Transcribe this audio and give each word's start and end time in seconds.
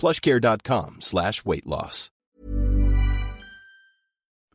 plushcare.com 0.00 0.96
slash 1.00 1.32
weight 1.44 1.66
loss. 1.66 2.10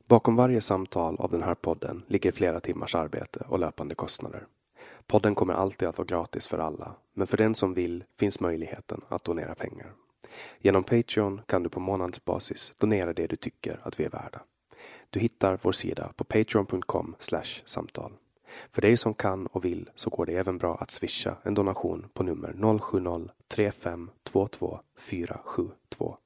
Bakom 0.10 0.36
varje 0.36 0.62
samtal 0.62 1.16
av 1.20 1.32
den 1.32 1.44
här 1.44 1.56
podden 1.56 2.04
ligger 2.08 2.32
flera 2.32 2.60
timmars 2.60 2.96
arbete 2.96 3.46
och 3.48 3.60
löpande 3.60 3.96
kostnader. 3.96 4.48
Podden 5.08 5.36
kommer 5.36 5.54
alltid 5.54 5.88
att 5.88 5.98
vara 5.98 6.06
gratis 6.06 6.48
för 6.48 6.58
alla, 6.58 6.96
men 7.14 7.28
för 7.28 7.38
den 7.38 7.56
som 7.56 7.74
vill 7.74 8.04
finns 8.20 8.40
möjligheten 8.40 9.02
att 9.08 9.24
donera 9.24 9.56
pengar. 9.56 9.94
Genom 10.60 10.84
Patreon 10.84 11.42
kan 11.46 11.64
du 11.64 11.70
på 11.70 11.80
månadsbasis 11.80 12.74
donera 12.78 13.14
det 13.14 13.28
du 13.28 13.36
tycker 13.36 13.80
att 13.84 14.00
vi 14.00 14.04
är 14.04 14.10
värda. 14.10 14.42
Du 15.10 15.20
hittar 15.20 15.60
vår 15.62 15.72
sida 15.72 16.14
på 16.16 16.24
patreon.com 16.24 17.16
samtal. 17.66 18.12
För 18.72 18.82
dig 18.82 18.98
som 18.98 19.14
kan 19.14 19.48
och 19.48 19.66
vill 19.66 19.90
så 19.96 20.10
går 20.10 20.26
det 20.26 20.34
även 20.34 20.58
bra 20.58 20.76
att 20.76 20.92
swisha 20.92 21.38
en 21.44 21.54
donation 21.54 22.10
på 22.14 22.24
nummer 22.24 22.54
070-3522 22.54 24.80
472. 24.98 26.18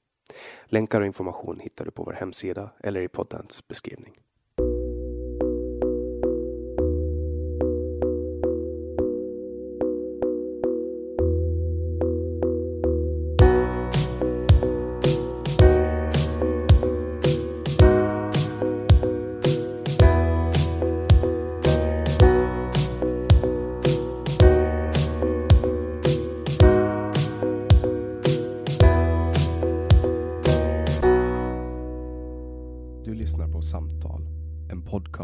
Länkar 0.65 1.01
och 1.01 1.07
information 1.07 1.59
hittar 1.59 1.85
du 1.85 1.91
på 1.91 2.03
vår 2.03 2.13
hemsida 2.13 2.69
eller 2.79 3.01
i 3.01 3.07
poddens 3.07 3.67
beskrivning. 3.67 4.19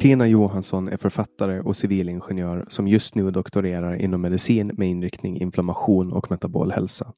Martina 0.00 0.26
Johansson 0.26 0.88
är 0.88 0.96
författare 0.96 1.60
och 1.60 1.76
civilingenjör 1.76 2.64
som 2.68 2.88
just 2.88 3.14
nu 3.14 3.30
doktorerar 3.30 3.94
inom 3.96 4.20
medicin 4.20 4.70
med 4.74 4.88
inriktning 4.88 5.40
inflammation 5.40 6.12
och 6.12 6.30
metabol 6.30 6.72
hälsa. 6.72 7.12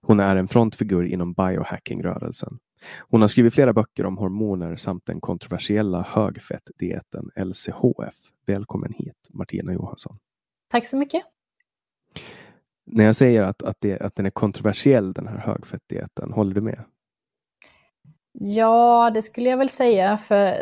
Hon 0.00 0.20
är 0.20 0.36
en 0.36 0.48
frontfigur 0.48 1.04
inom 1.04 1.32
biohacking-rörelsen. 1.32 2.58
Hon 3.10 3.20
har 3.20 3.28
skrivit 3.28 3.54
flera 3.54 3.72
böcker 3.72 4.06
om 4.06 4.18
hormoner 4.18 4.76
samt 4.76 5.06
den 5.06 5.20
kontroversiella 5.20 6.02
högfettdieten 6.02 7.24
LCHF. 7.36 8.14
Välkommen 8.46 8.92
hit 8.92 9.28
Martina 9.30 9.72
Johansson. 9.72 10.16
Tack 10.68 10.86
så 10.86 10.96
mycket. 10.96 11.22
När 12.86 13.04
jag 13.04 13.16
säger 13.16 13.42
att, 13.42 13.62
att, 13.62 13.76
det, 13.80 14.00
att 14.00 14.16
den 14.16 14.26
är 14.26 14.30
kontroversiell 14.30 15.12
den 15.12 15.26
här 15.26 15.38
högfettdieten, 15.38 16.32
håller 16.32 16.54
du 16.54 16.60
med? 16.60 16.84
Ja, 18.32 19.10
det 19.14 19.22
skulle 19.22 19.48
jag 19.48 19.56
väl 19.56 19.68
säga 19.68 20.18
för 20.18 20.56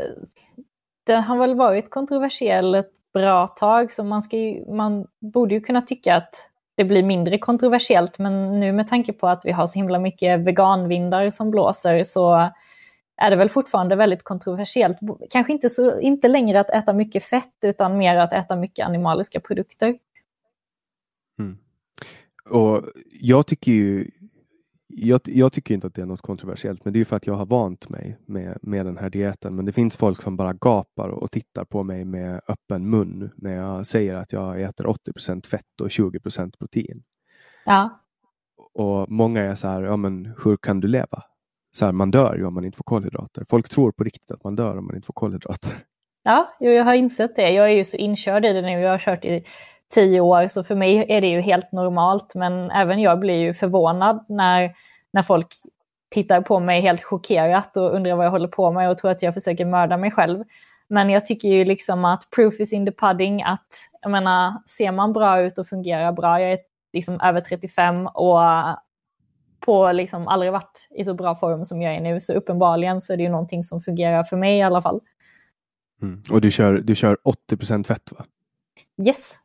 den 1.05 1.23
har 1.23 1.39
väl 1.39 1.55
varit 1.55 1.91
kontroversiell 1.91 2.75
ett 2.75 2.91
bra 3.13 3.47
tag 3.47 3.93
så 3.93 4.05
man, 4.05 4.23
ska 4.23 4.37
ju, 4.37 4.75
man 4.75 5.07
borde 5.21 5.55
ju 5.55 5.61
kunna 5.61 5.83
tycka 5.83 6.17
att 6.17 6.51
det 6.75 6.85
blir 6.85 7.03
mindre 7.03 7.39
kontroversiellt 7.39 8.19
men 8.19 8.61
nu 8.61 8.73
med 8.73 8.89
tanke 8.89 9.13
på 9.13 9.29
att 9.29 9.45
vi 9.45 9.53
har 9.53 9.67
så 9.67 9.79
himla 9.79 9.99
mycket 9.99 10.41
veganvindar 10.41 11.31
som 11.31 11.51
blåser 11.51 12.05
så 12.05 12.51
är 13.17 13.31
det 13.31 13.37
väl 13.37 13.49
fortfarande 13.49 13.97
väldigt 13.97 14.23
kontroversiellt. 14.23 14.99
Kanske 15.31 15.53
inte, 15.53 15.71
så, 15.71 16.01
inte 16.01 16.29
längre 16.29 16.61
att 16.61 16.71
äta 16.71 16.93
mycket 16.93 17.25
fett 17.25 17.57
utan 17.63 17.99
mer 17.99 18.17
att 18.17 18.33
äta 18.33 18.57
mycket 18.57 18.87
animaliska 18.87 19.41
produkter. 19.41 19.99
Mm. 21.39 21.59
Och 22.45 22.85
Jag 23.21 23.47
tycker 23.47 23.73
ju 23.73 24.11
jag, 24.95 25.21
jag, 25.25 25.53
tycker 25.53 25.75
inte 25.75 25.87
att 25.87 25.95
det 25.95 26.03
är 26.03 26.07
något 26.07 26.23
kontroversiellt, 26.23 26.85
men 26.85 26.93
det 26.93 27.01
är 27.01 27.05
för 27.05 27.17
att 27.17 27.27
jag 27.27 27.35
har 27.35 27.47
vant 27.47 27.89
mig 27.89 28.19
med, 28.27 28.59
med 28.63 28.87
den 28.87 28.97
här 28.99 29.11
dieten. 29.11 29.57
Men 29.57 29.65
det 29.65 29.73
finns 29.73 29.97
folk 29.97 30.23
som 30.23 30.37
bara 30.37 30.53
gapar 30.53 31.09
och 31.09 31.31
tittar 31.31 31.65
på 31.65 31.83
mig 31.83 32.05
med 32.05 32.41
öppen 32.49 32.91
mun 32.91 33.31
när 33.37 33.55
jag 33.55 33.87
säger 33.87 34.15
att 34.15 34.33
jag 34.33 34.63
äter 34.63 34.85
80% 34.85 35.47
fett 35.47 35.81
och 35.81 35.89
20% 35.89 36.59
protein. 36.59 37.03
Ja. 37.65 38.01
Och 38.75 39.11
många 39.11 39.43
är 39.43 39.55
så 39.55 39.69
här, 39.69 39.83
ja 39.83 39.97
men 39.97 40.35
hur 40.45 40.57
kan 40.57 40.81
du 40.81 40.89
leva? 40.89 41.23
så 41.73 41.85
här, 41.85 41.93
man 41.93 42.11
dör 42.11 42.37
ju 42.37 42.47
om 42.47 42.55
man 42.55 42.65
inte 42.65 42.77
får 42.77 42.85
kolhydrater. 42.85 43.45
Folk 43.49 43.69
tror 43.69 43.93
på 43.93 44.05
riktigt 44.05 44.31
att 44.31 44.45
man 44.45 44.57
dör 44.57 44.79
om 44.79 44.87
man 44.87 44.95
inte 44.97 45.07
får 45.07 45.13
kolhydrater. 45.13 45.73
Ja, 46.25 46.57
jag 46.61 46.85
har 46.85 46.95
insett 46.95 47.37
det. 47.37 47.51
Jag 47.51 47.71
är 47.71 47.75
ju 47.75 47.85
så 47.85 47.97
inkörd 47.97 48.45
i 48.45 48.53
det 48.53 48.63
nu. 48.63 48.81
Jag 48.81 48.91
har 48.91 48.99
kört 48.99 49.25
i 49.25 49.45
tio 49.95 50.21
år, 50.21 50.49
så 50.49 50.65
för 50.65 50.75
mig 50.75 51.07
är 51.09 51.21
det 51.21 51.27
ju 51.27 51.41
helt 51.41 51.73
normalt. 51.73 52.35
Men 52.35 52.71
även 52.71 53.01
jag 53.01 53.19
blir 53.21 53.41
ju 53.41 53.55
förvånad 53.55 54.25
när, 54.29 54.75
när 55.13 55.23
folk 55.23 55.47
tittar 56.11 56.41
på 56.41 56.61
mig 56.61 56.81
helt 56.81 57.05
chockerat 57.05 57.77
och 57.77 57.95
undrar 57.95 58.15
vad 58.15 58.27
jag 58.27 58.31
håller 58.31 58.49
på 58.49 58.73
med 58.73 58.91
och 58.91 58.99
tror 58.99 59.11
att 59.11 59.23
jag 59.23 59.35
försöker 59.35 59.65
mörda 59.65 59.97
mig 59.97 60.11
själv. 60.11 60.45
Men 60.89 61.11
jag 61.11 61.27
tycker 61.27 61.49
ju 61.49 61.65
liksom 61.65 62.05
att 62.05 62.31
proof 62.31 62.61
is 62.61 62.73
in 62.73 62.87
the 62.87 62.93
pudding, 62.93 63.43
att 63.43 63.69
jag 64.01 64.11
menar, 64.11 64.53
ser 64.67 64.93
man 64.93 65.13
bra 65.13 65.41
ut 65.41 65.59
och 65.59 65.67
fungerar 65.67 66.13
bra, 66.13 66.41
jag 66.41 66.53
är 66.53 66.59
liksom 66.93 67.21
över 67.21 67.41
35 67.41 68.07
och 68.07 68.41
på 69.61 69.93
liksom 69.93 70.29
aldrig 70.29 70.53
varit 70.53 70.89
i 70.91 71.05
så 71.05 71.15
bra 71.15 71.35
form 71.35 71.65
som 71.65 71.83
jag 71.83 71.95
är 71.95 72.01
nu, 72.01 72.21
så 72.21 72.33
uppenbarligen 72.33 73.01
så 73.01 73.13
är 73.13 73.17
det 73.17 73.23
ju 73.23 73.29
någonting 73.29 73.63
som 73.63 73.81
fungerar 73.81 74.25
för 74.25 74.37
mig 74.37 74.59
i 74.59 74.63
alla 74.63 74.83
fall. 74.83 75.01
Mm. 76.03 76.23
Och 76.31 76.41
du 76.41 76.51
kör, 76.51 76.73
du 76.75 76.95
kör 76.95 77.17
80% 77.51 77.85
fett 77.85 78.13
va? 78.13 78.25
Yes. 79.07 79.39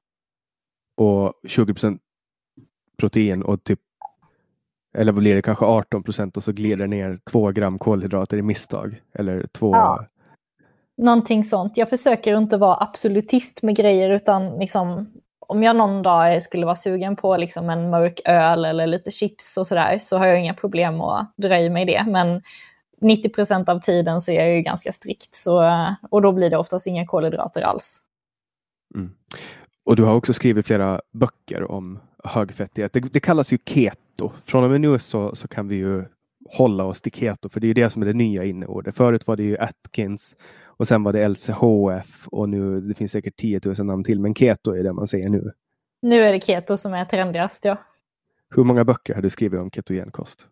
Och 0.98 1.34
20% 1.44 2.00
protein 2.98 3.44
och 3.44 3.64
typ 3.64 3.80
eller 4.98 5.12
blir 5.12 5.36
det 5.36 5.42
kanske 5.42 5.66
18 5.66 6.04
procent 6.04 6.38
och 6.38 6.44
så 6.44 6.52
glider 6.52 6.88
ner 6.88 7.20
två 7.32 7.52
gram 7.52 7.80
kolhydrater 7.80 8.38
i 8.38 8.42
misstag? 8.42 9.02
Eller 9.14 9.48
två... 9.48 9.76
Ja. 9.76 10.06
Någonting 10.98 11.44
sånt. 11.44 11.78
Jag 11.78 11.90
försöker 11.90 12.38
inte 12.38 12.58
vara 12.58 12.84
absolutist 12.84 13.64
med 13.64 13.76
grejer 13.76 14.10
utan 14.10 14.60
liksom, 14.60 15.14
om 15.40 15.64
jag 15.64 15.76
någon 15.76 16.04
dag 16.04 16.44
skulle 16.44 16.66
vara 16.66 16.76
sugen 16.76 17.16
på 17.16 17.38
liksom 17.38 17.70
en 17.70 17.90
mörk 17.90 18.22
öl 18.26 18.66
eller 18.66 18.88
lite 18.88 19.12
chips 19.12 19.58
och 19.58 19.68
sådär 19.68 19.98
så 20.00 20.18
har 20.18 20.26
jag 20.26 20.40
inga 20.40 20.54
problem 20.54 21.02
att 21.02 21.34
dra 21.38 21.60
i 21.60 21.70
mig 21.70 21.86
det. 21.86 22.06
Men 22.08 22.42
90 23.02 23.30
procent 23.30 23.70
av 23.70 23.80
tiden 23.80 24.22
så 24.22 24.32
är 24.32 24.46
jag 24.46 24.56
ju 24.56 24.62
ganska 24.62 24.92
strikt 24.92 25.36
så, 25.36 25.86
och 26.10 26.22
då 26.22 26.32
blir 26.32 26.50
det 26.50 26.58
oftast 26.58 26.88
inga 26.88 27.08
kolhydrater 27.08 27.62
alls. 27.62 28.02
Mm. 28.96 29.12
Och 29.88 29.96
du 29.96 30.04
har 30.04 30.16
också 30.16 30.34
skrivit 30.34 30.66
flera 30.66 31.02
böcker 31.14 31.72
om 31.72 32.00
högfettighet. 32.24 32.94
Det, 32.94 33.00
det 33.00 33.20
kallas 33.20 33.54
ju 33.54 33.58
keto. 33.66 34.32
Från 34.46 34.64
och 34.64 34.70
med 34.70 34.82
nu 34.82 35.00
så, 35.00 35.36
så 35.36 35.48
kan 35.48 35.68
vi 35.68 35.76
ju 35.76 36.06
hålla 36.50 36.84
oss 36.84 37.02
till 37.02 37.12
keto, 37.12 37.50
för 37.50 37.60
det 37.60 37.68
är 37.68 37.74
det 37.74 37.90
som 37.90 38.02
är 38.02 38.06
det 38.06 38.14
nya 38.14 38.44
inneordet. 38.44 38.96
Förut 38.96 39.28
var 39.28 39.36
det 39.36 39.44
ju 39.44 39.58
Atkins 39.58 40.36
och 40.64 40.88
sen 40.88 41.04
var 41.04 41.14
det 41.14 41.28
LCHF 41.28 42.28
och 42.28 42.50
nu 42.50 42.82
det 42.82 42.94
finns 42.94 43.12
säkert 43.12 43.36
10 43.36 43.62
000 43.66 43.76
namn 43.86 44.04
till, 44.04 44.20
men 44.20 44.36
keto 44.36 44.72
är 44.72 44.84
det 44.84 44.94
man 44.94 45.08
säger 45.08 45.30
nu. 45.30 45.52
Nu 46.02 46.22
är 46.22 46.34
det 46.34 46.46
keto 46.46 46.78
som 46.78 46.94
är 46.94 47.06
trendigast, 47.06 47.66
ja. 47.66 47.78
Hur 48.56 48.64
många 48.64 48.86
böcker 48.86 49.16
har 49.16 49.22
du 49.22 49.30
skrivit 49.30 49.60
om 49.60 49.72
ketogenkost? 49.72 50.48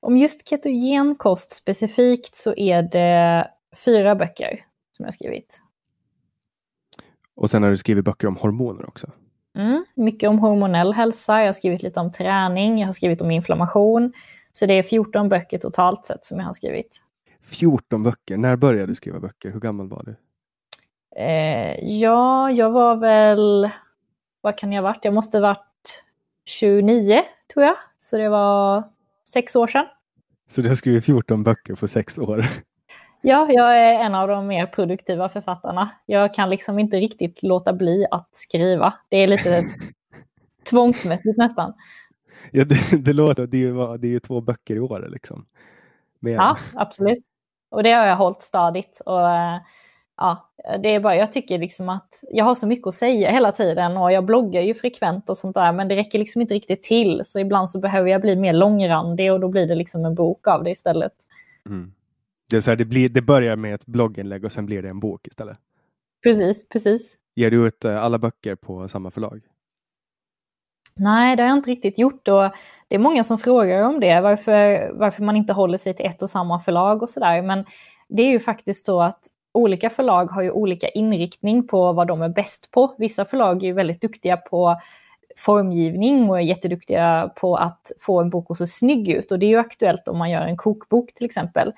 Om 0.00 0.16
just 0.16 0.48
ketogenkost 0.48 1.50
specifikt 1.50 2.34
så 2.34 2.54
är 2.56 2.82
det 2.82 3.50
fyra 3.84 4.14
böcker 4.14 4.60
som 4.96 5.04
jag 5.04 5.14
skrivit. 5.14 5.62
Och 7.36 7.50
sen 7.50 7.62
har 7.62 7.70
du 7.70 7.76
skrivit 7.76 8.04
böcker 8.04 8.28
om 8.28 8.36
hormoner 8.36 8.88
också. 8.88 9.10
Mm, 9.56 9.84
mycket 9.94 10.28
om 10.28 10.38
hormonell 10.38 10.92
hälsa, 10.92 11.40
jag 11.40 11.48
har 11.48 11.52
skrivit 11.52 11.82
lite 11.82 12.00
om 12.00 12.12
träning, 12.12 12.78
jag 12.78 12.88
har 12.88 12.92
skrivit 12.92 13.20
om 13.20 13.30
inflammation. 13.30 14.12
Så 14.52 14.66
det 14.66 14.74
är 14.74 14.82
14 14.82 15.28
böcker 15.28 15.58
totalt 15.58 16.04
sett 16.04 16.24
som 16.24 16.38
jag 16.38 16.46
har 16.46 16.52
skrivit. 16.52 17.02
14 17.40 18.02
böcker, 18.02 18.36
när 18.36 18.56
började 18.56 18.86
du 18.86 18.94
skriva 18.94 19.20
böcker? 19.20 19.50
Hur 19.50 19.60
gammal 19.60 19.88
var 19.88 20.02
du? 20.04 20.16
Eh, 21.16 21.98
ja, 21.98 22.50
jag 22.50 22.70
var 22.70 22.96
väl, 22.96 23.70
vad 24.40 24.58
kan 24.58 24.72
jag 24.72 24.82
ha 24.82 24.88
varit? 24.90 25.04
Jag 25.04 25.14
måste 25.14 25.38
ha 25.38 25.42
varit 25.42 26.04
29 26.44 27.22
tror 27.54 27.64
jag. 27.64 27.76
Så 28.00 28.18
det 28.18 28.28
var 28.28 28.84
sex 29.28 29.56
år 29.56 29.66
sedan. 29.66 29.86
Så 30.50 30.60
du 30.60 30.68
har 30.68 30.76
skrivit 30.76 31.04
14 31.04 31.42
böcker 31.42 31.74
på 31.74 31.88
sex 31.88 32.18
år? 32.18 32.46
Ja, 33.28 33.46
jag 33.50 33.78
är 33.78 34.00
en 34.00 34.14
av 34.14 34.28
de 34.28 34.46
mer 34.46 34.66
produktiva 34.66 35.28
författarna. 35.28 35.90
Jag 36.06 36.34
kan 36.34 36.50
liksom 36.50 36.78
inte 36.78 36.96
riktigt 36.96 37.42
låta 37.42 37.72
bli 37.72 38.06
att 38.10 38.28
skriva. 38.32 38.94
Det 39.08 39.16
är 39.16 39.28
lite 39.28 39.64
tvångsmässigt 40.70 41.38
nästan. 41.38 41.74
Ja, 42.50 42.64
det, 42.64 43.04
det 43.04 43.12
låter, 43.12 43.46
det 43.46 43.56
är, 43.56 43.60
ju, 43.60 43.96
det 43.96 44.06
är 44.06 44.10
ju 44.10 44.20
två 44.20 44.40
böcker 44.40 44.76
i 44.76 44.80
år 44.80 45.08
liksom. 45.10 45.46
Men... 46.20 46.32
Ja, 46.32 46.58
absolut. 46.74 47.24
Och 47.70 47.82
det 47.82 47.92
har 47.92 48.06
jag 48.06 48.16
hållit 48.16 48.42
stadigt. 48.42 49.02
Och, 49.06 49.30
eh, 49.30 49.60
ja, 50.16 50.50
det 50.82 50.88
är 50.88 51.00
bara, 51.00 51.16
jag 51.16 51.32
tycker 51.32 51.58
liksom 51.58 51.88
att 51.88 52.24
jag 52.30 52.44
har 52.44 52.54
så 52.54 52.66
mycket 52.66 52.86
att 52.86 52.94
säga 52.94 53.30
hela 53.30 53.52
tiden 53.52 53.96
och 53.96 54.12
jag 54.12 54.24
bloggar 54.24 54.62
ju 54.62 54.74
frekvent 54.74 55.30
och 55.30 55.36
sånt 55.36 55.54
där, 55.54 55.72
men 55.72 55.88
det 55.88 55.96
räcker 55.96 56.18
liksom 56.18 56.42
inte 56.42 56.54
riktigt 56.54 56.82
till. 56.82 57.22
Så 57.24 57.38
ibland 57.38 57.70
så 57.70 57.80
behöver 57.80 58.10
jag 58.10 58.20
bli 58.20 58.36
mer 58.36 58.52
långrandig 58.52 59.32
och 59.32 59.40
då 59.40 59.48
blir 59.48 59.66
det 59.66 59.74
liksom 59.74 60.04
en 60.04 60.14
bok 60.14 60.48
av 60.48 60.64
det 60.64 60.70
istället. 60.70 61.14
Mm. 61.66 61.92
Det, 62.50 62.56
är 62.56 62.60
så 62.60 62.70
här, 62.70 62.76
det, 62.76 62.84
blir, 62.84 63.08
det 63.08 63.22
börjar 63.22 63.56
med 63.56 63.74
ett 63.74 63.86
blogginlägg 63.86 64.44
och 64.44 64.52
sen 64.52 64.66
blir 64.66 64.82
det 64.82 64.88
en 64.88 65.00
bok 65.00 65.26
istället. 65.26 65.58
Precis, 66.22 66.68
precis. 66.68 67.16
Ger 67.34 67.50
du 67.50 67.66
ut 67.66 67.84
eh, 67.84 68.04
alla 68.04 68.18
böcker 68.18 68.54
på 68.54 68.88
samma 68.88 69.10
förlag? 69.10 69.42
Nej, 70.94 71.36
det 71.36 71.42
har 71.42 71.48
jag 71.48 71.58
inte 71.58 71.70
riktigt 71.70 71.98
gjort. 71.98 72.28
Och 72.28 72.50
det 72.88 72.94
är 72.94 72.98
många 72.98 73.24
som 73.24 73.38
frågar 73.38 73.88
om 73.88 74.00
det, 74.00 74.20
varför, 74.20 74.90
varför 74.92 75.22
man 75.22 75.36
inte 75.36 75.52
håller 75.52 75.78
sig 75.78 75.94
till 75.94 76.06
ett 76.06 76.22
och 76.22 76.30
samma 76.30 76.60
förlag 76.60 77.02
och 77.02 77.10
sådär. 77.10 77.42
Men 77.42 77.64
det 78.08 78.22
är 78.22 78.30
ju 78.30 78.40
faktiskt 78.40 78.86
så 78.86 79.02
att 79.02 79.20
olika 79.54 79.90
förlag 79.90 80.26
har 80.26 80.42
ju 80.42 80.50
olika 80.50 80.88
inriktning 80.88 81.66
på 81.66 81.92
vad 81.92 82.06
de 82.06 82.22
är 82.22 82.28
bäst 82.28 82.70
på. 82.70 82.94
Vissa 82.98 83.24
förlag 83.24 83.62
är 83.62 83.66
ju 83.66 83.72
väldigt 83.72 84.00
duktiga 84.00 84.36
på 84.36 84.80
formgivning 85.36 86.30
och 86.30 86.38
är 86.38 86.42
jätteduktiga 86.42 87.32
på 87.36 87.56
att 87.56 87.92
få 88.00 88.20
en 88.20 88.30
bok 88.30 88.50
att 88.50 88.58
se 88.58 88.66
snygg 88.66 89.08
ut. 89.08 89.32
Och 89.32 89.38
det 89.38 89.46
är 89.46 89.50
ju 89.50 89.58
aktuellt 89.58 90.08
om 90.08 90.18
man 90.18 90.30
gör 90.30 90.40
en 90.40 90.56
kokbok 90.56 91.14
till 91.14 91.26
exempel. 91.26 91.72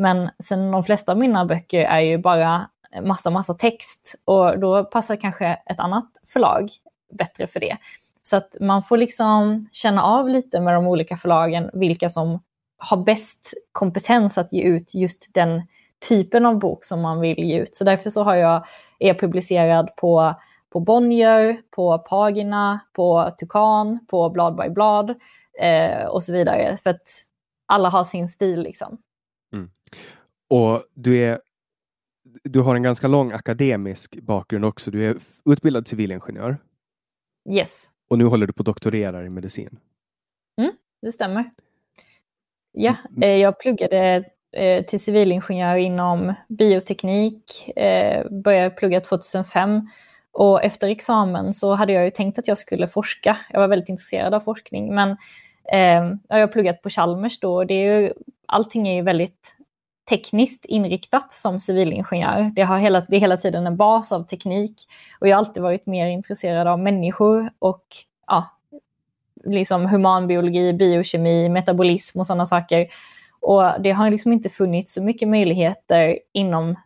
Men 0.00 0.30
sen 0.38 0.70
de 0.70 0.84
flesta 0.84 1.12
av 1.12 1.18
mina 1.18 1.44
böcker 1.44 1.80
är 1.80 2.00
ju 2.00 2.18
bara 2.18 2.68
massa, 3.02 3.30
massa 3.30 3.54
text 3.54 4.14
och 4.24 4.58
då 4.58 4.84
passar 4.84 5.16
kanske 5.16 5.46
ett 5.46 5.80
annat 5.80 6.08
förlag 6.26 6.68
bättre 7.12 7.46
för 7.46 7.60
det. 7.60 7.76
Så 8.22 8.36
att 8.36 8.56
man 8.60 8.82
får 8.82 8.96
liksom 8.96 9.68
känna 9.72 10.02
av 10.02 10.28
lite 10.28 10.60
med 10.60 10.74
de 10.74 10.86
olika 10.86 11.16
förlagen 11.16 11.70
vilka 11.72 12.08
som 12.08 12.42
har 12.78 12.96
bäst 12.96 13.54
kompetens 13.72 14.38
att 14.38 14.52
ge 14.52 14.62
ut 14.62 14.94
just 14.94 15.34
den 15.34 15.62
typen 16.08 16.46
av 16.46 16.58
bok 16.58 16.84
som 16.84 17.00
man 17.00 17.20
vill 17.20 17.38
ge 17.38 17.58
ut. 17.58 17.74
Så 17.74 17.84
därför 17.84 18.10
så 18.10 18.22
har 18.22 18.34
jag, 18.34 18.66
är 18.98 19.08
jag 19.08 19.20
publicerad 19.20 19.96
på, 19.96 20.34
på 20.70 20.80
Bonnier, 20.80 21.60
på 21.70 21.98
Pagina, 21.98 22.80
på 22.92 23.30
Tukan, 23.40 24.06
på 24.10 24.30
Blad 24.30 24.56
by 24.56 24.68
Blad 24.68 25.14
eh, 25.60 26.04
och 26.04 26.22
så 26.22 26.32
vidare. 26.32 26.76
För 26.76 26.90
att 26.90 27.08
alla 27.66 27.88
har 27.88 28.04
sin 28.04 28.28
stil 28.28 28.62
liksom. 28.62 28.98
Och 30.50 30.82
du, 30.94 31.24
är, 31.24 31.40
du 32.44 32.60
har 32.60 32.74
en 32.74 32.82
ganska 32.82 33.08
lång 33.08 33.32
akademisk 33.32 34.16
bakgrund 34.22 34.64
också. 34.64 34.90
Du 34.90 35.10
är 35.10 35.16
utbildad 35.44 35.88
civilingenjör. 35.88 36.58
Yes. 37.50 37.88
Och 38.08 38.18
nu 38.18 38.24
håller 38.24 38.46
du 38.46 38.52
på 38.52 38.62
att 38.62 38.66
doktorera 38.66 39.24
i 39.24 39.30
medicin. 39.30 39.78
Mm, 40.60 40.72
det 41.02 41.12
stämmer. 41.12 41.50
Ja, 42.72 42.94
mm. 43.10 43.22
eh, 43.22 43.36
jag 43.36 43.60
pluggade 43.60 44.24
eh, 44.52 44.84
till 44.84 45.00
civilingenjör 45.00 45.76
inom 45.76 46.34
bioteknik, 46.48 47.68
eh, 47.78 48.30
började 48.30 48.70
plugga 48.70 49.00
2005 49.00 49.88
och 50.32 50.64
efter 50.64 50.88
examen 50.88 51.54
så 51.54 51.74
hade 51.74 51.92
jag 51.92 52.04
ju 52.04 52.10
tänkt 52.10 52.38
att 52.38 52.48
jag 52.48 52.58
skulle 52.58 52.88
forska. 52.88 53.36
Jag 53.50 53.60
var 53.60 53.68
väldigt 53.68 53.88
intresserad 53.88 54.34
av 54.34 54.40
forskning 54.40 54.94
men 54.94 55.16
jag 56.28 56.38
har 56.38 56.46
pluggat 56.46 56.82
på 56.82 56.90
Chalmers 56.90 57.40
då 57.40 57.54
och 57.54 57.66
det 57.66 57.74
är 57.74 58.00
ju, 58.00 58.12
allting 58.46 58.88
är 58.88 58.94
ju 58.94 59.02
väldigt 59.02 59.56
tekniskt 60.10 60.64
inriktat 60.64 61.32
som 61.32 61.60
civilingenjör. 61.60 62.52
Det, 62.54 62.62
har 62.62 62.78
hela, 62.78 63.00
det 63.00 63.16
är 63.16 63.20
hela 63.20 63.36
tiden 63.36 63.66
en 63.66 63.76
bas 63.76 64.12
av 64.12 64.22
teknik 64.22 64.74
och 65.20 65.28
jag 65.28 65.36
har 65.36 65.38
alltid 65.38 65.62
varit 65.62 65.86
mer 65.86 66.06
intresserad 66.06 66.66
av 66.66 66.78
människor 66.78 67.50
och 67.58 67.84
ja, 68.26 68.50
liksom 69.44 69.86
humanbiologi, 69.86 70.72
biokemi, 70.72 71.48
metabolism 71.48 72.20
och 72.20 72.26
sådana 72.26 72.46
saker. 72.46 72.86
Och 73.40 73.82
det 73.82 73.90
har 73.90 74.10
liksom 74.10 74.32
inte 74.32 74.48
funnits 74.48 74.94
så 74.94 75.02
mycket 75.02 75.28
möjligheter 75.28 76.18
inom 76.32 76.76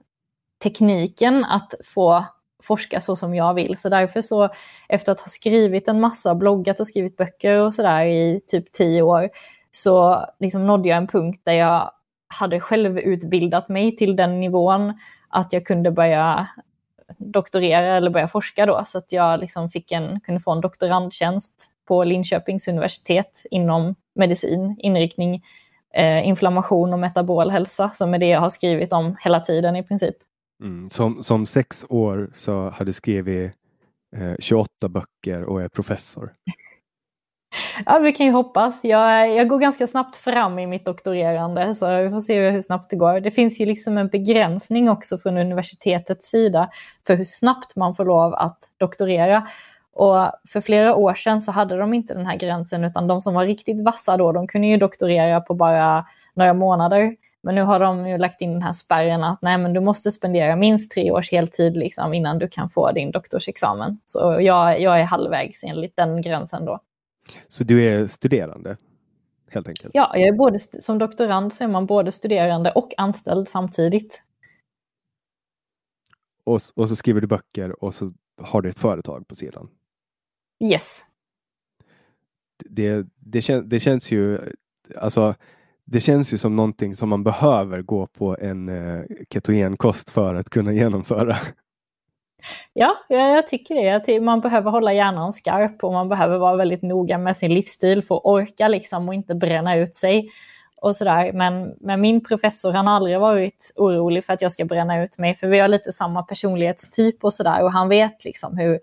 tekniken 0.62 1.44
att 1.44 1.74
få 1.84 2.24
forska 2.62 3.00
så 3.00 3.16
som 3.16 3.34
jag 3.34 3.54
vill. 3.54 3.78
Så 3.78 3.88
därför 3.88 4.22
så, 4.22 4.48
efter 4.88 5.12
att 5.12 5.20
ha 5.20 5.28
skrivit 5.28 5.88
en 5.88 6.00
massa, 6.00 6.34
bloggat 6.34 6.80
och 6.80 6.86
skrivit 6.86 7.16
böcker 7.16 7.58
och 7.58 7.74
sådär 7.74 8.04
i 8.04 8.40
typ 8.46 8.72
tio 8.72 9.02
år, 9.02 9.28
så 9.70 10.26
liksom 10.40 10.66
nådde 10.66 10.88
jag 10.88 10.98
en 10.98 11.06
punkt 11.06 11.40
där 11.44 11.52
jag 11.52 11.90
hade 12.34 12.60
själv 12.60 12.98
utbildat 12.98 13.68
mig 13.68 13.96
till 13.96 14.16
den 14.16 14.40
nivån 14.40 14.92
att 15.28 15.52
jag 15.52 15.66
kunde 15.66 15.90
börja 15.90 16.48
doktorera 17.18 17.96
eller 17.96 18.10
börja 18.10 18.28
forska 18.28 18.66
då. 18.66 18.82
Så 18.86 18.98
att 18.98 19.12
jag 19.12 19.40
liksom 19.40 19.70
fick 19.70 19.92
en, 19.92 20.20
kunde 20.20 20.40
få 20.40 20.52
en 20.52 20.60
doktorandtjänst 20.60 21.70
på 21.88 22.04
Linköpings 22.04 22.68
universitet 22.68 23.46
inom 23.50 23.94
medicin, 24.14 24.76
inriktning 24.78 25.42
eh, 25.94 26.28
inflammation 26.28 26.92
och 26.92 26.98
metabol 26.98 27.50
hälsa, 27.50 27.90
som 27.90 28.14
är 28.14 28.18
det 28.18 28.26
jag 28.26 28.40
har 28.40 28.50
skrivit 28.50 28.92
om 28.92 29.16
hela 29.20 29.40
tiden 29.40 29.76
i 29.76 29.82
princip. 29.82 30.16
Mm. 30.62 30.90
Som, 30.90 31.22
som 31.22 31.46
sex 31.46 31.84
år 31.88 32.30
så 32.34 32.70
har 32.70 32.84
du 32.84 32.92
skrivit 32.92 33.52
eh, 34.16 34.34
28 34.38 34.88
böcker 34.88 35.44
och 35.44 35.62
är 35.62 35.68
professor. 35.68 36.32
Ja, 37.86 37.98
vi 37.98 38.12
kan 38.12 38.26
ju 38.26 38.32
hoppas. 38.32 38.80
Jag, 38.84 39.34
jag 39.34 39.48
går 39.48 39.58
ganska 39.58 39.86
snabbt 39.86 40.16
fram 40.16 40.58
i 40.58 40.66
mitt 40.66 40.84
doktorerande 40.84 41.74
så 41.74 42.02
vi 42.02 42.10
får 42.10 42.20
se 42.20 42.50
hur 42.50 42.62
snabbt 42.62 42.90
det 42.90 42.96
går. 42.96 43.20
Det 43.20 43.30
finns 43.30 43.60
ju 43.60 43.66
liksom 43.66 43.98
en 43.98 44.08
begränsning 44.08 44.90
också 44.90 45.18
från 45.18 45.38
universitetets 45.38 46.30
sida 46.30 46.70
för 47.06 47.14
hur 47.14 47.24
snabbt 47.24 47.76
man 47.76 47.94
får 47.94 48.04
lov 48.04 48.34
att 48.34 48.58
doktorera. 48.76 49.48
Och 49.92 50.30
för 50.48 50.60
flera 50.60 50.94
år 50.94 51.14
sedan 51.14 51.42
så 51.42 51.52
hade 51.52 51.76
de 51.76 51.94
inte 51.94 52.14
den 52.14 52.26
här 52.26 52.36
gränsen 52.36 52.84
utan 52.84 53.06
de 53.06 53.20
som 53.20 53.34
var 53.34 53.46
riktigt 53.46 53.84
vassa 53.84 54.16
då, 54.16 54.32
de 54.32 54.48
kunde 54.48 54.66
ju 54.66 54.76
doktorera 54.76 55.40
på 55.40 55.54
bara 55.54 56.06
några 56.34 56.54
månader. 56.54 57.16
Men 57.42 57.54
nu 57.54 57.62
har 57.62 57.80
de 57.80 58.08
ju 58.08 58.18
lagt 58.18 58.40
in 58.40 58.52
den 58.52 58.62
här 58.62 58.72
spärren 58.72 59.24
att 59.24 59.42
nej 59.42 59.58
men 59.58 59.72
du 59.72 59.80
måste 59.80 60.12
spendera 60.12 60.56
minst 60.56 60.92
tre 60.92 61.10
års 61.10 61.32
heltid 61.32 61.76
liksom 61.76 62.14
innan 62.14 62.38
du 62.38 62.48
kan 62.48 62.70
få 62.70 62.92
din 62.92 63.10
doktorsexamen. 63.10 63.98
Så 64.04 64.38
jag, 64.40 64.80
jag 64.80 65.00
är 65.00 65.04
halvvägs 65.04 65.64
enligt 65.64 65.96
den 65.96 66.22
gränsen 66.22 66.64
då. 66.64 66.80
Så 67.48 67.64
du 67.64 67.82
är 67.82 68.06
studerande? 68.06 68.76
Helt 69.50 69.68
enkelt? 69.68 69.90
Ja, 69.94 70.12
jag 70.14 70.28
är 70.28 70.32
både, 70.32 70.58
som 70.58 70.98
doktorand 70.98 71.52
så 71.52 71.64
är 71.64 71.68
man 71.68 71.86
både 71.86 72.12
studerande 72.12 72.70
och 72.70 72.92
anställd 72.96 73.48
samtidigt. 73.48 74.22
Och, 76.44 76.60
och 76.74 76.88
så 76.88 76.96
skriver 76.96 77.20
du 77.20 77.26
böcker 77.26 77.84
och 77.84 77.94
så 77.94 78.12
har 78.42 78.62
du 78.62 78.68
ett 78.68 78.78
företag 78.78 79.28
på 79.28 79.34
sidan? 79.34 79.68
Yes. 80.64 81.06
Det, 82.64 83.06
det, 83.16 83.42
kän, 83.42 83.68
det 83.68 83.80
känns 83.80 84.12
ju, 84.12 84.38
alltså 84.96 85.34
det 85.84 86.00
känns 86.00 86.32
ju 86.32 86.38
som 86.38 86.56
någonting 86.56 86.94
som 86.94 87.08
man 87.08 87.24
behöver 87.24 87.82
gå 87.82 88.06
på 88.06 88.36
en 88.40 88.68
eh, 88.68 89.04
ketogenkost 89.30 90.10
för 90.10 90.34
att 90.34 90.50
kunna 90.50 90.72
genomföra. 90.72 91.36
Ja, 92.72 92.96
jag 93.08 93.48
tycker 93.48 94.00
det. 94.06 94.20
Man 94.20 94.40
behöver 94.40 94.70
hålla 94.70 94.92
hjärnan 94.92 95.32
skarp 95.32 95.84
och 95.84 95.92
man 95.92 96.08
behöver 96.08 96.38
vara 96.38 96.56
väldigt 96.56 96.82
noga 96.82 97.18
med 97.18 97.36
sin 97.36 97.54
livsstil 97.54 98.02
för 98.02 98.16
att 98.16 98.24
orka 98.24 98.68
liksom 98.68 99.08
och 99.08 99.14
inte 99.14 99.34
bränna 99.34 99.76
ut 99.76 99.96
sig. 99.96 100.30
Och 100.76 100.96
sådär. 100.96 101.32
Men, 101.32 101.74
men 101.80 102.00
min 102.00 102.24
professor 102.24 102.72
han 102.72 102.86
har 102.86 102.94
aldrig 102.94 103.20
varit 103.20 103.72
orolig 103.76 104.24
för 104.24 104.32
att 104.32 104.42
jag 104.42 104.52
ska 104.52 104.64
bränna 104.64 105.02
ut 105.02 105.18
mig 105.18 105.34
för 105.34 105.46
vi 105.46 105.58
har 105.58 105.68
lite 105.68 105.92
samma 105.92 106.22
personlighetstyp 106.22 107.24
och 107.24 107.34
sådär 107.34 107.62
och 107.62 107.72
han 107.72 107.88
vet 107.88 108.24
liksom 108.24 108.58
hur, 108.58 108.80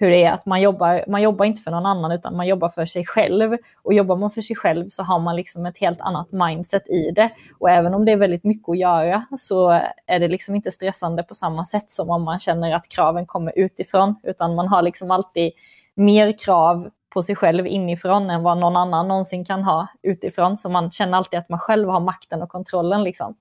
hur 0.00 0.10
det 0.10 0.24
är 0.24 0.32
att 0.32 0.46
man 0.46 0.60
jobbar, 0.60 1.04
man 1.08 1.22
jobbar 1.22 1.44
inte 1.44 1.62
för 1.62 1.70
någon 1.70 1.86
annan 1.86 2.12
utan 2.12 2.36
man 2.36 2.46
jobbar 2.46 2.68
för 2.68 2.86
sig 2.86 3.06
själv. 3.06 3.56
Och 3.82 3.94
jobbar 3.94 4.16
man 4.16 4.30
för 4.30 4.42
sig 4.42 4.56
själv 4.56 4.88
så 4.88 5.02
har 5.02 5.18
man 5.18 5.36
liksom 5.36 5.66
ett 5.66 5.78
helt 5.78 6.00
annat 6.00 6.32
mindset 6.32 6.88
i 6.88 7.10
det. 7.10 7.30
Och 7.58 7.70
även 7.70 7.94
om 7.94 8.04
det 8.04 8.12
är 8.12 8.16
väldigt 8.16 8.44
mycket 8.44 8.68
att 8.68 8.78
göra 8.78 9.24
så 9.38 9.70
är 10.06 10.20
det 10.20 10.28
liksom 10.28 10.54
inte 10.54 10.70
stressande 10.70 11.22
på 11.22 11.34
samma 11.34 11.64
sätt 11.64 11.90
som 11.90 12.10
om 12.10 12.22
man 12.22 12.38
känner 12.38 12.74
att 12.74 12.88
kraven 12.88 13.26
kommer 13.26 13.58
utifrån. 13.58 14.14
Utan 14.22 14.54
man 14.54 14.68
har 14.68 14.82
liksom 14.82 15.10
alltid 15.10 15.52
mer 15.94 16.38
krav 16.44 16.90
på 17.14 17.22
sig 17.22 17.36
själv 17.36 17.66
inifrån 17.66 18.30
än 18.30 18.42
vad 18.42 18.58
någon 18.58 18.76
annan 18.76 19.08
någonsin 19.08 19.44
kan 19.44 19.62
ha 19.62 19.88
utifrån. 20.02 20.56
Så 20.56 20.68
man 20.68 20.90
känner 20.90 21.18
alltid 21.18 21.38
att 21.38 21.48
man 21.48 21.58
själv 21.58 21.88
har 21.88 22.00
makten 22.00 22.42
och 22.42 22.48
kontrollen. 22.48 23.02
Liksom. 23.02 23.34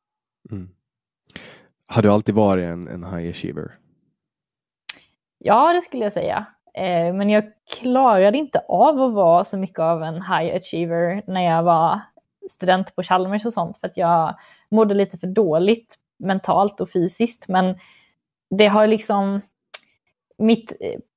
Mm. 0.51 0.69
Har 1.87 2.01
du 2.01 2.11
alltid 2.11 2.35
varit 2.35 2.65
en, 2.65 2.87
en 2.87 3.03
high 3.03 3.29
achiever? 3.29 3.71
Ja, 5.39 5.73
det 5.73 5.81
skulle 5.81 6.03
jag 6.03 6.13
säga. 6.13 6.45
Eh, 6.73 7.13
men 7.13 7.29
jag 7.29 7.43
klarade 7.79 8.37
inte 8.37 8.59
av 8.67 9.01
att 9.01 9.13
vara 9.13 9.43
så 9.43 9.57
mycket 9.57 9.79
av 9.79 10.03
en 10.03 10.15
high 10.15 10.55
achiever 10.55 11.23
när 11.27 11.41
jag 11.41 11.63
var 11.63 11.99
student 12.49 12.95
på 12.95 13.03
Chalmers 13.03 13.45
och 13.45 13.53
sånt 13.53 13.77
för 13.77 13.87
att 13.87 13.97
jag 13.97 14.35
mådde 14.71 14.93
lite 14.93 15.17
för 15.17 15.27
dåligt 15.27 15.95
mentalt 16.19 16.81
och 16.81 16.89
fysiskt. 16.89 17.47
Men 17.47 17.75
det 18.49 18.67
har 18.67 18.87
liksom, 18.87 19.41
mitt, 20.37 20.73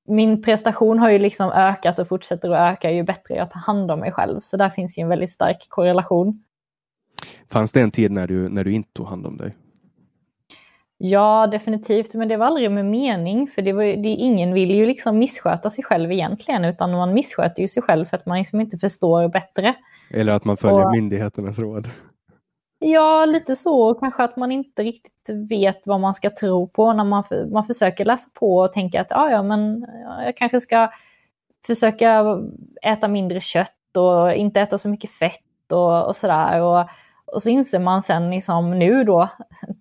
min 0.08 0.42
prestation 0.42 0.98
har 0.98 1.10
ju 1.10 1.18
liksom 1.18 1.50
ökat 1.50 1.98
och 1.98 2.08
fortsätter 2.08 2.50
att 2.50 2.72
öka 2.72 2.90
ju 2.90 3.02
bättre 3.02 3.34
jag 3.34 3.50
tar 3.50 3.60
hand 3.60 3.90
om 3.90 4.00
mig 4.00 4.12
själv. 4.12 4.40
Så 4.40 4.56
där 4.56 4.70
finns 4.70 4.98
ju 4.98 5.02
en 5.02 5.08
väldigt 5.08 5.30
stark 5.30 5.66
korrelation. 5.68 6.44
Fanns 7.48 7.72
det 7.72 7.80
en 7.80 7.90
tid 7.90 8.12
när 8.12 8.26
du, 8.26 8.48
när 8.48 8.64
du 8.64 8.72
inte 8.72 8.92
tog 8.92 9.06
hand 9.06 9.26
om 9.26 9.36
dig? 9.36 9.54
Ja, 11.04 11.47
definitivt, 11.47 12.14
men 12.14 12.28
det 12.28 12.37
var 12.37 12.47
aldrig 12.47 12.71
med 12.71 12.85
mening, 12.85 13.49
för 13.49 13.62
det 13.62 13.73
var, 13.73 13.85
det, 13.85 14.09
ingen 14.09 14.54
vill 14.54 14.71
ju 14.71 14.87
liksom 14.87 15.18
missköta 15.18 15.71
sig 15.71 15.85
själv 15.85 16.12
egentligen, 16.12 16.64
utan 16.64 16.92
man 16.92 17.14
missköter 17.14 17.62
ju 17.62 17.68
sig 17.68 17.82
själv 17.82 18.04
för 18.06 18.16
att 18.16 18.26
man 18.26 18.38
liksom 18.38 18.61
inte 18.61 18.78
förstår 18.78 19.28
bättre. 19.28 19.75
Eller 20.11 20.32
att 20.32 20.44
man 20.44 20.56
följer 20.56 20.85
och, 20.85 20.92
myndigheternas 20.92 21.59
råd. 21.59 21.90
Ja, 22.78 23.25
lite 23.25 23.56
så. 23.56 23.94
Kanske 23.94 24.25
att 24.25 24.37
man 24.37 24.52
inte 24.52 24.82
riktigt 24.82 25.28
vet 25.50 25.87
vad 25.87 26.00
man 26.00 26.14
ska 26.14 26.30
tro 26.30 26.68
på 26.68 26.92
när 26.92 27.04
man, 27.04 27.25
man 27.52 27.64
försöker 27.64 28.04
läsa 28.04 28.30
på 28.35 28.56
och 28.56 28.73
tänka 28.73 29.00
att 29.00 29.12
ah, 29.12 29.30
ja, 29.30 29.42
men 29.42 29.87
jag 30.25 30.37
kanske 30.37 30.61
ska 30.61 30.90
försöka 31.66 32.38
äta 32.82 33.09
mindre 33.09 33.40
kött 33.40 33.97
och 33.97 34.32
inte 34.32 34.61
äta 34.61 34.78
så 34.78 34.88
mycket 34.88 35.11
fett 35.11 35.73
och, 35.73 36.06
och 36.06 36.16
sådär. 36.16 36.62
Och, 36.62 36.88
och 37.32 37.42
så 37.42 37.48
inser 37.48 37.78
man 37.78 38.02
sen 38.02 38.30
liksom 38.30 38.78
nu 38.78 39.04
då, 39.04 39.28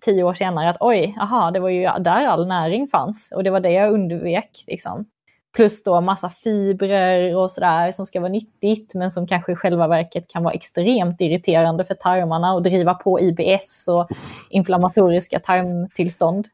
tio 0.00 0.22
år 0.22 0.34
senare, 0.34 0.70
att 0.70 0.76
oj, 0.80 1.16
aha, 1.20 1.50
det 1.50 1.60
var 1.60 1.68
ju 1.68 1.82
där 1.82 2.26
all 2.26 2.46
näring 2.46 2.88
fanns. 2.88 3.32
Och 3.32 3.44
det 3.44 3.50
var 3.50 3.60
det 3.60 3.70
jag 3.70 3.92
undvek. 3.92 4.64
Liksom. 4.66 5.04
Plus 5.52 5.84
då 5.84 6.00
massa 6.00 6.28
fibrer 6.28 7.36
och 7.36 7.50
sådär 7.50 7.92
som 7.92 8.06
ska 8.06 8.20
vara 8.20 8.32
nyttigt, 8.32 8.94
men 8.94 9.10
som 9.10 9.26
kanske 9.26 9.52
i 9.52 9.56
själva 9.56 9.88
verket 9.88 10.28
kan 10.28 10.42
vara 10.42 10.54
extremt 10.54 11.20
irriterande 11.20 11.84
för 11.84 11.94
tarmarna 11.94 12.54
och 12.54 12.62
driva 12.62 12.94
på 12.94 13.20
IBS 13.20 13.88
och 13.88 14.08
inflammatoriska 14.50 15.40
tarmtillstånd. 15.40 16.46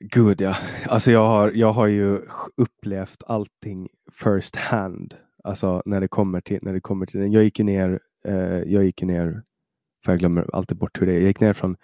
Gud 0.00 0.40
ja, 0.40 0.56
alltså 0.88 1.10
jag 1.10 1.26
har, 1.26 1.52
jag 1.54 1.72
har 1.72 1.86
ju 1.86 2.18
upplevt 2.56 3.22
allting 3.26 3.88
first 4.12 4.56
hand. 4.56 5.14
Alltså 5.44 5.82
när 5.84 6.00
det 6.00 6.08
kommer 6.08 6.40
till, 6.40 6.58
när 6.62 6.72
det 6.72 6.80
kommer 6.80 7.06
till 7.06 7.32
Jag 7.32 7.44
gick 7.44 7.58
ner, 7.58 8.00
eh, 8.24 8.62
jag 8.66 8.84
gick 8.84 9.02
ner 9.02 9.42
för 10.04 10.12
jag 10.12 10.18
glömmer 10.18 10.50
alltid 10.52 10.76
bort 10.76 11.00
hur 11.00 11.06
det 11.06 11.12
är. 11.12 11.16
Jag 11.16 11.26
gick 11.26 11.40
ner 11.40 11.52
från 11.52 11.76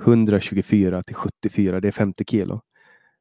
124 0.00 1.02
till 1.02 1.14
74, 1.14 1.80
det 1.80 1.88
är 1.88 1.92
50 1.92 2.24
kilo. 2.24 2.58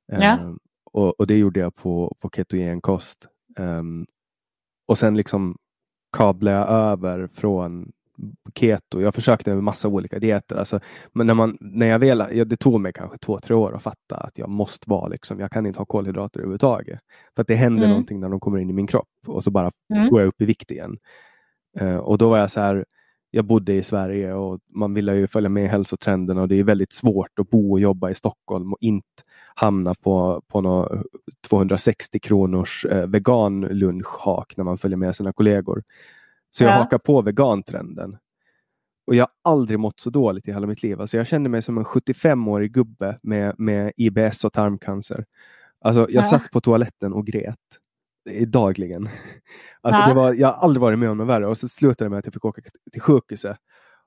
Ja. 0.08 0.40
Um, 0.40 0.60
och, 0.84 1.20
och, 1.20 1.28
det 1.28 1.38
gjorde 1.38 1.60
jag 1.60 1.76
på, 1.76 2.16
på 2.20 2.30
ketogenkost. 2.30 3.28
Um, 3.58 4.06
och 4.86 4.98
sen 4.98 5.18
liksom 5.18 5.58
kablade 6.18 6.58
jag 6.58 6.70
över 6.70 7.28
från 7.34 7.92
keto. 8.56 9.02
Jag 9.02 9.16
försökte 9.16 9.54
med 9.54 9.64
massa 9.64 9.88
olika 9.88 10.20
dieter. 10.20 10.56
Alltså, 10.56 10.80
men 11.14 11.28
när, 11.28 11.34
man, 11.34 11.58
när 11.60 11.88
jag 11.88 12.00
väl, 12.00 12.24
ja, 12.32 12.46
det 12.46 12.58
tog 12.58 12.82
mig 12.82 12.94
kanske 12.94 13.18
två, 13.18 13.40
tre 13.40 13.56
år 13.56 13.76
att 13.76 13.84
fatta 13.84 14.16
att 14.16 14.38
jag 14.38 14.50
måste 14.50 14.90
vara 14.90 15.08
liksom, 15.08 15.40
jag 15.40 15.52
kan 15.52 15.66
inte 15.66 15.80
ha 15.80 15.86
kolhydrater 15.86 16.40
överhuvudtaget. 16.40 17.00
För 17.36 17.42
att 17.42 17.48
det 17.48 17.56
händer 17.56 17.84
mm. 17.84 17.90
någonting 17.90 18.20
när 18.20 18.30
de 18.30 18.40
kommer 18.40 18.58
in 18.58 18.70
i 18.70 18.74
min 18.74 18.88
kropp 18.88 19.10
och 19.28 19.44
så 19.44 19.52
bara 19.52 19.72
mm. 19.94 20.10
går 20.10 20.20
jag 20.20 20.28
upp 20.28 20.42
i 20.42 20.46
vikt 20.46 20.72
igen. 20.72 20.98
Uh, 21.82 21.98
och 21.98 22.18
då 22.18 22.30
var 22.30 22.38
jag 22.38 22.52
så 22.52 22.60
här, 22.60 22.86
jag 23.38 23.46
bodde 23.46 23.74
i 23.74 23.84
Sverige 23.84 24.34
och 24.34 24.60
man 24.68 24.94
ville 24.94 25.16
ju 25.16 25.28
följa 25.28 25.50
med 25.50 25.70
hälsotrenderna 25.70 26.42
och 26.42 26.48
det 26.48 26.56
är 26.56 26.64
väldigt 26.64 26.94
svårt 26.94 27.40
att 27.40 27.50
bo 27.50 27.72
och 27.72 27.80
jobba 27.80 28.10
i 28.10 28.16
Stockholm 28.16 28.74
och 28.74 28.78
inte 28.82 29.24
hamna 29.56 29.94
på, 29.94 30.42
på 30.48 30.62
någon 30.62 31.04
260 31.48 32.20
kronors 32.20 32.86
eh, 32.86 33.08
veganlunchhak 33.08 34.58
när 34.58 34.64
man 34.64 34.78
följer 34.78 34.98
med 34.98 35.16
sina 35.16 35.34
kollegor. 35.34 35.84
Så 36.52 36.64
jag 36.64 36.72
ja. 36.72 36.78
hakar 36.78 36.98
på 36.98 37.22
vegantrenden. 37.22 38.18
Och 39.08 39.16
jag 39.16 39.24
har 39.24 39.54
aldrig 39.54 39.80
mått 39.80 40.00
så 40.00 40.10
dåligt 40.10 40.48
i 40.48 40.54
hela 40.54 40.68
mitt 40.68 40.84
liv. 40.84 41.02
Alltså 41.02 41.18
jag 41.18 41.28
kände 41.28 41.50
mig 41.50 41.62
som 41.62 41.78
en 41.78 41.86
75-årig 41.86 42.74
gubbe 42.74 43.20
med, 43.24 43.56
med 43.58 43.92
IBS 43.98 44.46
och 44.46 44.54
tarmcancer. 44.54 45.26
Alltså 45.82 46.02
jag 46.10 46.24
ja. 46.24 46.30
satt 46.30 46.52
på 46.52 46.62
toaletten 46.62 47.14
och 47.14 47.26
grät 47.26 47.56
dagligen. 48.48 49.10
Alltså 49.82 50.02
ja. 50.02 50.08
det 50.08 50.14
var, 50.14 50.34
jag 50.34 50.48
har 50.48 50.54
aldrig 50.54 50.82
varit 50.82 51.00
med 51.00 51.10
om 51.10 51.18
något 51.18 51.28
värre 51.28 51.48
och 51.48 51.58
så 51.58 51.68
slutade 51.68 52.06
det 52.06 52.10
med 52.10 52.20
att 52.20 52.26
jag 52.26 52.34
fick 52.34 52.46
åka 52.46 52.62
till 52.92 53.02
sjukhuset. 53.02 53.58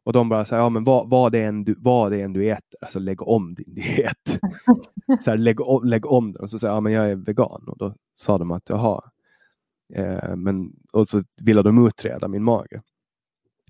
Och 0.05 0.13
de 0.13 0.29
bara, 0.29 0.45
så 0.45 0.55
här, 0.55 0.63
ja, 0.63 0.69
men 0.69 0.85
vad, 0.85 1.11
vad, 1.11 1.33
det 1.33 1.43
än 1.43 1.65
du, 1.65 1.75
vad 1.79 2.13
det 2.13 2.23
än 2.23 2.33
du 2.33 2.51
äter, 2.51 2.79
alltså 2.81 2.99
lägg 2.99 3.23
om 3.23 3.55
din 3.55 3.75
diet. 3.75 4.41
så 5.21 5.31
här, 5.31 5.37
lägg, 5.37 5.61
om, 5.61 5.85
lägg 5.85 6.07
om 6.07 6.33
den. 6.33 6.43
Och 6.43 6.51
så 6.51 6.59
sa 6.59 6.67
jag, 6.67 6.77
ja, 6.77 6.81
men 6.81 6.93
jag 6.93 7.11
är 7.11 7.15
vegan. 7.17 7.65
Och 7.67 7.79
då 7.79 7.95
sa 8.15 8.39
de 8.39 8.51
att, 8.51 8.69
jaha. 8.69 9.01
Eh, 9.95 10.37
men, 10.37 10.73
och 10.93 11.09
så 11.09 11.23
ville 11.43 11.63
de 11.63 11.87
utreda 11.87 12.29
min 12.29 12.45
mage. 12.45 12.81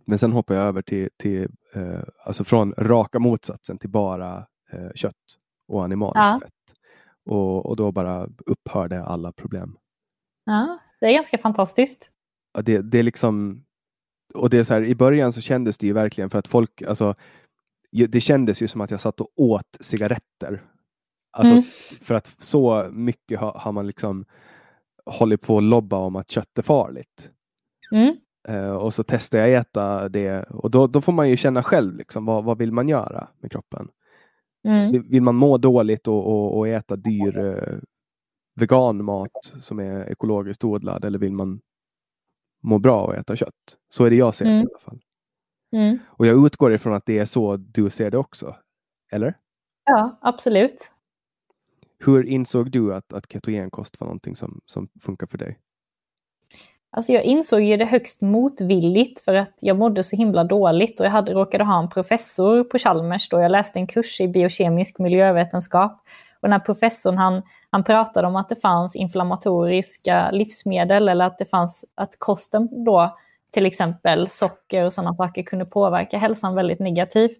Men 0.04 0.18
sen 0.18 0.32
hoppade 0.32 0.58
jag 0.58 0.68
över 0.68 0.82
till, 0.82 1.08
till 1.16 1.48
eh, 1.74 2.02
alltså 2.24 2.44
från 2.44 2.74
raka 2.78 3.18
motsatsen 3.18 3.78
till 3.78 3.90
bara 3.90 4.46
eh, 4.72 4.90
kött 4.94 5.14
och 5.68 5.84
animalfett. 5.84 6.52
Ja. 7.24 7.34
Och, 7.34 7.66
och 7.66 7.76
då 7.76 7.92
bara 7.92 8.28
upphörde 8.46 9.04
alla 9.04 9.32
problem. 9.32 9.76
Ja, 10.44 10.78
det 11.00 11.06
är 11.06 11.12
ganska 11.12 11.38
fantastiskt. 11.38 12.10
Ja, 12.52 12.62
det, 12.62 12.78
det 12.78 12.98
är 12.98 13.02
liksom, 13.02 13.64
och 14.34 14.50
det 14.50 14.58
är 14.58 14.64
så 14.64 14.74
här, 14.74 14.82
i 14.82 14.94
början 14.94 15.32
så 15.32 15.40
kändes 15.40 15.78
det 15.78 15.86
ju 15.86 15.92
verkligen 15.92 16.30
för 16.30 16.38
att 16.38 16.48
folk, 16.48 16.82
alltså, 16.82 17.14
det 18.08 18.20
kändes 18.20 18.62
ju 18.62 18.68
som 18.68 18.80
att 18.80 18.90
jag 18.90 19.00
satt 19.00 19.20
och 19.20 19.30
åt 19.36 19.76
cigaretter. 19.80 20.62
Alltså, 21.32 21.52
mm. 21.52 21.64
För 22.02 22.14
att 22.14 22.36
så 22.38 22.88
mycket 22.92 23.40
har, 23.40 23.52
har, 23.52 23.72
man 23.72 23.86
liksom 23.86 24.24
hållit 25.06 25.42
på 25.42 25.58
att 25.58 25.64
lobba 25.64 25.96
om 25.96 26.16
att 26.16 26.30
kött 26.30 26.58
är 26.58 26.62
farligt. 26.62 27.30
Mm. 27.92 28.16
Uh, 28.48 28.70
och 28.70 28.94
så 28.94 29.02
testar 29.02 29.38
jag 29.38 29.52
äta 29.52 30.08
det 30.08 30.42
och 30.42 30.70
då, 30.70 30.86
då 30.86 31.00
får 31.00 31.12
man 31.12 31.30
ju 31.30 31.36
känna 31.36 31.62
själv 31.62 31.94
liksom, 31.94 32.24
vad, 32.24 32.44
vad 32.44 32.58
vill 32.58 32.72
man 32.72 32.88
göra 32.88 33.28
med 33.40 33.50
kroppen. 33.50 33.88
Mm. 34.64 35.02
Vill, 35.10 35.22
man 35.22 35.34
må 35.34 35.58
dåligt 35.58 36.08
och, 36.08 36.26
och, 36.26 36.58
och 36.58 36.68
äta 36.68 36.96
dyr 36.96 37.38
veganmat 38.60 39.44
som 39.60 39.78
är 39.78 40.10
ekologiskt 40.10 40.64
odlad 40.64 41.04
eller 41.04 41.18
vill 41.18 41.32
man 41.32 41.60
mår 42.62 42.78
bra 42.78 43.10
att 43.10 43.18
äta 43.18 43.36
kött. 43.36 43.76
Så 43.88 44.04
är 44.04 44.10
det 44.10 44.16
jag 44.16 44.34
ser 44.34 44.44
Mm. 44.44 44.56
i 44.58 44.60
alla 44.60 44.78
fall. 44.78 45.00
Mm. 45.72 45.98
Och 46.06 46.26
jag 46.26 46.46
utgår 46.46 46.72
ifrån 46.74 46.94
att 46.94 47.06
det 47.06 47.18
är 47.18 47.24
så 47.24 47.56
du 47.56 47.90
ser 47.90 48.10
det 48.10 48.18
också. 48.18 48.56
Eller? 49.12 49.34
Ja, 49.84 50.18
absolut. 50.20 50.92
Hur 51.98 52.26
insåg 52.26 52.70
du 52.70 52.94
att, 52.94 53.12
att 53.12 53.32
ketogenkost 53.32 54.00
var 54.00 54.06
någonting 54.06 54.36
som, 54.36 54.60
som 54.64 54.88
funkar 55.00 55.26
för 55.26 55.38
dig? 55.38 55.58
Alltså 56.92 57.12
jag 57.12 57.24
insåg 57.24 57.60
ju 57.60 57.76
det 57.76 57.84
högst 57.84 58.22
motvilligt 58.22 59.20
för 59.20 59.34
att 59.34 59.58
jag 59.60 59.78
mådde 59.78 60.02
så 60.02 60.16
himla 60.16 60.44
dåligt 60.44 61.00
och 61.00 61.06
jag 61.06 61.10
hade 61.10 61.32
råkade 61.34 61.64
ha 61.64 61.82
en 61.82 61.88
professor 61.90 62.64
på 62.64 62.78
Chalmers 62.78 63.28
då 63.28 63.40
jag 63.40 63.50
läste 63.50 63.78
en 63.78 63.86
kurs 63.86 64.20
i 64.20 64.28
biokemisk 64.28 64.98
miljövetenskap. 64.98 65.92
Och 66.40 66.48
den 66.48 66.52
här 66.52 66.60
professorn 66.60 67.18
han, 67.18 67.42
han 67.70 67.84
pratade 67.84 68.28
om 68.28 68.36
att 68.36 68.48
det 68.48 68.56
fanns 68.56 68.96
inflammatoriska 68.96 70.30
livsmedel 70.30 71.08
eller 71.08 71.24
att 71.24 71.38
det 71.38 71.44
fanns 71.44 71.84
att 71.94 72.18
kosten 72.18 72.84
då 72.84 73.16
till 73.50 73.66
exempel 73.66 74.28
socker 74.28 74.84
och 74.84 74.92
sådana 74.92 75.14
saker 75.14 75.42
kunde 75.42 75.64
påverka 75.64 76.18
hälsan 76.18 76.54
väldigt 76.54 76.80
negativt. 76.80 77.38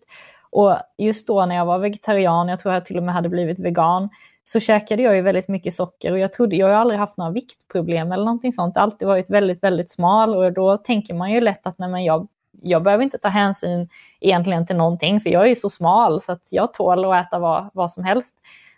Och 0.50 0.76
just 0.98 1.26
då 1.26 1.46
när 1.46 1.56
jag 1.56 1.66
var 1.66 1.78
vegetarian, 1.78 2.48
jag 2.48 2.60
tror 2.60 2.74
jag 2.74 2.84
till 2.84 2.96
och 2.96 3.02
med 3.02 3.14
hade 3.14 3.28
blivit 3.28 3.58
vegan, 3.58 4.08
så 4.44 4.60
käkade 4.60 5.02
jag 5.02 5.16
ju 5.16 5.22
väldigt 5.22 5.48
mycket 5.48 5.74
socker 5.74 6.12
och 6.12 6.18
jag 6.18 6.32
trodde, 6.32 6.56
jag 6.56 6.66
har 6.66 6.74
aldrig 6.74 7.00
haft 7.00 7.16
några 7.16 7.30
viktproblem 7.30 8.12
eller 8.12 8.24
någonting 8.24 8.52
sånt. 8.52 8.76
Alltid 8.76 9.08
varit 9.08 9.30
väldigt, 9.30 9.62
väldigt 9.62 9.90
smal 9.90 10.36
och 10.36 10.52
då 10.52 10.76
tänker 10.76 11.14
man 11.14 11.30
ju 11.30 11.40
lätt 11.40 11.66
att 11.66 11.78
nej, 11.78 11.88
men 11.88 12.04
jag, 12.04 12.28
jag 12.62 12.82
behöver 12.82 13.04
inte 13.04 13.18
ta 13.18 13.28
hänsyn 13.28 13.88
egentligen 14.20 14.66
till 14.66 14.76
någonting 14.76 15.20
för 15.20 15.30
jag 15.30 15.42
är 15.42 15.48
ju 15.48 15.56
så 15.56 15.70
smal 15.70 16.22
så 16.22 16.32
att 16.32 16.48
jag 16.50 16.74
tål 16.74 17.04
att 17.04 17.26
äta 17.26 17.38
vad, 17.38 17.70
vad 17.72 17.90
som 17.90 18.04
helst. 18.04 18.34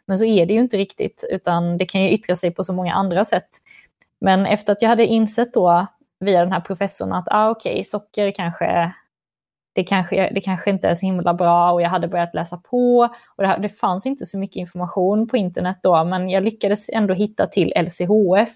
Men 0.06 0.18
så 0.18 0.24
är 0.24 0.46
det 0.46 0.54
ju 0.54 0.60
inte 0.60 0.76
riktigt 0.76 1.24
utan 1.30 1.78
det 1.78 1.86
kan 1.86 2.02
ju 2.02 2.10
yttra 2.10 2.36
sig 2.36 2.50
på 2.50 2.64
så 2.64 2.72
många 2.72 2.94
andra 2.94 3.24
sätt. 3.24 3.48
Men 4.20 4.46
efter 4.46 4.72
att 4.72 4.82
jag 4.82 4.88
hade 4.88 5.06
insett 5.06 5.54
då 5.54 5.86
via 6.20 6.40
den 6.40 6.52
här 6.52 6.60
professorn 6.60 7.12
att 7.12 7.28
ah, 7.30 7.50
okej, 7.50 7.72
okay, 7.72 7.84
socker 7.84 8.30
kanske 8.30 8.92
det 9.74 9.84
kanske, 9.84 10.30
det 10.34 10.40
kanske 10.40 10.70
inte 10.70 10.88
är 10.88 10.94
så 10.94 11.06
himla 11.06 11.34
bra 11.34 11.72
och 11.72 11.82
jag 11.82 11.88
hade 11.88 12.08
börjat 12.08 12.34
läsa 12.34 12.56
på. 12.56 13.08
Och 13.36 13.42
det, 13.42 13.58
det 13.62 13.68
fanns 13.68 14.06
inte 14.06 14.26
så 14.26 14.38
mycket 14.38 14.56
information 14.56 15.28
på 15.28 15.36
internet 15.36 15.78
då, 15.82 16.04
men 16.04 16.30
jag 16.30 16.44
lyckades 16.44 16.88
ändå 16.88 17.14
hitta 17.14 17.46
till 17.46 17.72
LCHF 17.76 18.52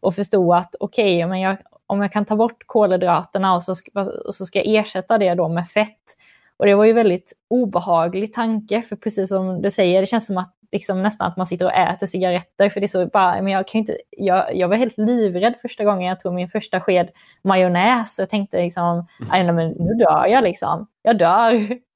och 0.00 0.14
förstod 0.14 0.54
att 0.54 0.74
okej, 0.80 1.24
okay, 1.24 1.40
jag, 1.40 1.56
om 1.86 2.02
jag 2.02 2.12
kan 2.12 2.24
ta 2.24 2.36
bort 2.36 2.62
kolhydraterna 2.66 3.54
och 3.54 3.62
så, 3.62 3.74
ska, 3.74 4.00
och 4.26 4.34
så 4.34 4.46
ska 4.46 4.58
jag 4.58 4.74
ersätta 4.74 5.18
det 5.18 5.34
då 5.34 5.48
med 5.48 5.68
fett. 5.68 6.16
Och 6.56 6.66
det 6.66 6.74
var 6.74 6.84
ju 6.84 6.92
väldigt 6.92 7.32
obehaglig 7.48 8.34
tanke, 8.34 8.82
för 8.82 8.96
precis 8.96 9.28
som 9.28 9.62
du 9.62 9.70
säger, 9.70 10.00
det 10.00 10.06
känns 10.06 10.26
som 10.26 10.38
att 10.38 10.54
liksom 10.72 11.02
nästan 11.02 11.26
att 11.26 11.36
man 11.36 11.46
sitter 11.46 11.64
och 11.64 11.72
äter 11.72 12.06
cigaretter. 12.06 12.68
För 12.68 12.80
det 12.80 12.86
är 12.86 12.88
så 12.88 13.06
bara, 13.06 13.42
men 13.42 13.52
jag 13.52 13.68
kan 13.68 13.78
inte, 13.78 13.96
jag, 14.10 14.56
jag 14.56 14.68
var 14.68 14.76
helt 14.76 14.98
livrädd 14.98 15.56
första 15.62 15.84
gången 15.84 16.08
jag 16.08 16.20
tog 16.20 16.34
min 16.34 16.48
första 16.48 16.80
sked 16.80 17.10
majonnäs. 17.42 18.18
Och 18.18 18.22
jag 18.22 18.30
tänkte 18.30 18.62
liksom, 18.62 19.06
nej 19.32 19.52
men 19.52 19.70
nu 19.70 19.94
dör 19.94 20.26
jag 20.26 20.44
liksom. 20.44 20.86
Jag 21.02 21.18
dör. 21.18 21.78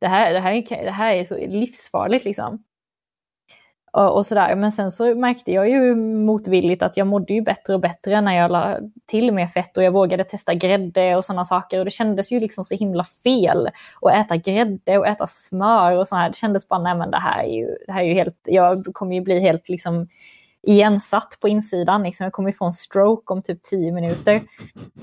Det 0.00 0.08
här, 0.08 0.32
det 0.32 0.40
här, 0.40 0.84
det 0.84 0.90
här 0.90 1.14
är 1.14 1.24
så 1.24 1.36
livsfarligt 1.36 2.24
liksom. 2.24 2.64
Och, 3.94 4.16
och 4.16 4.26
sådär. 4.26 4.56
Men 4.56 4.72
sen 4.72 4.90
så 4.90 5.14
märkte 5.14 5.52
jag 5.52 5.70
ju 5.70 5.94
motvilligt 5.94 6.82
att 6.82 6.96
jag 6.96 7.06
mådde 7.06 7.32
ju 7.32 7.42
bättre 7.42 7.74
och 7.74 7.80
bättre 7.80 8.20
när 8.20 8.36
jag 8.36 8.50
la 8.50 8.78
till 9.06 9.32
mer 9.32 9.46
fett 9.46 9.76
och 9.76 9.82
jag 9.82 9.92
vågade 9.92 10.24
testa 10.24 10.54
grädde 10.54 11.16
och 11.16 11.24
sådana 11.24 11.44
saker. 11.44 11.78
Och 11.78 11.84
det 11.84 11.90
kändes 11.90 12.32
ju 12.32 12.40
liksom 12.40 12.64
så 12.64 12.74
himla 12.74 13.04
fel 13.04 13.68
att 14.02 14.14
äta 14.14 14.36
grädde 14.36 14.98
och 14.98 15.06
äta 15.06 15.26
smör 15.26 15.96
och 15.96 16.08
sådär. 16.08 16.28
Det 16.28 16.36
kändes 16.36 16.68
bara, 16.68 16.82
nej 16.82 16.94
men 16.94 17.10
det 17.10 17.18
här 17.18 17.44
är 17.44 17.48
ju, 17.48 17.66
det 17.86 17.92
här 17.92 18.02
är 18.02 18.06
ju 18.06 18.14
helt, 18.14 18.38
jag 18.44 18.84
kommer 18.92 19.14
ju 19.14 19.20
bli 19.20 19.40
helt 19.40 19.68
liksom 19.68 20.08
igensatt 20.66 21.36
på 21.40 21.48
insidan. 21.48 22.02
Liksom. 22.02 22.24
Jag 22.24 22.32
kommer 22.32 22.48
ju 22.48 22.56
få 22.56 22.64
en 22.64 22.72
stroke 22.72 23.32
om 23.32 23.42
typ 23.42 23.62
tio 23.62 23.92
minuter. 23.92 24.40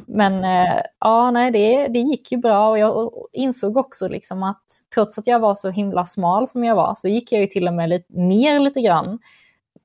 Men 0.05 0.43
eh, 0.43 0.81
ja, 0.99 1.31
nej, 1.31 1.51
det, 1.51 1.87
det 1.87 1.99
gick 1.99 2.31
ju 2.31 2.37
bra 2.37 2.69
och 2.69 2.79
jag 2.79 3.11
insåg 3.31 3.77
också 3.77 4.07
liksom 4.07 4.43
att 4.43 4.63
trots 4.93 5.17
att 5.17 5.27
jag 5.27 5.39
var 5.39 5.55
så 5.55 5.69
himla 5.69 6.05
smal 6.05 6.47
som 6.47 6.63
jag 6.63 6.75
var 6.75 6.95
så 6.97 7.07
gick 7.07 7.31
jag 7.31 7.41
ju 7.41 7.47
till 7.47 7.67
och 7.67 7.73
med 7.73 7.89
lite, 7.89 8.13
ner 8.13 8.59
lite 8.59 8.81
grann. 8.81 9.19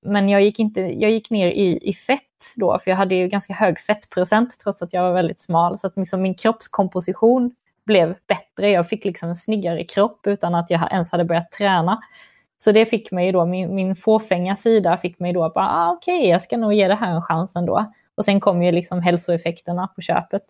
Men 0.03 0.29
jag 0.29 0.43
gick, 0.43 0.59
inte, 0.59 0.81
jag 0.81 1.11
gick 1.11 1.31
ner 1.31 1.47
i, 1.47 1.89
i 1.89 1.95
fett 1.95 2.23
då, 2.57 2.79
för 2.85 2.91
jag 2.91 2.99
hade 2.99 3.15
ju 3.15 3.29
ganska 3.29 3.55
hög 3.55 3.79
fettprocent 3.79 4.59
trots 4.63 4.83
att 4.83 4.93
jag 4.93 5.03
var 5.03 5.13
väldigt 5.13 5.41
smal. 5.41 5.79
Så 5.79 5.87
att 5.87 5.97
liksom 5.97 6.23
min 6.23 6.35
kroppskomposition 6.35 7.55
blev 7.87 8.15
bättre. 8.27 8.71
Jag 8.71 8.89
fick 8.89 9.05
liksom 9.05 9.29
en 9.29 9.37
snyggare 9.37 9.85
kropp 9.85 10.27
utan 10.27 10.55
att 10.55 10.71
jag 10.71 10.93
ens 10.93 11.13
hade 11.13 11.25
börjat 11.25 11.53
träna. 11.53 12.01
Så 12.59 12.73
det 12.73 12.87
fick 12.87 13.13
mig 13.13 13.33
då, 13.33 13.47
min, 13.47 13.75
min 13.75 13.97
fåfänga 13.97 14.57
sida 14.57 14.97
fick 14.97 15.19
mig 15.19 15.33
då 15.33 15.53
bara, 15.55 15.69
ah, 15.69 15.93
okej, 15.93 16.19
okay, 16.19 16.31
jag 16.31 16.43
ska 16.43 16.57
nog 16.57 16.75
ge 16.75 16.89
det 16.89 16.95
här 16.95 17.15
en 17.15 17.23
chans 17.23 17.57
ändå. 17.57 17.93
Och 18.15 18.25
sen 18.25 18.41
kom 18.41 18.63
ju 18.63 18.73
liksom 18.73 19.01
hälsoeffekterna 19.01 19.87
på 19.87 20.01
köpet. 20.01 20.43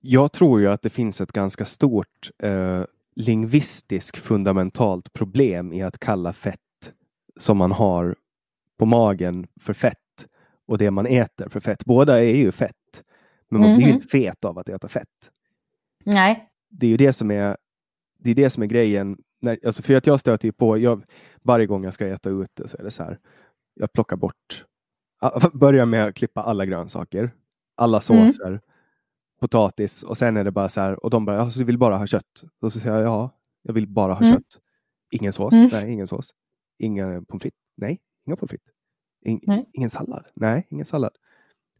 Jag 0.00 0.32
tror 0.32 0.60
ju 0.60 0.68
att 0.68 0.82
det 0.82 0.90
finns 0.90 1.20
ett 1.20 1.32
ganska 1.32 1.64
stort 1.64 2.30
eh, 2.42 2.82
lingvistiskt 3.16 4.18
fundamentalt 4.18 5.12
problem 5.12 5.72
i 5.72 5.82
att 5.82 5.98
kalla 5.98 6.32
fett 6.32 6.58
som 7.36 7.56
man 7.56 7.72
har 7.72 8.16
på 8.78 8.86
magen 8.86 9.46
för 9.60 9.72
fett 9.72 9.98
och 10.66 10.78
det 10.78 10.90
man 10.90 11.06
äter 11.06 11.48
för 11.48 11.60
fett. 11.60 11.84
Båda 11.84 12.18
är 12.18 12.34
ju 12.34 12.52
fett, 12.52 13.04
men 13.48 13.60
man 13.60 13.70
mm 13.70 13.74
-hmm. 13.74 13.76
blir 13.76 13.86
ju 13.86 13.94
inte 13.94 14.08
fet 14.08 14.44
av 14.44 14.58
att 14.58 14.68
äta 14.68 14.88
fett. 14.88 15.30
Nej. 16.04 16.48
Det 16.70 16.86
är 16.86 16.90
ju 16.90 16.96
det 16.96 17.12
som 17.12 17.30
är, 17.30 17.56
det 18.18 18.30
är, 18.30 18.34
det 18.34 18.50
som 18.50 18.62
är 18.62 18.66
grejen 18.66 19.18
när, 19.42 19.58
alltså 19.66 19.82
för 19.82 19.94
att 19.94 20.06
jag 20.06 20.20
stöter 20.20 20.48
ju 20.48 20.52
på, 20.52 20.78
jag, 20.78 21.04
varje 21.42 21.66
gång 21.66 21.84
jag 21.84 21.94
ska 21.94 22.06
äta 22.06 22.30
ute 22.30 22.68
så 22.68 22.76
är 22.78 22.82
det 22.82 22.90
så 22.90 23.02
här, 23.02 23.18
jag 23.74 23.92
plockar 23.92 24.16
bort, 24.16 24.64
börjar 25.52 25.86
med 25.86 26.04
att 26.04 26.14
klippa 26.14 26.42
alla 26.42 26.66
grönsaker, 26.66 27.30
alla 27.76 28.00
såser, 28.00 28.46
mm. 28.46 28.60
potatis 29.40 30.02
och 30.02 30.18
sen 30.18 30.36
är 30.36 30.44
det 30.44 30.50
bara 30.50 30.68
så 30.68 30.80
här, 30.80 31.04
och 31.04 31.10
de 31.10 31.24
bara, 31.24 31.40
alltså, 31.40 31.58
du 31.58 31.64
vill 31.64 31.78
bara 31.78 31.96
ha 31.96 32.06
kött? 32.06 32.44
Och 32.60 32.72
så 32.72 32.80
säger 32.80 32.96
jag, 32.96 33.06
ja, 33.06 33.30
jag 33.62 33.72
vill 33.72 33.88
bara 33.88 34.12
ha 34.12 34.20
mm. 34.20 34.32
kött. 34.32 34.60
Ingen 35.10 35.32
sås? 35.32 35.52
Mm. 35.52 35.68
Nej, 35.72 35.92
ingen 35.92 36.06
sås. 36.06 36.30
Inga 36.78 37.22
pommes 37.22 37.42
frites? 37.42 37.60
Nej, 37.76 38.00
inga 38.26 38.36
pommes 38.36 38.50
frites. 38.50 38.72
In, 39.24 39.66
ingen 39.72 39.90
sallad? 39.90 40.26
Nej, 40.34 40.66
ingen 40.70 40.86
sallad. 40.86 41.12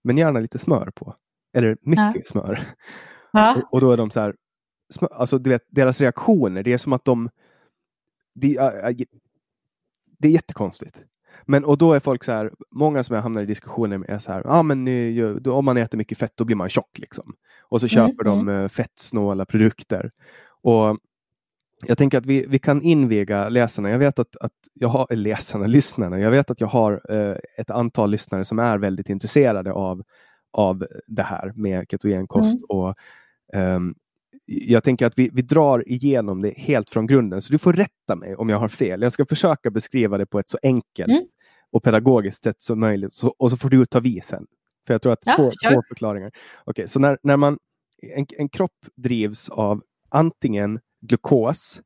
Men 0.03 0.18
gärna 0.18 0.40
lite 0.40 0.59
smör 0.59 0.90
på. 0.94 1.16
Eller 1.53 1.77
mycket 1.81 2.14
ja. 2.14 2.22
smör. 2.27 2.61
Ja. 3.33 3.57
Och, 3.57 3.75
och, 3.75 3.81
då 3.81 3.92
är 3.92 3.96
de 3.96 4.11
så 4.11 4.20
här, 4.20 4.35
alltså 5.11 5.38
du 5.38 5.51
vet, 5.51 5.62
deras 5.68 6.01
reaktioner, 6.01 6.62
det 6.62 6.72
är 6.72 6.79
som 6.79 6.92
att 6.92 7.05
de 7.05 7.31
det, 8.35 8.55
det 10.18 10.29
är 10.29 10.33
jättekonstigt. 10.33 11.05
Men 11.47 11.64
och 11.64 11.79
då 11.79 11.92
är 11.92 12.01
folk 12.01 12.25
så 12.25 12.33
här, 12.33 12.53
många 12.71 13.03
som 13.03 13.14
jag 13.14 13.23
hamnar 13.23 13.42
i 13.42 13.47
diskussioner 13.47 13.99
med 13.99 14.11
är 14.11 14.18
så 14.18 14.33
här, 14.33 14.42
ah, 14.47 14.62
men 14.62 14.85
nu, 14.85 15.38
då, 15.40 15.55
om 15.55 15.64
man 15.64 15.77
äter 15.77 15.99
mycket 15.99 16.18
fett 16.18 16.33
då 16.37 16.45
blir 16.45 16.57
man 16.57 16.68
tjock 16.68 16.99
liksom. 16.99 17.35
Och 17.61 17.81
så 17.81 17.88
köper 17.88 18.27
mm, 18.27 18.47
de 18.47 18.49
mm. 18.49 18.68
fettsnåla 18.68 19.45
produkter. 19.45 20.11
Och 20.62 20.99
jag 21.87 21.99
tänker 21.99 22.18
att 22.18 22.27
vi, 22.27 22.47
vi 22.49 22.59
kan 22.59 22.83
inviga 22.83 23.49
läsarna. 23.49 23.90
Jag 23.90 23.99
vet 23.99 24.18
att, 24.18 24.37
att 24.37 24.53
jag 24.75 24.88
har, 24.88 25.16
läsarna, 25.16 25.66
lyssnarna. 25.66 26.18
Jag 26.18 26.31
vet 26.31 26.51
att 26.51 26.61
jag 26.61 26.68
har 26.68 27.01
eh, 27.09 27.37
ett 27.59 27.71
antal 27.71 28.11
lyssnare 28.11 28.45
som 28.45 28.59
är 28.59 28.79
väldigt 28.79 29.09
intresserade 29.09 29.73
av, 29.73 30.03
av 30.53 30.87
det 31.07 31.23
här 31.23 31.53
med 31.57 31.87
ketogenkost. 31.90 32.55
Mm. 32.55 32.64
Och, 32.68 32.95
um, 33.55 33.95
jag 34.46 34.85
tänker 34.85 35.07
att 35.07 35.18
vi, 35.18 35.31
vi 35.33 35.42
drar 35.42 35.88
igenom 35.88 36.42
det 36.42 36.55
helt 36.57 36.90
från 36.90 37.07
grunden, 37.07 37.42
så 37.42 37.52
du 37.52 37.59
får 37.59 37.72
rätta 37.72 38.16
mig 38.16 38.37
om 38.37 38.48
jag 38.48 38.59
har 38.59 38.68
fel. 38.68 39.02
Jag 39.02 39.12
ska 39.12 39.26
försöka 39.26 39.70
beskriva 39.70 40.18
det 40.18 40.26
på 40.26 40.38
ett 40.38 40.50
så 40.50 40.59
enkelt 40.62 41.11
mm. 41.11 41.24
och 41.70 41.83
pedagogiskt 41.83 42.44
sätt 42.44 42.62
som 42.62 42.81
möjligt 42.81 43.14
så, 43.14 43.28
och 43.28 43.50
så 43.50 43.57
får 43.57 43.70
du 43.70 43.85
ta 43.85 44.00
vid 44.00 44.24
sen. 44.24 44.46
För 44.87 44.94
jag 44.94 45.02
tror 45.02 45.12
att 45.12 45.26
ja, 45.26 45.37
två, 45.37 45.50
två 45.68 45.83
förklaringar. 45.88 46.31
okay, 46.66 46.87
så 46.87 47.00
när, 47.00 47.18
när 47.22 47.37
man, 47.37 47.59
en, 48.02 48.26
en 48.38 48.48
kropp 48.48 48.87
drivs 48.96 49.48
av 49.48 49.83
antingen 50.09 50.81
glukos 51.00 51.81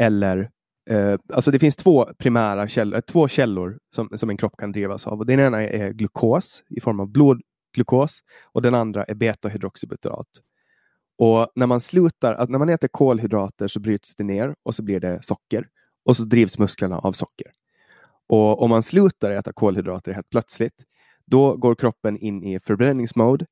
eller 0.00 0.50
eh, 0.90 1.18
alltså 1.32 1.50
det 1.50 1.58
finns 1.58 1.76
två 1.76 2.08
primära 2.18 2.68
källor, 2.68 3.00
två 3.00 3.28
källor 3.28 3.78
som, 3.94 4.08
som 4.16 4.30
en 4.30 4.36
kropp 4.36 4.56
kan 4.58 4.72
drivas 4.72 5.06
av. 5.06 5.18
Och 5.18 5.26
den 5.26 5.40
ena 5.40 5.62
är 5.62 5.90
glukos 5.90 6.62
i 6.70 6.80
form 6.80 7.00
av 7.00 7.08
blodglukos 7.08 8.20
och 8.42 8.62
den 8.62 8.74
andra 8.74 9.04
är 9.04 9.14
betahydroxybutyrat. 9.14 10.28
Och 11.18 11.52
när 11.54 11.66
man 11.66 11.80
slutar, 11.80 12.34
att 12.34 12.50
när 12.50 12.58
man 12.58 12.68
äter 12.68 12.88
kolhydrater 12.88 13.68
så 13.68 13.80
bryts 13.80 14.14
det 14.16 14.24
ner 14.24 14.54
och 14.62 14.74
så 14.74 14.82
blir 14.82 15.00
det 15.00 15.18
socker 15.22 15.68
och 16.04 16.16
så 16.16 16.24
drivs 16.24 16.58
musklerna 16.58 16.98
av 16.98 17.12
socker. 17.12 17.46
Och 18.28 18.62
om 18.62 18.70
man 18.70 18.82
slutar 18.82 19.30
äta 19.30 19.52
kolhydrater 19.52 20.12
helt 20.12 20.30
plötsligt, 20.30 20.84
då 21.26 21.56
går 21.56 21.74
kroppen 21.74 22.18
in 22.18 22.42
i 22.42 22.60
förbränningsmode 22.60 23.46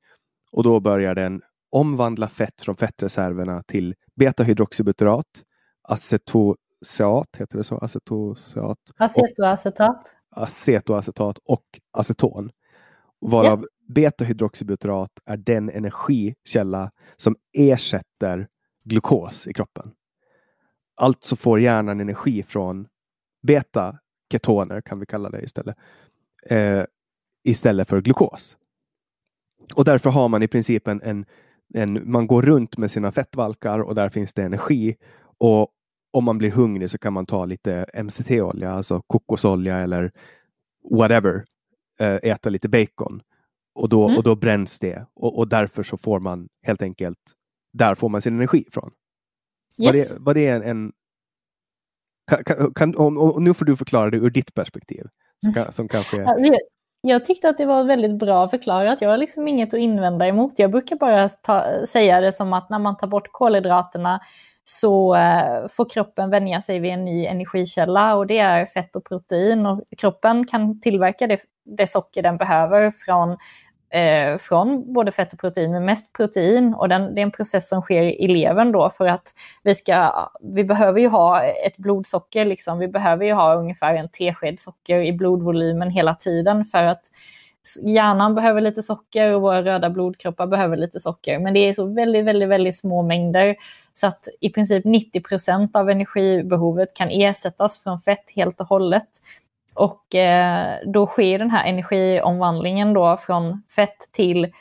och 0.52 0.62
då 0.62 0.80
börjar 0.80 1.14
den 1.14 1.42
omvandla 1.70 2.28
fett 2.28 2.60
från 2.60 2.76
fettreserverna 2.76 3.62
till 3.62 3.94
betahydroxybutyrat, 4.16 5.42
acetoseat, 5.82 7.36
heter 7.38 7.58
det 7.58 7.64
så? 7.64 7.78
Acetoseat. 7.78 8.78
Acetoacetat. 8.96 10.16
Acetoacetat 10.30 11.38
och 11.44 11.64
aceton. 11.92 12.50
Varav 13.20 13.66
Betahydroxybutyrat 13.94 15.10
är 15.24 15.36
den 15.36 15.70
energikälla 15.70 16.90
som 17.16 17.36
ersätter 17.52 18.48
glukos 18.84 19.46
i 19.46 19.52
kroppen. 19.52 19.92
Alltså 20.96 21.36
får 21.36 21.60
hjärnan 21.60 22.00
energi 22.00 22.42
från 22.42 22.88
beta-ketoner 23.42 24.80
kan 24.80 25.00
vi 25.00 25.06
kalla 25.06 25.30
det 25.30 25.42
istället. 25.42 25.76
Eh, 26.46 26.84
istället 27.44 27.88
för 27.88 28.00
glukos. 28.00 28.56
Och 29.74 29.84
därför 29.84 30.10
har 30.10 30.28
man 30.28 30.42
i 30.42 30.48
princip 30.48 30.88
en, 30.88 31.02
en, 31.02 31.26
en, 31.74 32.10
man 32.10 32.26
går 32.26 32.42
runt 32.42 32.78
med 32.78 32.90
sina 32.90 33.12
fettvalkar 33.12 33.78
och 33.78 33.94
där 33.94 34.08
finns 34.08 34.34
det 34.34 34.42
energi. 34.42 34.96
Och 35.38 35.70
om 36.12 36.24
man 36.24 36.38
blir 36.38 36.50
hungrig 36.50 36.90
så 36.90 36.98
kan 36.98 37.12
man 37.12 37.26
ta 37.26 37.44
lite 37.44 37.86
MCT-olja, 38.02 38.72
alltså 38.72 39.02
kokosolja 39.06 39.76
eller 39.76 40.12
whatever, 40.90 41.44
eh, 42.00 42.14
äta 42.22 42.48
lite 42.48 42.68
bacon. 42.68 43.22
Och 43.74 43.88
då, 43.88 44.04
mm. 44.04 44.16
och 44.16 44.22
då 44.22 44.36
bränns 44.36 44.78
det 44.78 45.06
och, 45.14 45.38
och 45.38 45.48
därför 45.48 45.82
så 45.82 45.96
får 45.96 46.20
man 46.20 46.48
helt 46.66 46.82
enkelt, 46.82 47.18
där 47.72 47.94
får 47.94 48.08
man 48.08 48.22
sin 48.22 48.34
energi 48.34 48.64
ifrån. 48.68 48.90
Yes. 49.78 49.86
Var, 49.86 49.92
det, 49.92 50.24
var 50.24 50.34
det 50.34 50.46
en, 50.46 50.62
en 50.62 50.92
kan, 52.46 52.74
kan, 52.74 52.94
och, 52.94 53.42
nu 53.42 53.54
får 53.54 53.64
du 53.64 53.76
förklara 53.76 54.10
det 54.10 54.16
ur 54.16 54.30
ditt 54.30 54.54
perspektiv. 54.54 55.06
Som, 55.44 55.72
som 55.72 55.88
kanske... 55.88 56.16
Jag 57.02 57.24
tyckte 57.24 57.48
att 57.48 57.58
det 57.58 57.66
var 57.66 57.84
väldigt 57.84 58.18
bra 58.18 58.48
förklarat. 58.48 59.02
Jag 59.02 59.10
har 59.10 59.16
liksom 59.16 59.48
inget 59.48 59.74
att 59.74 59.80
invända 59.80 60.26
emot. 60.26 60.58
Jag 60.58 60.70
brukar 60.70 60.96
bara 60.96 61.28
ta, 61.28 61.86
säga 61.86 62.20
det 62.20 62.32
som 62.32 62.52
att 62.52 62.70
när 62.70 62.78
man 62.78 62.96
tar 62.96 63.06
bort 63.06 63.32
kolhydraterna 63.32 64.20
så 64.70 65.14
eh, 65.14 65.68
får 65.68 65.90
kroppen 65.90 66.30
vänja 66.30 66.60
sig 66.60 66.78
vid 66.78 66.90
en 66.90 67.04
ny 67.04 67.26
energikälla 67.26 68.14
och 68.14 68.26
det 68.26 68.38
är 68.38 68.66
fett 68.66 68.96
och 68.96 69.04
protein. 69.04 69.66
Och 69.66 69.84
kroppen 69.98 70.46
kan 70.46 70.80
tillverka 70.80 71.26
det, 71.26 71.40
det 71.64 71.86
socker 71.86 72.22
den 72.22 72.36
behöver 72.36 72.90
från, 72.90 73.30
eh, 73.90 74.38
från 74.38 74.92
både 74.92 75.12
fett 75.12 75.32
och 75.32 75.38
protein, 75.38 75.72
men 75.72 75.84
mest 75.84 76.12
protein. 76.12 76.74
Och 76.74 76.88
den, 76.88 77.14
det 77.14 77.20
är 77.20 77.22
en 77.22 77.30
process 77.30 77.68
som 77.68 77.82
sker 77.82 78.02
i 78.02 78.28
levern 78.28 78.72
då 78.72 78.90
för 78.90 79.06
att 79.06 79.34
vi, 79.62 79.74
ska, 79.74 80.28
vi 80.40 80.64
behöver 80.64 81.00
ju 81.00 81.08
ha 81.08 81.42
ett 81.42 81.76
blodsocker, 81.76 82.44
liksom. 82.44 82.78
vi 82.78 82.88
behöver 82.88 83.24
ju 83.24 83.32
ha 83.32 83.54
ungefär 83.54 83.94
en 83.94 84.08
tesked 84.08 84.60
socker 84.60 85.00
i 85.00 85.12
blodvolymen 85.12 85.90
hela 85.90 86.14
tiden 86.14 86.64
för 86.64 86.84
att 86.84 87.02
hjärnan 87.86 88.34
behöver 88.34 88.60
lite 88.60 88.82
socker 88.82 89.34
och 89.34 89.42
våra 89.42 89.62
röda 89.62 89.90
blodkroppar 89.90 90.46
behöver 90.46 90.76
lite 90.76 91.00
socker. 91.00 91.38
Men 91.38 91.54
det 91.54 91.60
är 91.60 91.72
så 91.72 91.86
väldigt, 91.86 92.24
väldigt, 92.24 92.48
väldigt 92.48 92.78
små 92.78 93.02
mängder 93.02 93.56
så 93.92 94.06
att 94.06 94.28
i 94.40 94.50
princip 94.50 94.84
90 94.84 95.20
procent 95.20 95.76
av 95.76 95.90
energibehovet 95.90 96.96
kan 96.96 97.08
ersättas 97.10 97.82
från 97.82 98.00
fett 98.00 98.30
helt 98.36 98.60
och 98.60 98.66
hållet. 98.66 99.08
Och 99.74 100.14
eh, 100.14 100.76
då 100.86 101.06
sker 101.06 101.38
den 101.38 101.50
här 101.50 101.64
energiomvandlingen 101.64 102.92
då 102.92 103.16
från 103.16 103.62
fett 103.76 104.12
till 104.12 104.52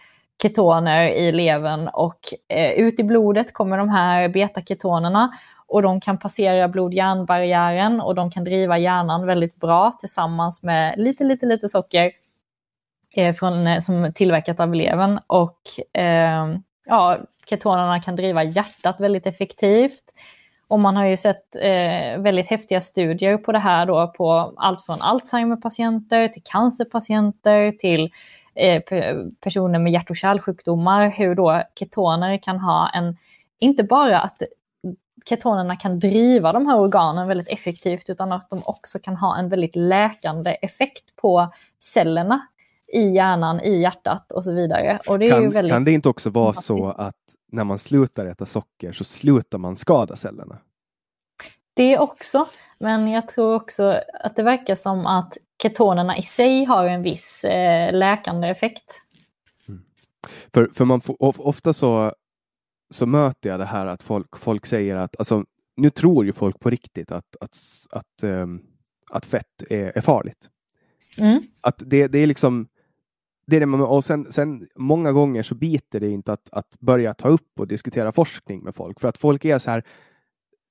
ketoner 0.42 1.10
i 1.10 1.32
levern 1.32 1.88
och 1.88 2.20
eh, 2.48 2.72
ut 2.72 3.00
i 3.00 3.04
blodet 3.04 3.54
kommer 3.54 3.78
de 3.78 3.90
här 3.90 4.30
betaketonerna 4.30 5.32
och 5.68 5.82
de 5.82 6.02
kan 6.02 6.18
passera 6.18 6.68
blod-hjärnbarriären 6.68 8.02
och 8.02 8.16
de 8.16 8.32
kan 8.32 8.44
driva 8.44 8.78
hjärnan 8.78 9.26
väldigt 9.26 9.56
bra 9.56 9.92
tillsammans 10.00 10.64
med 10.64 10.94
lite, 10.98 11.24
lite, 11.24 11.46
lite 11.46 11.70
socker 11.70 12.12
Eh, 13.16 13.34
från, 13.34 13.68
eh, 13.68 13.80
som 13.80 14.12
tillverkat 14.16 14.60
av 14.60 14.76
levern. 14.76 15.20
Och 15.28 15.60
eh, 15.94 16.56
ja, 16.86 17.18
ketonerna 17.46 18.00
kan 18.00 18.16
driva 18.16 18.44
hjärtat 18.44 19.00
väldigt 19.00 19.28
effektivt. 19.28 20.04
Och 20.70 20.80
man 20.80 20.96
har 20.96 21.06
ju 21.06 21.18
sett 21.18 21.56
eh, 21.56 22.22
väldigt 22.22 22.48
häftiga 22.48 22.82
studier 22.82 23.38
på 23.38 23.52
det 23.52 23.60
här 23.60 23.86
då 23.86 24.08
på 24.08 24.54
allt 24.58 24.86
från 24.86 25.02
Alzheimer-patienter 25.02 26.28
till 26.28 26.42
cancerpatienter 26.46 27.72
till 27.72 28.12
eh, 28.56 28.82
personer 29.44 29.80
med 29.80 29.94
hjärt 29.94 30.10
och 30.10 30.18
kärlsjukdomar, 30.18 31.10
hur 31.10 31.36
då 31.36 31.64
ketoner 31.76 32.38
kan 32.38 32.60
ha 32.60 32.90
en, 32.90 33.18
inte 33.60 33.84
bara 33.84 34.20
att 34.20 34.38
ketonerna 35.26 35.76
kan 35.76 36.00
driva 36.00 36.54
de 36.54 36.68
här 36.68 36.80
organen 36.80 37.28
väldigt 37.28 37.50
effektivt, 37.50 38.10
utan 38.10 38.32
att 38.32 38.50
de 38.50 38.62
också 38.66 39.00
kan 39.00 39.16
ha 39.16 39.38
en 39.38 39.50
väldigt 39.50 39.76
läkande 39.76 40.52
effekt 40.52 41.16
på 41.16 41.54
cellerna 41.80 42.48
i 42.94 43.10
hjärnan, 43.10 43.60
i 43.60 43.82
hjärtat 43.82 44.32
och 44.32 44.44
så 44.44 44.54
vidare. 44.54 45.00
Och 45.08 45.20
det 45.20 45.30
kan, 45.30 45.50
väldigt 45.50 45.74
kan 45.74 45.84
det 45.84 45.92
inte 45.92 46.10
också 46.10 46.30
vara 46.30 46.54
så 46.54 46.92
att 46.92 47.16
när 47.52 47.64
man 47.64 47.80
slutar 47.80 48.26
äta 48.26 48.46
socker 48.46 48.92
så 48.92 49.04
slutar 49.04 49.58
man 49.58 49.76
skada 49.76 50.16
cellerna? 50.16 50.58
Det 51.74 51.98
också, 51.98 52.48
men 52.80 53.12
jag 53.12 53.28
tror 53.28 53.56
också 53.56 54.02
att 54.24 54.36
det 54.36 54.44
verkar 54.44 54.76
som 54.76 55.06
att 55.06 55.38
ketonerna 55.62 56.18
i 56.18 56.22
sig 56.22 56.64
har 56.64 56.86
en 56.86 57.02
viss 57.02 57.44
eh, 57.44 57.94
läkande 57.94 58.48
effekt. 58.48 59.02
Mm. 59.68 59.82
För, 60.54 60.70
för 60.74 60.86
man 60.86 61.02
får, 61.02 61.16
ofta 61.20 61.74
så, 61.74 62.14
så 62.90 63.06
möter 63.06 63.50
jag 63.50 63.60
det 63.60 63.66
här 63.66 63.86
att 63.86 64.04
folk, 64.04 64.38
folk 64.38 64.66
säger 64.66 64.96
att, 64.96 65.16
alltså, 65.20 65.46
nu 65.76 65.90
tror 65.90 66.26
ju 66.26 66.34
folk 66.34 66.60
på 66.60 66.70
riktigt 66.70 67.12
att, 67.12 67.36
att, 67.42 67.58
att, 67.92 68.24
um, 68.24 68.62
att 69.12 69.26
fett 69.26 69.64
är, 69.70 69.98
är 69.98 70.02
farligt. 70.02 70.50
Mm. 71.20 71.42
Att 71.62 71.84
det, 71.86 72.08
det 72.08 72.20
är 72.20 72.28
liksom 72.28 72.68
det 73.50 73.56
är 73.56 73.60
det 73.60 73.66
man, 73.66 73.82
och 73.82 74.06
sen, 74.06 74.32
sen 74.32 74.68
många 74.76 75.12
gånger 75.12 75.44
så 75.44 75.56
biter 75.56 76.00
det 76.00 76.10
inte 76.10 76.34
att, 76.34 76.50
att 76.52 76.80
börja 76.80 77.14
ta 77.14 77.30
upp 77.30 77.60
och 77.60 77.68
diskutera 77.68 78.12
forskning 78.12 78.64
med 78.64 78.76
folk 78.76 79.00
för 79.00 79.08
att 79.08 79.18
folk 79.18 79.46
är 79.46 79.60
så 79.60 79.72
här. 79.72 79.84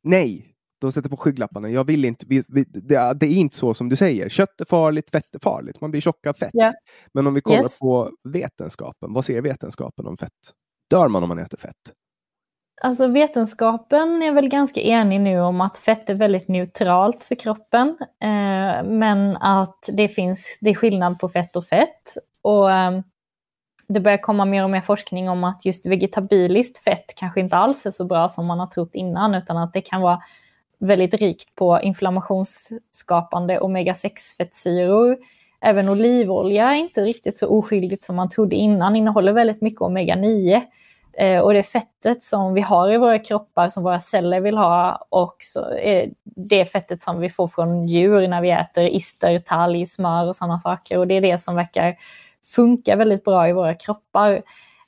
Nej, 0.03 0.55
de 0.81 0.93
sätter 0.93 1.09
på 1.09 1.17
skygglapparna. 1.17 1.71
Jag 1.71 1.85
vill 1.85 2.05
inte. 2.05 2.27
Vi, 2.29 2.45
vi, 2.49 2.64
det, 2.64 3.14
det, 3.21 3.27
är 3.27 3.31
inte 3.31 3.57
så 3.57 3.75
som 3.75 3.88
du 3.88 3.97
säger. 3.97 4.29
Kött 4.29 4.61
är 4.61 4.64
farligt, 4.64 5.11
fett 5.11 5.35
är 5.35 5.38
farligt. 5.38 5.81
Man 5.81 5.91
blir 5.91 6.01
tjock 6.01 6.27
av 6.27 6.33
fett. 6.33 6.55
Yeah. 6.55 6.73
Men 7.12 7.27
om 7.27 7.35
vi 7.35 7.41
kollar 7.41 7.62
yes. 7.62 7.79
på 7.79 8.11
vetenskapen. 8.25 9.12
Vad 9.12 9.25
säger 9.25 9.43
vetenskapen 9.43 10.07
om 10.07 10.17
fett? 10.17 10.33
Dör 10.91 11.09
man 11.09 11.23
om 11.23 11.29
man 11.29 11.38
äter 11.38 11.59
fett? 11.59 11.93
Alltså 12.81 13.07
vetenskapen 13.07 14.23
är 14.23 14.33
väl 14.33 14.49
ganska 14.49 14.81
enig 14.81 15.21
nu 15.21 15.41
om 15.41 15.61
att 15.61 15.79
fett 15.79 16.11
är 16.11 16.14
väldigt 16.14 16.49
neutralt 16.49 17.23
för 17.23 17.35
kroppen. 17.35 17.88
Eh, 18.23 18.85
men 18.85 19.37
att 19.37 19.88
det 19.93 20.09
finns, 20.09 20.59
det 20.61 20.71
är 20.71 20.75
skillnad 20.75 21.19
på 21.19 21.29
fett 21.29 21.57
och 21.57 21.67
fett. 21.67 22.17
Och 22.42 22.68
um, 22.70 23.03
det 23.88 24.01
börjar 24.01 24.18
komma 24.18 24.44
mer 24.44 24.64
och 24.64 24.70
mer 24.70 24.81
forskning 24.81 25.29
om 25.29 25.44
att 25.44 25.64
just 25.64 25.87
vegetabiliskt 25.87 26.79
fett 26.79 27.14
kanske 27.16 27.40
inte 27.40 27.57
alls 27.57 27.87
är 27.87 27.90
så 27.90 28.05
bra 28.05 28.29
som 28.29 28.46
man 28.46 28.61
har 28.61 28.66
trott 28.66 28.94
innan, 28.94 29.35
utan 29.35 29.57
att 29.57 29.72
det 29.72 29.81
kan 29.81 30.03
vara 30.03 30.22
väldigt 30.79 31.14
rikt 31.14 31.55
på 31.55 31.81
inflammationsskapande 31.83 33.61
omega-6-fettsyror. 33.61 35.16
Även 35.61 35.88
olivolja 35.88 36.70
är 36.70 36.74
inte 36.74 37.01
riktigt 37.01 37.38
så 37.38 37.48
oskyldigt 37.48 38.03
som 38.03 38.16
man 38.16 38.31
trodde 38.31 38.57
innan, 38.57 38.96
innehåller 38.96 39.33
väldigt 39.33 39.62
mycket 39.62 39.81
omega-9. 39.81 40.62
Eh, 41.18 41.40
och 41.40 41.53
det 41.53 41.62
fettet 41.62 42.22
som 42.22 42.55
vi 42.55 42.61
har 42.61 42.92
i 42.92 42.96
våra 42.96 43.18
kroppar, 43.18 43.68
som 43.68 43.83
våra 43.83 44.01
celler 44.01 44.40
vill 44.40 44.57
ha, 44.57 45.07
och 45.09 45.37
så 45.40 45.70
är 45.70 46.11
det 46.24 46.66
fettet 46.66 47.03
som 47.03 47.20
vi 47.20 47.31
får 47.31 47.48
från 47.48 47.87
djur 47.87 48.29
när 48.29 48.42
vi 48.42 48.51
äter 48.51 48.85
ister, 48.85 49.38
talg, 49.38 49.87
smör 49.87 50.27
och 50.27 50.37
sådana 50.37 50.59
saker. 50.59 50.98
Och 50.98 51.07
det 51.07 51.14
är 51.14 51.20
det 51.20 51.38
som 51.38 51.55
verkar 51.55 51.96
funkar 52.55 52.97
väldigt 52.97 53.25
bra 53.25 53.49
i 53.49 53.53
våra 53.53 53.75
kroppar. 53.75 54.33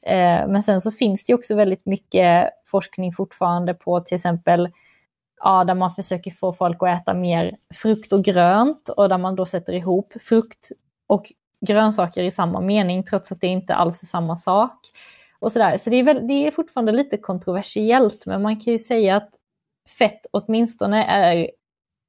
Eh, 0.06 0.48
men 0.48 0.62
sen 0.62 0.80
så 0.80 0.92
finns 0.92 1.26
det 1.26 1.34
också 1.34 1.54
väldigt 1.54 1.86
mycket 1.86 2.50
forskning 2.66 3.12
fortfarande 3.12 3.74
på 3.74 4.00
till 4.00 4.14
exempel 4.14 4.68
ja, 5.40 5.64
där 5.64 5.74
man 5.74 5.94
försöker 5.94 6.30
få 6.30 6.52
folk 6.52 6.82
att 6.82 7.00
äta 7.02 7.14
mer 7.14 7.56
frukt 7.74 8.12
och 8.12 8.24
grönt 8.24 8.88
och 8.88 9.08
där 9.08 9.18
man 9.18 9.36
då 9.36 9.46
sätter 9.46 9.72
ihop 9.72 10.12
frukt 10.20 10.68
och 11.06 11.32
grönsaker 11.66 12.22
i 12.22 12.30
samma 12.30 12.60
mening 12.60 13.04
trots 13.04 13.32
att 13.32 13.40
det 13.40 13.46
inte 13.46 13.74
alls 13.74 14.02
är 14.02 14.06
samma 14.06 14.36
sak. 14.36 14.78
Och 15.38 15.52
sådär. 15.52 15.76
Så 15.76 15.90
det 15.90 15.96
är, 15.96 16.02
väl, 16.02 16.28
det 16.28 16.46
är 16.46 16.50
fortfarande 16.50 16.92
lite 16.92 17.16
kontroversiellt 17.16 18.26
men 18.26 18.42
man 18.42 18.60
kan 18.60 18.72
ju 18.72 18.78
säga 18.78 19.16
att 19.16 19.30
fett 19.98 20.26
åtminstone 20.30 21.04
är 21.04 21.50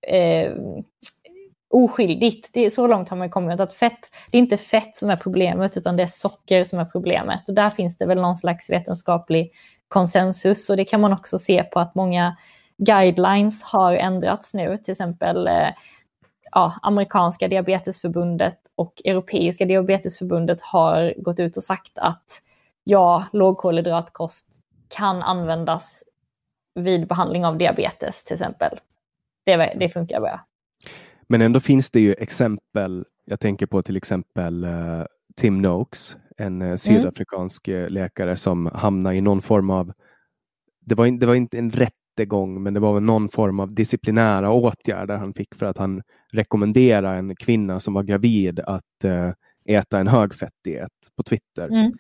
eh, 0.08 0.56
oskyldigt. 1.72 2.50
Det 2.54 2.66
är, 2.66 2.70
så 2.70 2.88
långt 2.88 3.10
har 3.10 3.18
man 3.18 3.30
kommit 3.30 3.60
att 3.60 3.74
fett, 3.74 4.00
det 4.32 4.38
är 4.38 4.40
inte 4.40 4.58
fett 4.58 4.96
som 4.96 5.10
är 5.10 5.16
problemet 5.16 5.78
utan 5.78 5.98
det 5.98 6.04
är 6.04 6.08
socker 6.08 6.64
som 6.64 6.80
är 6.80 6.86
problemet. 6.86 7.50
Och 7.50 7.56
där 7.56 7.70
finns 7.70 7.98
det 7.98 8.06
väl 8.06 8.22
någon 8.22 8.38
slags 8.38 8.70
vetenskaplig 8.70 9.52
konsensus 9.88 10.70
och 10.70 10.78
det 10.78 10.86
kan 10.86 11.02
man 11.02 11.14
också 11.14 11.40
se 11.40 11.64
på 11.64 11.80
att 11.80 11.96
många 11.96 12.38
guidelines 12.78 13.64
har 13.64 13.94
ändrats 13.94 14.54
nu, 14.54 14.78
till 14.78 14.92
exempel 14.92 15.48
eh, 15.48 15.70
ja, 16.52 16.74
amerikanska 16.82 17.48
diabetesförbundet 17.48 18.58
och 18.76 19.02
europeiska 19.06 19.66
diabetesförbundet 19.66 20.62
har 20.62 21.14
gått 21.18 21.40
ut 21.40 21.58
och 21.58 21.64
sagt 21.64 21.98
att 21.98 22.42
ja, 22.84 23.26
lågkolhydratkost 23.34 24.48
kan 24.98 25.24
användas 25.24 26.04
vid 26.76 27.08
behandling 27.08 27.46
av 27.46 27.58
diabetes 27.58 28.24
till 28.24 28.34
exempel. 28.34 28.80
Det, 29.46 29.76
det 29.80 29.90
funkar 29.90 30.20
bra. 30.22 30.46
Men 31.32 31.41
ändå 31.41 31.60
finns 31.60 31.91
det 31.91 32.00
ju 32.00 32.13
exempel. 32.13 33.06
Jag 33.26 33.39
tänker 33.39 33.65
på 33.65 33.84
till 33.84 33.98
exempel 33.98 34.63
uh, 34.63 35.04
Tim 35.36 35.62
Noakes, 35.62 36.17
en 36.38 36.62
uh, 36.62 36.76
sydafrikansk 36.76 37.67
mm. 37.67 37.94
läkare 37.94 38.38
som 38.38 38.65
hamnade 38.74 39.15
i 39.15 39.22
någon 39.22 39.41
form 39.41 39.70
av, 39.70 39.94
det 40.86 40.96
var, 40.96 41.06
in, 41.06 41.20
det 41.20 41.26
var 41.26 41.36
inte 41.36 41.58
en 41.58 41.72
rättegång, 41.72 42.63
men 42.63 42.74
det 42.74 42.80
var 42.80 43.00
någon 43.00 43.30
form 43.30 43.60
av 43.60 43.74
disciplinära 43.74 44.52
åtgärder 44.52 45.17
han 45.17 45.34
fick 45.34 45.56
för 45.56 45.65
att 45.65 45.78
han 45.78 46.02
rekommenderade 46.32 47.17
en 47.17 47.36
kvinna 47.36 47.80
som 47.80 47.94
var 47.94 48.04
gravid 48.04 48.60
att 48.60 49.06
uh, 49.06 49.32
äta 49.65 50.00
en 50.00 50.08
högfettdiet 50.08 50.91
på 51.17 51.24
Twitter. 51.24 51.67
Mm. 51.67 51.91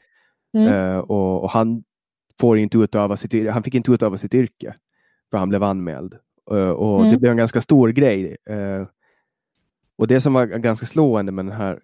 Mm. 0.57 1.01
och, 1.01 1.43
och, 1.43 1.49
han 1.49 1.83
får 2.39 2.57
inte 2.57 2.77
utöva 2.77 3.17
sitt, 3.17 3.51
han 3.51 3.63
fick 3.63 3.75
inte 3.75 3.91
utöva 3.91 4.17
sitt 4.17 4.33
yrke 4.33 4.75
för 5.31 5.37
han 5.37 5.49
blev 5.49 5.63
anmäld. 5.63 6.15
och 6.75 6.99
mm. 6.99 7.11
det 7.11 7.17
blev 7.17 7.31
en 7.31 7.37
ganska 7.37 7.61
stor 7.61 7.89
grej. 7.89 8.37
Och 10.01 10.07
det 10.07 10.21
som 10.21 10.33
var 10.33 10.45
ganska 10.45 10.85
slående 10.85 11.31
med 11.31 11.45
den 11.45 11.55
här 11.55 11.79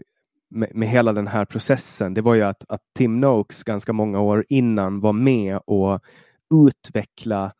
med, 0.49 0.75
med, 0.75 0.89
hela 0.89 1.13
den 1.13 1.27
här 1.27 1.45
processen, 1.45 2.13
det 2.13 2.21
var 2.21 2.35
ju 2.35 2.41
att, 2.41 2.63
att 2.69 2.81
Tim 2.95 3.19
Noakes 3.19 3.63
ganska 3.63 3.93
många 3.93 4.19
år 4.19 4.45
innan 4.49 4.99
var 4.99 5.13
med 5.13 5.59
och 5.65 5.99
utveckla 6.67 7.51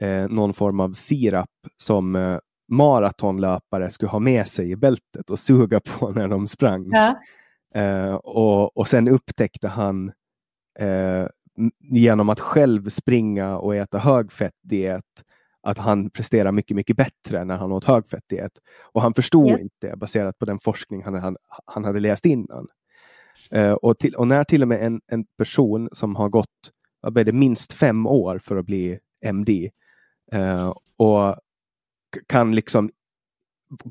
eh, 0.00 0.28
någon 0.28 0.54
form 0.54 0.80
av 0.80 0.92
sirap 0.92 1.50
som 1.76 2.16
eh, 2.16 2.36
maratonlöpare 2.68 3.90
skulle 3.90 4.10
ha 4.10 4.18
med 4.18 4.48
sig 4.48 4.70
i 4.70 4.76
bältet 4.76 5.30
och 5.30 5.38
suga 5.38 5.80
på 5.80 6.10
när 6.14 6.28
de 6.28 6.48
sprang. 6.48 6.90
Ja. 6.92 7.20
Eh, 7.80 8.14
och, 8.14 8.76
och 8.76 8.88
sen 8.88 9.08
upptäckte 9.08 9.68
han 9.68 10.12
eh, 10.78 11.26
genom 11.80 12.28
att 12.28 12.40
själv 12.40 12.88
springa 12.88 13.58
och 13.58 13.76
äta 13.76 13.98
högfettdiet 13.98 15.24
att 15.64 15.78
han 15.78 16.10
presterar 16.10 16.52
mycket, 16.52 16.76
mycket 16.76 16.96
bättre 16.96 17.44
när 17.44 17.56
han 17.56 17.72
åt 17.72 17.84
högfettdiet. 17.84 18.52
Och 18.82 19.02
han 19.02 19.14
förstod 19.14 19.48
yeah. 19.48 19.60
inte 19.60 19.96
baserat 19.96 20.38
på 20.38 20.44
den 20.44 20.58
forskning 20.58 21.02
han, 21.02 21.14
han, 21.14 21.36
han 21.64 21.84
hade 21.84 22.00
läst 22.00 22.26
innan. 22.26 22.68
Uh, 23.56 23.72
och, 23.72 23.98
till, 23.98 24.14
och, 24.14 24.28
när 24.28 24.44
till 24.44 24.62
och 24.62 24.68
med 24.68 24.86
en, 24.86 25.00
en 25.06 25.24
person 25.38 25.88
som 25.92 26.16
har 26.16 26.28
gått 26.28 26.70
det, 27.10 27.32
minst 27.32 27.72
fem 27.72 28.06
år 28.06 28.38
för 28.38 28.56
att 28.56 28.66
bli 28.66 28.98
MD 29.24 29.70
uh, 30.34 30.40
eh, 30.40 30.72
och 30.96 31.36
kan 32.26 32.54
liksom 32.54 32.90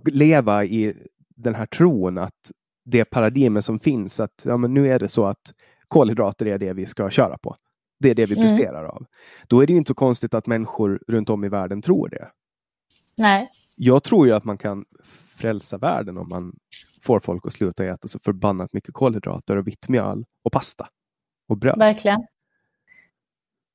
leva 0.05 0.65
i 0.65 0.93
den 1.35 1.55
här 1.55 1.65
tron 1.65 2.17
att 2.17 2.51
det 2.85 3.05
paradigmet 3.05 3.65
som 3.65 3.79
finns, 3.79 4.19
att 4.19 4.41
ja, 4.43 4.57
men 4.57 4.73
nu 4.73 4.89
är 4.89 4.99
det 4.99 5.07
så 5.07 5.25
att 5.25 5.53
kolhydrater 5.87 6.45
är 6.45 6.57
det 6.57 6.73
vi 6.73 6.85
ska 6.85 7.09
köra 7.09 7.37
på. 7.37 7.55
Det 8.03 8.09
är 8.09 8.15
det 8.15 8.25
vi 8.25 8.35
mm. 8.35 8.47
presterar 8.47 8.83
av. 8.83 9.05
Då 9.47 9.61
är 9.61 9.67
det 9.67 9.73
inte 9.73 9.87
så 9.87 9.93
konstigt 9.93 10.33
att 10.33 10.47
människor 10.47 10.99
runt 11.07 11.29
om 11.29 11.43
i 11.43 11.49
världen 11.49 11.81
tror 11.81 12.09
det. 12.09 12.27
Nej. 13.17 13.49
Jag 13.75 14.03
tror 14.03 14.27
ju 14.27 14.33
att 14.33 14.43
man 14.43 14.57
kan 14.57 14.85
frälsa 15.35 15.77
världen 15.77 16.17
om 16.17 16.29
man 16.29 16.55
får 17.01 17.19
folk 17.19 17.45
att 17.45 17.53
sluta 17.53 17.85
äta 17.85 18.07
så 18.07 18.19
förbannat 18.19 18.73
mycket 18.73 18.93
kolhydrater 18.93 19.57
och 19.57 19.67
vitt 19.67 19.89
mjöl 19.89 20.25
och 20.43 20.51
pasta 20.51 20.87
och 21.47 21.57
bröd. 21.57 21.77
Verkligen. 21.77 22.25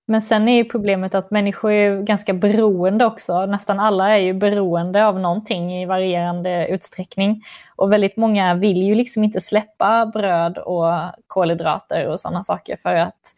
Men 0.06 0.22
sen 0.22 0.48
är 0.48 0.56
ju 0.56 0.64
problemet 0.64 1.14
att 1.14 1.30
människor 1.30 1.70
är 1.70 2.02
ganska 2.02 2.34
beroende 2.34 3.04
också. 3.04 3.46
Nästan 3.46 3.80
alla 3.80 4.08
är 4.08 4.18
ju 4.18 4.34
beroende 4.34 5.06
av 5.06 5.20
någonting 5.20 5.72
i 5.82 5.86
varierande 5.86 6.68
utsträckning. 6.68 7.42
Och 7.76 7.92
väldigt 7.92 8.16
många 8.16 8.54
vill 8.54 8.82
ju 8.82 8.94
liksom 8.94 9.24
inte 9.24 9.40
släppa 9.40 10.06
bröd 10.06 10.58
och 10.58 10.92
kolhydrater 11.26 12.08
och 12.08 12.20
sådana 12.20 12.42
saker 12.42 12.76
för 12.76 12.94
att 12.94 13.34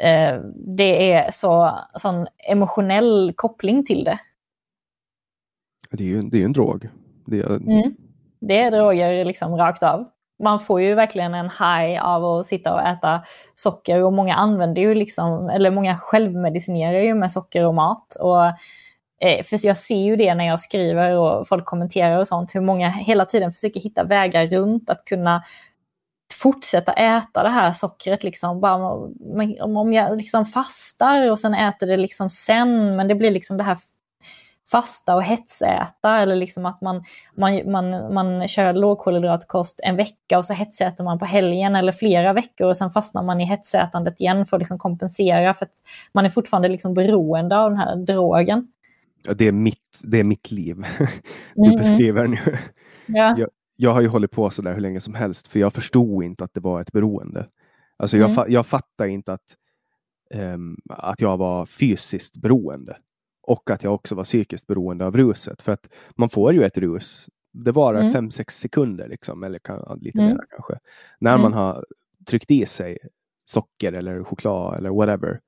eh, 0.00 0.40
det 0.54 1.12
är 1.12 1.30
så 1.30 1.78
sån 1.94 2.26
emotionell 2.50 3.32
koppling 3.36 3.84
till 3.84 4.04
det. 4.04 4.18
Det 5.90 6.04
är 6.04 6.08
ju, 6.08 6.20
det 6.20 6.40
är 6.40 6.44
en 6.44 6.52
drog. 6.52 6.88
Det 7.26 7.38
är, 7.38 7.46
mm. 7.46 7.94
det 8.40 8.58
är 8.58 8.70
droger 8.70 9.24
liksom 9.24 9.56
rakt 9.56 9.82
av 9.82 10.06
man 10.38 10.60
får 10.60 10.80
ju 10.80 10.94
verkligen 10.94 11.34
en 11.34 11.50
high 11.50 12.04
av 12.04 12.24
att 12.24 12.46
sitta 12.46 12.74
och 12.74 12.82
äta 12.82 13.22
socker 13.54 14.02
och 14.02 14.12
många 14.12 14.34
använder 14.34 14.82
ju 14.82 14.94
liksom, 14.94 15.48
eller 15.48 15.70
många 15.70 15.98
självmedicinerar 15.98 17.00
ju 17.00 17.14
med 17.14 17.32
socker 17.32 17.64
och 17.64 17.74
mat. 17.74 18.16
Och, 18.20 18.46
eh, 19.20 19.42
för 19.44 19.66
jag 19.66 19.76
ser 19.76 20.00
ju 20.00 20.16
det 20.16 20.34
när 20.34 20.46
jag 20.46 20.60
skriver 20.60 21.16
och 21.16 21.48
folk 21.48 21.64
kommenterar 21.64 22.18
och 22.18 22.28
sånt, 22.28 22.54
hur 22.54 22.60
många 22.60 22.90
hela 22.90 23.24
tiden 23.24 23.52
försöker 23.52 23.80
hitta 23.80 24.04
vägar 24.04 24.46
runt 24.46 24.90
att 24.90 25.04
kunna 25.04 25.42
fortsätta 26.32 26.92
äta 26.92 27.42
det 27.42 27.48
här 27.48 27.72
sockret. 27.72 28.24
Liksom. 28.24 28.60
Bara, 28.60 28.76
om 29.60 29.92
jag 29.92 30.16
liksom 30.16 30.46
fastar 30.46 31.30
och 31.30 31.40
sen 31.40 31.54
äter 31.54 31.86
det 31.86 31.96
liksom 31.96 32.30
sen, 32.30 32.96
men 32.96 33.08
det 33.08 33.14
blir 33.14 33.30
liksom 33.30 33.56
det 33.56 33.62
här 33.62 33.78
fasta 34.70 35.14
och 35.14 35.22
hetsäta 35.22 36.18
eller 36.18 36.36
liksom 36.36 36.66
att 36.66 36.80
man, 36.80 37.04
man, 37.36 37.70
man, 37.70 38.14
man 38.14 38.48
kör 38.48 38.72
lågkolhydratkost 38.72 39.80
en 39.82 39.96
vecka 39.96 40.38
och 40.38 40.44
så 40.44 40.52
hetsäter 40.52 41.04
man 41.04 41.18
på 41.18 41.24
helgen 41.24 41.76
eller 41.76 41.92
flera 41.92 42.32
veckor 42.32 42.68
och 42.68 42.76
sen 42.76 42.90
fastnar 42.90 43.22
man 43.22 43.40
i 43.40 43.44
hetsätandet 43.44 44.20
igen 44.20 44.46
för 44.46 44.56
att 44.56 44.60
liksom 44.60 44.78
kompensera 44.78 45.54
för 45.54 45.66
att 45.66 45.72
man 46.12 46.24
är 46.24 46.30
fortfarande 46.30 46.68
liksom 46.68 46.94
beroende 46.94 47.58
av 47.58 47.70
den 47.70 47.78
här 47.78 47.96
drogen. 47.96 48.68
Ja, 49.26 49.34
det, 49.34 49.46
är 49.46 49.52
mitt, 49.52 50.00
det 50.04 50.20
är 50.20 50.24
mitt 50.24 50.50
liv 50.50 50.76
du 51.54 51.64
mm, 51.64 51.76
beskriver 51.76 52.26
nu. 52.26 52.58
Ja. 53.06 53.34
Jag, 53.38 53.48
jag 53.76 53.90
har 53.90 54.00
ju 54.00 54.08
hållit 54.08 54.30
på 54.30 54.50
så 54.50 54.62
där 54.62 54.74
hur 54.74 54.80
länge 54.80 55.00
som 55.00 55.14
helst 55.14 55.48
för 55.48 55.58
jag 55.58 55.72
förstod 55.72 56.24
inte 56.24 56.44
att 56.44 56.54
det 56.54 56.60
var 56.60 56.80
ett 56.80 56.92
beroende. 56.92 57.46
Alltså 57.96 58.16
jag, 58.16 58.30
mm. 58.30 58.44
jag 58.48 58.66
fattar 58.66 59.06
inte 59.06 59.32
att, 59.32 59.56
um, 60.34 60.76
att 60.88 61.20
jag 61.20 61.36
var 61.36 61.66
fysiskt 61.66 62.36
beroende. 62.36 62.96
Och 63.42 63.70
att 63.70 63.82
jag 63.82 63.94
också 63.94 64.14
var 64.14 64.24
psykiskt 64.24 64.66
beroende 64.66 65.06
av 65.06 65.16
ruset. 65.16 65.62
För 65.62 65.72
att 65.72 65.88
man 66.16 66.28
får 66.28 66.52
ju 66.52 66.64
ett 66.64 66.78
rus. 66.78 67.28
Det 67.52 67.72
varar 67.72 68.02
5-6 68.02 68.16
mm. 68.18 68.30
sekunder, 68.50 69.08
liksom, 69.08 69.42
eller 69.42 69.58
kan, 69.58 69.98
lite 70.00 70.18
mm. 70.18 70.30
mer 70.30 70.44
kanske. 70.50 70.78
När 71.20 71.30
mm. 71.30 71.42
man 71.42 71.52
har 71.52 71.84
tryckt 72.28 72.50
i 72.50 72.66
sig 72.66 72.98
socker 73.44 73.92
eller 73.92 74.24
choklad 74.24 74.78
eller 74.78 74.90
whatever. 74.90 75.40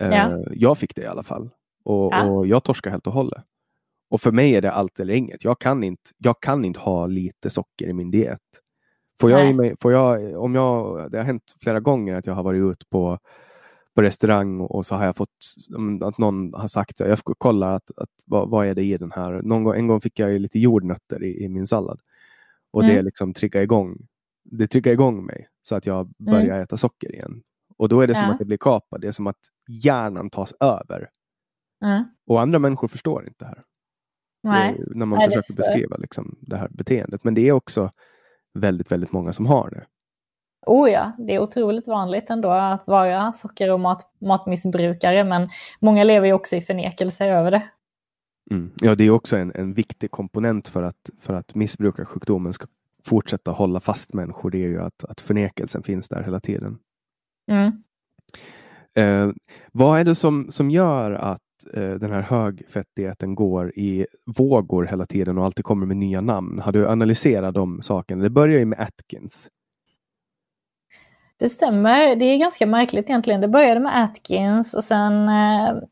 Eh, 0.00 0.08
ja. 0.08 0.44
jag 0.52 0.78
fick 0.78 0.94
det 0.94 1.02
i 1.02 1.06
alla 1.06 1.22
fall. 1.22 1.50
Och, 1.84 2.12
ja. 2.12 2.24
och 2.24 2.46
jag 2.46 2.64
torskade 2.64 2.90
helt 2.92 3.06
och 3.06 3.12
hållet. 3.12 3.44
Och 4.10 4.20
för 4.20 4.32
mig 4.32 4.54
är 4.54 4.62
det 4.62 4.72
allt 4.72 5.00
eller 5.00 5.14
inget. 5.14 5.44
Jag 5.44 5.58
kan 5.58 5.84
inte, 5.84 6.10
jag 6.18 6.40
kan 6.40 6.64
inte 6.64 6.80
ha 6.80 7.06
lite 7.06 7.50
socker 7.50 7.86
i 7.88 7.92
min 7.92 8.10
diet. 8.10 8.40
Får 9.20 9.30
jag, 9.30 9.54
mig, 9.54 9.74
får 9.80 9.92
jag, 9.92 10.36
om 10.42 10.54
jag, 10.54 11.10
det 11.12 11.18
har 11.18 11.24
hänt 11.24 11.54
flera 11.60 11.80
gånger 11.80 12.14
att 12.14 12.26
jag 12.26 12.34
har 12.34 12.42
varit 12.42 12.72
ute 12.72 12.86
på 12.90 13.18
på 13.94 14.02
restaurang 14.02 14.60
och 14.60 14.86
så 14.86 14.94
har 14.94 15.04
jag 15.04 15.16
fått 15.16 15.30
att 16.02 16.18
någon 16.18 16.54
har 16.54 16.68
sagt, 16.68 17.00
jag 17.00 17.18
får 17.18 17.34
kolla 17.38 17.74
att, 17.74 17.90
att 17.96 18.10
vad, 18.26 18.50
vad, 18.50 18.66
är 18.66 18.74
det 18.74 18.82
i 18.82 18.96
den 18.96 19.12
här. 19.12 19.42
Någon 19.42 19.64
gång, 19.64 19.74
en 19.76 19.86
gång 19.86 20.00
fick 20.00 20.18
jag 20.18 20.40
lite 20.40 20.58
jordnötter 20.58 21.22
i, 21.22 21.44
i 21.44 21.48
min 21.48 21.66
sallad 21.66 22.00
och 22.70 22.82
mm. 22.82 22.96
det 22.96 23.02
liksom 23.02 23.34
triggar 23.34 23.60
igång. 23.60 23.96
Det 24.44 24.66
triggar 24.66 24.92
igång 24.92 25.26
mig 25.26 25.48
så 25.62 25.74
att 25.74 25.86
jag 25.86 26.12
börjar 26.18 26.44
mm. 26.44 26.62
äta 26.62 26.76
socker 26.76 27.14
igen. 27.14 27.42
Och 27.76 27.88
då 27.88 28.00
är 28.00 28.06
det 28.06 28.12
ja. 28.12 28.18
som 28.18 28.30
att 28.30 28.38
det 28.38 28.44
blir 28.44 28.56
kapad. 28.56 29.00
Det 29.00 29.08
är 29.08 29.12
som 29.12 29.26
att 29.26 29.40
hjärnan 29.68 30.30
tas 30.30 30.54
över. 30.60 31.10
Mm. 31.84 32.04
Och 32.26 32.40
andra 32.40 32.58
människor 32.58 32.88
förstår 32.88 33.26
inte 33.26 33.44
det 33.44 33.48
här. 33.48 33.64
Nej. 34.42 34.74
Det, 34.78 34.98
när 34.98 35.06
man 35.06 35.18
Nej, 35.18 35.28
försöker 35.28 35.56
beskriva 35.56 35.96
liksom, 35.96 36.38
det 36.40 36.56
här 36.56 36.68
beteendet. 36.70 37.24
Men 37.24 37.34
det 37.34 37.48
är 37.48 37.52
också 37.52 37.90
väldigt, 38.54 38.92
väldigt 38.92 39.12
många 39.12 39.32
som 39.32 39.46
har 39.46 39.70
det. 39.70 39.86
Oh 40.66 40.90
ja, 40.90 41.12
det 41.18 41.34
är 41.34 41.38
otroligt 41.38 41.88
vanligt 41.88 42.30
ändå 42.30 42.50
att 42.50 42.86
vara 42.86 43.32
socker 43.32 43.72
och 43.72 43.80
mat, 43.80 44.12
matmissbrukare, 44.20 45.24
men 45.24 45.48
många 45.80 46.04
lever 46.04 46.26
ju 46.26 46.32
också 46.32 46.56
i 46.56 46.60
förnekelse 46.60 47.26
över 47.26 47.50
det. 47.50 47.62
Mm. 48.50 48.70
Ja, 48.80 48.94
det 48.94 49.04
är 49.04 49.10
också 49.10 49.36
en, 49.36 49.52
en 49.54 49.74
viktig 49.74 50.10
komponent 50.10 50.68
för 50.68 50.82
att, 50.82 51.10
för 51.20 51.34
att 51.34 51.54
missbrukarsjukdomen 51.54 52.52
ska 52.52 52.66
fortsätta 53.04 53.50
hålla 53.50 53.80
fast 53.80 54.12
människor. 54.12 54.50
Det 54.50 54.58
är 54.58 54.68
ju 54.68 54.80
att, 54.82 55.04
att 55.04 55.20
förnekelsen 55.20 55.82
finns 55.82 56.08
där 56.08 56.22
hela 56.22 56.40
tiden. 56.40 56.78
Mm. 57.50 57.82
Eh, 58.94 59.34
vad 59.72 60.00
är 60.00 60.04
det 60.04 60.14
som, 60.14 60.50
som 60.50 60.70
gör 60.70 61.10
att 61.10 61.42
eh, 61.74 61.90
den 61.90 62.12
här 62.12 62.22
högfettdieten 62.22 63.34
går 63.34 63.72
i 63.78 64.06
vågor 64.26 64.84
hela 64.84 65.06
tiden 65.06 65.38
och 65.38 65.44
alltid 65.44 65.64
kommer 65.64 65.86
med 65.86 65.96
nya 65.96 66.20
namn? 66.20 66.58
Har 66.58 66.72
du 66.72 66.88
analyserat 66.88 67.54
de 67.54 67.82
sakerna? 67.82 68.22
Det 68.22 68.30
börjar 68.30 68.58
ju 68.58 68.64
med 68.64 68.80
Atkins. 68.80 69.48
Det 71.36 71.48
stämmer. 71.48 72.16
Det 72.16 72.24
är 72.24 72.38
ganska 72.38 72.66
märkligt 72.66 73.04
egentligen. 73.04 73.40
Det 73.40 73.48
började 73.48 73.80
med 73.80 74.02
Atkins 74.04 74.74
och 74.74 74.84
sen 74.84 75.28
eh, 75.28 75.82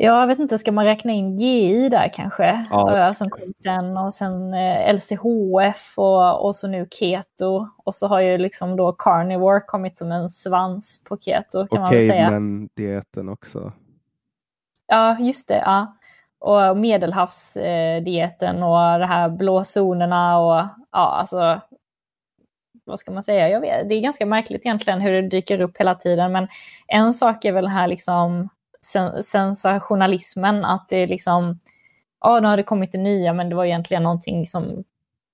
Ja, 0.00 0.20
jag 0.20 0.26
vet 0.26 0.38
inte, 0.38 0.58
ska 0.58 0.72
man 0.72 0.84
räkna 0.84 1.12
in 1.12 1.36
GI 1.36 1.88
där 1.88 2.10
kanske? 2.14 2.66
Ja. 2.70 3.14
Som 3.14 3.30
kom 3.30 3.52
sen 3.62 3.96
och 3.96 4.14
sen 4.14 4.54
eh, 4.54 4.94
LCHF 4.94 5.94
och, 5.98 6.46
och 6.46 6.56
så 6.56 6.68
nu 6.68 6.86
keto. 6.90 7.68
Och 7.76 7.94
så 7.94 8.06
har 8.06 8.20
ju 8.20 8.38
liksom 8.38 8.76
då 8.76 8.92
carnivore 8.92 9.60
kommit 9.60 9.98
som 9.98 10.12
en 10.12 10.30
svans 10.30 11.04
på 11.04 11.16
keto 11.16 11.66
kan 11.66 11.80
man 11.80 11.92
väl 11.92 12.08
säga. 12.08 12.30
men 12.30 12.68
dieten 12.76 13.28
också. 13.28 13.72
Ja, 14.88 15.18
just 15.18 15.48
det. 15.48 15.62
Ja. 15.64 15.94
Och 16.40 16.76
medelhavsdieten 16.76 18.62
och 18.62 18.98
de 18.98 19.06
här 19.06 19.28
blåzonerna 19.28 20.38
och 20.38 20.66
ja, 20.92 21.18
alltså 21.20 21.60
vad 22.84 22.98
ska 22.98 23.12
man 23.12 23.22
säga, 23.22 23.48
jag 23.48 23.60
vet, 23.60 23.88
det 23.88 23.94
är 23.94 24.00
ganska 24.00 24.26
märkligt 24.26 24.66
egentligen 24.66 25.00
hur 25.00 25.12
det 25.12 25.28
dyker 25.28 25.60
upp 25.60 25.76
hela 25.76 25.94
tiden. 25.94 26.32
Men 26.32 26.48
en 26.86 27.14
sak 27.14 27.44
är 27.44 27.52
väl 27.52 27.64
den 27.64 27.72
här 27.72 27.88
liksom 27.88 28.48
sensationalismen, 29.22 30.64
att 30.64 30.88
det 30.88 30.96
är 30.96 31.06
liksom, 31.06 31.60
ja 32.20 32.40
nu 32.40 32.48
har 32.48 32.56
det 32.56 32.62
kommit 32.62 32.92
det 32.92 32.98
nya 32.98 33.32
men 33.32 33.48
det 33.48 33.56
var 33.56 33.64
egentligen 33.64 34.02
någonting 34.02 34.46
som 34.46 34.84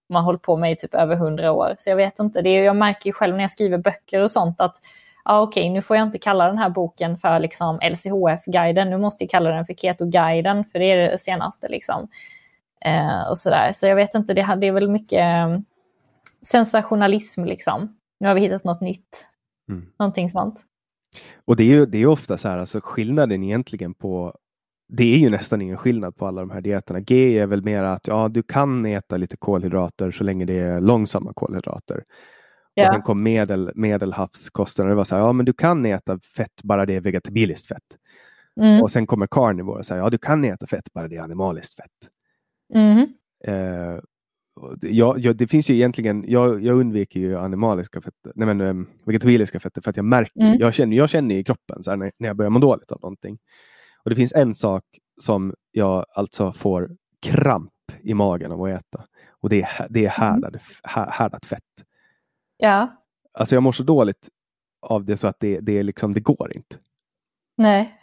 man 0.08 0.24
hållit 0.24 0.42
på 0.42 0.56
med 0.56 0.72
i 0.72 0.76
typ 0.76 0.94
över 0.94 1.16
hundra 1.16 1.52
år. 1.52 1.74
Så 1.78 1.90
jag 1.90 1.96
vet 1.96 2.18
inte, 2.18 2.42
det 2.42 2.50
är, 2.50 2.64
jag 2.64 2.76
märker 2.76 3.06
ju 3.06 3.12
själv 3.12 3.36
när 3.36 3.44
jag 3.44 3.50
skriver 3.50 3.78
böcker 3.78 4.22
och 4.22 4.30
sånt 4.30 4.60
att 4.60 4.76
ja, 5.24 5.40
okej, 5.40 5.70
nu 5.70 5.82
får 5.82 5.96
jag 5.96 6.06
inte 6.06 6.18
kalla 6.18 6.46
den 6.46 6.58
här 6.58 6.70
boken 6.70 7.16
för 7.16 7.38
liksom 7.38 7.80
LCHF-guiden, 7.82 8.90
nu 8.90 8.98
måste 8.98 9.24
jag 9.24 9.30
kalla 9.30 9.50
den 9.50 9.66
för 9.66 9.74
Keto-guiden, 9.74 10.64
för 10.64 10.78
det 10.78 10.84
är 10.84 10.96
det 10.96 11.18
senaste 11.18 11.68
liksom. 11.68 12.08
Eh, 12.84 13.30
och 13.30 13.38
sådär. 13.38 13.72
Så 13.72 13.86
jag 13.86 13.96
vet 13.96 14.14
inte, 14.14 14.34
det, 14.34 14.56
det 14.60 14.66
är 14.66 14.72
väl 14.72 14.90
mycket 14.90 15.48
sensationalism 16.42 17.44
liksom. 17.44 17.96
Nu 18.20 18.28
har 18.28 18.34
vi 18.34 18.40
hittat 18.40 18.64
något 18.64 18.80
nytt. 18.80 19.28
Mm. 19.70 19.86
Någonting 19.98 20.30
sånt. 20.30 20.62
Och 21.44 21.56
det 21.56 21.62
är 21.62 21.66
ju 21.66 21.86
det 21.86 21.98
är 21.98 22.06
ofta 22.06 22.38
så 22.38 22.48
här, 22.48 22.58
alltså 22.58 22.80
skillnaden 22.82 23.44
egentligen 23.44 23.94
på 23.94 24.34
det 24.88 25.14
är 25.14 25.18
ju 25.18 25.30
nästan 25.30 25.62
ingen 25.62 25.76
skillnad 25.76 26.16
på 26.16 26.26
alla 26.26 26.40
de 26.40 26.50
här 26.50 26.60
dieterna. 26.60 27.00
G 27.00 27.38
är 27.38 27.46
väl 27.46 27.62
mer 27.62 27.82
att 27.82 28.06
ja, 28.06 28.28
du 28.28 28.42
kan 28.42 28.84
äta 28.84 29.16
lite 29.16 29.36
kolhydrater 29.36 30.10
så 30.10 30.24
länge 30.24 30.44
det 30.44 30.58
är 30.58 30.80
långsamma 30.80 31.32
kolhydrater. 31.32 32.04
Ja. 32.74 32.88
Och 32.88 33.04
kom 33.04 33.22
medel, 33.22 33.72
och 34.84 34.90
det 34.90 34.94
var 34.94 35.04
så 35.04 35.14
här, 35.14 35.22
ja 35.22 35.32
men 35.32 35.46
du 35.46 35.52
kan 35.52 35.86
äta 35.86 36.18
fett 36.18 36.62
bara 36.62 36.86
det 36.86 36.94
är 36.94 37.00
vegetabiliskt 37.00 37.66
fett. 37.66 37.98
Mm. 38.60 38.82
Och 38.82 38.90
sen 38.90 39.06
kommer 39.06 39.26
carnivore 39.26 39.78
och 39.78 39.86
säger, 39.86 40.02
ja 40.02 40.10
du 40.10 40.18
kan 40.18 40.44
äta 40.44 40.66
fett 40.66 40.92
bara 40.92 41.08
det 41.08 41.16
är 41.16 41.22
animaliskt 41.22 41.74
fett. 41.74 42.10
Mm. 42.74 43.06
Eh, 43.44 44.00
ja, 44.80 45.14
ja, 45.18 45.32
det 45.32 45.46
finns 45.46 45.70
ju 45.70 45.74
egentligen, 45.74 46.24
jag, 46.28 46.62
jag 46.62 46.80
undviker 46.80 47.20
ju 47.20 47.38
animaliska 47.38 48.00
fetter, 48.00 48.32
nej 48.34 48.46
men 48.46 48.60
um, 48.60 48.86
vegetabiliska 49.06 49.60
fetter 49.60 49.80
för 49.80 49.90
att 49.90 49.96
jag 49.96 50.04
märker, 50.04 50.40
mm. 50.40 50.58
jag, 50.58 50.74
känner, 50.74 50.96
jag 50.96 51.10
känner 51.10 51.34
i 51.34 51.44
kroppen 51.44 51.82
så 51.82 51.90
här, 51.90 51.96
när, 51.96 52.12
när 52.18 52.28
jag 52.28 52.36
börjar 52.36 52.50
må 52.50 52.58
dåligt 52.58 52.92
av 52.92 52.98
någonting. 53.02 53.38
Och 54.04 54.10
det 54.10 54.16
finns 54.16 54.32
en 54.32 54.54
sak 54.54 54.84
som 55.20 55.54
jag 55.70 56.04
alltså 56.14 56.52
får 56.52 56.90
kramp 57.22 57.70
i 58.02 58.14
magen 58.14 58.52
av 58.52 58.62
att 58.62 58.80
äta. 58.80 59.04
Och 59.40 59.48
det 59.48 59.62
är, 59.62 59.86
det 59.90 60.06
är 60.06 60.22
mm. 60.22 60.52
härdat 60.84 61.46
fett. 61.46 61.62
Ja. 62.56 63.04
Alltså 63.32 63.56
jag 63.56 63.62
mår 63.62 63.72
så 63.72 63.82
dåligt 63.82 64.28
av 64.82 65.04
det 65.04 65.16
så 65.16 65.28
att 65.28 65.40
det, 65.40 65.60
det, 65.60 65.78
är 65.78 65.82
liksom, 65.82 66.14
det 66.14 66.20
går 66.20 66.56
inte. 66.56 66.76
Nej. 67.56 68.00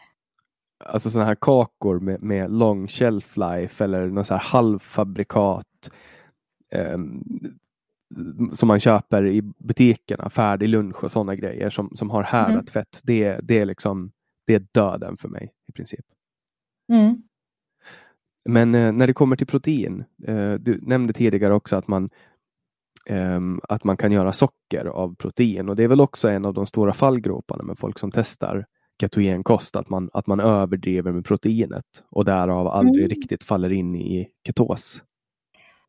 Alltså 0.86 1.10
sådana 1.10 1.28
här 1.28 1.36
kakor 1.36 2.00
med, 2.00 2.24
med 2.24 2.52
lång 2.52 2.88
shelf 2.88 3.38
life 3.38 3.84
eller 3.84 4.08
något 4.08 4.28
så 4.28 4.34
här 4.34 4.42
halvfabrikat 4.42 5.92
eh, 6.72 6.98
som 8.54 8.68
man 8.68 8.80
köper 8.80 9.26
i 9.26 9.42
butikerna, 9.42 10.30
färdig 10.30 10.70
lunch 10.70 11.04
och 11.04 11.12
sådana 11.12 11.36
grejer 11.36 11.70
som, 11.70 11.92
som 11.96 12.10
har 12.10 12.24
härdat 12.24 12.50
mm. 12.50 12.66
fett. 12.66 13.00
Det, 13.04 13.40
det, 13.44 13.60
är 13.60 13.66
liksom, 13.66 14.12
det 14.48 14.54
är 14.54 14.66
döden 14.72 15.18
för 15.18 15.30
mig 15.30 15.54
i 15.68 15.72
princip. 15.72 16.06
Mm. 16.92 17.24
Men 18.46 18.76
eh, 18.76 18.92
när 18.92 19.08
det 19.08 19.14
kommer 19.14 19.36
till 19.36 19.48
protein, 19.48 20.04
eh, 20.28 20.54
du 20.54 20.80
nämnde 20.82 21.14
tidigare 21.14 21.54
också 21.54 21.76
att 21.76 21.88
man 21.88 22.10
att 23.64 23.84
man 23.84 23.98
kan 23.98 24.12
göra 24.12 24.34
socker 24.34 24.86
av 24.86 25.16
protein 25.16 25.70
och 25.70 25.76
det 25.76 25.84
är 25.84 25.88
väl 25.88 26.02
också 26.02 26.30
en 26.30 26.46
av 26.46 26.54
de 26.54 26.66
stora 26.66 26.94
fallgroparna 26.94 27.64
med 27.64 27.80
folk 27.80 28.00
som 28.00 28.12
testar 28.12 28.66
ketogenkost, 29.02 29.76
att 29.76 29.90
man, 29.90 30.10
att 30.14 30.28
man 30.28 30.40
överdriver 30.40 31.12
med 31.12 31.26
proteinet 31.26 31.86
och 32.12 32.26
därav 32.26 32.68
aldrig 32.68 33.06
mm. 33.06 33.10
riktigt 33.10 33.44
faller 33.44 33.72
in 33.72 33.96
i 33.96 34.28
ketos. 34.48 35.02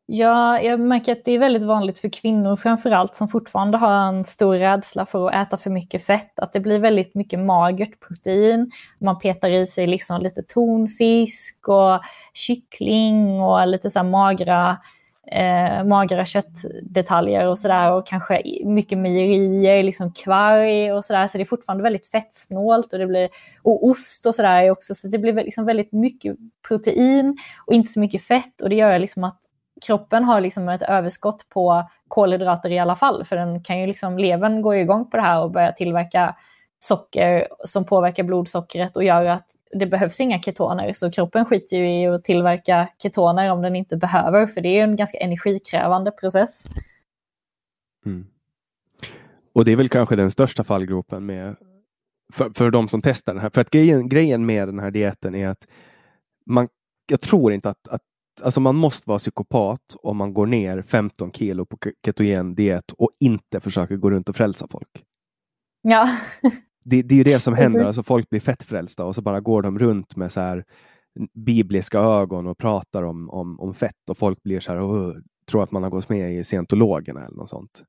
Ja, 0.07 0.61
jag 0.61 0.81
märker 0.81 1.13
att 1.13 1.25
det 1.25 1.33
är 1.33 1.39
väldigt 1.39 1.63
vanligt 1.63 1.99
för 1.99 2.09
kvinnor 2.09 2.57
framförallt 2.57 3.17
som 3.17 3.29
fortfarande 3.29 3.79
har 3.79 4.09
en 4.09 4.25
stor 4.25 4.57
rädsla 4.57 5.07
för 5.07 5.29
att 5.29 5.47
äta 5.47 5.59
för 5.59 5.71
mycket 5.71 6.05
fett, 6.05 6.39
att 6.39 6.53
det 6.53 6.61
blir 6.61 6.79
väldigt 6.79 7.15
mycket 7.15 7.39
magert 7.39 8.01
protein. 8.07 8.71
Man 9.01 9.19
petar 9.19 9.51
i 9.51 9.67
sig 9.67 9.87
liksom 9.87 10.21
lite 10.21 10.43
tonfisk 10.43 11.69
och 11.69 12.01
kyckling 12.33 13.41
och 13.41 13.69
lite 13.69 13.91
så 13.91 14.03
magra 14.03 14.77
eh, 15.27 15.85
magra 15.85 16.27
köttdetaljer 16.27 17.47
och 17.47 17.59
sådär 17.59 17.93
och 17.93 18.07
kanske 18.07 18.43
mycket 18.65 18.99
mejerier, 18.99 19.83
liksom 19.83 20.13
kvarg 20.13 20.93
och 20.93 21.05
sådär. 21.05 21.27
Så 21.27 21.39
det 21.39 21.43
är 21.43 21.47
fortfarande 21.47 21.83
väldigt 21.83 22.07
fettsnålt 22.07 22.93
och 22.93 22.99
det 22.99 23.07
blir 23.07 23.29
och 23.63 23.87
ost 23.87 24.27
och 24.27 24.35
sådär 24.35 24.71
också. 24.71 24.95
Så 24.95 25.09
det 25.09 25.19
blir 25.19 25.33
liksom 25.33 25.65
väldigt 25.65 25.93
mycket 25.93 26.37
protein 26.69 27.39
och 27.67 27.75
inte 27.75 27.93
så 27.93 28.01
mycket 28.01 28.23
fett 28.23 28.61
och 28.63 28.69
det 28.69 28.77
gör 28.77 28.99
liksom 28.99 29.25
att 29.25 29.39
kroppen 29.87 30.25
har 30.25 30.41
liksom 30.41 30.69
ett 30.69 30.83
överskott 30.83 31.49
på 31.49 31.89
kolhydrater 32.09 32.71
i 32.71 32.79
alla 32.79 32.97
fall. 32.97 33.25
För 33.25 33.37
den 33.37 33.63
kan 33.63 33.81
ju 33.81 33.87
liksom, 33.87 34.19
levern 34.19 34.63
går 34.63 34.77
igång 34.77 35.11
på 35.11 35.17
det 35.17 35.23
här 35.23 35.43
och 35.43 35.51
börjar 35.51 35.73
tillverka 35.73 36.37
socker 36.79 37.49
som 37.65 37.85
påverkar 37.85 38.23
blodsockret 38.23 38.97
och 38.97 39.05
gör 39.05 39.25
att 39.25 39.47
det 39.73 39.87
behövs 39.87 40.21
inga 40.21 40.43
ketoner, 40.43 40.93
så 40.93 41.11
kroppen 41.11 41.45
skiter 41.45 41.77
ju 41.77 42.03
i 42.03 42.07
att 42.07 42.25
tillverka 42.25 42.89
ketoner 43.03 43.51
om 43.51 43.63
den 43.63 43.77
inte 43.77 43.97
behöver, 43.97 44.47
för 44.47 44.61
det 44.61 44.69
är 44.69 44.85
en 44.85 44.97
ganska 44.97 45.19
energikrävande 45.19 46.11
process. 46.11 46.65
Mm. 48.07 48.27
Och 49.53 49.65
det 49.65 49.73
är 49.73 49.77
väl 49.77 49.89
kanske 49.89 50.17
den 50.17 50.31
största 50.31 50.65
fallgropen 50.65 51.27
med, 51.27 51.57
för, 52.33 52.51
för 52.55 52.71
de 52.71 52.89
som 52.89 53.03
testar 53.03 53.35
den 53.35 53.43
här. 53.43 53.51
För 53.51 53.61
att 53.61 53.71
grejen, 53.71 54.09
grejen 54.09 54.47
med 54.47 54.69
den 54.69 54.79
här 54.79 54.91
dieten 54.91 55.35
är 55.35 55.49
att 55.49 55.67
man, 56.47 56.69
jag 57.07 57.21
tror 57.21 57.53
inte 57.53 57.71
att, 57.71 57.89
att 57.89 58.03
alltså 58.43 58.61
man 58.61 58.77
måste 58.77 59.09
vara 59.09 59.19
psykopat 59.19 59.97
om 60.03 60.17
man 60.17 60.35
går 60.35 60.47
ner 60.47 60.83
15 60.83 61.33
kilo 61.33 61.67
på 61.67 61.79
ketogen 62.05 62.55
diet 62.55 62.93
och 62.93 63.11
inte 63.21 63.61
försöker 63.61 63.97
gå 63.97 64.11
runt 64.11 64.29
och 64.29 64.37
frälsa 64.37 64.67
folk. 64.71 65.05
Ja. 65.83 66.09
det, 66.85 67.03
det 67.03 67.15
är 67.15 67.17
ju 67.17 67.25
det 67.25 67.41
som 67.41 67.55
händer, 67.55 67.85
alltså 67.85 68.03
folk 68.03 68.31
blir 68.31 68.41
fettfrälsta 68.41 69.05
och 69.05 69.15
så 69.15 69.23
bara 69.23 69.41
går 69.41 69.63
de 69.63 69.79
runt 69.79 70.17
med 70.17 70.33
så 70.33 70.41
här 70.41 70.65
bibliska 71.33 71.99
ögon 71.99 72.47
och 72.47 72.59
pratar 72.59 73.03
om, 73.03 73.31
om, 73.31 73.61
om 73.61 73.75
fett 73.75 74.11
och 74.11 74.19
folk 74.19 74.43
blir 74.43 74.61
så 74.61 74.73
här, 74.73 74.81
tror 75.51 75.63
att 75.63 75.71
man 75.71 75.83
har 75.83 75.91
gått 75.91 76.09
med 76.09 76.39
i 76.39 76.45
scientologerna 76.45 77.25
eller 77.25 77.37
något 77.37 77.51
sånt. 77.51 77.83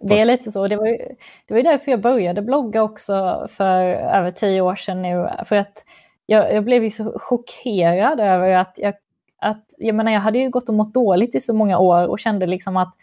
Det 0.00 0.20
är 0.20 0.24
lite 0.24 0.52
så. 0.52 0.68
Det 0.68 0.76
var, 0.76 0.86
ju, 0.86 0.98
det 1.46 1.54
var 1.54 1.62
därför 1.62 1.90
jag 1.90 2.00
började 2.00 2.42
blogga 2.42 2.82
också 2.82 3.46
för 3.50 3.84
över 3.92 4.30
tio 4.30 4.60
år 4.60 4.74
sedan 4.74 5.02
nu. 5.02 5.28
För 5.44 5.56
att 5.56 5.84
jag, 6.26 6.54
jag 6.54 6.64
blev 6.64 6.84
ju 6.84 6.90
så 6.90 7.18
chockerad 7.18 8.20
över 8.20 8.52
att 8.52 8.74
jag, 8.76 8.94
att, 9.38 9.64
jag 9.78 9.94
menar 9.94 10.12
jag 10.12 10.20
hade 10.20 10.38
ju 10.38 10.50
gått 10.50 10.68
och 10.68 10.74
mått 10.74 10.94
dåligt 10.94 11.34
i 11.34 11.40
så 11.40 11.54
många 11.54 11.78
år 11.78 12.06
och 12.06 12.18
kände 12.18 12.46
liksom 12.46 12.76
att 12.76 12.94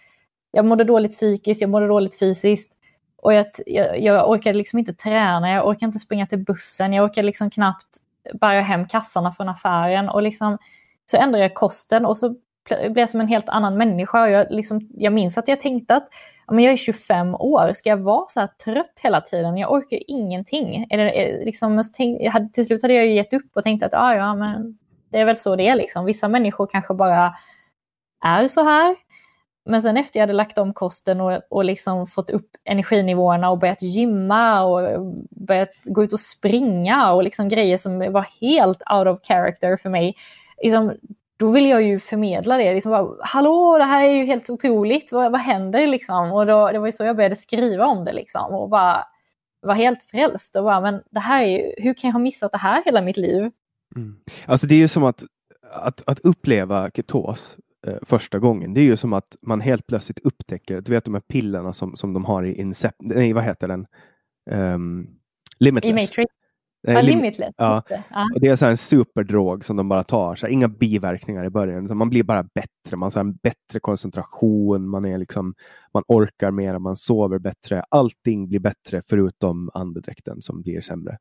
jag 0.52 0.66
mådde 0.66 0.84
dåligt 0.84 1.12
psykiskt, 1.12 1.62
jag 1.62 1.70
mådde 1.70 1.88
dåligt 1.88 2.20
fysiskt. 2.20 2.79
Och 3.22 3.34
jag, 3.34 3.46
jag, 3.66 4.00
jag 4.00 4.30
orkade 4.30 4.58
liksom 4.58 4.80
inte 4.80 4.94
träna, 4.94 5.52
jag 5.52 5.68
orkade 5.68 5.86
inte 5.86 6.00
springa 6.00 6.28
till 6.28 6.46
bussen, 6.46 6.94
jag 6.94 7.06
orkade 7.06 7.26
liksom 7.26 7.50
knappt 7.50 7.88
bära 8.34 8.62
hem 8.62 8.88
kassarna 8.88 9.32
från 9.32 9.50
affären. 9.50 10.10
Och 10.10 10.22
liksom, 10.22 10.58
så 11.06 11.18
ändrade 11.18 11.44
jag 11.44 11.54
kosten 11.54 12.06
och 12.06 12.18
så 12.18 12.36
blev 12.70 12.98
jag 12.98 13.10
som 13.10 13.22
en 13.22 13.28
helt 13.28 13.50
annan 13.50 13.78
människa. 13.78 14.30
Jag, 14.30 14.48
liksom, 14.50 14.90
jag 14.94 15.14
minns 15.14 15.38
att 15.38 15.48
jag 15.48 15.62
tänkte 15.62 15.96
att 15.96 16.08
men 16.52 16.64
jag 16.64 16.74
är 16.74 16.78
25 16.78 17.36
år, 17.36 17.74
ska 17.74 17.90
jag 17.90 17.98
vara 17.98 18.26
så 18.28 18.40
här 18.40 18.48
trött 18.48 19.00
hela 19.04 19.22
tiden? 19.22 19.58
Jag 19.58 19.72
orkar 19.72 20.00
ingenting. 20.08 20.88
Eller, 20.90 21.06
eh, 21.06 21.46
liksom, 21.46 21.84
jag 21.96 22.32
hade, 22.32 22.50
till 22.50 22.66
slut 22.66 22.82
hade 22.82 22.94
jag 22.94 23.08
gett 23.08 23.34
upp 23.34 23.52
och 23.56 23.64
tänkte 23.64 23.86
att 23.86 23.94
ah, 23.94 24.16
ja, 24.16 24.36
men 24.36 24.78
det 25.10 25.18
är 25.18 25.26
väl 25.26 25.38
så 25.38 25.56
det 25.56 25.68
är. 25.68 25.76
Liksom. 25.76 26.06
Vissa 26.06 26.28
människor 26.28 26.68
kanske 26.68 26.94
bara 26.94 27.34
är 28.26 28.48
så 28.48 28.64
här. 28.64 28.96
Men 29.70 29.82
sen 29.82 29.98
efter 29.98 30.20
jag 30.20 30.24
hade 30.24 30.34
lagt 30.34 30.58
om 30.58 30.74
kosten 30.74 31.22
och, 31.22 31.42
och 31.50 31.66
liksom 31.66 32.08
fått 32.08 32.30
upp 32.30 32.50
energinivåerna 32.66 33.50
och 33.50 33.60
börjat 33.60 33.82
gymma 33.82 34.64
och 34.64 35.06
börjat 35.32 35.70
gå 35.84 36.04
ut 36.04 36.14
och 36.14 36.20
springa 36.20 37.12
och 37.14 37.24
liksom 37.24 37.50
grejer 37.50 37.78
som 37.78 38.00
var 38.12 38.28
helt 38.42 38.82
out 38.92 39.08
of 39.08 39.28
character 39.28 39.78
för 39.78 39.90
mig. 39.90 40.16
Liksom, 40.64 40.94
då 41.40 41.52
vill 41.52 41.66
jag 41.66 41.82
ju 41.82 42.00
förmedla 42.00 42.58
det. 42.58 42.74
Liksom 42.74 42.92
bara, 42.92 43.08
Hallå, 43.20 43.78
det 43.78 43.84
här 43.84 44.08
är 44.08 44.14
ju 44.14 44.26
helt 44.26 44.50
otroligt. 44.50 45.12
Vad, 45.12 45.32
vad 45.32 45.42
händer 45.42 45.88
liksom? 45.88 46.32
Och 46.32 46.46
då, 46.46 46.72
det 46.72 46.80
var 46.80 46.86
ju 46.86 46.92
så 46.92 47.04
jag 47.04 47.16
började 47.16 47.36
skriva 47.36 47.86
om 47.86 48.06
det 48.06 48.14
liksom. 48.14 48.54
Och 48.54 48.70
bara 48.70 49.04
var 49.62 49.74
helt 49.74 50.04
frälst. 50.04 50.56
Och 50.56 50.64
bara, 50.64 50.82
men 50.82 51.02
det 51.12 51.20
här 51.20 51.44
är 51.44 51.48
ju, 51.48 51.74
hur 51.78 51.94
kan 51.94 52.08
jag 52.08 52.14
ha 52.14 52.20
missat 52.20 52.52
det 52.52 52.58
här 52.58 52.84
hela 52.86 53.02
mitt 53.02 53.18
liv? 53.18 53.52
Mm. 53.96 54.16
Alltså 54.46 54.68
det 54.68 54.76
är 54.76 54.80
ju 54.80 54.88
som 54.88 55.04
att, 55.04 55.24
att, 55.72 56.04
att 56.08 56.20
uppleva 56.20 56.92
ketos 56.92 57.58
eh, 57.88 57.98
första 58.02 58.39
gången. 58.39 58.74
Det 58.74 58.82
är 58.82 58.86
ju 58.86 58.98
som 58.98 59.13
att 59.13 59.36
man 59.42 59.62
helt 59.62 59.88
plötsligt 59.88 60.20
upptäcker, 60.20 60.82
du 60.82 60.92
vet 60.92 61.06
de 61.06 61.13
här 61.13 61.22
pillerna 61.22 61.74
som, 61.74 61.96
som 61.96 62.13
de 62.13 62.26
har 62.26 62.44
i 62.44 62.54
Incept, 62.54 62.98
nej 63.00 63.34
vad 63.34 63.44
heter 63.44 63.68
den? 63.68 63.88
Um, 64.52 65.20
Limitless. 65.60 65.92
I 65.92 65.94
Matrix. 65.94 66.34
Ja, 66.82 67.02
limitless. 67.02 67.54
Ja. 67.58 67.84
Och 68.36 68.42
det 68.42 68.48
är 68.48 68.56
så 68.56 68.65
en 68.65 68.78
superdrog 68.78 69.65
som 69.65 69.76
de 69.76 69.89
bara 69.89 70.04
tar. 70.04 70.36
Så 70.36 70.48
inga 70.48 70.68
biverkningar 70.68 71.46
i 71.46 71.50
början. 71.50 71.98
Man 71.98 72.10
blir 72.10 72.24
bara 72.24 72.44
bättre. 72.44 72.98
Man 72.98 73.12
har 73.15 73.22
en 73.22 73.36
bättre 73.36 73.80
koncentration. 73.82 74.90
Man, 74.90 75.06
är 75.06 75.17
liksom, 75.17 75.54
man 75.94 76.04
orkar 76.08 76.52
mer. 76.52 76.80
Man 76.80 76.98
sover 76.98 77.40
bättre. 77.40 77.84
Allting 77.90 78.50
blir 78.50 78.60
bättre 78.60 79.02
förutom 79.10 79.69
andedräkten 79.73 80.42
som 80.42 80.62
blir 80.62 80.82
sämre. 80.82 81.17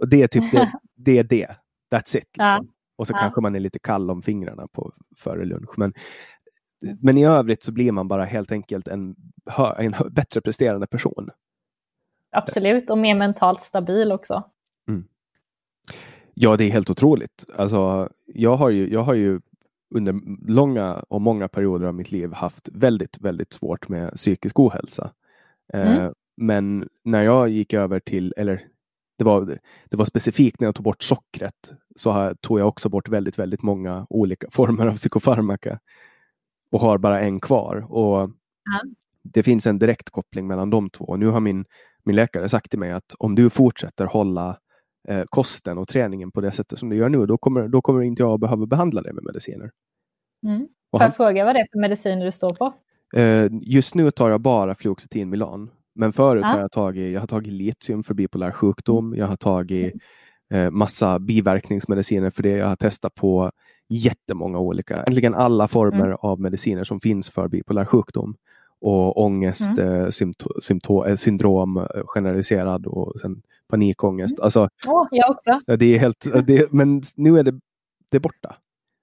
Och 0.00 0.08
Det 0.08 0.22
är 0.22 0.28
typ 0.28 0.52
det. 0.52 0.72
det, 0.96 1.18
är 1.18 1.24
det. 1.24 1.56
That's 1.94 2.16
it. 2.16 2.24
Liksom. 2.38 2.68
Och 2.96 3.06
så 3.06 3.12
ja. 3.12 3.18
kanske 3.18 3.40
man 3.40 3.54
är 3.54 3.60
lite 3.60 3.78
kall 3.78 4.10
om 4.10 4.22
fingrarna 4.22 4.66
på, 4.66 4.92
före 5.16 5.44
lunch. 5.44 5.78
Men, 5.78 5.92
men 7.00 7.18
i 7.18 7.26
övrigt 7.26 7.62
så 7.62 7.72
blir 7.72 7.92
man 7.92 8.08
bara 8.08 8.24
helt 8.24 8.52
enkelt 8.52 8.88
en, 8.88 9.16
en 9.78 9.94
bättre 10.10 10.40
presterande 10.40 10.86
person. 10.86 11.30
Absolut, 12.30 12.90
och 12.90 12.98
mer 12.98 13.14
mentalt 13.14 13.60
stabil 13.60 14.12
också. 14.12 14.42
Mm. 14.88 15.04
Ja, 16.34 16.56
det 16.56 16.64
är 16.64 16.70
helt 16.70 16.90
otroligt. 16.90 17.44
Alltså, 17.56 18.08
jag, 18.26 18.56
har 18.56 18.70
ju, 18.70 18.92
jag 18.92 19.02
har 19.02 19.14
ju 19.14 19.40
under 19.94 20.20
långa 20.52 20.94
och 20.94 21.20
många 21.20 21.48
perioder 21.48 21.86
av 21.86 21.94
mitt 21.94 22.12
liv 22.12 22.32
haft 22.32 22.68
väldigt, 22.72 23.20
väldigt 23.20 23.52
svårt 23.52 23.88
med 23.88 24.14
psykisk 24.14 24.58
ohälsa. 24.58 25.12
Eh, 25.72 25.96
mm. 25.96 26.12
men 26.36 26.88
när 27.04 27.22
jag 27.22 27.48
gick 27.48 27.74
över 27.74 28.00
till, 28.00 28.34
eller 28.36 28.66
det 29.18 29.24
var, 29.24 29.58
det 29.90 29.96
var 29.96 30.04
specifikt 30.04 30.60
när 30.60 30.68
jag 30.68 30.74
tog 30.74 30.84
bort 30.84 31.02
sockret 31.02 31.72
så 31.96 32.34
tog 32.40 32.60
jag 32.60 32.68
också 32.68 32.88
bort 32.88 33.08
väldigt, 33.08 33.38
väldigt 33.38 33.62
många 33.62 34.06
olika 34.10 34.46
former 34.50 34.86
av 34.86 34.96
psykofarmaka 34.96 35.78
och 36.70 36.80
har 36.80 36.98
bara 36.98 37.20
en 37.20 37.40
kvar. 37.40 37.86
Och 37.88 38.20
mm. 38.20 38.94
Det 39.24 39.42
finns 39.42 39.66
en 39.66 39.78
direkt 39.78 40.10
koppling 40.10 40.46
mellan 40.46 40.70
de 40.70 40.90
två. 40.90 41.16
Nu 41.16 41.26
har 41.26 41.40
min, 41.40 41.64
min 42.04 42.16
läkare 42.16 42.48
sagt 42.48 42.70
till 42.70 42.78
mig 42.78 42.92
att 42.92 43.14
om 43.18 43.34
du 43.34 43.50
fortsätter 43.50 44.04
hålla 44.04 44.58
eh, 45.08 45.24
kosten 45.26 45.78
och 45.78 45.88
träningen 45.88 46.30
på 46.30 46.40
det 46.40 46.52
sättet 46.52 46.78
som 46.78 46.88
du 46.88 46.96
gör 46.96 47.08
nu, 47.08 47.26
då 47.26 47.38
kommer, 47.38 47.68
då 47.68 47.82
kommer 47.82 48.02
inte 48.02 48.22
jag 48.22 48.40
behöva 48.40 48.66
behandla 48.66 49.02
dig 49.02 49.12
med 49.12 49.24
mediciner. 49.24 49.70
Mm. 50.46 50.68
Får 50.90 51.02
jag 51.02 51.16
fråga 51.16 51.44
vad 51.44 51.54
det 51.54 51.60
är 51.60 51.66
för 51.72 51.80
mediciner 51.80 52.24
du 52.24 52.32
står 52.32 52.54
på? 52.54 52.72
Eh, 53.18 53.48
just 53.62 53.94
nu 53.94 54.10
tar 54.10 54.30
jag 54.30 54.40
bara 54.40 54.74
fluoxetin 54.74 55.30
Milan. 55.30 55.70
Men 55.94 56.12
förut 56.12 56.44
ah. 56.44 56.48
har 56.48 56.60
jag 56.60 56.72
tagit, 56.72 57.12
jag 57.12 57.20
har 57.20 57.26
tagit 57.26 57.52
litium 57.52 58.02
för 58.02 58.14
bipolär 58.14 58.50
sjukdom. 58.50 59.14
Jag 59.16 59.26
har 59.26 59.36
tagit 59.36 59.94
eh, 60.50 60.70
massa 60.70 61.18
biverkningsmediciner 61.18 62.30
för 62.30 62.42
det. 62.42 62.56
Jag 62.56 62.66
har 62.66 62.76
testat 62.76 63.14
på 63.14 63.50
jättemånga 63.88 64.58
olika, 64.58 64.94
egentligen 64.94 65.34
alla 65.34 65.68
former 65.68 66.06
mm. 66.06 66.16
av 66.20 66.40
mediciner 66.40 66.84
som 66.84 67.00
finns 67.00 67.30
för 67.30 67.48
bipolär 67.48 67.84
sjukdom 67.84 68.36
och 68.80 69.22
ångest, 69.22 69.78
mm. 69.78 70.04
eh, 70.04 70.08
symptom, 70.60 71.06
eh, 71.06 71.16
syndrom 71.16 71.76
eh, 71.76 72.02
generaliserad 72.06 72.86
och 72.86 73.20
sen 73.20 73.42
panikångest. 73.68 74.38
Mm. 74.38 74.44
Alltså, 74.44 74.68
oh, 74.88 75.08
jag 75.10 75.30
också. 75.30 75.76
Det 75.76 75.84
är 75.84 75.98
helt, 75.98 76.26
det, 76.46 76.72
men 76.72 77.02
nu 77.16 77.38
är 77.38 77.42
det, 77.42 77.60
det 78.10 78.16
är 78.16 78.20
borta. 78.20 78.56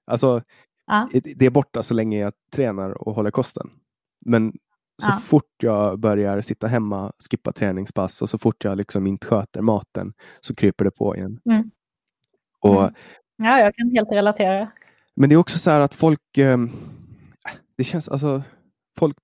Alltså, 0.06 0.42
ah. 0.88 1.08
Det 1.36 1.46
är 1.46 1.50
borta 1.50 1.84
så 1.84 1.94
länge 1.94 2.20
jag 2.20 2.34
tränar 2.52 3.08
och 3.08 3.16
håller 3.16 3.32
kosten. 3.32 3.70
Men 4.26 4.54
så 5.02 5.10
ah. 5.10 5.20
fort 5.20 5.54
jag 5.58 6.00
börjar 6.00 6.42
sitta 6.42 6.68
hemma, 6.68 7.12
skippa 7.30 7.52
träningspass 7.52 8.22
och 8.22 8.30
så 8.30 8.38
fort 8.38 8.64
jag 8.64 8.78
liksom 8.78 9.08
inte 9.08 9.28
sköter 9.28 9.62
maten 9.62 10.14
så 10.42 10.56
kryper 10.56 10.86
det 10.86 10.92
på 10.92 11.16
igen. 11.16 11.40
Mm. 11.46 11.72
Och, 12.60 12.82
mm. 12.82 12.94
Ja, 13.38 13.60
jag 13.60 13.76
kan 13.76 13.92
helt 13.92 14.12
relatera. 14.12 14.72
Men 15.16 15.30
det 15.30 15.36
är 15.36 15.38
också 15.38 15.58
så 15.58 15.72
här 15.72 15.80
att 15.80 15.94
folk, 15.94 16.38
eh, 16.38 16.58
det 17.78 17.84
känns 17.84 18.08
alltså, 18.08 18.44
folk, 18.98 19.18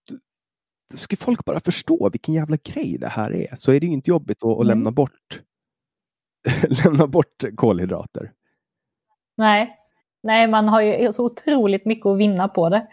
ska 0.94 1.16
folk 1.16 1.46
bara 1.46 1.60
förstå 1.60 2.10
vilken 2.10 2.34
jävla 2.34 2.58
grej 2.64 2.98
det 2.98 3.08
här 3.08 3.34
är 3.34 3.56
så 3.58 3.72
är 3.72 3.80
det 3.80 3.88
inte 3.88 4.10
jobbigt 4.10 4.44
att, 4.44 4.50
att 4.50 4.56
mm. 4.56 4.68
lämna 4.68 4.92
bort 4.92 5.42
lämna 6.84 7.08
bort 7.08 7.44
kolhydrater. 7.56 8.32
Nej. 9.38 9.80
Nej, 10.24 10.48
man 10.48 10.68
har 10.68 10.82
ju 10.82 11.14
så 11.14 11.26
otroligt 11.26 11.86
mycket 11.86 12.06
att 12.06 12.18
vinna 12.18 12.48
på 12.48 12.70
det. 12.70 12.88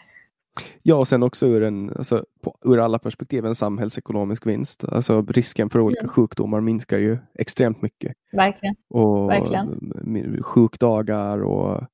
Ja, 0.82 0.96
och 0.96 1.08
sen 1.08 1.22
också 1.22 1.46
ur, 1.46 1.62
en, 1.62 1.92
alltså, 1.96 2.24
på, 2.42 2.58
ur 2.64 2.78
alla 2.78 2.98
perspektiv 2.98 3.46
en 3.46 3.54
samhällsekonomisk 3.54 4.46
vinst. 4.46 4.84
Alltså 4.84 5.22
risken 5.22 5.70
för 5.70 5.80
olika 5.80 6.00
mm. 6.00 6.10
sjukdomar 6.10 6.60
minskar 6.60 6.98
ju 6.98 7.18
extremt 7.34 7.82
mycket. 7.82 8.12
Verkligen. 8.32 8.74
Och 8.88 9.30
Verkligen. 9.30 10.42
Sjukdagar 10.42 11.42
och 11.42 11.84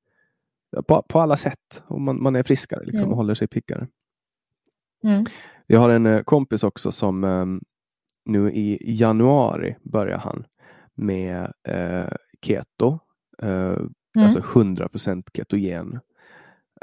på, 0.87 1.03
på 1.09 1.19
alla 1.19 1.37
sätt. 1.37 1.83
Och 1.87 2.01
man, 2.01 2.23
man 2.23 2.35
är 2.35 2.43
friskare 2.43 2.85
liksom, 2.85 2.99
mm. 2.99 3.11
och 3.11 3.17
håller 3.17 3.35
sig 3.35 3.47
piggare. 3.47 3.87
Mm. 5.03 5.25
Jag 5.67 5.79
har 5.79 5.89
en 5.89 6.05
eh, 6.05 6.23
kompis 6.23 6.63
också 6.63 6.91
som 6.91 7.23
um, 7.23 7.61
nu 8.25 8.51
i 8.51 8.77
januari 8.99 9.75
börjar 9.81 10.17
han 10.17 10.45
med 10.95 11.53
uh, 11.69 12.13
keto. 12.41 12.99
Uh. 13.43 13.77
Alltså 14.17 14.39
100% 14.39 15.23
ketogen. 15.33 15.99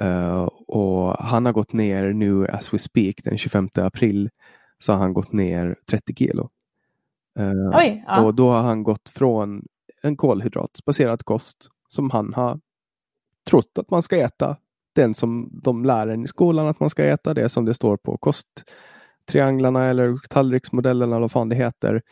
Uh, 0.03 0.49
och 0.67 1.17
han 1.19 1.47
har 1.47 1.53
gått 1.53 1.73
ner 1.73 2.13
nu 2.13 2.47
as 2.47 2.75
we 2.75 2.79
speak 2.79 3.15
den 3.25 3.39
25 3.39 3.69
april 3.75 4.31
så 4.79 4.93
har 4.93 4.99
han 4.99 5.15
gått 5.15 5.33
ner 5.33 5.77
30 5.91 6.15
kilo. 6.15 6.51
Oj, 7.75 8.05
ja. 8.07 8.23
Och 8.23 8.35
då 8.35 8.51
har 8.51 8.63
han 8.63 8.83
gått 8.83 9.09
från 9.09 9.63
en 10.03 10.17
kolhydratbaserad 10.17 11.23
kost 11.25 11.69
som 11.89 12.11
han 12.11 12.35
har 12.35 12.61
trott 13.51 13.79
att 13.79 13.91
man 13.91 14.03
ska 14.03 14.17
äta 14.17 14.57
den 14.93 15.15
som 15.15 15.51
de 15.63 15.85
lär 15.85 16.07
en 16.07 16.25
i 16.25 16.27
skolan 16.27 16.67
att 16.67 16.81
man 16.81 16.91
ska 16.91 17.05
äta, 17.05 17.35
det 17.35 17.49
som 17.49 17.65
det 17.65 17.75
står 17.75 17.97
på 17.97 18.19
kosttrianglarna 18.19 19.87
eller 19.87 20.19
tallriksmodellen 20.29 21.13
eller 21.13 21.21
vad 21.21 21.33
fan 21.33 21.49
det 21.49 21.57
heter 21.57 22.03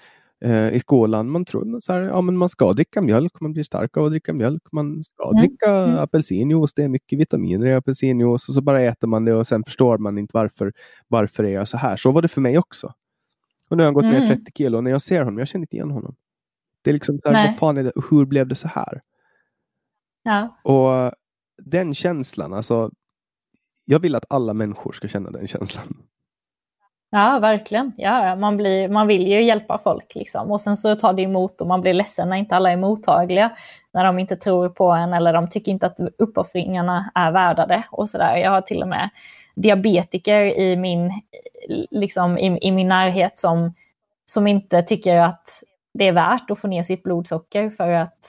i 0.73 0.79
skolan. 0.79 1.31
Man 1.31 1.45
tror 1.45 1.81
så 1.81 1.93
här, 1.93 2.01
ja, 2.01 2.21
men 2.21 2.37
man 2.37 2.49
ska 2.49 2.73
dricka 2.73 3.03
mjölk, 3.03 3.41
man 3.41 3.53
blir 3.53 3.63
stark 3.63 3.97
av 3.97 4.05
att 4.05 4.11
dricka 4.11 4.33
mjölk. 4.33 4.63
Man 4.73 5.05
ska 5.05 5.31
mm. 5.31 5.41
dricka 5.41 5.71
mm. 5.71 5.99
apelsinjuice, 5.99 6.73
det 6.75 6.83
är 6.83 6.89
mycket 6.89 7.19
vitaminer 7.19 7.67
i 7.67 7.75
apelsinjuice 7.75 8.49
och 8.49 8.55
så 8.55 8.61
bara 8.61 8.83
äter 8.83 9.09
man 9.09 9.25
det 9.25 9.35
och 9.35 9.47
sen 9.47 9.65
förstår 9.65 9.99
man 9.99 10.19
inte 10.19 10.31
varför, 10.35 10.73
varför 11.09 11.45
är 11.45 11.65
så 11.65 11.77
här. 11.77 11.97
Så 11.97 12.11
var 12.11 12.23
det 12.23 12.29
för 12.29 12.41
mig 12.41 12.59
också. 12.59 12.93
Och 13.69 13.77
nu 13.77 13.83
har 13.83 13.87
han 13.87 13.95
gått 13.95 14.05
mm. 14.05 14.21
ner 14.21 14.37
30 14.37 14.53
kilo 14.55 14.77
och 14.77 14.85
när 14.85 14.91
jag 14.91 15.03
ser 15.03 15.19
honom, 15.19 15.39
jag 15.39 15.49
känner 15.49 15.63
inte 15.63 15.77
igen 15.77 15.91
honom. 15.91 16.15
Det 16.83 16.91
är 16.91 16.95
liksom, 16.95 17.19
så 17.23 17.33
här, 17.33 17.49
vad 17.49 17.59
fan 17.59 17.77
är 17.77 17.83
det, 17.83 17.93
hur 18.11 18.25
blev 18.25 18.49
det 18.49 18.55
så 18.55 18.69
här? 18.69 19.01
Ja. 20.23 20.61
Och 20.63 21.13
den 21.63 21.95
känslan, 21.95 22.53
alltså. 22.53 22.91
Jag 23.85 24.01
vill 24.01 24.15
att 24.15 24.25
alla 24.29 24.55
människor 24.55 24.93
ska 24.93 25.09
känna 25.09 25.31
den 25.31 25.47
känslan. 25.47 26.03
Ja, 27.17 27.39
verkligen. 27.39 27.93
Ja, 27.97 28.37
man, 28.37 28.57
blir, 28.57 28.89
man 28.89 29.07
vill 29.07 29.27
ju 29.29 29.43
hjälpa 29.43 29.79
folk 29.79 30.15
liksom. 30.15 30.51
och 30.51 30.61
sen 30.61 30.77
så 30.77 30.97
tar 30.97 31.13
det 31.13 31.23
emot 31.23 31.61
och 31.61 31.67
man 31.67 31.81
blir 31.81 31.95
ledsen 31.95 32.29
när 32.29 32.37
inte 32.37 32.57
alla 32.57 32.73
är 32.73 32.77
mottagliga. 32.77 33.57
När 33.93 34.05
de 34.05 34.19
inte 34.19 34.37
tror 34.37 34.69
på 34.69 34.91
en 34.91 35.13
eller 35.13 35.33
de 35.33 35.49
tycker 35.49 35.73
inte 35.73 35.87
att 35.87 36.01
uppoffringarna 36.19 37.11
är 37.15 37.33
värda 37.33 37.67
det 37.67 37.85
och 37.91 38.09
sådär. 38.09 38.37
Jag 38.37 38.51
har 38.51 38.61
till 38.61 38.83
och 38.83 38.89
med 38.89 39.11
diabetiker 39.55 40.41
i 40.43 40.77
min, 40.77 41.13
liksom, 41.91 42.39
i, 42.39 42.59
i 42.69 42.73
min 42.73 42.89
närhet 42.89 43.39
som, 43.39 43.75
som 44.27 44.47
inte 44.47 44.83
tycker 44.83 45.21
att 45.21 45.63
det 45.95 46.09
är 46.09 46.13
värt 46.13 46.51
att 46.51 46.59
få 46.59 46.69
ner 46.69 46.83
sitt 46.83 47.03
blodsocker 47.03 47.71
för 47.71 47.91
att 47.91 48.27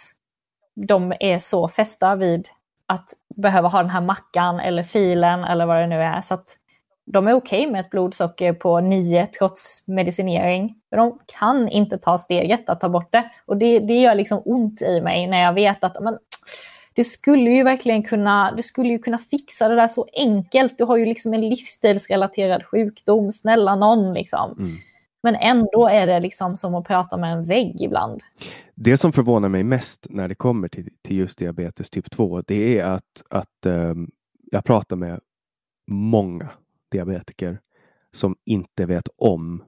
de 0.76 1.14
är 1.20 1.40
så 1.40 1.68
fästa 1.68 2.16
vid 2.16 2.48
att 2.86 3.14
behöva 3.36 3.68
ha 3.68 3.82
den 3.82 3.92
här 3.92 4.02
mackan 4.02 4.60
eller 4.60 4.84
filen 4.84 5.44
eller 5.44 5.66
vad 5.66 5.78
det 5.78 5.88
nu 5.88 6.02
är. 6.02 6.22
Så 6.22 6.34
att 6.34 6.58
de 7.06 7.28
är 7.28 7.34
okej 7.34 7.60
okay 7.60 7.72
med 7.72 7.82
ett 7.82 7.90
blodsocker 7.90 8.54
på 8.54 8.80
9 8.80 9.28
trots 9.40 9.88
medicinering. 9.88 10.76
För 10.90 10.98
de 10.98 11.20
kan 11.40 11.70
inte 11.70 11.98
ta 11.98 12.18
steget 12.18 12.70
att 12.70 12.80
ta 12.80 12.90
bort 12.90 13.12
det. 13.12 13.32
Och 13.46 13.58
det, 13.58 13.80
det 13.80 14.02
gör 14.02 14.16
liksom 14.16 14.42
ont 14.46 14.82
i 14.82 15.02
mig 15.02 15.28
när 15.28 15.42
jag 15.42 15.54
vet 15.54 15.84
att 15.84 16.04
men, 16.04 16.18
du 16.94 17.04
skulle 17.04 17.52
ju 17.52 17.64
verkligen 17.64 18.04
kunna, 18.04 18.54
du 18.56 18.64
skulle 18.64 18.90
ju 18.90 19.00
kunna 19.00 19.18
fixa 19.18 19.68
det 19.68 19.76
där 19.76 19.88
så 19.88 20.08
enkelt. 20.14 20.78
Du 20.78 20.84
har 20.84 20.98
ju 20.98 21.06
liksom 21.06 21.34
en 21.34 21.50
livsstilsrelaterad 21.50 22.66
sjukdom, 22.66 23.32
snälla 23.32 23.76
någon 23.76 24.14
liksom. 24.14 24.52
Mm. 24.60 24.72
Men 25.24 25.36
ändå 25.36 25.88
är 25.88 26.08
det 26.08 26.20
liksom 26.20 26.58
som 26.58 26.76
att 26.76 26.88
prata 26.88 27.18
med 27.18 27.34
en 27.34 27.44
vägg 27.44 27.82
ibland. 27.82 28.22
Det 28.76 28.98
som 28.98 29.14
förvånar 29.14 29.50
mig 29.50 29.64
mest 29.64 30.08
när 30.10 30.28
det 30.28 30.36
kommer 30.36 30.68
till, 30.68 30.90
till 31.02 31.18
just 31.18 31.40
diabetes 31.40 31.90
typ 31.90 32.12
2, 32.12 32.42
det 32.42 32.80
är 32.80 32.86
att, 32.86 33.24
att 33.30 33.66
um, 33.66 34.12
jag 34.52 34.64
pratar 34.64 34.96
med 34.96 35.20
många 35.88 36.50
diabetiker 36.96 37.60
som 38.12 38.36
inte 38.46 38.86
vet 38.86 39.10
om 39.18 39.64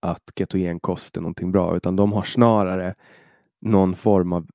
att 0.00 0.22
ketogenkost 0.38 1.16
är 1.16 1.20
någonting 1.20 1.52
bra, 1.52 1.76
utan 1.76 1.96
de 1.96 2.12
har 2.12 2.22
snarare 2.22 2.94
någon 3.60 3.96
form 3.96 4.32
av 4.32 4.46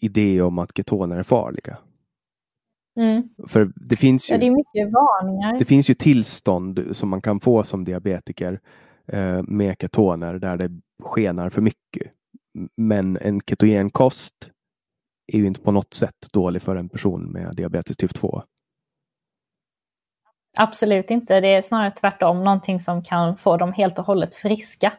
idé 0.00 0.42
om 0.42 0.58
att 0.58 0.76
ketoner 0.76 1.16
är 1.16 1.22
farliga. 1.22 1.78
Mm. 3.00 3.28
För 3.46 3.72
det 3.76 3.96
finns 3.96 4.30
ju, 4.30 4.34
ja, 4.34 4.40
det 4.40 4.46
är 4.46 4.50
mycket 4.50 4.92
varningar. 4.92 5.58
Det 5.58 5.64
finns 5.64 5.90
ju 5.90 5.94
tillstånd 5.94 6.88
som 6.92 7.08
man 7.08 7.22
kan 7.22 7.40
få 7.40 7.64
som 7.64 7.84
diabetiker 7.84 8.60
eh, 9.06 9.42
med 9.42 9.76
ketoner 9.80 10.34
där 10.34 10.56
det 10.56 10.80
skenar 11.02 11.50
för 11.50 11.62
mycket. 11.62 12.12
Men 12.76 13.16
en 13.16 13.40
ketogenkost 13.40 14.50
är 15.32 15.38
ju 15.38 15.46
inte 15.46 15.60
på 15.60 15.70
något 15.72 15.94
sätt 15.94 16.26
dålig 16.32 16.62
för 16.62 16.76
en 16.76 16.88
person 16.88 17.32
med 17.32 17.56
diabetes 17.56 17.96
typ 17.96 18.14
2. 18.14 18.42
Absolut 20.60 21.10
inte. 21.10 21.40
Det 21.40 21.54
är 21.54 21.62
snarare 21.62 21.90
tvärtom 21.90 22.44
någonting 22.44 22.80
som 22.80 23.02
kan 23.02 23.36
få 23.36 23.56
dem 23.56 23.72
helt 23.72 23.98
och 23.98 24.04
hållet 24.04 24.34
friska. 24.34 24.92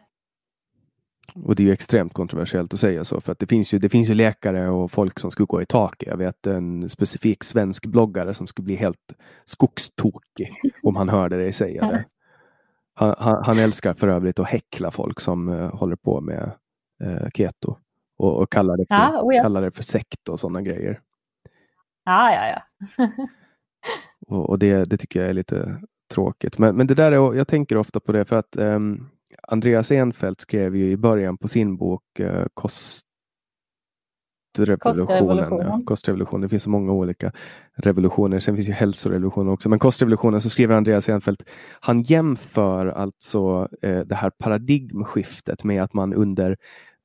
Och 1.44 1.54
det 1.54 1.62
är 1.62 1.64
ju 1.64 1.72
extremt 1.72 2.12
kontroversiellt 2.12 2.74
att 2.74 2.80
säga 2.80 3.04
så 3.04 3.20
för 3.20 3.32
att 3.32 3.38
det 3.38 3.46
finns 3.46 3.74
ju, 3.74 3.78
det 3.78 3.88
finns 3.88 4.10
ju 4.10 4.14
läkare 4.14 4.68
och 4.68 4.90
folk 4.90 5.18
som 5.18 5.30
skulle 5.30 5.46
gå 5.46 5.62
i 5.62 5.66
taket. 5.66 6.08
Jag 6.08 6.16
vet 6.16 6.46
en 6.46 6.88
specifik 6.88 7.44
svensk 7.44 7.86
bloggare 7.86 8.34
som 8.34 8.46
skulle 8.46 8.64
bli 8.64 8.76
helt 8.76 9.12
skogstokig 9.44 10.52
om 10.82 10.96
han 10.96 11.08
hörde 11.08 11.36
dig 11.36 11.52
säga 11.52 11.90
det. 11.90 12.04
Han, 12.94 13.14
han, 13.18 13.44
han, 13.44 13.58
älskar 13.58 13.94
för 13.94 14.08
övrigt 14.08 14.38
att 14.38 14.48
häckla 14.48 14.90
folk 14.90 15.20
som 15.20 15.48
uh, 15.48 15.76
håller 15.76 15.96
på 15.96 16.20
med 16.20 16.52
uh, 17.04 17.28
keto 17.34 17.76
och, 18.16 18.42
och 18.42 18.52
kallar, 18.52 18.76
det 18.76 18.86
för, 18.88 18.94
ja, 18.94 19.22
oh 19.22 19.34
ja. 19.34 19.42
kallar 19.42 19.62
det 19.62 19.70
för 19.70 19.82
sekt 19.82 20.28
och 20.28 20.40
sådana 20.40 20.62
grejer. 20.62 21.00
Ja, 22.04 22.32
ja, 22.32 22.46
ja. 22.46 23.06
och, 24.26 24.50
och 24.50 24.58
det, 24.58 24.84
det, 24.84 24.96
tycker 24.96 25.20
jag 25.20 25.30
är 25.30 25.34
lite 25.34 25.80
tråkigt. 26.14 26.58
Men, 26.58 26.76
men 26.76 26.86
det 26.86 26.94
där 26.94 27.12
är, 27.12 27.34
jag 27.34 27.48
tänker 27.48 27.76
ofta 27.76 28.00
på 28.00 28.12
det 28.12 28.24
för 28.24 28.36
att 28.36 28.56
um, 28.56 29.08
Andreas 29.42 29.90
Enfeldt 29.90 30.40
skrev 30.40 30.76
ju 30.76 30.90
i 30.90 30.96
början 30.96 31.38
på 31.38 31.48
sin 31.48 31.76
bok 31.76 32.02
uh, 32.20 32.44
Kost 32.54 33.06
kostrevolutionen. 34.78 35.66
Ja, 35.66 35.82
kostrevolution. 35.86 36.40
Det 36.40 36.48
finns 36.48 36.62
så 36.62 36.70
många 36.70 36.92
olika 36.92 37.32
revolutioner. 37.76 38.40
Sen 38.40 38.56
finns 38.56 38.68
ju 38.68 38.72
hälsorevolutionen 38.72 39.52
också. 39.52 39.68
Men 39.68 39.78
kostrevolutionen 39.78 40.40
så 40.40 40.50
skriver 40.50 40.74
Andreas 40.74 41.08
Enfeldt. 41.08 41.44
Han 41.80 42.02
jämför 42.02 42.86
alltså 42.86 43.68
eh, 43.82 44.00
det 44.00 44.14
här 44.14 44.30
paradigmskiftet 44.30 45.64
med 45.64 45.82
att 45.82 45.94
man 45.94 46.14
under 46.14 46.56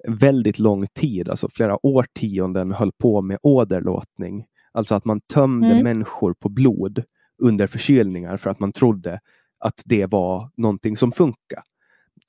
väldigt 0.07 0.59
lång 0.59 0.87
tid, 0.87 1.29
alltså 1.29 1.49
flera 1.49 1.85
årtionden 1.85 2.71
höll 2.71 2.91
på 2.91 3.21
med 3.21 3.37
åderlåtning. 3.41 4.45
Alltså 4.75 4.95
att 4.95 5.05
man 5.05 5.21
tömde 5.21 5.67
mm. 5.67 5.83
människor 5.83 6.33
på 6.33 6.49
blod 6.49 7.03
under 7.37 7.67
förkylningar 7.67 8.37
för 8.37 8.49
att 8.49 8.59
man 8.59 8.71
trodde 8.71 9.19
att 9.59 9.81
det 9.85 10.05
var 10.05 10.49
någonting 10.57 10.97
som 10.97 11.11
funkar. 11.11 11.63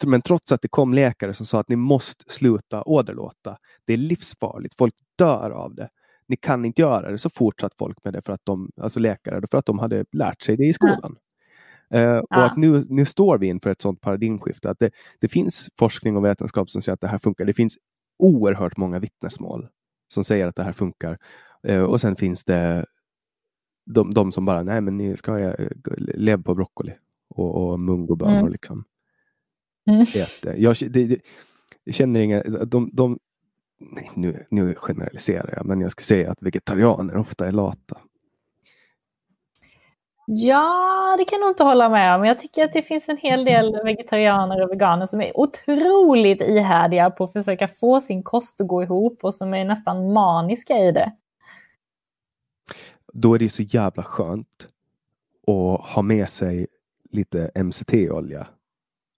men 0.06 0.22
trots 0.22 0.52
att 0.52 0.62
det 0.62 0.68
kom 0.68 0.94
läkare 0.94 1.34
som 1.34 1.46
sa 1.46 1.60
att 1.60 1.68
ni 1.68 1.76
måste 1.76 2.24
sluta 2.26 2.82
åderlåta. 2.82 3.58
Det 3.84 3.92
är 3.92 3.96
livsfarligt. 3.96 4.74
Folk 4.76 4.94
dör 5.18 5.50
av 5.50 5.74
det. 5.74 5.88
Ni 6.28 6.36
kan 6.36 6.64
inte 6.64 6.82
göra 6.82 7.10
det. 7.10 7.18
Så 7.18 7.30
fortsatte 7.30 7.76
folk 7.78 8.04
med 8.04 8.12
det 8.12 8.22
för 8.22 8.32
att 8.32 8.40
de, 8.44 8.70
alltså 8.80 9.00
läkare, 9.00 9.42
för 9.50 9.58
att 9.58 9.66
de 9.66 9.78
hade 9.78 10.04
lärt 10.12 10.42
sig 10.42 10.56
det 10.56 10.66
i 10.66 10.72
skolan. 10.72 11.16
Ja. 11.88 12.16
Uh, 12.16 12.18
och 12.18 12.44
att 12.44 12.56
nu, 12.56 12.84
nu 12.88 13.04
står 13.04 13.38
vi 13.38 13.46
inför 13.46 13.70
ett 13.70 13.80
sådant 13.80 14.00
paradigmskifte. 14.00 14.70
Att 14.70 14.78
det, 14.78 14.90
det 15.20 15.28
finns 15.28 15.68
forskning 15.78 16.16
och 16.16 16.24
vetenskap 16.24 16.70
som 16.70 16.82
säger 16.82 16.94
att 16.94 17.00
det 17.00 17.08
här 17.08 17.18
funkar. 17.18 17.44
Det 17.44 17.54
finns 17.54 17.78
oerhört 18.18 18.76
många 18.76 18.98
vittnesmål 18.98 19.68
som 20.08 20.24
säger 20.24 20.46
att 20.46 20.56
det 20.56 20.62
här 20.62 20.72
funkar. 20.72 21.18
Uh, 21.68 21.82
och 21.82 22.00
sen 22.00 22.16
finns 22.16 22.44
det 22.44 22.86
de, 23.86 24.10
de 24.10 24.32
som 24.32 24.44
bara, 24.44 24.62
nej 24.62 24.80
men 24.80 24.96
ni 24.96 25.16
ska 25.16 25.54
leva 25.98 26.42
på 26.42 26.54
broccoli 26.54 26.92
och, 27.28 27.54
och 27.54 27.80
mungobönor. 27.80 28.38
Mm. 28.38 28.52
Liksom. 28.52 28.84
Mm. 29.90 30.06
Jag, 30.56 30.76
det, 30.90 31.04
det, 31.04 31.20
jag 31.84 31.94
känner 31.94 32.20
inga, 32.20 32.42
de, 32.42 32.90
de, 32.92 33.18
nej, 33.78 34.10
nu, 34.14 34.46
nu 34.50 34.74
generaliserar 34.74 35.54
jag, 35.56 35.66
men 35.66 35.80
jag 35.80 35.92
skulle 35.92 36.06
säga 36.06 36.30
att 36.32 36.42
vegetarianer 36.42 37.16
ofta 37.16 37.46
är 37.46 37.52
lata. 37.52 37.98
Ja, 40.28 41.14
det 41.18 41.24
kan 41.24 41.40
jag 41.40 41.50
inte 41.50 41.64
hålla 41.64 41.88
med 41.88 42.14
om. 42.14 42.24
Jag 42.24 42.38
tycker 42.38 42.64
att 42.64 42.72
det 42.72 42.82
finns 42.82 43.08
en 43.08 43.16
hel 43.16 43.44
del 43.44 43.80
vegetarianer 43.84 44.62
och 44.62 44.70
veganer 44.70 45.06
som 45.06 45.20
är 45.20 45.40
otroligt 45.40 46.40
ihärdiga 46.40 47.10
på 47.10 47.24
att 47.24 47.32
försöka 47.32 47.68
få 47.68 48.00
sin 48.00 48.22
kost 48.22 48.60
att 48.60 48.66
gå 48.66 48.82
ihop 48.82 49.24
och 49.24 49.34
som 49.34 49.54
är 49.54 49.64
nästan 49.64 50.12
maniska 50.12 50.78
i 50.78 50.92
det. 50.92 51.12
Då 53.18 53.34
är 53.34 53.38
det 53.38 53.48
så 53.48 53.62
jävla 53.62 54.02
skönt 54.02 54.68
att 55.46 55.80
ha 55.80 56.02
med 56.02 56.30
sig 56.30 56.66
lite 57.10 57.50
MCT-olja. 57.54 58.46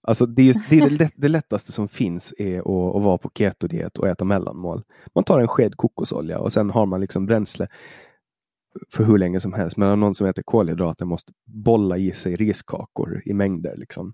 Alltså 0.01 0.25
det, 0.25 0.49
är, 0.49 0.69
det, 0.69 0.77
är 0.77 0.97
det, 0.97 1.11
det, 1.15 1.27
lättaste 1.27 1.71
som 1.71 1.87
finns 1.87 2.33
är 2.37 2.59
att, 2.59 2.95
att 2.95 3.03
vara 3.03 3.17
på 3.17 3.29
ketodiet 3.29 3.97
och 3.97 4.07
äta 4.07 4.25
mellanmål. 4.25 4.83
Man 5.15 5.23
tar 5.23 5.39
en 5.39 5.47
sked 5.47 5.75
kokosolja 5.75 6.39
och 6.39 6.53
sen 6.53 6.69
har 6.69 6.85
man 6.85 7.01
liksom 7.01 7.25
bränsle 7.25 7.67
för 8.89 9.03
hur 9.03 9.17
länge 9.17 9.39
som 9.39 9.53
helst. 9.53 9.77
Men 9.77 9.99
någon 9.99 10.15
som 10.15 10.27
äter 10.27 10.43
kolhydrater 10.43 11.05
måste 11.05 11.33
bolla 11.45 11.97
i 11.97 12.11
sig 12.11 12.35
riskakor 12.35 13.21
i 13.25 13.33
mängder. 13.33 13.77
Liksom. 13.77 14.13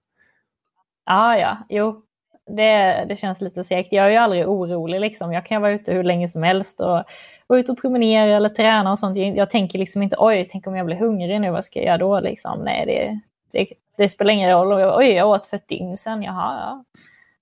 Ah, 1.04 1.36
ja, 1.36 1.58
jo. 1.70 2.05
Det, 2.48 3.06
det 3.10 3.16
känns 3.16 3.42
lite 3.42 3.64
segt. 3.64 3.92
Jag 3.92 4.06
är 4.06 4.10
ju 4.10 4.18
aldrig 4.18 4.50
orolig. 4.50 5.00
Liksom. 5.00 5.34
Jag 5.34 5.46
kan 5.46 5.62
vara 5.62 5.72
ute 5.72 5.94
hur 5.94 6.04
länge 6.04 6.28
som 6.28 6.44
helst 6.44 6.80
och 6.80 7.04
vara 7.48 7.60
ute 7.60 7.72
och 7.72 7.82
promenera 7.82 8.36
eller 8.36 8.50
träna 8.50 8.92
och 8.92 9.00
sånt. 9.00 9.18
Jag, 9.18 9.38
jag 9.38 9.50
tänker 9.50 9.80
liksom 9.80 10.02
inte 10.02 10.16
oj, 10.20 10.48
tänk 10.50 10.68
om 10.68 10.76
jag 10.76 10.86
blir 10.86 10.98
hungrig 10.98 11.42
nu, 11.42 11.52
vad 11.52 11.66
ska 11.66 11.80
jag 11.80 11.86
göra 11.86 11.98
då? 11.98 12.20
Liksom. 12.20 12.60
Nej, 12.64 12.86
det, 12.86 13.20
det, 13.52 13.68
det 13.98 14.10
spelar 14.10 14.34
ingen 14.34 14.52
roll. 14.52 14.94
Oj, 14.98 15.12
jag 15.12 15.30
åt 15.30 15.46
för 15.46 15.58
ett 15.58 15.68
dygn 15.68 15.98
sedan. 15.98 16.24
Jaha, 16.24 16.58
ja. 16.60 16.84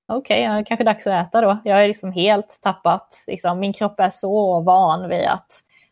Okej, 0.08 0.50
okay, 0.50 0.64
kanske 0.66 0.84
dags 0.84 1.08
att 1.08 1.28
äta 1.28 1.42
då. 1.42 1.58
Jag 1.64 1.84
är 1.84 1.88
liksom 1.88 2.12
helt 2.12 2.60
tappat. 2.62 3.24
Liksom, 3.28 3.60
min 3.60 3.74
kropp 3.74 4.00
är 4.00 4.10
så 4.10 4.60
van 4.60 5.10
vid 5.10 5.26
att 5.26 5.48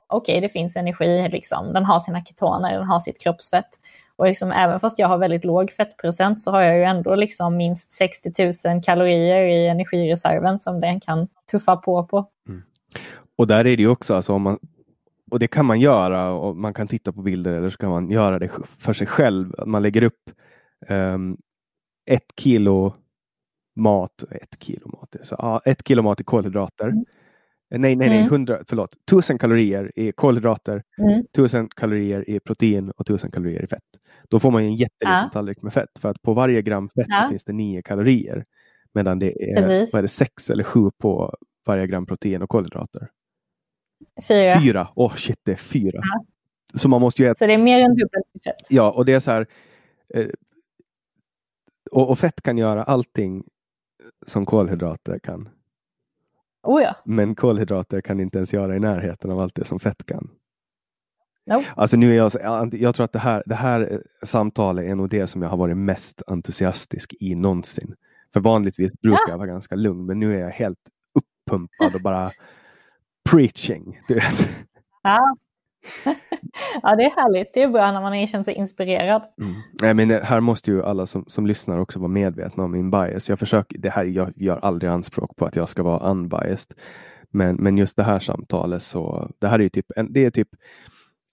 okej, 0.07 0.33
okay, 0.33 0.41
det 0.41 0.49
finns 0.49 0.75
energi. 0.75 1.29
Liksom. 1.29 1.73
Den 1.73 1.85
har 1.85 1.99
sina 1.99 2.23
ketoner, 2.25 2.73
den 2.73 2.87
har 2.87 2.99
sitt 2.99 3.21
kroppsfett. 3.23 3.69
Och 4.21 4.27
liksom, 4.27 4.51
även 4.51 4.79
fast 4.79 4.99
jag 4.99 5.07
har 5.07 5.17
väldigt 5.17 5.45
låg 5.45 5.71
fettprocent 5.71 6.41
så 6.41 6.51
har 6.51 6.61
jag 6.61 6.77
ju 6.77 6.83
ändå 6.83 7.15
liksom 7.15 7.57
minst 7.57 7.91
60 7.91 8.51
000 8.69 8.83
kalorier 8.83 9.43
i 9.43 9.67
energireserven 9.67 10.59
som 10.59 10.81
den 10.81 10.99
kan 10.99 11.27
tuffa 11.51 11.77
på 11.77 12.03
på. 12.03 12.25
Mm. 12.47 12.61
Och 13.35 13.47
där 13.47 13.59
är 13.59 13.77
det 13.77 13.83
ju 13.83 13.87
också, 13.87 14.15
alltså 14.15 14.33
om 14.33 14.41
man, 14.41 14.59
och 15.31 15.39
det 15.39 15.47
kan 15.47 15.65
man 15.65 15.79
göra 15.79 16.31
och 16.31 16.57
man 16.57 16.73
kan 16.73 16.87
titta 16.87 17.11
på 17.11 17.21
bilder 17.21 17.51
eller 17.51 17.69
så 17.69 17.77
kan 17.77 17.89
man 17.89 18.09
göra 18.09 18.39
det 18.39 18.49
för 18.79 18.93
sig 18.93 19.07
själv. 19.07 19.53
Man 19.65 19.81
lägger 19.81 20.03
upp 20.03 20.31
um, 20.89 21.37
ett 22.09 22.31
kilo 22.37 22.93
mat, 23.75 24.23
ett 24.31 24.55
kilo 24.59 24.87
mat, 24.87 25.15
så, 25.23 25.35
ja, 25.39 25.61
ett 25.65 25.87
kilo 25.87 26.01
mat 26.01 26.21
i 26.21 26.23
kolhydrater. 26.23 26.87
Mm. 26.87 27.05
Nej, 27.71 27.95
nej, 27.95 28.09
nej, 28.09 28.17
mm. 28.17 28.33
100, 28.33 28.59
förlåt, 28.67 28.93
1000 28.93 29.37
kalorier 29.37 29.91
i 29.95 30.11
kolhydrater, 30.11 30.83
mm. 30.97 31.19
1000 31.19 31.69
kalorier 31.69 32.29
i 32.29 32.39
protein 32.39 32.91
och 32.91 33.01
1000 33.01 33.31
kalorier 33.31 33.63
i 33.63 33.67
fett. 33.67 33.83
Då 34.29 34.39
får 34.39 34.51
man 34.51 34.63
en 34.63 34.75
jätteliten 34.75 35.11
ja. 35.11 35.29
tallrik 35.33 35.61
med 35.61 35.73
fett 35.73 35.99
för 35.99 36.09
att 36.09 36.21
på 36.21 36.33
varje 36.33 36.61
gram 36.61 36.89
fett 36.89 37.05
ja. 37.09 37.15
så 37.15 37.29
finns 37.29 37.43
det 37.43 37.53
9 37.53 37.81
kalorier. 37.81 38.45
Medan 38.93 39.19
det 39.19 39.51
är, 39.51 39.91
vad 39.91 39.99
är 39.99 40.01
det, 40.01 40.07
6 40.07 40.49
eller 40.49 40.63
7 40.63 40.79
på 40.97 41.35
varje 41.65 41.87
gram 41.87 42.05
protein 42.05 42.41
och 42.41 42.49
kolhydrater. 42.49 43.07
Fyra. 44.27 44.61
Fyra, 44.61 44.87
åh 44.95 45.07
oh, 45.07 45.15
shit 45.15 45.39
det 45.43 45.51
är 45.51 45.55
fyra. 45.55 45.99
Ja. 46.03 46.25
Så 46.73 46.89
man 46.89 47.01
måste 47.01 47.21
ju 47.21 47.27
äta. 47.27 47.37
Så 47.37 47.45
det 47.45 47.53
är 47.53 47.57
mer 47.57 47.79
än 47.79 47.95
dubbelt 47.95 48.25
fett. 48.43 48.55
Ja, 48.69 48.91
och 48.91 49.05
det 49.05 49.13
är 49.13 49.19
så 49.19 49.31
här. 49.31 49.47
Eh, 50.13 50.27
och, 51.91 52.09
och, 52.09 52.19
fett 52.19 52.41
kan 52.41 52.57
göra 52.57 52.83
allting 52.83 53.43
som 54.27 54.45
kolhydrater 54.45 55.19
kan. 55.19 55.49
Oh 56.63 56.81
ja. 56.81 56.95
Men 57.05 57.35
kolhydrater 57.35 58.01
kan 58.01 58.19
inte 58.19 58.37
ens 58.37 58.53
göra 58.53 58.75
i 58.75 58.79
närheten 58.79 59.31
av 59.31 59.39
allt 59.39 59.55
det 59.55 59.65
som 59.65 59.79
fett 59.79 60.05
kan. 60.05 60.29
No. 61.45 61.63
Alltså 61.75 61.97
nu 61.97 62.11
är 62.11 62.15
jag, 62.17 62.31
jag 62.73 62.95
tror 62.95 63.05
att 63.05 63.13
det 63.13 63.19
här, 63.19 63.43
det 63.45 63.55
här 63.55 64.03
samtalet 64.23 64.85
är 64.85 64.95
nog 64.95 65.09
det 65.09 65.27
som 65.27 65.41
jag 65.41 65.49
har 65.49 65.57
varit 65.57 65.77
mest 65.77 66.21
entusiastisk 66.27 67.13
i 67.19 67.35
någonsin. 67.35 67.95
För 68.33 68.39
vanligtvis 68.39 68.93
brukar 69.01 69.19
ja. 69.27 69.29
jag 69.29 69.37
vara 69.37 69.47
ganska 69.47 69.75
lugn, 69.75 70.05
men 70.05 70.19
nu 70.19 70.35
är 70.35 70.39
jag 70.39 70.49
helt 70.49 70.79
uppumpad 71.19 71.95
och 71.95 72.01
bara 72.01 72.31
preaching. 73.29 73.99
Du 74.07 74.13
vet. 74.13 74.49
Ja. 75.03 75.35
ja, 76.81 76.95
det 76.95 77.03
är 77.03 77.21
härligt. 77.21 77.53
Det 77.53 77.63
är 77.63 77.67
bra 77.67 77.91
när 77.91 78.01
man 78.01 78.27
känner 78.27 78.43
sig 78.43 78.53
inspirerad. 78.53 79.23
Mm. 79.41 79.53
Nej, 79.81 79.93
men 79.93 80.09
här 80.09 80.39
måste 80.39 80.71
ju 80.71 80.83
alla 80.83 81.07
som, 81.07 81.25
som 81.27 81.47
lyssnar 81.47 81.77
också 81.77 81.99
vara 81.99 82.09
medvetna 82.09 82.63
om 82.63 82.71
min 82.71 82.91
bias. 82.91 83.29
Jag, 83.29 83.39
försöker, 83.39 83.77
det 83.77 83.89
här, 83.89 84.05
jag 84.05 84.33
gör 84.35 84.57
aldrig 84.57 84.91
anspråk 84.91 85.35
på 85.35 85.45
att 85.45 85.55
jag 85.55 85.69
ska 85.69 85.83
vara 85.83 86.11
unbiased. 86.11 86.77
Men, 87.29 87.55
men 87.55 87.77
just 87.77 87.97
det 87.97 88.03
här 88.03 88.19
samtalet 88.19 88.83
så, 88.83 89.29
det 89.39 89.47
här 89.47 89.61
är 89.61 89.69
typ, 89.69 89.85
det 90.09 90.25
är 90.25 90.31
typ 90.31 90.49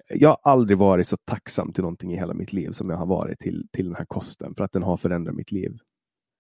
jag 0.09 0.29
har 0.29 0.39
aldrig 0.43 0.79
varit 0.79 1.09
så 1.09 1.17
tacksam 1.17 1.73
till 1.73 1.83
någonting 1.83 2.13
i 2.13 2.17
hela 2.17 2.35
mitt 2.35 2.53
liv 2.53 2.71
som 2.71 2.91
jag 2.91 2.97
har 2.97 3.07
varit 3.07 3.39
till, 3.39 3.69
till 3.73 3.87
den 3.87 3.97
här 3.97 4.05
kosten 4.05 4.55
för 4.55 4.65
att 4.65 4.73
den 4.73 4.83
har 4.83 4.97
förändrat 4.97 5.35
mitt 5.35 5.53
liv. 5.53 5.79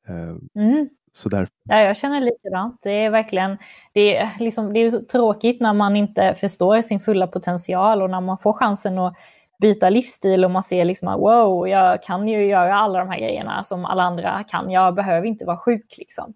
Eh, 0.08 0.62
mm. 0.62 0.88
Så 1.12 1.28
där... 1.28 1.48
ja, 1.64 1.80
jag 1.80 1.96
känner 1.96 2.20
likadant. 2.20 2.80
Det 2.82 2.90
är 2.90 3.10
verkligen 3.10 3.58
det 3.92 4.16
är, 4.16 4.30
liksom, 4.38 4.72
det 4.72 4.80
är 4.80 4.90
tråkigt 4.90 5.60
när 5.60 5.72
man 5.72 5.96
inte 5.96 6.34
förstår 6.34 6.82
sin 6.82 7.00
fulla 7.00 7.26
potential 7.26 8.02
och 8.02 8.10
när 8.10 8.20
man 8.20 8.38
får 8.38 8.52
chansen 8.52 8.98
att 8.98 9.14
byta 9.60 9.90
livsstil 9.90 10.44
och 10.44 10.50
man 10.50 10.62
ser 10.62 10.84
liksom 10.84 11.08
att 11.08 11.20
wow, 11.20 11.68
jag 11.68 12.02
kan 12.02 12.28
ju 12.28 12.44
göra 12.44 12.74
alla 12.74 12.98
de 12.98 13.08
här 13.08 13.18
grejerna 13.18 13.64
som 13.64 13.84
alla 13.84 14.02
andra 14.02 14.44
kan. 14.48 14.70
Jag 14.70 14.94
behöver 14.94 15.26
inte 15.26 15.44
vara 15.44 15.58
sjuk 15.58 15.94
liksom. 15.98 16.34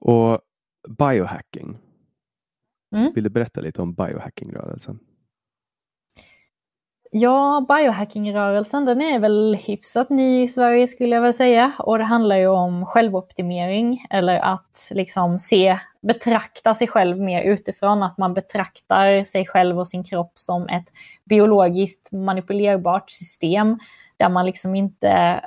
Och 0.00 0.40
biohacking. 0.88 1.78
Mm. 2.94 3.12
Vill 3.14 3.24
du 3.24 3.30
berätta 3.30 3.60
lite 3.60 3.82
om 3.82 3.94
biohackingrörelsen? 3.94 4.98
Ja, 7.14 7.66
biohackingrörelsen 7.68 8.84
den 8.84 9.00
är 9.00 9.18
väl 9.18 9.58
hyfsat 9.66 10.10
ny 10.10 10.42
i 10.42 10.48
Sverige 10.48 10.88
skulle 10.88 11.14
jag 11.14 11.22
väl 11.22 11.34
säga. 11.34 11.72
Och 11.78 11.98
det 11.98 12.04
handlar 12.04 12.36
ju 12.36 12.46
om 12.46 12.86
självoptimering 12.86 14.06
eller 14.10 14.38
att 14.38 14.88
liksom 14.90 15.38
se, 15.38 15.78
betrakta 16.02 16.74
sig 16.74 16.88
själv 16.88 17.18
mer 17.18 17.42
utifrån. 17.42 18.02
Att 18.02 18.18
man 18.18 18.34
betraktar 18.34 19.24
sig 19.24 19.46
själv 19.46 19.78
och 19.78 19.88
sin 19.88 20.04
kropp 20.04 20.32
som 20.34 20.68
ett 20.68 20.92
biologiskt 21.24 22.12
manipulerbart 22.12 23.10
system 23.10 23.78
där 24.16 24.28
man 24.28 24.46
liksom 24.46 24.74
inte 24.74 25.40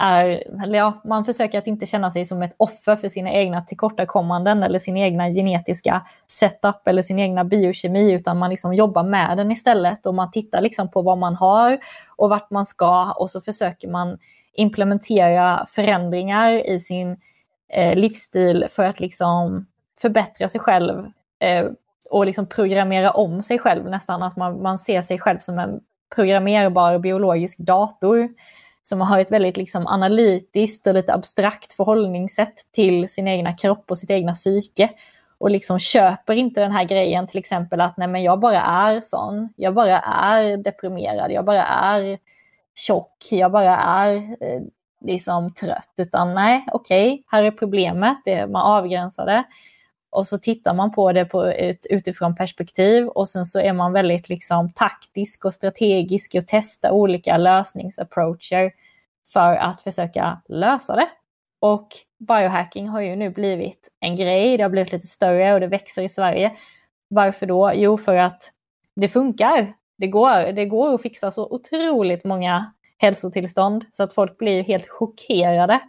är, 0.00 0.26
eller 0.64 0.78
ja, 0.78 1.00
man 1.04 1.24
försöker 1.24 1.58
att 1.58 1.66
inte 1.66 1.86
känna 1.86 2.10
sig 2.10 2.24
som 2.24 2.42
ett 2.42 2.54
offer 2.56 2.96
för 2.96 3.08
sina 3.08 3.32
egna 3.32 3.62
tillkortakommanden 3.62 4.62
eller 4.62 4.78
sin 4.78 4.96
egna 4.96 5.30
genetiska 5.30 6.06
setup 6.26 6.88
eller 6.88 7.02
sin 7.02 7.18
egna 7.18 7.44
biokemi, 7.44 8.12
utan 8.12 8.38
man 8.38 8.50
liksom 8.50 8.74
jobbar 8.74 9.02
med 9.02 9.36
den 9.36 9.50
istället 9.50 10.06
och 10.06 10.14
man 10.14 10.30
tittar 10.30 10.60
liksom 10.60 10.90
på 10.90 11.02
vad 11.02 11.18
man 11.18 11.34
har 11.34 11.78
och 12.16 12.30
vart 12.30 12.50
man 12.50 12.66
ska 12.66 13.12
och 13.12 13.30
så 13.30 13.40
försöker 13.40 13.88
man 13.88 14.18
implementera 14.52 15.66
förändringar 15.68 16.66
i 16.66 16.80
sin 16.80 17.16
eh, 17.72 17.98
livsstil 17.98 18.66
för 18.70 18.84
att 18.84 19.00
liksom 19.00 19.66
förbättra 20.00 20.48
sig 20.48 20.60
själv 20.60 21.06
eh, 21.38 21.66
och 22.10 22.26
liksom 22.26 22.46
programmera 22.46 23.10
om 23.10 23.42
sig 23.42 23.58
själv 23.58 23.90
nästan, 23.90 24.22
att 24.22 24.36
man, 24.36 24.62
man 24.62 24.78
ser 24.78 25.02
sig 25.02 25.18
själv 25.18 25.38
som 25.38 25.58
en 25.58 25.80
programmerbar 26.14 26.98
biologisk 26.98 27.58
dator 27.58 28.28
som 28.90 29.00
har 29.00 29.18
ett 29.18 29.30
väldigt 29.30 29.56
liksom 29.56 29.86
analytiskt 29.86 30.86
och 30.86 30.94
lite 30.94 31.14
abstrakt 31.14 31.72
förhållningssätt 31.72 32.54
till 32.72 33.08
sin 33.08 33.28
egna 33.28 33.56
kropp 33.56 33.84
och 33.90 33.98
sitt 33.98 34.10
egna 34.10 34.32
psyke. 34.32 34.90
Och 35.38 35.50
liksom 35.50 35.78
köper 35.78 36.34
inte 36.34 36.60
den 36.60 36.72
här 36.72 36.84
grejen 36.84 37.26
till 37.26 37.38
exempel 37.38 37.80
att 37.80 37.96
nej 37.96 38.08
men 38.08 38.22
jag 38.22 38.40
bara 38.40 38.62
är 38.62 39.00
sån, 39.00 39.48
jag 39.56 39.74
bara 39.74 39.98
är 40.00 40.56
deprimerad, 40.56 41.32
jag 41.32 41.44
bara 41.44 41.66
är 41.66 42.18
tjock, 42.74 43.28
jag 43.30 43.52
bara 43.52 43.76
är 43.76 44.14
eh, 44.16 44.62
liksom 45.00 45.54
trött. 45.54 45.94
Utan 45.96 46.34
nej, 46.34 46.66
okej, 46.72 47.12
okay, 47.12 47.22
här 47.26 47.42
är 47.42 47.50
problemet, 47.50 48.18
det, 48.24 48.46
man 48.46 48.62
avgränsar 48.62 49.26
det. 49.26 49.44
Och 50.10 50.26
så 50.26 50.38
tittar 50.38 50.74
man 50.74 50.92
på 50.92 51.12
det 51.12 51.24
på 51.24 51.44
ett 51.44 51.86
utifrån 51.86 52.34
perspektiv 52.34 53.06
och 53.06 53.28
sen 53.28 53.46
så 53.46 53.60
är 53.60 53.72
man 53.72 53.92
väldigt 53.92 54.28
liksom 54.28 54.72
taktisk 54.72 55.44
och 55.44 55.54
strategisk 55.54 56.34
och 56.34 56.44
testar 56.46 56.90
olika 56.90 57.36
lösningsapproacher 57.36 58.72
för 59.32 59.56
att 59.56 59.82
försöka 59.82 60.42
lösa 60.48 60.96
det. 60.96 61.08
Och 61.60 61.88
biohacking 62.18 62.88
har 62.88 63.00
ju 63.00 63.16
nu 63.16 63.30
blivit 63.30 63.88
en 64.00 64.16
grej, 64.16 64.56
det 64.56 64.62
har 64.62 64.70
blivit 64.70 64.92
lite 64.92 65.06
större 65.06 65.54
och 65.54 65.60
det 65.60 65.66
växer 65.66 66.02
i 66.02 66.08
Sverige. 66.08 66.52
Varför 67.08 67.46
då? 67.46 67.72
Jo, 67.74 67.98
för 67.98 68.16
att 68.16 68.52
det 68.96 69.08
funkar. 69.08 69.72
Det 69.98 70.06
går, 70.06 70.52
det 70.52 70.66
går 70.66 70.94
att 70.94 71.02
fixa 71.02 71.30
så 71.30 71.46
otroligt 71.50 72.24
många 72.24 72.72
hälsotillstånd 72.98 73.84
så 73.92 74.02
att 74.02 74.12
folk 74.12 74.38
blir 74.38 74.62
helt 74.62 74.88
chockerade. 74.88 75.80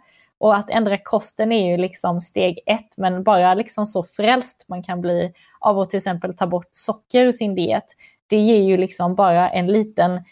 Och 0.42 0.56
att 0.56 0.70
ändra 0.70 0.98
kosten 0.98 1.52
är 1.52 1.70
ju 1.70 1.76
liksom 1.76 2.20
steg 2.20 2.58
ett, 2.66 2.96
men 2.96 3.22
bara 3.22 3.54
liksom 3.54 3.86
så 3.86 4.02
frälst 4.02 4.64
man 4.68 4.82
kan 4.82 5.00
bli 5.00 5.32
av 5.60 5.78
att 5.78 5.90
till 5.90 5.96
exempel 5.96 6.36
ta 6.36 6.46
bort 6.46 6.68
socker 6.72 7.26
ur 7.26 7.32
sin 7.32 7.54
diet. 7.54 7.84
Det 8.26 8.36
ger 8.36 8.62
ju 8.62 8.76
liksom 8.76 9.14
bara 9.14 9.50
en 9.50 9.66
liten 9.66 10.24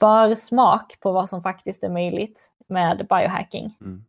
försmak 0.00 1.00
på 1.00 1.12
vad 1.12 1.28
som 1.28 1.42
faktiskt 1.42 1.84
är 1.84 1.88
möjligt 1.88 2.52
med 2.68 3.06
biohacking. 3.08 3.74
Mm. 3.80 4.04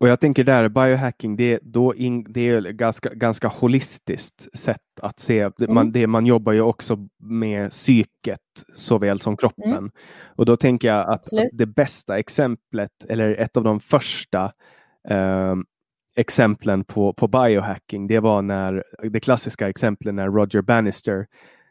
Och 0.00 0.08
jag 0.08 0.20
tänker 0.20 0.44
där, 0.44 0.68
biohacking, 0.68 1.36
det, 1.36 1.58
då 1.62 1.94
in, 1.94 2.26
det 2.28 2.40
är 2.40 2.60
ganska, 2.60 3.14
ganska 3.14 3.48
holistiskt 3.48 4.58
sätt 4.58 4.80
att 5.02 5.18
se. 5.18 5.40
Mm. 5.40 5.74
Man, 5.74 5.92
det, 5.92 6.06
man 6.06 6.26
jobbar 6.26 6.52
ju 6.52 6.60
också 6.60 7.08
med 7.22 7.70
psyket 7.70 8.40
såväl 8.74 9.20
som 9.20 9.36
kroppen. 9.36 9.72
Mm. 9.72 9.90
Och 10.24 10.46
då 10.46 10.56
tänker 10.56 10.88
jag 10.88 11.00
att, 11.00 11.32
att, 11.32 11.48
det 11.52 11.66
bästa 11.66 12.18
exemplet, 12.18 12.90
eller 13.08 13.34
ett 13.34 13.56
av 13.56 13.64
de 13.64 13.80
första 13.80 14.52
eh, 15.08 15.54
exemplen 16.16 16.84
på, 16.84 17.12
på 17.12 17.28
biohacking, 17.28 18.06
det 18.06 18.20
var 18.20 18.42
när 18.42 18.84
det 19.02 19.20
klassiska 19.20 19.68
exemplet 19.68 20.14
när 20.14 20.28
Roger 20.28 20.62
Bannister, 20.62 21.26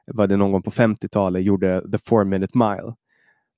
var 0.08 0.28
det 0.28 0.38
någon 0.38 0.52
gång 0.52 0.64
på 0.64 0.72
50-talet, 0.72 1.44
gjorde 1.44 1.92
The 1.92 1.98
Four 1.98 2.24
Minute 2.24 2.58
Mile. 2.58 2.94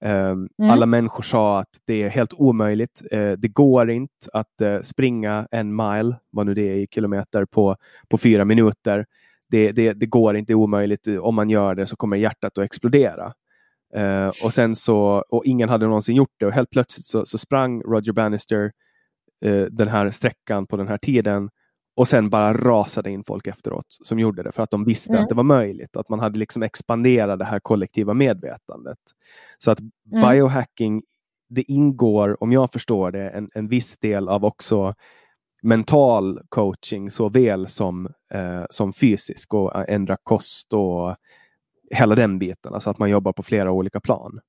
Um, 0.06 0.50
mm. 0.60 0.72
Alla 0.72 0.86
människor 0.86 1.24
sa 1.24 1.60
att 1.60 1.80
det 1.86 2.04
är 2.04 2.10
helt 2.10 2.34
omöjligt. 2.34 3.02
Uh, 3.14 3.32
det 3.32 3.48
går 3.48 3.90
inte 3.90 4.30
att 4.34 4.62
uh, 4.62 4.82
springa 4.82 5.48
en 5.52 5.76
mile, 5.76 6.16
vad 6.30 6.46
nu 6.46 6.54
det 6.54 6.62
är 6.62 6.76
i 6.76 6.88
kilometer, 6.92 7.46
på, 7.46 7.76
på 8.10 8.18
fyra 8.18 8.46
minuter. 8.46 9.06
Det, 9.50 9.72
det, 9.72 9.94
det, 9.94 10.06
går 10.06 10.38
inte, 10.38 10.50
det 10.50 10.54
är 10.54 10.56
omöjligt. 10.56 11.08
Om 11.08 11.36
man 11.36 11.50
gör 11.50 11.76
det 11.76 11.88
så 11.88 11.96
kommer 11.96 12.18
hjärtat 12.18 12.58
att 12.58 12.66
explodera. 12.66 13.34
Uh, 13.98 14.28
och 14.28 14.54
sen 14.54 14.76
så, 14.76 15.24
och 15.30 15.46
ingen 15.46 15.70
hade 15.70 15.86
någonsin 15.88 16.16
gjort 16.16 16.36
det 16.40 16.46
och 16.46 16.54
helt 16.54 16.70
plötsligt 16.70 17.06
så, 17.06 17.26
så 17.26 17.38
sprang 17.38 17.82
Roger 17.82 18.14
Bannister 18.14 18.72
den 19.70 19.88
här 19.88 20.12
sträckan 20.12 20.68
på 20.68 20.78
den 20.78 20.88
här 20.88 20.98
tiden 20.98 21.50
och 21.98 22.08
sen 22.08 22.30
bara 22.30 22.54
rasade 22.54 23.12
in 23.12 23.24
folk 23.24 23.48
efteråt 23.48 23.86
som 23.90 24.20
gjorde 24.20 24.44
det 24.44 24.52
för 24.52 24.64
att 24.64 24.72
de 24.72 24.86
visste 24.86 25.12
mm. 25.12 25.24
att 25.24 25.30
det 25.30 25.36
var 25.36 25.44
möjligt. 25.44 25.98
Att 25.98 26.10
man 26.10 26.20
hade 26.20 26.40
liksom 26.40 26.64
expanderat 26.64 27.40
det 27.40 27.46
här 27.46 27.60
kollektiva 27.60 28.14
medvetandet. 28.14 28.98
Så 29.58 29.72
att 29.72 29.80
mm. 29.80 30.30
biohacking, 30.30 31.04
det 31.50 31.72
ingår, 31.72 32.44
om 32.44 32.52
jag 32.52 32.72
förstår 32.72 33.12
det, 33.12 33.30
en, 33.30 33.50
en 33.54 33.68
viss 33.68 33.98
del 33.98 34.30
av 34.30 34.46
också 34.46 34.94
mental 35.62 36.42
coaching 36.50 37.12
såväl 37.12 37.68
som, 37.68 38.06
eh, 38.34 38.64
som 38.70 38.94
fysisk 38.94 39.54
och 39.54 39.90
ändra 39.90 40.18
kost 40.24 40.74
och 40.74 41.16
hela 41.92 42.16
den 42.16 42.40
biten. 42.40 42.74
Alltså 42.74 42.90
att 42.90 43.00
man 43.00 43.10
jobbar 43.10 43.34
på 43.34 43.44
flera 43.44 43.72
olika 43.72 44.00
plan. 44.00 44.40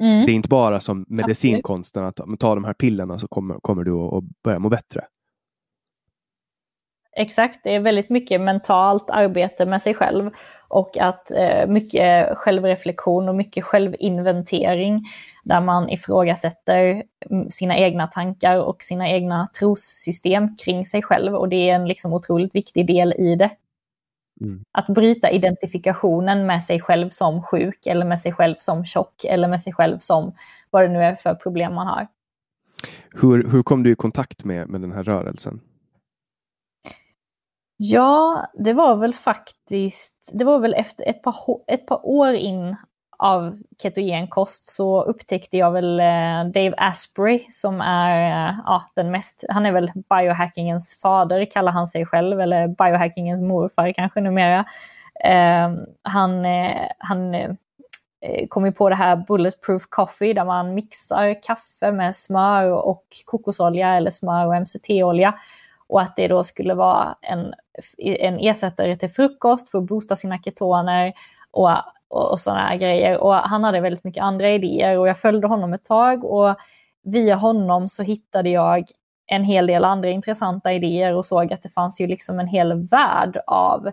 Mm. 0.00 0.26
Det 0.26 0.32
är 0.32 0.34
inte 0.34 0.48
bara 0.48 0.80
som 0.80 1.06
medicinkonsten 1.08 2.04
att 2.04 2.20
ta 2.38 2.54
de 2.54 2.64
här 2.64 2.74
pillerna 2.74 3.18
så 3.18 3.28
kommer, 3.28 3.58
kommer 3.60 3.84
du 3.84 3.92
att 3.92 4.24
börja 4.44 4.58
må 4.58 4.68
bättre. 4.68 5.04
Exakt, 7.18 7.60
det 7.62 7.74
är 7.74 7.80
väldigt 7.80 8.10
mycket 8.10 8.40
mentalt 8.40 9.10
arbete 9.10 9.66
med 9.66 9.82
sig 9.82 9.94
själv 9.94 10.30
och 10.68 10.98
att 10.98 11.30
eh, 11.30 11.66
mycket 11.66 12.36
självreflektion 12.36 13.28
och 13.28 13.34
mycket 13.34 13.64
självinventering 13.64 15.04
där 15.44 15.60
man 15.60 15.90
ifrågasätter 15.90 17.02
mm, 17.30 17.50
sina 17.50 17.76
egna 17.76 18.06
tankar 18.06 18.56
och 18.56 18.82
sina 18.82 19.08
egna 19.08 19.48
trossystem 19.58 20.56
kring 20.56 20.86
sig 20.86 21.02
själv 21.02 21.34
och 21.34 21.48
det 21.48 21.70
är 21.70 21.74
en 21.74 21.88
liksom 21.88 22.12
otroligt 22.12 22.54
viktig 22.54 22.86
del 22.86 23.14
i 23.18 23.34
det. 23.34 23.50
Mm. 24.40 24.62
Att 24.72 24.86
bryta 24.86 25.30
identifikationen 25.30 26.46
med 26.46 26.64
sig 26.64 26.80
själv 26.80 27.08
som 27.10 27.42
sjuk 27.42 27.86
eller 27.86 28.06
med 28.06 28.20
sig 28.20 28.32
själv 28.32 28.54
som 28.58 28.84
tjock 28.84 29.24
eller 29.24 29.48
med 29.48 29.62
sig 29.62 29.72
själv 29.72 29.98
som 29.98 30.32
vad 30.70 30.82
det 30.82 30.88
nu 30.88 30.98
är 30.98 31.14
för 31.14 31.34
problem 31.34 31.74
man 31.74 31.86
har. 31.86 32.06
Hur, 33.10 33.48
hur 33.48 33.62
kom 33.62 33.82
du 33.82 33.92
i 33.92 33.94
kontakt 33.94 34.44
med, 34.44 34.68
med 34.68 34.80
den 34.80 34.92
här 34.92 35.02
rörelsen? 35.02 35.60
Ja, 37.76 38.46
det 38.54 38.72
var 38.72 38.96
väl 38.96 39.14
faktiskt, 39.14 40.30
det 40.32 40.44
var 40.44 40.58
väl 40.58 40.74
efter 40.74 41.08
ett 41.08 41.22
par, 41.22 41.36
ett 41.66 41.86
par 41.86 42.06
år 42.06 42.34
in 42.34 42.76
av 43.18 43.58
ketogenkost 43.82 44.66
så 44.66 45.02
upptäckte 45.02 45.56
jag 45.56 45.70
väl 45.70 46.00
eh, 46.00 46.44
Dave 46.44 46.74
Asprey 46.76 47.46
som 47.50 47.80
är 47.80 48.48
eh, 48.48 48.54
ja, 48.64 48.86
den 48.94 49.10
mest, 49.10 49.44
han 49.48 49.66
är 49.66 49.72
väl 49.72 49.90
biohackingens 49.94 51.00
fader 51.02 51.44
kallar 51.44 51.72
han 51.72 51.88
sig 51.88 52.06
själv 52.06 52.40
eller 52.40 52.68
biohackingens 52.68 53.42
morfar 53.42 53.92
kanske 53.92 54.20
numera. 54.20 54.64
Ehm, 55.24 55.74
eh, 55.74 55.80
han 56.02 56.44
han 56.98 57.56
kom 58.48 58.66
ju 58.66 58.72
på 58.72 58.88
det 58.88 58.94
här 58.94 59.16
Bulletproof 59.16 59.86
Coffee 59.88 60.32
där 60.32 60.44
man 60.44 60.74
mixar 60.74 61.42
kaffe 61.42 61.92
med 61.92 62.16
smör 62.16 62.72
och 62.72 63.04
kokosolja 63.24 63.94
eller 63.96 64.10
smör 64.10 64.46
och 64.46 64.60
MCT-olja 64.60 65.34
och 65.86 66.00
att 66.00 66.16
det 66.16 66.28
då 66.28 66.44
skulle 66.44 66.74
vara 66.74 67.16
en, 67.20 67.54
en 67.98 68.38
ersättare 68.38 68.96
till 68.96 69.10
frukost 69.10 69.70
för 69.70 69.78
att 69.78 69.84
boosta 69.84 70.16
sina 70.16 70.38
ketoner 70.38 71.12
och, 71.50 71.70
och, 72.08 72.30
och 72.30 72.40
sådana 72.40 72.76
grejer. 72.76 73.18
Och 73.18 73.34
han 73.34 73.64
hade 73.64 73.80
väldigt 73.80 74.04
mycket 74.04 74.22
andra 74.22 74.50
idéer 74.50 74.98
och 74.98 75.08
jag 75.08 75.18
följde 75.18 75.46
honom 75.46 75.72
ett 75.72 75.84
tag 75.84 76.24
och 76.24 76.56
via 77.04 77.34
honom 77.34 77.88
så 77.88 78.02
hittade 78.02 78.50
jag 78.50 78.84
en 79.26 79.44
hel 79.44 79.66
del 79.66 79.84
andra 79.84 80.10
intressanta 80.10 80.72
idéer 80.72 81.14
och 81.14 81.26
såg 81.26 81.52
att 81.52 81.62
det 81.62 81.68
fanns 81.68 82.00
ju 82.00 82.06
liksom 82.06 82.40
en 82.40 82.48
hel 82.48 82.88
värld 82.88 83.40
av 83.46 83.90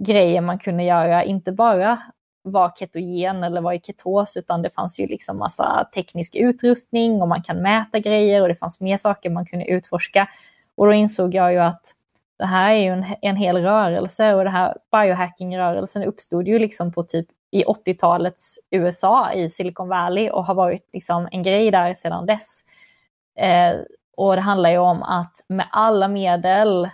grejer 0.00 0.40
man 0.40 0.58
kunde 0.58 0.82
göra, 0.82 1.24
inte 1.24 1.52
bara 1.52 1.98
vara 2.42 2.72
ketogen 2.78 3.44
eller 3.44 3.60
vara 3.60 3.74
i 3.74 3.80
ketos, 3.80 4.36
utan 4.36 4.62
det 4.62 4.70
fanns 4.70 5.00
ju 5.00 5.06
liksom 5.06 5.38
massa 5.38 5.88
teknisk 5.94 6.34
utrustning 6.34 7.22
och 7.22 7.28
man 7.28 7.42
kan 7.42 7.62
mäta 7.62 7.98
grejer 7.98 8.42
och 8.42 8.48
det 8.48 8.54
fanns 8.54 8.80
mer 8.80 8.96
saker 8.96 9.30
man 9.30 9.46
kunde 9.46 9.66
utforska. 9.66 10.28
Och 10.74 10.86
då 10.86 10.92
insåg 10.92 11.34
jag 11.34 11.52
ju 11.52 11.58
att 11.58 11.94
det 12.38 12.46
här 12.46 12.70
är 12.70 12.78
ju 12.78 12.88
en, 12.88 13.04
en 13.22 13.36
hel 13.36 13.56
rörelse 13.56 14.34
och 14.34 14.44
det 14.44 14.50
här 14.50 14.76
biohacking-rörelsen 14.92 16.04
uppstod 16.04 16.48
ju 16.48 16.58
liksom 16.58 16.92
på 16.92 17.02
typ 17.02 17.26
i 17.50 17.64
80-talets 17.64 18.58
USA 18.70 19.32
i 19.32 19.50
Silicon 19.50 19.88
Valley 19.88 20.30
och 20.30 20.44
har 20.44 20.54
varit 20.54 20.88
liksom 20.92 21.28
en 21.30 21.42
grej 21.42 21.70
där 21.70 21.94
sedan 21.94 22.26
dess. 22.26 22.60
Eh, 23.38 23.76
och 24.16 24.36
det 24.36 24.42
handlar 24.42 24.70
ju 24.70 24.78
om 24.78 25.02
att 25.02 25.32
med 25.48 25.66
alla 25.70 26.08
medel 26.08 26.88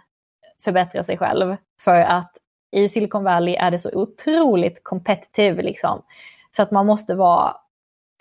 förbättra 0.65 1.03
sig 1.03 1.19
själv 1.19 1.57
för 1.81 2.01
att 2.01 2.33
i 2.71 2.89
Silicon 2.89 3.25
Valley 3.25 3.55
är 3.55 3.71
det 3.71 3.79
så 3.79 3.91
otroligt 3.93 4.85
competitive 4.85 5.63
liksom. 5.63 6.03
Så 6.51 6.63
att 6.63 6.71
man 6.71 6.87
måste 6.87 7.15
vara 7.15 7.57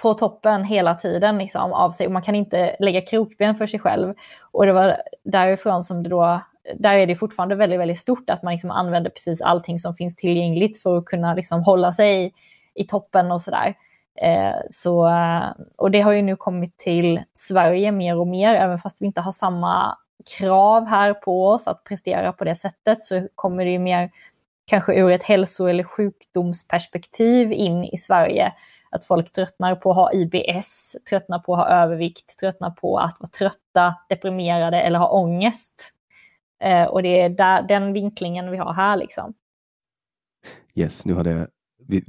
på 0.01 0.13
toppen 0.13 0.63
hela 0.63 0.95
tiden 0.95 1.37
liksom, 1.37 1.73
av 1.73 1.91
sig. 1.91 2.05
Och 2.05 2.13
man 2.13 2.21
kan 2.21 2.35
inte 2.35 2.75
lägga 2.79 3.01
krokben 3.01 3.55
för 3.55 3.67
sig 3.67 3.79
själv. 3.79 4.13
Och 4.51 4.65
det 4.65 4.73
var 4.73 4.97
därifrån 5.23 5.83
som 5.83 6.03
det 6.03 6.09
då, 6.09 6.41
där 6.75 6.93
är 6.93 7.07
det 7.07 7.15
fortfarande 7.15 7.55
väldigt, 7.55 7.79
väldigt 7.79 7.99
stort 7.99 8.29
att 8.29 8.43
man 8.43 8.53
liksom 8.53 8.71
använder 8.71 9.09
precis 9.09 9.41
allting 9.41 9.79
som 9.79 9.95
finns 9.95 10.15
tillgängligt 10.15 10.81
för 10.81 10.97
att 10.97 11.05
kunna 11.05 11.33
liksom 11.33 11.63
hålla 11.63 11.93
sig 11.93 12.33
i 12.75 12.83
toppen 12.83 13.31
och 13.31 13.41
sådär. 13.41 13.73
Eh, 14.21 14.55
så, 14.69 15.07
eh, 15.07 15.43
och 15.77 15.91
det 15.91 16.01
har 16.01 16.11
ju 16.11 16.21
nu 16.21 16.35
kommit 16.35 16.77
till 16.77 17.21
Sverige 17.33 17.91
mer 17.91 18.19
och 18.19 18.27
mer, 18.27 18.53
även 18.53 18.79
fast 18.79 19.01
vi 19.01 19.05
inte 19.05 19.21
har 19.21 19.31
samma 19.31 19.97
krav 20.37 20.85
här 20.85 21.13
på 21.13 21.47
oss 21.47 21.67
att 21.67 21.83
prestera 21.83 22.33
på 22.33 22.43
det 22.43 22.55
sättet 22.55 23.03
så 23.03 23.27
kommer 23.35 23.65
det 23.65 23.71
ju 23.71 23.79
mer 23.79 24.11
kanske 24.65 24.93
ur 24.93 25.11
ett 25.11 25.23
hälso 25.23 25.67
eller 25.67 25.83
sjukdomsperspektiv 25.83 27.51
in 27.51 27.83
i 27.83 27.97
Sverige 27.97 28.53
att 28.89 29.05
folk 29.05 29.31
tröttnar 29.31 29.75
på 29.75 29.91
att 29.91 29.97
ha 29.97 30.13
IBS, 30.13 30.95
tröttnar 31.09 31.39
på 31.39 31.53
att 31.53 31.59
ha 31.59 31.67
övervikt, 31.67 32.39
tröttnar 32.39 32.69
på 32.69 32.97
att 32.97 33.17
vara 33.19 33.29
trötta, 33.29 33.95
deprimerade 34.09 34.81
eller 34.81 34.99
ha 34.99 35.09
ångest. 35.09 35.93
Eh, 36.59 36.85
och 36.85 37.03
det 37.03 37.21
är 37.21 37.29
där, 37.29 37.67
den 37.67 37.93
vinklingen 37.93 38.51
vi 38.51 38.57
har 38.57 38.73
här 38.73 38.97
liksom. 38.97 39.33
Yes, 40.75 41.05
nu 41.05 41.13
har 41.13 41.23
det, 41.23 41.47
vi, 41.87 42.03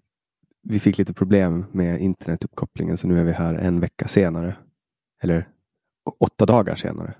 vi 0.63 0.81
fick 0.81 0.99
lite 0.99 1.15
problem 1.15 1.67
med 1.73 2.01
internetuppkopplingen 2.01 2.97
så 2.97 3.07
nu 3.07 3.21
är 3.21 3.25
vi 3.25 3.33
här 3.33 3.55
en 3.55 3.81
vecka 3.81 4.09
senare. 4.09 4.57
Eller 5.23 5.49
åtta 6.21 6.47
dagar 6.47 6.75
senare. 6.75 7.15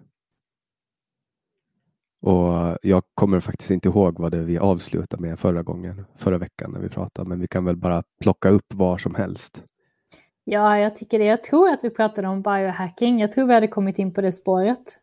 Och 2.23 2.79
jag 2.83 3.03
kommer 3.15 3.41
faktiskt 3.41 3.71
inte 3.71 3.89
ihåg 3.89 4.19
vad 4.19 4.33
det 4.33 4.45
vi 4.45 4.59
avslutade 4.59 5.23
med 5.23 5.39
förra 5.39 5.63
gången, 5.63 6.07
förra 6.17 6.39
veckan 6.39 6.71
när 6.73 6.81
vi 6.81 6.89
pratade, 6.89 7.29
men 7.29 7.41
vi 7.41 7.49
kan 7.49 7.65
väl 7.65 7.77
bara 7.77 8.03
plocka 8.21 8.49
upp 8.49 8.75
var 8.75 8.99
som 8.99 9.15
helst. 9.15 9.63
Ja, 10.45 10.79
jag 10.79 10.97
tycker 10.97 11.19
det. 11.19 11.25
Jag 11.25 11.43
tror 11.43 11.69
att 11.69 11.85
vi 11.85 11.91
pratade 11.91 12.29
om 12.29 12.43
biohacking. 12.43 13.21
Jag 13.21 13.33
tror 13.33 13.47
vi 13.47 13.55
hade 13.55 13.69
kommit 13.69 13.99
in 13.99 14.15
på 14.15 14.21
det 14.21 14.33
spåret. 14.33 15.01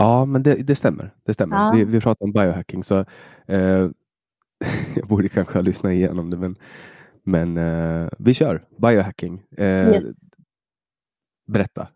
Ja, 0.00 0.24
men 0.24 0.42
det, 0.42 0.54
det 0.54 0.74
stämmer. 0.74 1.14
Det 1.22 1.34
stämmer. 1.34 1.56
Ja. 1.56 1.72
Vi, 1.74 1.84
vi 1.84 2.00
pratade 2.00 2.24
om 2.24 2.32
biohacking, 2.32 2.84
så 2.84 3.04
eh, 3.46 3.88
jag 4.94 5.08
borde 5.08 5.28
kanske 5.28 5.54
ha 5.54 5.62
lyssnat 5.62 5.92
igenom 5.92 6.30
det, 6.30 6.36
men, 6.36 6.56
men 7.22 7.56
eh, 7.56 8.08
vi 8.18 8.34
kör 8.34 8.64
biohacking. 8.78 9.42
Eh, 9.56 9.88
yes. 9.88 10.04
berätta. 11.46 11.88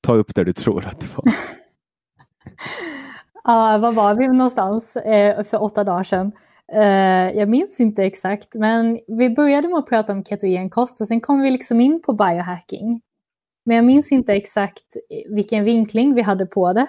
Ta 0.00 0.14
upp 0.14 0.34
där 0.34 0.44
du 0.44 0.52
tror 0.52 0.86
att 0.86 1.00
det 1.00 1.16
var. 1.16 1.24
Ja, 3.48 3.78
var 3.78 3.92
var 3.92 4.14
vi 4.14 4.28
någonstans 4.28 4.96
eh, 4.96 5.44
för 5.44 5.62
åtta 5.62 5.84
dagar 5.84 6.04
sedan? 6.04 6.32
Eh, 6.72 7.38
jag 7.38 7.48
minns 7.48 7.80
inte 7.80 8.04
exakt, 8.04 8.54
men 8.54 9.00
vi 9.06 9.30
började 9.30 9.68
med 9.68 9.78
att 9.78 9.86
prata 9.86 10.12
om 10.12 10.24
ketogenkost 10.24 11.00
och 11.00 11.08
sen 11.08 11.20
kom 11.20 11.40
vi 11.40 11.50
liksom 11.50 11.80
in 11.80 12.02
på 12.02 12.12
biohacking. 12.12 13.00
Men 13.64 13.76
jag 13.76 13.84
minns 13.84 14.12
inte 14.12 14.32
exakt 14.32 14.96
vilken 15.28 15.64
vinkling 15.64 16.14
vi 16.14 16.22
hade 16.22 16.46
på 16.46 16.72
det. 16.72 16.86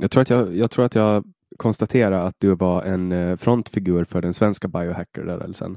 Jag 0.00 0.10
tror 0.10 0.22
att 0.22 0.30
jag, 0.30 0.56
jag, 0.56 0.70
tror 0.70 0.84
att 0.84 0.94
jag 0.94 1.24
konstaterade 1.56 2.22
att 2.22 2.34
du 2.38 2.54
var 2.54 2.82
en 2.82 3.12
eh, 3.12 3.36
frontfigur 3.36 4.04
för 4.04 4.22
den 4.22 4.34
svenska 4.34 4.68
biohackerrörelsen. 4.68 5.76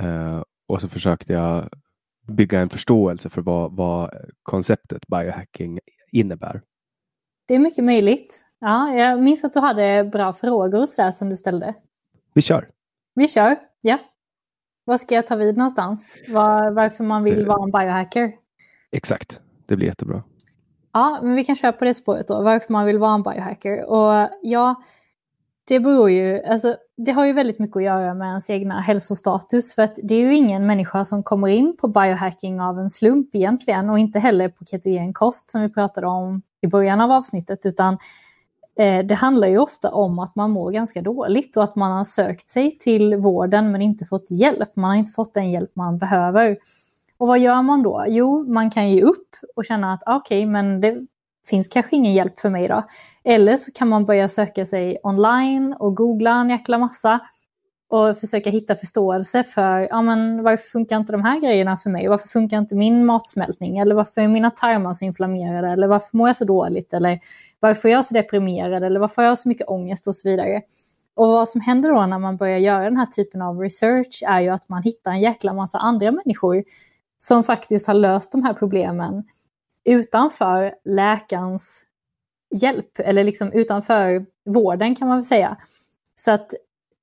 Eh, 0.00 0.42
och 0.68 0.80
så 0.80 0.88
försökte 0.88 1.32
jag 1.32 1.68
bygga 2.28 2.60
en 2.60 2.68
förståelse 2.68 3.30
för 3.30 3.42
vad, 3.42 3.76
vad 3.76 4.10
konceptet 4.42 5.06
biohacking 5.06 5.80
innebär. 6.12 6.62
Det 7.48 7.54
är 7.54 7.58
mycket 7.58 7.84
möjligt. 7.84 8.44
Ja, 8.58 8.94
jag 8.94 9.22
minns 9.22 9.44
att 9.44 9.52
du 9.52 9.60
hade 9.60 10.04
bra 10.12 10.32
frågor 10.32 10.86
så 10.86 11.02
där 11.02 11.10
som 11.10 11.28
du 11.28 11.36
ställde. 11.36 11.74
Vi 12.34 12.42
kör! 12.42 12.68
Vi 13.14 13.28
kör, 13.28 13.56
ja. 13.80 13.98
Var 14.84 14.98
ska 14.98 15.14
jag 15.14 15.26
ta 15.26 15.36
vid 15.36 15.56
någonstans? 15.56 16.08
Var, 16.28 16.70
varför 16.70 17.04
man 17.04 17.24
vill 17.24 17.40
Eh. 17.40 17.46
vara 17.46 17.64
en 17.64 17.70
biohacker? 17.70 18.32
Exakt, 18.92 19.40
det 19.66 19.76
blir 19.76 19.86
jättebra. 19.86 20.22
Ja, 20.94 21.20
men 21.22 21.34
vi 21.34 21.44
kan 21.44 21.56
köra 21.56 21.72
på 21.72 21.84
det 21.84 21.94
spåret 21.94 22.28
då. 22.28 22.42
Varför 22.42 22.72
man 22.72 22.86
vill 22.86 22.98
vara 22.98 23.14
en 23.14 23.22
biohacker. 23.22 23.84
Och 23.84 24.28
ja, 24.42 24.74
det 25.68 25.80
beror 25.80 26.10
ju, 26.10 26.42
alltså 26.42 26.76
det 26.96 27.12
har 27.12 27.26
ju 27.26 27.32
väldigt 27.32 27.58
mycket 27.58 27.76
att 27.76 27.82
göra 27.82 28.14
med 28.14 28.28
ens 28.28 28.50
egna 28.50 28.80
hälsostatus. 28.80 29.74
För 29.74 29.82
att 29.82 29.98
det 30.02 30.14
är 30.14 30.20
ju 30.20 30.34
ingen 30.34 30.66
människa 30.66 31.04
som 31.04 31.22
kommer 31.22 31.48
in 31.48 31.76
på 31.80 31.88
biohacking 31.88 32.60
av 32.60 32.78
en 32.78 32.90
slump 32.90 33.34
egentligen. 33.34 33.90
Och 33.90 33.98
inte 33.98 34.18
heller 34.18 34.48
på 34.48 34.64
ketogenkost 34.64 35.50
som 35.50 35.62
vi 35.62 35.68
pratade 35.68 36.06
om 36.06 36.42
i 36.60 36.66
början 36.66 37.00
av 37.00 37.10
avsnittet. 37.10 37.66
Utan 37.66 37.98
eh, 38.78 39.06
det 39.06 39.14
handlar 39.14 39.48
ju 39.48 39.58
ofta 39.58 39.90
om 39.90 40.18
att 40.18 40.34
man 40.34 40.50
mår 40.50 40.70
ganska 40.70 41.02
dåligt 41.02 41.56
och 41.56 41.64
att 41.64 41.76
man 41.76 41.92
har 41.92 42.04
sökt 42.04 42.48
sig 42.48 42.78
till 42.78 43.16
vården 43.16 43.72
men 43.72 43.82
inte 43.82 44.04
fått 44.04 44.30
hjälp. 44.30 44.76
Man 44.76 44.90
har 44.90 44.96
inte 44.96 45.12
fått 45.12 45.34
den 45.34 45.50
hjälp 45.50 45.76
man 45.76 45.98
behöver. 45.98 46.56
Och 47.24 47.28
vad 47.28 47.38
gör 47.38 47.62
man 47.62 47.82
då? 47.82 48.04
Jo, 48.08 48.44
man 48.52 48.70
kan 48.70 48.90
ge 48.90 49.02
upp 49.02 49.28
och 49.56 49.64
känna 49.64 49.92
att 49.92 50.02
okej, 50.06 50.16
okej, 50.16 50.46
men 50.46 50.80
det 50.80 51.06
finns 51.48 51.68
kanske 51.68 51.96
ingen 51.96 52.12
hjälp 52.12 52.38
för 52.38 52.50
mig 52.50 52.68
då. 52.68 52.82
Eller 53.24 53.56
så 53.56 53.72
kan 53.72 53.88
man 53.88 54.04
börja 54.04 54.28
söka 54.28 54.66
sig 54.66 54.98
online 55.02 55.76
och 55.78 55.96
googla 55.96 56.30
en 56.30 56.50
jäkla 56.50 56.78
massa 56.78 57.20
och 57.90 58.18
försöka 58.18 58.50
hitta 58.50 58.76
förståelse 58.76 59.44
för 59.44 59.86
ja, 59.90 60.02
men 60.02 60.42
varför 60.42 60.68
funkar 60.68 60.96
inte 60.96 61.12
de 61.12 61.22
här 61.22 61.40
grejerna 61.40 61.76
för 61.76 61.90
mig? 61.90 62.08
Varför 62.08 62.28
funkar 62.28 62.58
inte 62.58 62.74
min 62.74 63.06
matsmältning? 63.06 63.78
Eller 63.78 63.94
varför 63.94 64.20
är 64.20 64.28
mina 64.28 64.50
tarmar 64.50 64.92
så 64.92 65.04
inflammerade? 65.04 65.68
Eller 65.68 65.86
varför 65.86 66.16
mår 66.16 66.28
jag 66.28 66.36
så 66.36 66.44
dåligt? 66.44 66.94
Eller 66.94 67.20
varför 67.60 67.88
är 67.88 67.92
jag 67.92 68.04
så 68.04 68.14
deprimerad? 68.14 68.84
Eller 68.84 69.00
varför 69.00 69.22
har 69.22 69.28
jag 69.28 69.38
så 69.38 69.48
mycket 69.48 69.68
ångest 69.68 70.08
och 70.08 70.14
så 70.14 70.28
vidare? 70.28 70.62
Och 71.16 71.28
vad 71.28 71.48
som 71.48 71.60
händer 71.60 71.92
då 71.92 72.06
när 72.06 72.18
man 72.18 72.36
börjar 72.36 72.58
göra 72.58 72.84
den 72.84 72.96
här 72.96 73.06
typen 73.06 73.42
av 73.42 73.60
research 73.60 74.22
är 74.26 74.40
ju 74.40 74.48
att 74.48 74.68
man 74.68 74.82
hittar 74.82 75.10
en 75.10 75.20
jäkla 75.20 75.52
massa 75.52 75.78
andra 75.78 76.12
människor 76.12 76.64
som 77.26 77.44
faktiskt 77.44 77.86
har 77.86 77.94
löst 77.94 78.32
de 78.32 78.44
här 78.44 78.54
problemen 78.54 79.24
utanför 79.84 80.74
läkarens 80.84 81.84
hjälp, 82.54 82.98
eller 82.98 83.24
liksom 83.24 83.52
utanför 83.52 84.26
vården 84.44 84.94
kan 84.94 85.08
man 85.08 85.16
väl 85.16 85.24
säga. 85.24 85.56
Så 86.16 86.30
att 86.30 86.54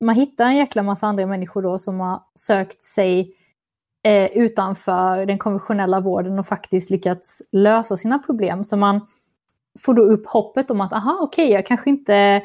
man 0.02 0.16
hittar 0.16 0.46
en 0.46 0.56
jäkla 0.56 0.84
massa 0.84 1.08
andra 1.08 1.26
människor 1.26 1.62
då 1.62 1.78
som 1.78 2.00
har 2.00 2.22
sökt 2.40 2.82
sig 2.82 3.34
eh, 4.04 4.26
utanför 4.26 5.26
den 5.26 5.38
konventionella 5.38 6.00
vården 6.00 6.40
och 6.40 6.48
faktiskt 6.48 6.90
lyckats 6.90 7.42
lösa 7.52 7.98
sina 7.98 8.20
problem. 8.20 8.64
Så 8.64 8.78
man 8.78 9.02
får 9.80 9.94
då 9.94 10.02
upp 10.02 10.28
hoppet 10.28 10.72
om 10.72 10.82
att 10.82 10.94
aha, 10.94 11.18
okej, 11.22 11.46
okay, 11.46 11.54
jag 11.54 11.66
kanske 11.66 11.90
inte 11.90 12.42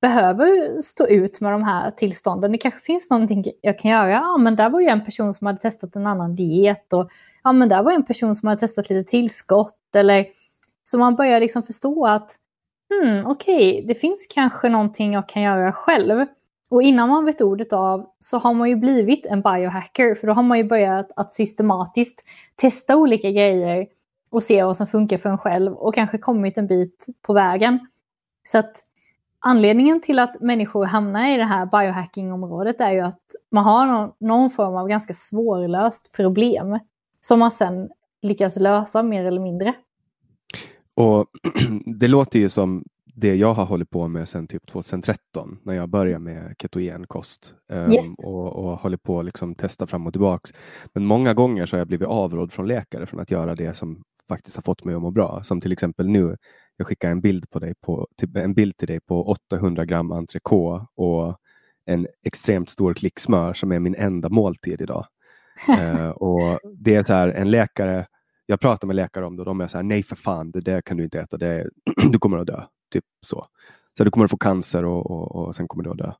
behöver 0.00 0.80
stå 0.80 1.06
ut 1.06 1.40
med 1.40 1.52
de 1.52 1.62
här 1.62 1.90
tillstånden. 1.90 2.52
Det 2.52 2.58
kanske 2.58 2.80
finns 2.80 3.10
någonting 3.10 3.44
jag 3.60 3.78
kan 3.78 3.90
göra. 3.90 4.10
Ja, 4.10 4.38
men 4.38 4.56
där 4.56 4.70
var 4.70 4.80
ju 4.80 4.86
en 4.86 5.04
person 5.04 5.34
som 5.34 5.46
hade 5.46 5.58
testat 5.58 5.96
en 5.96 6.06
annan 6.06 6.34
diet 6.34 6.92
och 6.92 7.08
ja, 7.44 7.52
men 7.52 7.68
där 7.68 7.82
var 7.82 7.92
en 7.92 8.04
person 8.04 8.34
som 8.34 8.48
hade 8.48 8.60
testat 8.60 8.90
lite 8.90 9.10
tillskott. 9.10 9.94
Eller, 9.96 10.26
så 10.84 10.98
man 10.98 11.14
börjar 11.14 11.40
liksom 11.40 11.62
förstå 11.62 12.06
att 12.06 12.32
hmm, 12.94 13.26
okej, 13.26 13.70
okay, 13.70 13.86
det 13.86 13.94
finns 13.94 14.26
kanske 14.34 14.68
någonting 14.68 15.12
jag 15.12 15.28
kan 15.28 15.42
göra 15.42 15.72
själv. 15.72 16.26
Och 16.70 16.82
innan 16.82 17.08
man 17.08 17.24
vet 17.24 17.40
ordet 17.40 17.72
av 17.72 18.06
så 18.18 18.38
har 18.38 18.54
man 18.54 18.68
ju 18.68 18.76
blivit 18.76 19.26
en 19.26 19.42
biohacker, 19.42 20.14
för 20.14 20.26
då 20.26 20.32
har 20.32 20.42
man 20.42 20.58
ju 20.58 20.64
börjat 20.64 21.12
att 21.16 21.32
systematiskt 21.32 22.24
testa 22.56 22.96
olika 22.96 23.30
grejer 23.30 23.86
och 24.30 24.42
se 24.42 24.64
vad 24.64 24.76
som 24.76 24.86
funkar 24.86 25.18
för 25.18 25.28
en 25.28 25.38
själv 25.38 25.72
och 25.72 25.94
kanske 25.94 26.18
kommit 26.18 26.58
en 26.58 26.66
bit 26.66 27.06
på 27.22 27.32
vägen. 27.32 27.80
Så 28.42 28.58
att 28.58 28.85
anledningen 29.46 30.00
till 30.00 30.18
att 30.18 30.40
människor 30.40 30.84
hamnar 30.84 31.34
i 31.34 31.36
det 31.36 31.44
här 31.44 31.66
biohacking-området 31.66 32.80
är 32.80 32.92
ju 32.92 33.00
att 33.00 33.22
man 33.52 33.64
har 33.64 33.86
någon, 33.86 34.12
någon 34.20 34.50
form 34.50 34.76
av 34.76 34.88
ganska 34.88 35.14
svårlöst 35.14 36.12
problem 36.12 36.78
som 37.20 37.38
man 37.38 37.50
sen 37.50 37.88
lyckas 38.22 38.56
lösa 38.56 39.02
mer 39.02 39.24
eller 39.24 39.40
mindre. 39.40 39.74
Och 40.94 41.26
Det 41.98 42.08
låter 42.08 42.38
ju 42.38 42.48
som 42.48 42.84
det 43.14 43.34
jag 43.34 43.54
har 43.54 43.66
hållit 43.66 43.90
på 43.90 44.08
med 44.08 44.28
sedan 44.28 44.46
typ 44.46 44.66
2013 44.66 45.58
när 45.62 45.74
jag 45.74 45.88
började 45.88 46.18
med 46.18 46.54
ketogenkost 46.58 47.54
um, 47.72 47.92
Yes. 47.92 48.26
och, 48.26 48.52
och 48.52 48.78
håller 48.78 48.96
på 48.96 49.18
att 49.18 49.24
liksom 49.24 49.54
testa 49.54 49.86
fram 49.86 50.06
och 50.06 50.12
tillbaks. 50.12 50.50
Men 50.94 51.06
många 51.06 51.34
gånger 51.34 51.66
så 51.66 51.76
har 51.76 51.78
jag 51.78 51.88
blivit 51.88 52.08
avrådd 52.08 52.52
från 52.52 52.68
läkare 52.68 53.06
från 53.06 53.20
att 53.20 53.30
göra 53.30 53.54
det 53.54 53.76
som 53.76 54.02
faktiskt 54.28 54.56
har 54.56 54.62
fått 54.62 54.84
mig 54.84 54.94
att 54.94 55.02
må 55.02 55.10
bra. 55.10 55.42
Som 55.42 55.60
till 55.60 55.72
exempel 55.72 56.08
nu, 56.08 56.36
jag 56.76 56.86
skickar 56.86 57.10
en 57.10 57.20
bild, 57.20 57.50
på 57.50 57.58
dig 57.58 57.74
på, 57.80 58.08
till, 58.16 58.36
en 58.36 58.54
bild 58.54 58.76
till 58.76 58.88
dig 58.88 59.00
på 59.00 59.24
800 59.28 59.84
gram 59.84 60.12
entrecote 60.12 60.86
och 60.94 61.36
en 61.86 62.06
extremt 62.24 62.68
stor 62.68 62.94
klick 62.94 63.18
smör 63.18 63.54
som 63.54 63.72
är 63.72 63.78
min 63.78 63.94
enda 63.94 64.28
måltid 64.28 64.80
idag. 64.80 65.06
Eh, 65.80 66.08
och 66.08 66.40
Det 66.78 66.94
är 66.94 67.04
så 67.04 67.12
här, 67.12 67.28
en 67.28 67.50
läkare, 67.50 68.06
jag 68.46 68.60
pratar 68.60 68.86
med 68.86 68.96
läkare 68.96 69.26
om 69.26 69.36
det 69.36 69.42
och 69.42 69.46
de 69.46 69.60
är 69.60 69.68
så 69.68 69.78
här, 69.78 69.82
nej 69.82 70.02
för 70.02 70.16
fan, 70.16 70.50
det 70.50 70.60
där 70.60 70.80
kan 70.80 70.96
du 70.96 71.04
inte 71.04 71.20
äta, 71.20 71.36
det, 71.36 71.70
du 72.12 72.18
kommer 72.18 72.38
att 72.38 72.46
dö. 72.46 72.62
Typ 72.92 73.04
så. 73.26 73.46
Så 73.98 74.04
du 74.04 74.10
kommer 74.10 74.24
att 74.24 74.30
få 74.30 74.36
cancer 74.38 74.84
och, 74.84 75.10
och, 75.10 75.36
och 75.36 75.56
sen 75.56 75.68
kommer 75.68 75.84
du 75.84 75.90
att 75.90 75.98
dö. 75.98 76.12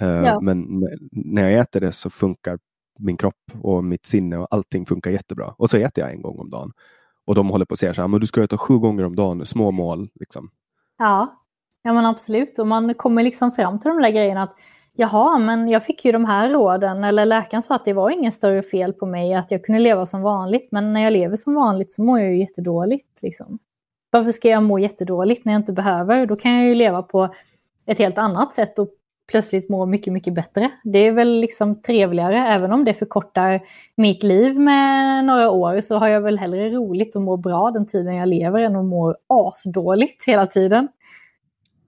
Eh, 0.00 0.20
Ja. 0.26 0.40
Men 0.40 0.84
när 1.12 1.50
jag 1.50 1.60
äter 1.60 1.80
det 1.80 1.92
så 1.92 2.10
funkar 2.10 2.58
min 2.98 3.16
kropp 3.16 3.34
och 3.60 3.84
mitt 3.84 4.06
sinne 4.06 4.36
och 4.38 4.46
allting 4.50 4.86
funkar 4.86 5.10
jättebra. 5.10 5.54
Och 5.58 5.70
så 5.70 5.76
äter 5.76 6.04
jag 6.04 6.12
en 6.12 6.22
gång 6.22 6.38
om 6.38 6.50
dagen. 6.50 6.72
Och 7.26 7.34
de 7.34 7.50
håller 7.50 7.64
på 7.64 7.72
att 7.72 7.78
säga 7.78 7.94
så 7.94 8.00
här, 8.00 8.04
ah, 8.04 8.08
men 8.08 8.20
du 8.20 8.26
ska 8.26 8.44
äta 8.44 8.58
sju 8.58 8.78
gånger 8.78 9.04
om 9.04 9.16
dagen, 9.16 9.46
små 9.46 9.70
mål. 9.70 10.08
Liksom. 10.20 10.50
Ja, 10.98 11.40
ja 11.82 11.92
men 11.92 12.06
absolut. 12.06 12.58
Och 12.58 12.66
man 12.66 12.94
kommer 12.94 13.22
liksom 13.22 13.52
fram 13.52 13.78
till 13.78 13.88
de 13.88 14.02
där 14.02 14.10
grejerna 14.10 14.42
att 14.42 14.54
jaha, 14.92 15.38
men 15.38 15.68
jag 15.68 15.84
fick 15.84 16.04
ju 16.04 16.12
de 16.12 16.24
här 16.24 16.50
råden. 16.50 17.04
Eller 17.04 17.26
läkaren 17.26 17.62
sa 17.62 17.74
att 17.74 17.84
det 17.84 17.92
var 17.92 18.10
ingen 18.10 18.32
större 18.32 18.62
fel 18.62 18.92
på 18.92 19.06
mig, 19.06 19.34
att 19.34 19.50
jag 19.50 19.64
kunde 19.64 19.80
leva 19.80 20.06
som 20.06 20.22
vanligt. 20.22 20.68
Men 20.72 20.92
när 20.92 21.00
jag 21.00 21.12
lever 21.12 21.36
som 21.36 21.54
vanligt 21.54 21.90
så 21.90 22.04
mår 22.04 22.20
jag 22.20 22.30
ju 22.30 22.38
jättedåligt. 22.38 23.22
Liksom. 23.22 23.58
Varför 24.10 24.30
ska 24.30 24.48
jag 24.48 24.62
må 24.62 24.78
jättedåligt 24.78 25.44
när 25.44 25.52
jag 25.52 25.60
inte 25.60 25.72
behöver? 25.72 26.26
Då 26.26 26.36
kan 26.36 26.52
jag 26.52 26.68
ju 26.68 26.74
leva 26.74 27.02
på 27.02 27.34
ett 27.86 27.98
helt 27.98 28.18
annat 28.18 28.52
sätt 28.52 28.78
och 28.78 28.88
plötsligt 29.30 29.68
må 29.68 29.86
mycket, 29.86 30.12
mycket 30.12 30.34
bättre. 30.34 30.70
Det 30.84 30.98
är 30.98 31.12
väl 31.12 31.40
liksom 31.40 31.82
trevligare, 31.82 32.38
även 32.38 32.72
om 32.72 32.84
det 32.84 32.94
förkortar 32.94 33.60
mitt 33.96 34.22
liv 34.22 34.60
med 34.60 35.24
några 35.24 35.50
år 35.50 35.80
så 35.80 35.98
har 35.98 36.08
jag 36.08 36.20
väl 36.20 36.38
hellre 36.38 36.70
roligt 36.70 37.16
och 37.16 37.22
mår 37.22 37.36
bra 37.36 37.70
den 37.70 37.86
tiden 37.86 38.16
jag 38.16 38.28
lever 38.28 38.60
än 38.60 38.76
att 38.76 38.84
må 38.84 39.16
asdåligt 39.26 40.24
hela 40.26 40.46
tiden. 40.46 40.88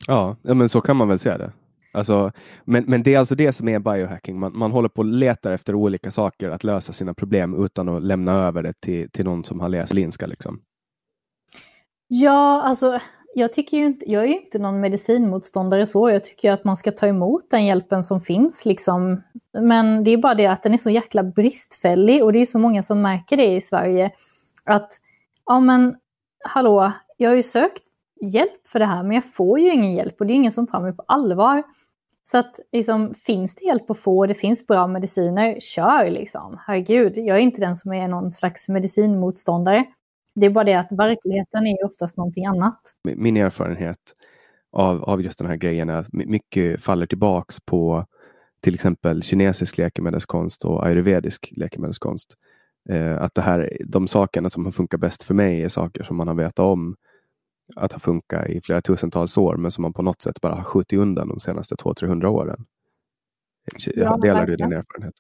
Ja, 0.06 0.36
ja, 0.42 0.54
men 0.54 0.68
så 0.68 0.80
kan 0.80 0.96
man 0.96 1.08
väl 1.08 1.18
säga 1.18 1.38
det. 1.38 1.52
Alltså, 1.94 2.32
men, 2.64 2.84
men 2.86 3.02
det 3.02 3.14
är 3.14 3.18
alltså 3.18 3.34
det 3.34 3.52
som 3.52 3.68
är 3.68 3.78
biohacking. 3.78 4.38
Man, 4.38 4.58
man 4.58 4.72
håller 4.72 4.88
på 4.88 4.98
och 4.98 5.04
letar 5.04 5.52
efter 5.52 5.74
olika 5.74 6.10
saker 6.10 6.50
att 6.50 6.64
lösa 6.64 6.92
sina 6.92 7.14
problem 7.14 7.64
utan 7.64 7.88
att 7.88 8.02
lämna 8.02 8.32
över 8.32 8.62
det 8.62 8.80
till, 8.80 9.10
till 9.10 9.24
någon 9.24 9.44
som 9.44 9.60
har 9.60 9.68
läst 9.68 9.92
linska. 9.92 10.26
Liksom. 10.26 10.60
Ja, 12.08 12.62
alltså 12.62 13.00
jag 13.34 13.52
tycker 13.52 13.76
ju 13.76 13.86
inte, 13.86 14.10
jag 14.10 14.22
är 14.22 14.26
ju 14.26 14.40
inte 14.40 14.58
någon 14.58 14.80
medicinmotståndare 14.80 15.86
så. 15.86 16.10
Jag 16.10 16.24
tycker 16.24 16.48
ju 16.48 16.54
att 16.54 16.64
man 16.64 16.76
ska 16.76 16.92
ta 16.92 17.06
emot 17.06 17.50
den 17.50 17.66
hjälpen 17.66 18.04
som 18.04 18.20
finns 18.20 18.64
liksom. 18.64 19.22
Men 19.60 20.04
det 20.04 20.10
är 20.10 20.16
bara 20.16 20.34
det 20.34 20.46
att 20.46 20.62
den 20.62 20.74
är 20.74 20.78
så 20.78 20.90
jäkla 20.90 21.22
bristfällig 21.22 22.24
och 22.24 22.32
det 22.32 22.38
är 22.38 22.46
så 22.46 22.58
många 22.58 22.82
som 22.82 23.02
märker 23.02 23.36
det 23.36 23.56
i 23.56 23.60
Sverige. 23.60 24.10
Att, 24.64 24.88
ja 25.46 25.60
men 25.60 25.96
hallå, 26.44 26.92
jag 27.16 27.30
har 27.30 27.36
ju 27.36 27.42
sökt 27.42 27.82
hjälp 28.20 28.66
för 28.66 28.78
det 28.78 28.86
här 28.86 29.02
men 29.02 29.12
jag 29.12 29.32
får 29.32 29.60
ju 29.60 29.72
ingen 29.72 29.92
hjälp 29.92 30.20
och 30.20 30.26
det 30.26 30.32
är 30.32 30.34
ingen 30.34 30.52
som 30.52 30.66
tar 30.66 30.80
mig 30.80 30.96
på 30.96 31.04
allvar. 31.06 31.62
Så 32.24 32.38
att 32.38 32.60
liksom, 32.72 33.14
finns 33.14 33.54
det 33.54 33.64
hjälp 33.64 33.90
att 33.90 33.98
få 33.98 34.18
och 34.18 34.28
det 34.28 34.34
finns 34.34 34.66
bra 34.66 34.86
mediciner, 34.86 35.60
kör 35.60 36.10
liksom. 36.10 36.58
Herregud, 36.66 37.18
jag 37.18 37.36
är 37.36 37.40
inte 37.40 37.60
den 37.60 37.76
som 37.76 37.92
är 37.92 38.08
någon 38.08 38.32
slags 38.32 38.68
medicinmotståndare. 38.68 39.84
Det 40.34 40.46
är 40.46 40.50
bara 40.50 40.64
det 40.64 40.74
att 40.74 40.92
verkligheten 40.92 41.66
är 41.66 41.84
oftast 41.84 42.16
någonting 42.16 42.46
annat. 42.46 42.80
Min 43.04 43.36
erfarenhet 43.36 43.98
av, 44.72 45.04
av 45.04 45.22
just 45.22 45.38
den 45.38 45.46
här 45.48 45.56
grejen 45.56 45.90
är 45.90 45.94
att 45.94 46.12
my- 46.12 46.26
mycket 46.26 46.80
faller 46.82 47.06
tillbaks 47.06 47.60
på 47.64 48.06
till 48.62 48.74
exempel 48.74 49.22
kinesisk 49.22 49.78
läkemedelskonst 49.78 50.64
och 50.64 50.86
ayurvedisk 50.86 51.52
läkemedelskonst. 51.56 52.34
Eh, 52.88 53.22
att 53.22 53.34
det 53.34 53.42
här, 53.42 53.76
de 53.86 54.08
sakerna 54.08 54.50
som 54.50 54.64
har 54.64 54.72
funkat 54.72 55.00
bäst 55.00 55.22
för 55.22 55.34
mig 55.34 55.62
är 55.62 55.68
saker 55.68 56.02
som 56.04 56.16
man 56.16 56.28
har 56.28 56.34
vetat 56.34 56.58
om 56.58 56.96
att 57.76 57.92
ha 57.92 57.98
funkat 57.98 58.46
i 58.48 58.60
flera 58.64 58.80
tusentals 58.80 59.38
år, 59.38 59.56
men 59.56 59.70
som 59.72 59.82
man 59.82 59.92
på 59.92 60.02
något 60.02 60.22
sätt 60.22 60.40
bara 60.40 60.54
har 60.54 60.64
skjutit 60.64 60.98
undan 60.98 61.28
de 61.28 61.40
senaste 61.40 61.74
200-300 61.74 62.26
åren. 62.26 62.64
Ja, 63.86 64.16
Delar 64.16 64.16
verkligen. 64.18 64.46
du 64.46 64.56
din 64.56 64.72
erfarenhet? 64.78 65.14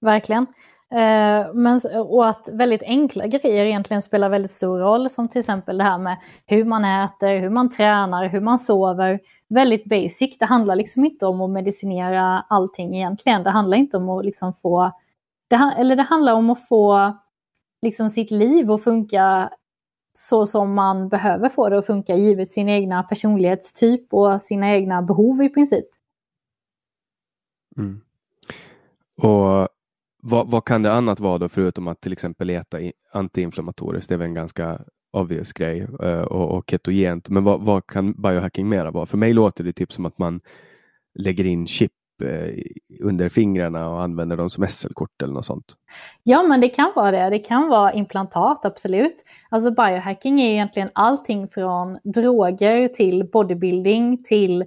Verkligen. 0.00 0.46
Eh, 0.92 1.54
men, 1.54 1.80
och 1.94 2.28
att 2.28 2.48
väldigt 2.52 2.82
enkla 2.82 3.26
grejer 3.26 3.64
egentligen 3.64 4.02
spelar 4.02 4.28
väldigt 4.28 4.50
stor 4.50 4.78
roll, 4.78 5.10
som 5.10 5.28
till 5.28 5.38
exempel 5.38 5.78
det 5.78 5.84
här 5.84 5.98
med 5.98 6.16
hur 6.46 6.64
man 6.64 6.84
äter, 6.84 7.38
hur 7.38 7.50
man 7.50 7.70
tränar, 7.70 8.28
hur 8.28 8.40
man 8.40 8.58
sover. 8.58 9.20
Väldigt 9.48 9.84
basic. 9.84 10.38
Det 10.38 10.44
handlar 10.44 10.76
liksom 10.76 11.04
inte 11.04 11.26
om 11.26 11.40
att 11.40 11.50
medicinera 11.50 12.44
allting 12.48 12.96
egentligen. 12.96 13.42
Det 13.42 13.50
handlar 13.50 13.76
inte 13.76 13.96
om 13.96 14.08
att 14.08 14.24
liksom 14.24 14.52
få... 14.54 14.92
Det, 15.48 15.74
eller 15.78 15.96
det 15.96 16.02
handlar 16.02 16.32
om 16.32 16.50
att 16.50 16.68
få 16.68 17.16
liksom 17.82 18.10
sitt 18.10 18.30
liv 18.30 18.70
att 18.72 18.84
funka 18.84 19.50
så 20.12 20.46
som 20.46 20.74
man 20.74 21.08
behöver 21.08 21.48
få 21.48 21.68
det 21.68 21.78
att 21.78 21.86
funka 21.86 22.16
givet 22.16 22.50
sin 22.50 22.68
egna 22.68 23.02
personlighetstyp 23.02 24.14
och 24.14 24.42
sina 24.42 24.70
egna 24.70 25.02
behov 25.02 25.42
i 25.42 25.48
princip. 25.48 25.86
Mm. 27.78 28.00
Och 29.22 29.68
vad, 30.26 30.50
vad, 30.50 30.64
kan 30.64 30.82
det 30.82 30.92
annat 30.92 31.20
vara 31.20 31.38
då 31.38 31.48
förutom 31.48 31.88
att 31.88 32.00
till 32.00 32.12
exempel 32.12 32.50
äta 32.50 32.78
antiinflammatoriskt? 33.12 34.08
Det 34.08 34.14
är 34.14 34.18
väl 34.18 34.28
en 34.28 34.34
ganska 34.34 34.80
obvious 35.12 35.52
grej 35.52 35.86
eh, 36.02 36.20
och, 36.20 36.56
och 36.56 36.70
ketogent. 36.70 37.28
Men 37.28 37.44
vad, 37.44 37.60
vad, 37.60 37.86
kan 37.86 38.12
biohacking 38.12 38.68
mera 38.68 38.90
vara? 38.90 39.06
För 39.06 39.18
mig 39.18 39.32
låter 39.32 39.64
det 39.64 39.72
typ 39.72 39.92
som 39.92 40.06
att 40.06 40.18
man 40.18 40.40
lägger 41.14 41.44
in 41.44 41.66
chip 41.66 41.92
eh, 42.22 42.54
under 43.02 43.28
fingrarna 43.28 43.88
och 43.88 44.02
använder 44.02 44.36
dem 44.36 44.50
som 44.50 44.66
SL-kort 44.68 45.22
eller 45.22 45.34
något 45.34 45.44
sånt. 45.44 45.74
Ja, 46.22 46.42
men 46.42 46.60
det 46.60 46.68
kan 46.68 46.92
vara 46.96 47.10
det. 47.10 47.30
Det 47.30 47.38
kan 47.38 47.68
vara 47.68 47.92
implantat, 47.92 48.64
absolut. 48.64 49.24
Alltså 49.48 49.70
biohacking 49.70 50.40
är 50.40 50.52
egentligen 50.52 50.88
allting 50.92 51.48
från 51.48 51.98
droger 52.04 52.88
till 52.88 53.28
bodybuilding 53.32 54.22
till 54.24 54.64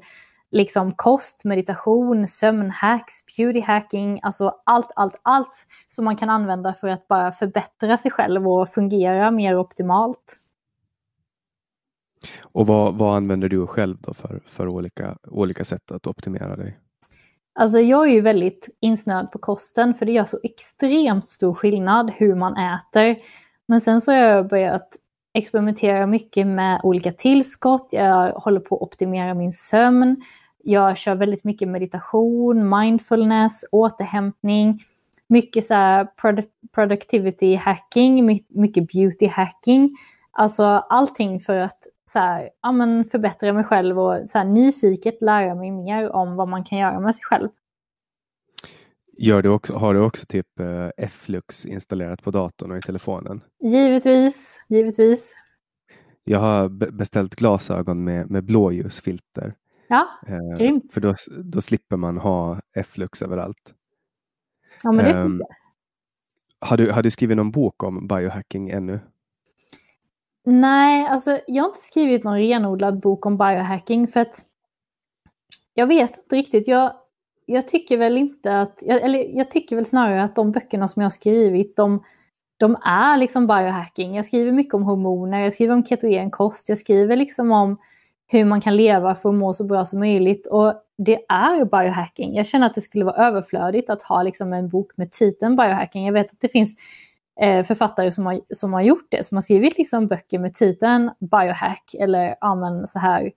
liksom 0.51 0.91
kost, 0.91 1.45
meditation, 1.45 2.27
sömnhacks, 2.27 3.37
beautyhacking, 3.37 4.19
alltså 4.23 4.55
allt, 4.63 4.91
allt, 4.95 5.19
allt 5.21 5.67
som 5.87 6.05
man 6.05 6.15
kan 6.15 6.29
använda 6.29 6.73
för 6.73 6.87
att 6.87 7.07
bara 7.07 7.31
förbättra 7.31 7.97
sig 7.97 8.11
själv 8.11 8.47
och 8.47 8.69
fungera 8.69 9.31
mer 9.31 9.57
optimalt. 9.57 10.35
Och 12.41 12.67
vad, 12.67 12.95
vad 12.95 13.15
använder 13.15 13.49
du 13.49 13.67
själv 13.67 13.97
då 14.01 14.13
för, 14.13 14.41
för 14.45 14.67
olika, 14.67 15.17
olika 15.27 15.65
sätt 15.65 15.91
att 15.91 16.07
optimera 16.07 16.55
dig? 16.55 16.79
Alltså 17.59 17.79
jag 17.79 18.07
är 18.09 18.13
ju 18.13 18.21
väldigt 18.21 18.77
insnöad 18.79 19.31
på 19.31 19.39
kosten 19.39 19.93
för 19.93 20.05
det 20.05 20.11
gör 20.11 20.25
så 20.25 20.39
extremt 20.43 21.27
stor 21.27 21.53
skillnad 21.53 22.11
hur 22.15 22.35
man 22.35 22.57
äter. 22.57 23.15
Men 23.65 23.81
sen 23.81 24.01
så 24.01 24.11
har 24.11 24.19
jag 24.19 24.47
börjat 24.47 24.87
experimenterar 25.33 26.07
mycket 26.07 26.47
med 26.47 26.81
olika 26.83 27.11
tillskott. 27.11 27.89
Jag 27.91 28.33
håller 28.33 28.59
på 28.59 28.75
att 28.75 28.81
optimera 28.81 29.33
min 29.33 29.53
sömn. 29.53 30.17
Jag 30.63 30.97
kör 30.97 31.15
väldigt 31.15 31.43
mycket 31.43 31.67
meditation, 31.67 32.79
mindfulness, 32.79 33.65
återhämtning, 33.71 34.79
mycket 35.27 35.65
så 35.65 35.73
här 35.73 36.07
productivity 36.75 37.55
hacking, 37.55 38.25
mycket 38.49 38.87
beauty 38.93 39.27
hacking. 39.27 39.91
Alltså 40.31 40.63
allting 40.89 41.39
för 41.39 41.57
att 41.57 41.87
så 42.05 42.19
här, 42.19 42.49
ja, 42.61 42.71
men 42.71 43.05
förbättra 43.05 43.53
mig 43.53 43.63
själv 43.63 43.99
och 43.99 44.29
så 44.29 44.37
här, 44.37 44.45
nyfiket 44.45 45.21
lära 45.21 45.55
mig 45.55 45.71
mer 45.71 46.11
om 46.11 46.35
vad 46.35 46.47
man 46.47 46.63
kan 46.63 46.77
göra 46.77 46.99
med 46.99 47.15
sig 47.15 47.23
själv. 47.23 47.49
Gör 49.21 49.41
du 49.41 49.49
också, 49.49 49.73
har 49.73 49.93
du 49.93 49.99
också 49.99 50.25
typ 50.25 50.59
uh, 50.59 50.89
F-lux 50.97 51.65
installerat 51.65 52.23
på 52.23 52.31
datorn 52.31 52.71
och 52.71 52.77
i 52.77 52.81
telefonen? 52.81 53.41
Givetvis, 53.63 54.65
givetvis. 54.69 55.33
Jag 56.23 56.39
har 56.39 56.69
beställt 56.91 57.35
glasögon 57.35 58.03
med, 58.03 58.29
med 58.29 58.43
blåljusfilter. 58.43 59.55
Ja, 59.87 60.07
eh, 60.27 60.57
grymt. 60.57 60.93
För 60.93 61.01
då, 61.01 61.15
då 61.43 61.61
slipper 61.61 61.97
man 61.97 62.17
ha 62.17 62.59
F-lux 62.75 63.21
överallt. 63.21 63.73
Ja, 64.83 64.91
men 64.91 65.05
det 65.05 65.11
eh, 65.11 65.17
jag. 65.17 65.47
Har 66.59 66.77
du, 66.77 66.91
har 66.91 67.03
du 67.03 67.11
skrivit 67.11 67.37
någon 67.37 67.51
bok 67.51 67.83
om 67.83 68.07
biohacking 68.07 68.69
ännu? 68.69 68.99
Nej, 70.45 71.07
alltså 71.07 71.39
jag 71.47 71.63
har 71.63 71.69
inte 71.69 71.81
skrivit 71.81 72.23
någon 72.23 72.37
renodlad 72.37 72.99
bok 72.99 73.25
om 73.25 73.37
biohacking 73.37 74.07
för 74.07 74.19
att 74.19 74.35
jag 75.73 75.87
vet 75.87 76.17
inte 76.17 76.35
riktigt. 76.35 76.67
Jag, 76.67 76.93
jag 77.49 77.67
tycker 77.67 77.97
väl 77.97 78.17
inte 78.17 78.59
att, 78.59 78.83
eller 78.83 79.37
jag 79.37 79.51
tycker 79.51 79.75
väl 79.75 79.85
snarare 79.85 80.23
att 80.23 80.35
de 80.35 80.51
böckerna 80.51 80.87
som 80.87 81.01
jag 81.01 81.05
har 81.05 81.11
skrivit, 81.11 81.75
de, 81.75 82.03
de 82.57 82.75
är 82.75 83.17
liksom 83.17 83.47
biohacking. 83.47 84.15
Jag 84.15 84.25
skriver 84.25 84.51
mycket 84.51 84.73
om 84.73 84.83
hormoner, 84.83 85.39
jag 85.39 85.53
skriver 85.53 85.73
om 85.73 85.85
ketogen 85.85 86.31
kost, 86.31 86.69
jag 86.69 86.77
skriver 86.77 87.15
liksom 87.15 87.51
om 87.51 87.77
hur 88.27 88.45
man 88.45 88.61
kan 88.61 88.77
leva 88.77 89.15
för 89.15 89.29
att 89.29 89.35
må 89.35 89.53
så 89.53 89.63
bra 89.63 89.85
som 89.85 89.99
möjligt. 89.99 90.47
Och 90.47 90.73
det 90.97 91.19
är 91.29 91.55
ju 91.55 91.65
biohacking. 91.65 92.35
Jag 92.35 92.45
känner 92.45 92.65
att 92.65 92.75
det 92.75 92.81
skulle 92.81 93.05
vara 93.05 93.27
överflödigt 93.27 93.89
att 93.89 94.01
ha 94.01 94.23
liksom 94.23 94.53
en 94.53 94.69
bok 94.69 94.91
med 94.95 95.11
titeln 95.11 95.55
biohacking. 95.55 96.05
Jag 96.05 96.13
vet 96.13 96.31
att 96.31 96.41
det 96.41 96.49
finns 96.49 96.75
eh, 97.41 97.63
författare 97.63 98.11
som 98.11 98.25
har, 98.25 98.39
som 98.49 98.73
har 98.73 98.81
gjort 98.81 99.07
det, 99.09 99.25
som 99.25 99.35
har 99.35 99.41
skrivit 99.41 99.77
liksom 99.77 100.07
böcker 100.07 100.39
med 100.39 100.53
titeln 100.53 101.11
biohack 101.19 101.83
eller 101.99 102.35
ja, 102.41 102.55
men 102.55 102.87
så 102.87 102.99
här 102.99 103.31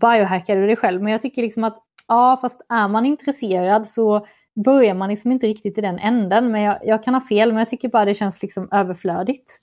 biohackar 0.00 0.56
du 0.56 0.66
dig 0.66 0.76
själv. 0.76 1.02
Men 1.02 1.12
jag 1.12 1.22
tycker 1.22 1.42
liksom 1.42 1.64
att 1.64 1.78
ja, 2.08 2.38
fast 2.40 2.66
är 2.68 2.88
man 2.88 3.06
intresserad 3.06 3.86
så 3.86 4.26
börjar 4.64 4.94
man 4.94 5.08
liksom 5.08 5.32
inte 5.32 5.46
riktigt 5.46 5.78
i 5.78 5.80
den 5.80 5.98
änden. 5.98 6.50
Men 6.50 6.62
jag, 6.62 6.78
jag 6.82 7.02
kan 7.02 7.14
ha 7.14 7.20
fel, 7.20 7.48
men 7.48 7.58
jag 7.58 7.68
tycker 7.68 7.88
bara 7.88 8.04
det 8.04 8.14
känns 8.14 8.42
liksom 8.42 8.68
överflödigt. 8.72 9.58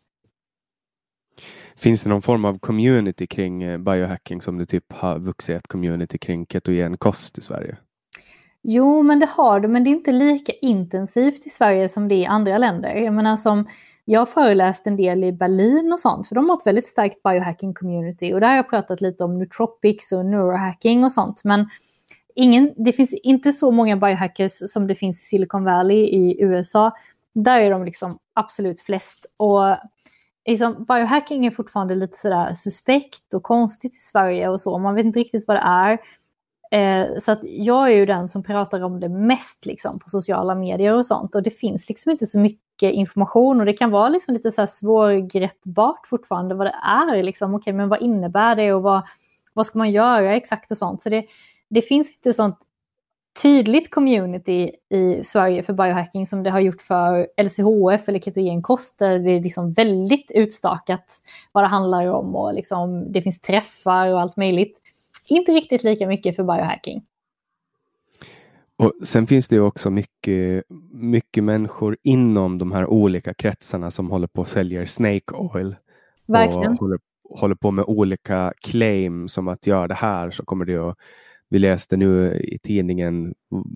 Finns 1.76 2.04
det 2.04 2.10
någon 2.10 2.22
form 2.22 2.46
av 2.46 2.60
community 2.60 3.28
kring 3.28 3.64
eh, 3.64 3.78
biohacking 3.78 4.42
som 4.42 4.58
du 4.58 4.66
typ 4.66 4.94
har 4.94 5.20
vuxit 5.20 5.56
ett 5.56 5.68
community 5.68 6.18
kring 6.18 6.46
ketogen 6.46 6.98
kost 6.98 7.38
i 7.38 7.42
Sverige? 7.42 7.78
Jo, 8.62 9.04
men 9.04 9.20
det 9.20 9.30
har 9.30 9.60
det, 9.60 9.68
men 9.68 9.84
det 9.84 9.90
är 9.90 9.92
inte 9.92 10.12
lika 10.12 10.54
intensivt 10.62 11.46
i 11.46 11.50
Sverige 11.50 11.90
som 11.90 12.08
det 12.08 12.16
är 12.16 12.20
i 12.20 12.26
andra 12.26 12.58
länder. 12.58 12.96
Jag 12.96 13.14
menar 13.14 13.36
som 13.36 13.66
jag 14.06 14.22
har 14.22 14.26
föreläst 14.26 14.88
en 14.88 14.96
del 14.96 15.24
i 15.24 15.32
Berlin 15.32 15.94
och 15.94 16.00
sånt, 16.00 16.28
för 16.28 16.36
de 16.36 16.50
har 16.50 16.58
ett 16.58 16.68
väldigt 16.68 16.88
starkt 16.88 17.24
biohacking 17.24 17.74
community 17.74 18.34
och 18.34 18.40
där 18.40 18.48
har 18.48 18.56
jag 18.56 18.70
pratat 18.70 19.02
lite 19.02 19.24
om 19.24 19.40
nootropics 19.40 20.12
och 20.12 20.26
neurohacking 20.26 21.04
och 21.04 21.12
sånt. 21.12 21.42
Men 21.44 21.70
ingen, 22.40 22.74
det 22.78 22.94
finns 22.94 23.14
inte 23.14 23.54
så 23.54 23.72
många 23.72 23.98
biohackers 23.98 24.52
som 24.68 24.88
det 24.88 24.96
finns 24.96 25.22
i 25.22 25.24
Silicon 25.26 25.64
Valley 25.64 25.98
i 25.98 26.42
USA. 26.42 26.92
Där 27.36 27.60
är 27.60 27.72
de 27.72 27.86
liksom 27.86 28.18
absolut 28.34 28.82
flest. 28.82 29.26
Och 29.38 29.78
liksom, 30.46 30.86
biohacking 30.88 31.46
är 31.46 31.52
fortfarande 31.52 31.96
lite 31.96 32.18
sådär 32.18 32.54
suspekt 32.54 33.34
och 33.34 33.44
konstigt 33.44 33.94
i 33.94 34.00
Sverige 34.00 34.50
och 34.50 34.62
så. 34.62 34.78
Man 34.78 34.96
vet 34.96 35.06
inte 35.06 35.20
riktigt 35.20 35.48
vad 35.48 35.58
det 35.58 35.62
är. 35.62 36.00
Eh, 36.72 37.08
så 37.20 37.32
att 37.32 37.40
jag 37.44 37.92
är 37.92 37.96
ju 37.96 38.06
den 38.06 38.28
som 38.28 38.44
pratar 38.44 38.82
om 38.82 39.00
det 39.00 39.10
mest 39.10 39.66
liksom, 39.66 40.00
på 40.00 40.10
sociala 40.10 40.56
medier 40.56 40.94
och 40.94 41.06
sånt. 41.06 41.36
Och 41.36 41.44
det 41.44 41.52
finns 41.52 41.90
liksom 41.90 42.12
inte 42.12 42.26
så 42.26 42.40
mycket 42.40 42.94
information 42.94 43.60
och 43.60 43.66
det 43.66 43.74
kan 43.74 43.92
vara 43.92 44.10
liksom 44.10 44.34
lite 44.34 44.52
så 44.52 44.62
här 44.62 44.68
svårgreppbart 44.68 46.08
fortfarande 46.08 46.56
vad 46.56 46.68
det 46.68 46.76
är. 46.84 47.24
Liksom. 47.24 47.56
Okej, 47.56 47.74
men 47.74 47.90
vad 47.90 48.02
innebär 48.02 48.56
det 48.56 48.74
och 48.74 48.82
vad, 48.82 49.02
vad 49.54 49.66
ska 49.66 49.78
man 49.78 49.92
göra 49.92 50.36
exakt 50.36 50.72
och 50.72 50.78
sånt. 50.78 51.02
Så 51.02 51.10
det, 51.10 51.26
det 51.70 51.82
finns 51.82 52.16
inte 52.16 52.34
sånt 52.34 52.58
tydligt 53.42 53.92
community 53.92 54.72
i 54.90 55.24
Sverige 55.24 55.64
för 55.64 55.74
biohacking 55.74 56.26
som 56.26 56.44
det 56.44 56.50
har 56.50 56.60
gjort 56.60 56.82
för 56.82 57.28
LCHF 57.44 58.10
eller 58.10 58.20
ketogenkost 58.20 59.00
där 59.00 59.20
det 59.20 59.32
är 59.32 59.42
liksom 59.42 59.74
väldigt 59.74 60.32
utstakat 60.32 61.22
vad 61.52 61.64
det 61.64 61.68
handlar 61.68 62.08
om 62.08 62.36
och 62.36 62.54
liksom, 62.54 63.12
det 63.12 63.22
finns 63.22 63.42
träffar 63.42 64.08
och 64.08 64.22
allt 64.22 64.38
möjligt. 64.38 64.82
Inte 65.30 65.52
riktigt 65.52 65.84
lika 65.84 66.08
mycket 66.08 66.36
för 66.36 66.44
biohacking. 66.44 67.06
Och 68.78 68.94
Sen 69.04 69.28
finns 69.28 69.48
det 69.48 69.60
också 69.60 69.90
mycket, 69.90 70.64
mycket 70.92 71.44
människor 71.44 71.98
inom 72.04 72.58
de 72.58 72.72
här 72.72 72.86
olika 72.86 73.34
kretsarna 73.34 73.92
som 73.92 74.12
håller 74.12 74.28
på 74.28 74.42
och 74.42 74.48
säljer 74.48 74.86
Snake 74.86 75.34
Oil. 75.34 75.76
Verkligen. 76.28 76.72
Och 76.72 76.80
håller, 76.80 77.00
håller 77.30 77.56
på 77.56 77.72
med 77.72 77.86
olika 77.88 78.54
claim 78.62 79.28
som 79.30 79.48
att 79.48 79.68
göra 79.68 79.88
det 79.88 79.94
här 79.94 80.32
så 80.32 80.46
kommer 80.46 80.66
det 80.66 80.76
att 80.76 80.98
vi 81.50 81.60
läste 81.60 81.98
nu 81.98 82.34
i 82.34 82.60
tidningen 82.60 83.36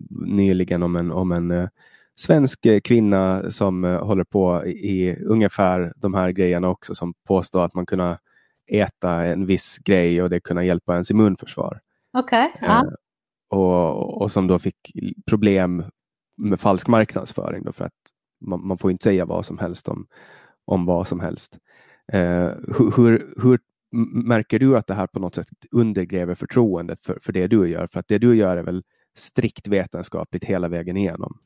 nyligen 0.09 0.84
om 0.84 0.95
en, 0.95 1.11
om 1.11 1.32
en 1.32 1.51
uh, 1.51 1.67
svensk 2.15 2.67
kvinna 2.84 3.51
som 3.51 3.84
uh, 3.84 4.03
håller 4.03 4.24
på 4.24 4.65
i, 4.65 5.15
ungefär 5.26 5.93
de 5.95 6.13
här 6.13 6.32
grejerna 6.32 6.69
också 6.69 6.95
som 6.95 7.13
påstår 7.28 7.65
att 7.65 7.74
man 7.74 7.86
kunna 7.86 8.19
äta 8.67 9.26
en 9.26 9.45
viss 9.45 9.78
grej 9.78 10.21
och 10.21 10.30
det 10.30 10.39
kunna 10.39 10.63
hjälpa 10.63 10.93
ens 10.93 11.11
immunförsvar. 11.11 11.80
Okej. 12.17 12.51
Okay. 12.55 12.69
Uh, 12.69 12.93
och, 13.49 14.21
och 14.21 14.32
som 14.32 14.47
då 14.47 14.59
fick 14.59 14.91
problem 15.26 15.84
med 16.38 16.59
falsk 16.59 16.88
marknadsföring 16.88 17.63
då 17.63 17.71
för 17.71 17.86
att 17.86 17.93
man, 18.41 18.67
man 18.67 18.78
får 18.78 18.91
inte 18.91 19.03
säga 19.03 19.26
vad 19.26 19.45
som 19.45 19.57
helst 19.57 19.88
om, 19.88 20.07
om 20.65 20.86
vad 20.86 21.07
som 21.07 21.19
helst. 21.19 21.57
hur, 22.11 22.95
hur, 22.95 23.34
hur 23.43 23.59
märker 24.28 24.60
du 24.60 24.78
att 24.78 24.88
det 24.88 24.94
här 24.94 25.08
på 25.08 25.20
något 25.20 25.36
sätt 25.36 25.48
undergräver 25.72 26.36
förtroendet 26.36 27.00
för, 27.00 27.20
för 27.22 27.34
det 27.34 27.48
du 27.48 27.70
gör? 27.70 27.88
För 27.88 28.00
att 28.00 28.08
det 28.08 28.18
du 28.18 28.36
gör 28.36 28.58
är 28.58 28.64
väl 28.64 28.84
strikt 29.18 29.68
vetenskapligt 29.68 30.44
hela 30.44 30.70
vägen 30.70 30.98
igenom? 30.98 31.39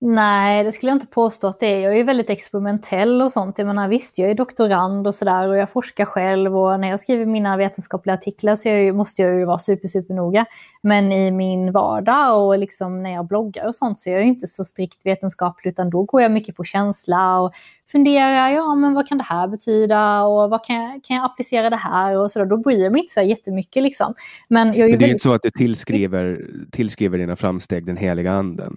Nej, 0.00 0.64
det 0.64 0.72
skulle 0.72 0.90
jag 0.90 0.96
inte 0.96 1.06
påstå 1.06 1.46
att 1.46 1.60
det 1.60 1.66
är. 1.66 1.78
Jag 1.80 1.92
är 1.92 1.96
ju 1.96 2.02
väldigt 2.02 2.30
experimentell 2.30 3.22
och 3.22 3.32
sånt. 3.32 3.58
Jag 3.58 3.66
menar, 3.66 3.88
visst, 3.88 4.18
jag 4.18 4.30
är 4.30 4.34
doktorand 4.34 5.06
och 5.06 5.14
sådär 5.14 5.48
och 5.48 5.56
jag 5.56 5.70
forskar 5.70 6.04
själv 6.04 6.58
och 6.58 6.80
när 6.80 6.88
jag 6.88 7.00
skriver 7.00 7.26
mina 7.26 7.56
vetenskapliga 7.56 8.14
artiklar 8.14 8.56
så 8.56 8.68
jag, 8.68 8.96
måste 8.96 9.22
jag 9.22 9.34
ju 9.34 9.44
vara 9.44 9.58
super, 9.58 9.88
super 9.88 10.14
noga. 10.14 10.46
Men 10.82 11.12
i 11.12 11.30
min 11.30 11.72
vardag 11.72 12.46
och 12.46 12.58
liksom 12.58 13.02
när 13.02 13.12
jag 13.12 13.26
bloggar 13.26 13.66
och 13.66 13.74
sånt 13.74 13.98
så 13.98 14.10
är 14.10 14.14
jag 14.14 14.24
inte 14.24 14.46
så 14.46 14.64
strikt 14.64 15.06
vetenskaplig 15.06 15.70
utan 15.70 15.90
då 15.90 16.02
går 16.02 16.22
jag 16.22 16.32
mycket 16.32 16.56
på 16.56 16.64
känsla 16.64 17.40
och 17.40 17.52
funderar, 17.92 18.48
ja 18.48 18.74
men 18.74 18.94
vad 18.94 19.08
kan 19.08 19.18
det 19.18 19.24
här 19.24 19.48
betyda 19.48 20.22
och 20.22 20.50
vad 20.50 20.64
kan 20.64 20.76
jag, 20.76 21.04
kan 21.04 21.16
jag 21.16 21.24
applicera 21.24 21.70
det 21.70 21.76
här 21.76 22.16
och 22.16 22.30
sådär. 22.30 22.46
Då 22.46 22.56
bryr 22.56 22.82
jag 22.82 22.92
mig 22.92 23.00
inte 23.00 23.12
så 23.12 23.22
jättemycket 23.22 23.82
liksom. 23.82 24.14
Men, 24.48 24.66
jag 24.68 24.76
är 24.76 24.80
men 24.80 24.88
det 24.88 24.94
är 24.94 24.98
väldigt... 24.98 25.10
inte 25.10 25.22
så 25.22 25.32
att 25.32 25.42
du 25.42 25.50
tillskriver, 25.50 26.46
tillskriver 26.70 27.18
dina 27.18 27.36
framsteg 27.36 27.86
den 27.86 27.96
heliga 27.96 28.32
anden? 28.32 28.76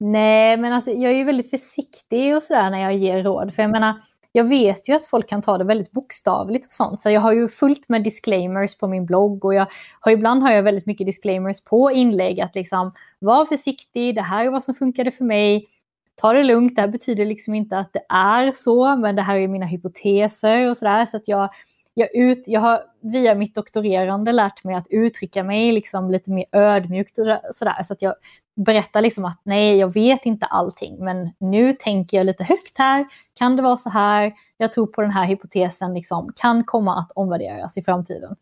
Nej, 0.00 0.56
men 0.56 0.72
alltså, 0.72 0.90
jag 0.90 1.12
är 1.12 1.16
ju 1.16 1.24
väldigt 1.24 1.50
försiktig 1.50 2.36
och 2.36 2.42
sådär 2.42 2.70
när 2.70 2.82
jag 2.82 2.96
ger 2.96 3.22
råd. 3.22 3.54
För 3.54 3.62
jag 3.62 3.70
menar, 3.70 3.94
jag 4.36 4.44
vet 4.44 4.88
ju 4.88 4.92
att 4.92 5.06
folk 5.06 5.28
kan 5.28 5.42
ta 5.42 5.58
det 5.58 5.64
väldigt 5.64 5.90
bokstavligt 5.92 6.66
och 6.66 6.72
sånt. 6.72 7.00
Så 7.00 7.10
jag 7.10 7.20
har 7.20 7.32
ju 7.32 7.48
fullt 7.48 7.88
med 7.88 8.02
disclaimers 8.02 8.78
på 8.78 8.86
min 8.86 9.06
blogg 9.06 9.44
och 9.44 9.54
jag 9.54 9.66
har, 10.00 10.12
ibland 10.12 10.42
har 10.42 10.52
jag 10.52 10.62
väldigt 10.62 10.86
mycket 10.86 11.06
disclaimers 11.06 11.64
på 11.64 11.90
inlägg. 11.92 12.40
Att 12.40 12.54
liksom, 12.54 12.92
var 13.18 13.46
försiktig, 13.46 14.14
det 14.14 14.22
här 14.22 14.44
är 14.44 14.50
vad 14.50 14.64
som 14.64 14.74
funkade 14.74 15.10
för 15.10 15.24
mig. 15.24 15.66
Ta 16.14 16.32
det 16.32 16.42
lugnt, 16.42 16.76
det 16.76 16.80
här 16.80 16.88
betyder 16.88 17.26
liksom 17.26 17.54
inte 17.54 17.78
att 17.78 17.92
det 17.92 18.04
är 18.08 18.52
så, 18.52 18.96
men 18.96 19.16
det 19.16 19.22
här 19.22 19.36
är 19.36 19.48
mina 19.48 19.66
hypoteser 19.66 20.70
och 20.70 20.76
sådär. 20.76 21.06
Så 21.06 21.16
att 21.16 21.28
jag, 21.28 21.48
jag, 21.94 22.14
ut, 22.14 22.44
jag 22.46 22.60
har 22.60 22.82
via 23.00 23.34
mitt 23.34 23.54
doktorerande 23.54 24.32
lärt 24.32 24.64
mig 24.64 24.74
att 24.74 24.86
uttrycka 24.90 25.44
mig 25.44 25.72
liksom 25.72 26.10
lite 26.10 26.30
mer 26.30 26.46
ödmjukt 26.52 27.18
och 27.18 27.26
sådär. 27.50 27.82
Så 27.82 27.92
att 27.92 28.02
jag 28.02 28.14
berättar 28.56 29.02
liksom 29.02 29.24
att 29.24 29.40
nej, 29.44 29.76
jag 29.76 29.92
vet 29.92 30.26
inte 30.26 30.46
allting, 30.46 31.04
men 31.04 31.30
nu 31.38 31.72
tänker 31.72 32.16
jag 32.16 32.26
lite 32.26 32.44
högt 32.44 32.78
här. 32.78 33.06
Kan 33.38 33.56
det 33.56 33.62
vara 33.62 33.76
så 33.76 33.90
här? 33.90 34.32
Jag 34.56 34.72
tror 34.72 34.86
på 34.86 35.02
den 35.02 35.10
här 35.10 35.26
hypotesen 35.26 35.94
liksom, 35.94 36.32
kan 36.36 36.64
komma 36.64 36.98
att 36.98 37.12
omvärderas 37.14 37.78
i 37.78 37.82
framtiden. 37.82 38.36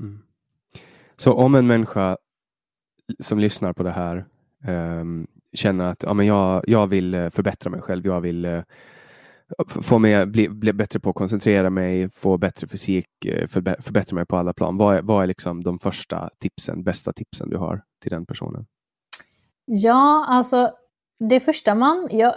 Mm. 0.00 0.22
Så 1.16 1.32
om 1.32 1.54
en 1.54 1.66
människa 1.66 2.16
som 3.20 3.38
lyssnar 3.38 3.72
på 3.72 3.82
det 3.82 3.90
här 3.90 4.26
um, 4.66 5.26
känner 5.52 5.84
att 5.84 6.02
ja, 6.02 6.14
men 6.14 6.26
jag, 6.26 6.64
jag 6.66 6.86
vill 6.86 7.14
eh, 7.14 7.30
förbättra 7.30 7.70
mig 7.70 7.80
själv, 7.80 8.06
jag 8.06 8.20
vill 8.20 8.46
uh, 8.46 8.62
få 9.66 9.98
mig 9.98 10.26
bli, 10.26 10.48
bli 10.48 10.72
bättre 10.72 11.00
på 11.00 11.10
att 11.10 11.16
koncentrera 11.16 11.70
mig, 11.70 12.10
få 12.10 12.38
bättre 12.38 12.66
fysik, 12.66 13.24
eh, 13.24 13.46
förbättra 13.80 14.14
mig 14.14 14.26
på 14.26 14.36
alla 14.36 14.52
plan. 14.52 14.76
Vad 14.76 14.96
är, 14.96 15.02
vad 15.02 15.22
är 15.22 15.26
liksom 15.26 15.64
de 15.64 15.78
första 15.78 16.30
tipsen, 16.38 16.84
bästa 16.84 17.12
tipsen 17.12 17.50
du 17.50 17.56
har 17.56 17.82
till 18.02 18.10
den 18.10 18.26
personen? 18.26 18.66
Ja, 19.66 20.26
alltså 20.28 20.72
det 21.18 21.40
första 21.40 21.74
man... 21.74 22.08
Jag, 22.10 22.34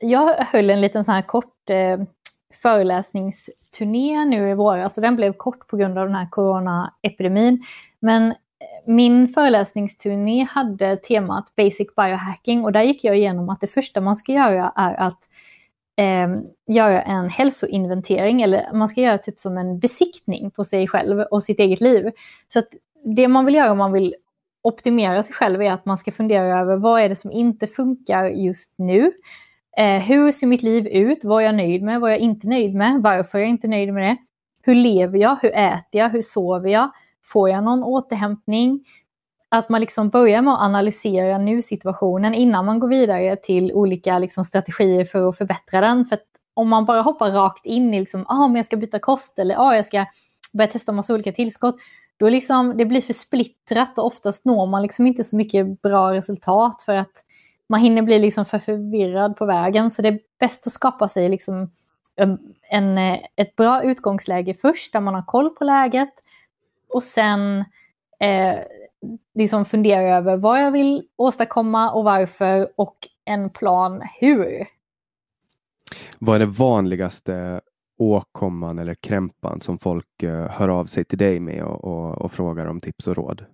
jag 0.00 0.34
höll 0.34 0.70
en 0.70 0.80
liten 0.80 1.04
sån 1.04 1.14
här 1.14 1.22
kort 1.22 1.70
eh, 1.70 2.00
föreläsningsturné 2.62 4.24
nu 4.24 4.50
i 4.50 4.54
våras, 4.54 4.94
så 4.94 5.00
den 5.00 5.16
blev 5.16 5.32
kort 5.32 5.68
på 5.68 5.76
grund 5.76 5.98
av 5.98 6.06
den 6.06 6.14
här 6.14 6.28
coronaepidemin. 6.30 7.62
Men 8.00 8.30
eh, 8.30 8.36
min 8.86 9.28
föreläsningsturné 9.28 10.46
hade 10.50 10.96
temat 10.96 11.56
Basic 11.56 11.94
Biohacking 11.96 12.64
och 12.64 12.72
där 12.72 12.82
gick 12.82 13.04
jag 13.04 13.16
igenom 13.16 13.48
att 13.48 13.60
det 13.60 13.66
första 13.66 14.00
man 14.00 14.16
ska 14.16 14.32
göra 14.32 14.72
är 14.76 14.94
att 14.94 15.18
eh, 15.96 16.28
göra 16.74 17.02
en 17.02 17.30
hälsoinventering, 17.30 18.42
eller 18.42 18.72
man 18.72 18.88
ska 18.88 19.00
göra 19.00 19.18
typ 19.18 19.40
som 19.40 19.58
en 19.58 19.78
besiktning 19.78 20.50
på 20.50 20.64
sig 20.64 20.88
själv 20.88 21.20
och 21.20 21.42
sitt 21.42 21.58
eget 21.58 21.80
liv. 21.80 22.10
Så 22.48 22.58
att 22.58 22.68
det 23.04 23.28
man 23.28 23.44
vill 23.44 23.54
göra 23.54 23.72
om 23.72 23.78
man 23.78 23.92
vill 23.92 24.14
optimera 24.64 25.22
sig 25.22 25.34
själv 25.34 25.62
är 25.62 25.70
att 25.70 25.86
man 25.86 25.98
ska 25.98 26.12
fundera 26.12 26.60
över 26.60 26.76
vad 26.76 27.00
är 27.00 27.08
det 27.08 27.16
som 27.16 27.32
inte 27.32 27.66
funkar 27.66 28.24
just 28.24 28.78
nu? 28.78 29.12
Eh, 29.76 30.02
hur 30.02 30.32
ser 30.32 30.46
mitt 30.46 30.62
liv 30.62 30.86
ut? 30.86 31.24
Vad 31.24 31.42
är 31.42 31.46
jag 31.46 31.54
nöjd 31.54 31.82
med? 31.82 32.00
Vad 32.00 32.10
är 32.10 32.14
jag 32.14 32.20
inte 32.20 32.48
nöjd 32.48 32.74
med? 32.74 33.02
Varför 33.02 33.38
är 33.38 33.42
jag 33.42 33.50
inte 33.50 33.68
nöjd 33.68 33.94
med 33.94 34.02
det? 34.02 34.16
Hur 34.62 34.74
lever 34.74 35.18
jag? 35.18 35.38
Hur 35.42 35.54
äter 35.54 36.00
jag? 36.00 36.08
Hur 36.08 36.22
sover 36.22 36.70
jag? 36.70 36.90
Får 37.24 37.50
jag 37.50 37.64
någon 37.64 37.82
återhämtning? 37.82 38.84
Att 39.48 39.68
man 39.68 39.80
liksom 39.80 40.08
börjar 40.08 40.42
med 40.42 40.54
att 40.54 40.60
analysera 40.60 41.38
nu-situationen 41.38 42.34
innan 42.34 42.64
man 42.64 42.78
går 42.78 42.88
vidare 42.88 43.36
till 43.36 43.72
olika 43.72 44.18
liksom 44.18 44.44
strategier 44.44 45.04
för 45.04 45.28
att 45.28 45.38
förbättra 45.38 45.80
den. 45.80 46.04
För 46.04 46.18
om 46.54 46.68
man 46.68 46.84
bara 46.84 47.00
hoppar 47.00 47.30
rakt 47.30 47.66
in 47.66 47.94
i 47.94 48.00
liksom, 48.00 48.24
ah, 48.28 48.46
men 48.46 48.56
jag 48.56 48.66
ska 48.66 48.76
byta 48.76 48.98
kost 48.98 49.38
eller 49.38 49.56
ah, 49.56 49.76
jag 49.76 49.86
ska 49.86 50.06
börja 50.54 50.68
testa 50.70 50.92
massa 50.92 51.14
olika 51.14 51.32
tillskott, 51.32 51.76
då 52.16 52.28
liksom, 52.28 52.76
det 52.76 52.84
blir 52.84 53.00
för 53.00 53.12
splittrat 53.12 53.98
och 53.98 54.06
oftast 54.06 54.44
når 54.44 54.66
man 54.66 54.82
liksom 54.82 55.06
inte 55.06 55.24
så 55.24 55.36
mycket 55.36 55.82
bra 55.82 56.12
resultat 56.12 56.82
för 56.82 56.94
att 56.94 57.24
man 57.68 57.80
hinner 57.80 58.02
bli 58.02 58.18
liksom 58.18 58.44
för 58.44 58.58
förvirrad 58.58 59.36
på 59.36 59.46
vägen. 59.46 59.90
Så 59.90 60.02
det 60.02 60.08
är 60.08 60.20
bäst 60.40 60.66
att 60.66 60.72
skapa 60.72 61.08
sig 61.08 61.28
liksom 61.28 61.70
en, 62.70 62.98
ett 63.36 63.56
bra 63.56 63.82
utgångsläge 63.82 64.54
först, 64.54 64.92
där 64.92 65.00
man 65.00 65.14
har 65.14 65.22
koll 65.22 65.50
på 65.50 65.64
läget. 65.64 66.12
Och 66.88 67.04
sen 67.04 67.64
eh, 68.20 68.58
liksom 69.34 69.64
fundera 69.64 70.16
över 70.16 70.36
vad 70.36 70.62
jag 70.62 70.70
vill 70.70 71.08
åstadkomma 71.16 71.92
och 71.92 72.04
varför 72.04 72.68
och 72.76 72.96
en 73.24 73.50
plan 73.50 74.02
hur. 74.20 74.66
Vad 76.18 76.36
är 76.36 76.40
det 76.40 76.46
vanligaste 76.46 77.60
åkomman 77.98 78.78
eller 78.78 78.94
krämpan 78.94 79.60
som 79.60 79.78
folk 79.78 80.22
eh, 80.22 80.50
hör 80.50 80.68
av 80.68 80.86
sig 80.86 81.04
till 81.04 81.18
dig 81.18 81.40
med 81.40 81.62
och, 81.62 81.84
och, 81.84 82.22
och, 82.22 82.32
frågar 82.32 82.66
om 82.66 82.80
tips 82.80 83.06
och 83.06 83.16
råd? 83.16 83.44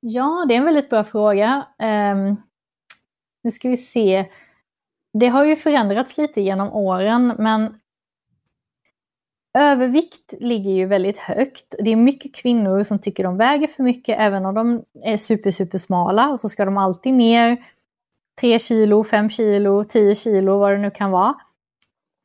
Ja, 0.00 0.44
det 0.48 0.54
är 0.54 0.58
en 0.58 0.64
väldigt 0.64 0.90
bra 0.90 1.04
fråga. 1.04 1.66
Um, 1.78 2.36
nu 3.42 3.50
ska 3.50 3.68
vi 3.68 3.76
se. 3.76 4.30
Det 5.12 5.26
har 5.26 5.44
ju 5.44 5.56
förändrats 5.56 6.18
lite 6.18 6.40
genom 6.40 6.72
åren, 6.72 7.34
men 7.38 7.80
övervikt 9.58 10.34
ligger 10.40 10.70
ju 10.70 10.86
väldigt 10.86 11.18
högt. 11.18 11.74
Det 11.78 11.90
är 11.90 11.96
mycket 11.96 12.34
kvinnor 12.34 12.82
som 12.82 12.98
tycker 12.98 13.24
de 13.24 13.36
väger 13.36 13.66
för 13.66 13.82
mycket, 13.82 14.18
även 14.18 14.46
om 14.46 14.54
de 14.54 14.84
är 15.02 15.16
super, 15.16 15.50
super 15.50 15.78
smala, 15.78 16.38
så 16.38 16.48
ska 16.48 16.64
de 16.64 16.78
alltid 16.78 17.14
ner 17.14 17.64
3 18.40 18.58
kilo, 18.58 19.04
5 19.04 19.30
kilo, 19.30 19.84
10 19.84 20.14
kilo, 20.14 20.58
vad 20.58 20.72
det 20.72 20.78
nu 20.78 20.90
kan 20.90 21.10
vara 21.10 21.34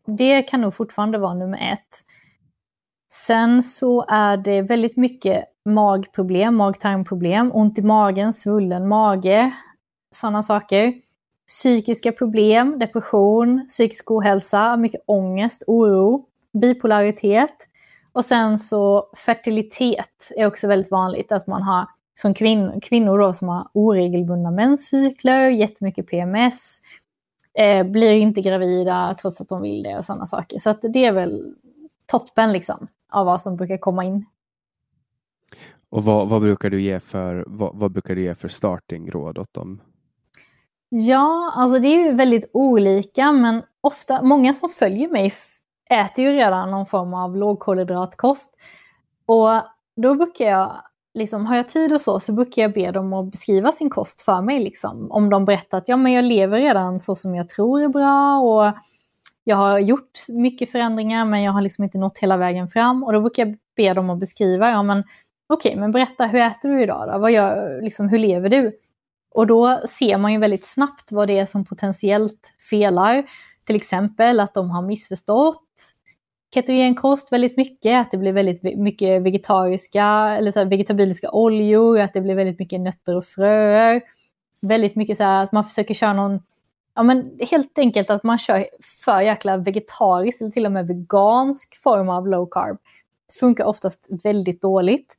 det 0.05 0.41
kan 0.43 0.61
nog 0.61 0.73
fortfarande 0.73 1.17
vara 1.17 1.33
nummer 1.33 1.73
ett. 1.73 2.03
Sen 3.11 3.63
så 3.63 4.05
är 4.07 4.37
det 4.37 4.61
väldigt 4.61 4.97
mycket 4.97 5.45
magproblem, 5.65 6.55
mag-tarmproblem, 6.55 7.51
ont 7.53 7.79
i 7.79 7.81
magen, 7.81 8.33
svullen 8.33 8.87
mage, 8.87 9.51
sådana 10.11 10.43
saker. 10.43 10.93
Psykiska 11.47 12.11
problem, 12.11 12.79
depression, 12.79 13.65
psykisk 13.69 14.11
ohälsa, 14.11 14.77
mycket 14.77 15.01
ångest, 15.05 15.63
oro, 15.67 16.25
bipolaritet. 16.53 17.55
Och 18.13 18.25
sen 18.25 18.59
så 18.59 19.07
fertilitet 19.17 20.31
är 20.37 20.45
också 20.45 20.67
väldigt 20.67 20.91
vanligt, 20.91 21.31
att 21.31 21.47
man 21.47 21.61
har 21.61 21.87
som 22.15 22.33
kvin 22.33 22.81
kvinnor 22.81 23.17
då, 23.17 23.33
som 23.33 23.47
har 23.47 23.67
oregelbundna 23.73 24.51
menscykler, 24.51 25.49
jättemycket 25.49 26.07
PMS, 26.07 26.81
eh, 27.53 27.83
blir 27.83 28.11
inte 28.11 28.41
gravida 28.41 29.15
trots 29.21 29.41
att 29.41 29.49
de 29.49 29.61
vill 29.61 29.83
det 29.83 29.97
och 29.97 30.05
sådana 30.05 30.25
saker. 30.25 30.59
Så 30.59 30.75
det 30.81 31.05
är 31.05 31.11
väl 31.11 31.55
toppen 32.05 32.51
liksom 32.53 32.87
av 33.11 33.25
vad 33.25 33.41
som 33.41 33.55
brukar 33.55 33.77
komma 33.77 34.05
in. 34.05 34.25
Och 35.89 36.03
vad, 36.03 36.29
vad 36.29 36.41
brukar 36.41 36.69
du 36.69 36.81
ge 36.81 36.99
för, 36.99 37.43
vad, 37.47 37.75
vad, 37.75 37.91
brukar 37.91 38.15
du 38.15 38.23
ge 38.23 38.35
för 38.35 38.47
startingråd 38.47 39.37
åt 39.37 39.53
dem? 39.53 39.81
Ja, 40.89 41.53
alltså 41.55 41.79
det 41.79 41.87
är 41.87 42.05
ju 42.05 42.11
väldigt 42.11 42.49
olika, 42.53 43.31
men 43.31 43.63
ofta, 43.81 44.21
många 44.21 44.53
som 44.53 44.69
följer 44.69 45.09
mig 45.09 45.33
äter 45.89 46.25
ju 46.25 46.31
redan 46.31 46.71
någon 46.71 46.85
form 46.85 47.13
av 47.13 47.37
lågkolhydratkost. 47.37 48.57
Och 49.25 49.61
då 49.95 50.15
brukar 50.15 50.45
jag 50.45 50.81
liksom, 51.13 51.45
har 51.45 51.55
jag 51.55 51.69
tid 51.69 51.93
och 51.93 52.01
så, 52.01 52.19
så 52.19 52.33
brukar 52.33 52.61
jag 52.61 52.73
be 52.73 52.91
dem 52.91 53.13
att 53.13 53.31
beskriva 53.31 53.71
sin 53.71 53.89
kost 53.89 54.21
för 54.21 54.41
mig. 54.41 54.63
Liksom. 54.63 55.11
Om 55.11 55.29
de 55.29 55.45
berättar 55.45 55.77
att 55.77 55.87
ja, 55.87 55.97
men 55.97 56.13
jag 56.13 56.25
lever 56.25 56.59
redan 56.59 56.99
så 56.99 57.15
som 57.15 57.35
jag 57.35 57.49
tror 57.49 57.83
är 57.83 57.87
bra 57.87 58.39
och 58.39 58.73
jag 59.43 59.55
har 59.55 59.79
gjort 59.79 60.19
mycket 60.29 60.71
förändringar 60.71 61.25
men 61.25 61.43
jag 61.43 61.51
har 61.51 61.61
liksom 61.61 61.83
inte 61.83 61.97
nått 61.97 62.17
hela 62.17 62.37
vägen 62.37 62.67
fram. 62.67 63.03
Och 63.03 63.13
då 63.13 63.21
brukar 63.21 63.45
jag 63.45 63.57
be 63.75 63.93
dem 63.93 64.09
att 64.09 64.19
beskriva, 64.19 64.69
ja 64.69 64.81
men 64.81 64.99
okej, 65.47 65.69
okay, 65.69 65.79
men 65.79 65.91
berätta, 65.91 66.25
hur 66.25 66.41
äter 66.41 66.69
du 66.69 66.83
idag 66.83 67.07
då? 67.07 67.19
Vad 67.19 67.31
gör, 67.31 67.81
liksom, 67.81 68.09
hur 68.09 68.19
lever 68.19 68.49
du? 68.49 68.77
Och 69.33 69.47
då 69.47 69.81
ser 69.87 70.17
man 70.17 70.33
ju 70.33 70.39
väldigt 70.39 70.65
snabbt 70.65 71.11
vad 71.11 71.27
det 71.27 71.39
är 71.39 71.45
som 71.45 71.65
potentiellt 71.65 72.53
felar. 72.69 73.23
Till 73.65 73.75
exempel 73.75 74.39
att 74.39 74.53
de 74.53 74.69
har 74.69 74.81
missförstått 74.81 75.67
ketogenkost 76.53 77.31
väldigt 77.31 77.57
mycket, 77.57 78.01
att 78.01 78.11
det 78.11 78.17
blir 78.17 78.33
väldigt 78.33 78.63
mycket 78.77 79.21
vegetariska 79.21 80.05
eller 80.37 80.51
så 80.51 80.65
vegetabiliska 80.65 81.31
oljor, 81.31 81.99
att 81.99 82.13
det 82.13 82.21
blir 82.21 82.35
väldigt 82.35 82.59
mycket 82.59 82.81
nötter 82.81 83.15
och 83.15 83.25
fröer. 83.25 84.01
Väldigt 84.61 84.95
mycket 84.95 85.17
så 85.17 85.23
här 85.23 85.43
att 85.43 85.51
man 85.51 85.65
försöker 85.65 85.93
köra 85.93 86.13
någon, 86.13 86.39
ja 86.95 87.03
men 87.03 87.39
helt 87.51 87.77
enkelt 87.77 88.09
att 88.09 88.23
man 88.23 88.37
kör 88.37 88.65
för 89.05 89.21
jäkla 89.21 89.57
vegetarisk 89.57 90.41
eller 90.41 90.51
till 90.51 90.65
och 90.65 90.71
med 90.71 90.87
vegansk 90.87 91.81
form 91.83 92.09
av 92.09 92.27
low 92.27 92.49
carb. 92.51 92.77
Det 93.27 93.39
funkar 93.39 93.65
oftast 93.65 94.07
väldigt 94.23 94.61
dåligt. 94.61 95.17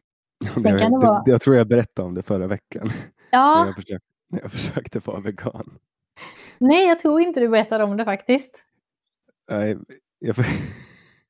Sen 0.62 0.70
jag, 0.70 0.80
kan 0.80 0.92
det 0.92 0.98
vara... 0.98 1.22
jag 1.26 1.40
tror 1.40 1.56
jag 1.56 1.66
berättade 1.68 2.08
om 2.08 2.14
det 2.14 2.22
förra 2.22 2.46
veckan. 2.46 2.92
Ja. 3.30 3.64
När 3.64 3.66
jag 3.66 3.74
försökte, 3.74 4.06
när 4.28 4.40
jag 4.40 4.52
försökte 4.52 4.98
vara 4.98 5.20
vegan. 5.20 5.78
Nej, 6.58 6.88
jag 6.88 7.00
tror 7.00 7.20
inte 7.20 7.40
du 7.40 7.48
berättade 7.48 7.84
om 7.84 7.96
det 7.96 8.04
faktiskt. 8.04 8.64
Nej, 9.50 9.78
jag. 10.18 10.36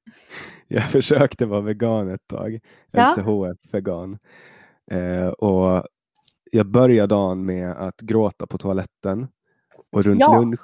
jag 0.69 0.91
försökte 0.91 1.47
vara 1.47 1.61
vegan 1.61 2.09
ett 2.11 2.27
tag. 2.27 2.61
Ja. 2.91 3.15
LCHF-vegan. 3.19 4.19
Eh, 4.91 5.27
och 5.27 5.85
jag 6.51 6.67
började 6.67 7.07
dagen 7.15 7.45
med 7.47 7.71
att 7.71 8.01
gråta 8.01 8.47
på 8.47 8.59
toaletten. 8.59 9.29
Och 9.93 10.03
runt 10.05 10.21
Ja, 10.21 10.39
lunch 10.41 10.61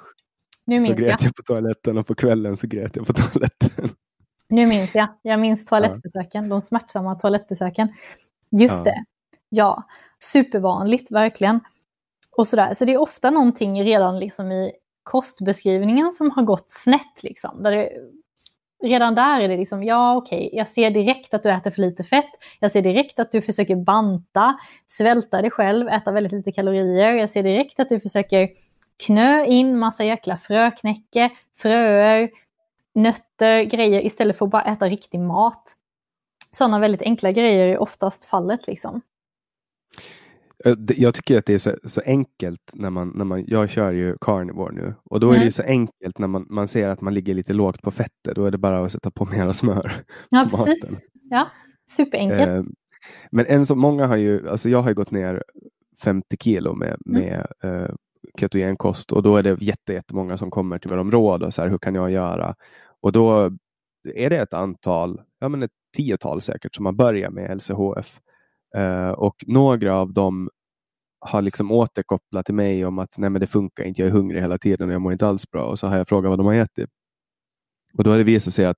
Nu 0.65 0.85
så 0.85 0.93
grät 0.93 1.01
jag. 1.01 1.21
jag 1.21 1.35
på 1.35 1.43
toaletten 1.43 1.97
och 1.97 2.07
på 2.07 2.15
kvällen 2.15 2.57
så 2.57 2.67
grät 2.67 2.95
jag 2.95 3.07
på 3.07 3.13
toaletten. 3.13 3.89
Nu 4.49 4.65
minns 4.65 4.95
jag. 4.95 5.07
Jag 5.21 5.39
minns 5.39 5.65
toalettbesöken, 5.65 6.49
de 6.49 6.61
smärtsamma 6.61 7.15
toalettbesöken. 7.15 7.89
Just 8.51 8.85
Ja. 8.85 8.91
det. 8.91 9.03
Ja, 9.49 9.83
supervanligt 10.23 11.11
verkligen. 11.11 11.59
Och 12.37 12.47
sådär. 12.47 12.73
Så 12.73 12.85
det 12.85 12.93
är 12.93 12.97
ofta 13.01 13.29
någonting 13.29 13.83
redan 13.83 14.19
liksom 14.19 14.51
i 14.51 14.71
kostbeskrivningen 15.03 16.11
som 16.11 16.31
har 16.31 16.43
gått 16.43 16.71
snett. 16.71 17.23
Liksom, 17.23 17.63
där 17.63 17.71
det, 17.71 17.89
redan 18.83 19.15
där 19.15 19.39
är 19.39 19.47
det 19.47 19.57
liksom, 19.57 19.83
ja 19.83 20.15
okej, 20.15 20.49
jag 20.53 20.67
ser 20.67 20.91
direkt 20.91 21.33
att 21.33 21.43
du 21.43 21.51
äter 21.51 21.71
för 21.71 21.81
lite 21.81 22.03
fett. 22.03 22.29
Jag 22.59 22.71
ser 22.71 22.81
direkt 22.81 23.19
att 23.19 23.31
du 23.31 23.41
försöker 23.41 23.75
banta, 23.75 24.59
svälta 24.85 25.41
dig 25.41 25.51
själv, 25.51 25.87
äta 25.87 26.11
väldigt 26.11 26.33
lite 26.33 26.51
kalorier. 26.51 27.13
Jag 27.13 27.29
ser 27.29 27.43
direkt 27.43 27.79
att 27.79 27.89
du 27.89 27.99
försöker 27.99 28.49
knö 29.05 29.45
in 29.45 29.79
massa 29.79 30.03
jäkla 30.03 30.37
fröknäcke, 30.37 31.29
fröer, 31.55 32.29
nötter, 32.95 33.63
grejer 33.63 34.05
istället 34.05 34.37
för 34.37 34.45
att 34.45 34.51
bara 34.51 34.63
äta 34.63 34.85
riktig 34.85 35.19
mat. 35.19 35.75
Sådana 36.51 36.79
väldigt 36.79 37.01
enkla 37.01 37.31
grejer 37.31 37.67
är 37.67 37.77
oftast 37.77 38.25
fallet 38.25 38.67
liksom. 38.67 39.01
Det- 40.77 40.97
Jag 40.97 41.13
tycker 41.15 41.37
att 41.39 41.45
det 41.45 41.53
är 41.53 41.57
så, 41.57 41.75
så 41.83 42.01
enkelt 42.05 42.71
när 42.73 42.89
man, 42.89 43.11
när 43.15 43.25
man, 43.25 43.43
jag 43.47 43.69
kör 43.69 43.91
ju 43.91 44.17
carnivore 44.21 44.73
nu 44.75 44.95
och 45.03 45.19
då 45.19 45.27
är 45.27 45.31
det 45.31 45.37
Mm. 45.37 45.45
ju 45.45 45.51
så 45.51 45.63
enkelt 45.63 46.17
när 46.17 46.27
man, 46.27 46.45
man 46.49 46.67
ser 46.67 46.87
att 46.89 47.01
man 47.01 47.13
ligger 47.13 47.33
lite 47.33 47.53
lågt 47.53 47.81
på 47.81 47.91
fettet. 47.91 48.35
Då 48.35 48.45
är 48.45 48.51
det 48.51 48.57
bara 48.57 48.85
att 48.85 48.91
sätta 48.91 49.11
på 49.11 49.25
mera 49.25 49.53
smör. 49.53 49.91
Ja, 50.29 50.47
precis. 50.51 50.91
maten. 50.91 50.97
Ja, 51.29 51.47
superenkelt. 51.89 52.49
Eh, 52.49 52.63
Men 53.31 53.45
en 53.45 53.65
som 53.65 53.79
många 53.79 54.07
har 54.07 54.15
ju, 54.15 54.49
alltså 54.49 54.69
jag 54.69 54.81
har 54.81 54.89
ju 54.89 54.95
gått 54.95 55.11
ner 55.11 55.43
50 56.03 56.37
kilo 56.39 56.73
med, 56.75 56.97
Mm. 57.05 57.21
med 57.21 57.47
eh, 57.63 57.89
ketogenkost 58.39 59.11
och 59.11 59.23
då 59.23 59.37
är 59.37 59.43
det 59.43 59.61
jätte, 59.61 59.93
jättemånga 59.93 60.37
som 60.37 60.51
kommer 60.51 60.79
till 60.79 60.89
mig 60.91 60.99
om 60.99 61.11
råd 61.11 61.43
och 61.43 61.53
så 61.53 61.61
här, 61.61 61.69
hur 61.69 61.77
kan 61.77 61.95
jag 61.95 62.11
göra? 62.11 62.55
Och 63.01 63.11
då 63.11 63.51
är 64.15 64.29
det 64.29 64.37
ett 64.37 64.53
antal, 64.53 65.21
ja 65.39 65.49
men 65.49 65.63
ett 65.63 65.71
tiotal 65.97 66.41
säkert, 66.41 66.75
som 66.75 66.85
har 66.85 66.93
börjat 66.93 67.33
med 67.33 67.55
LCHF. 67.57 68.19
Eh, 68.75 69.09
och 69.09 69.35
några 69.47 69.95
av 69.95 70.13
dem 70.13 70.49
har 71.19 71.41
liksom 71.41 71.71
återkopplat 71.71 72.45
till 72.45 72.55
mig 72.55 72.85
om 72.85 72.99
att 72.99 73.17
nej 73.17 73.29
men 73.29 73.41
det 73.41 73.47
funkar 73.47 73.83
inte, 73.83 74.01
jag 74.01 74.07
är 74.07 74.11
hungrig 74.13 74.41
hela 74.41 74.57
tiden 74.57 74.87
och 74.89 74.93
jag 74.93 75.01
mår 75.01 75.11
inte 75.11 75.27
alls 75.27 75.51
bra. 75.51 75.63
Och 75.65 75.79
så 75.79 75.87
har 75.87 75.97
jag 75.97 76.07
frågat 76.07 76.29
vad 76.29 76.39
de 76.39 76.45
har 76.45 76.53
ätit. 76.53 76.89
Och 77.97 78.03
då 78.03 78.09
har 78.11 78.17
det 78.17 78.23
visat 78.23 78.53
sig 78.53 78.65
att, 78.65 78.77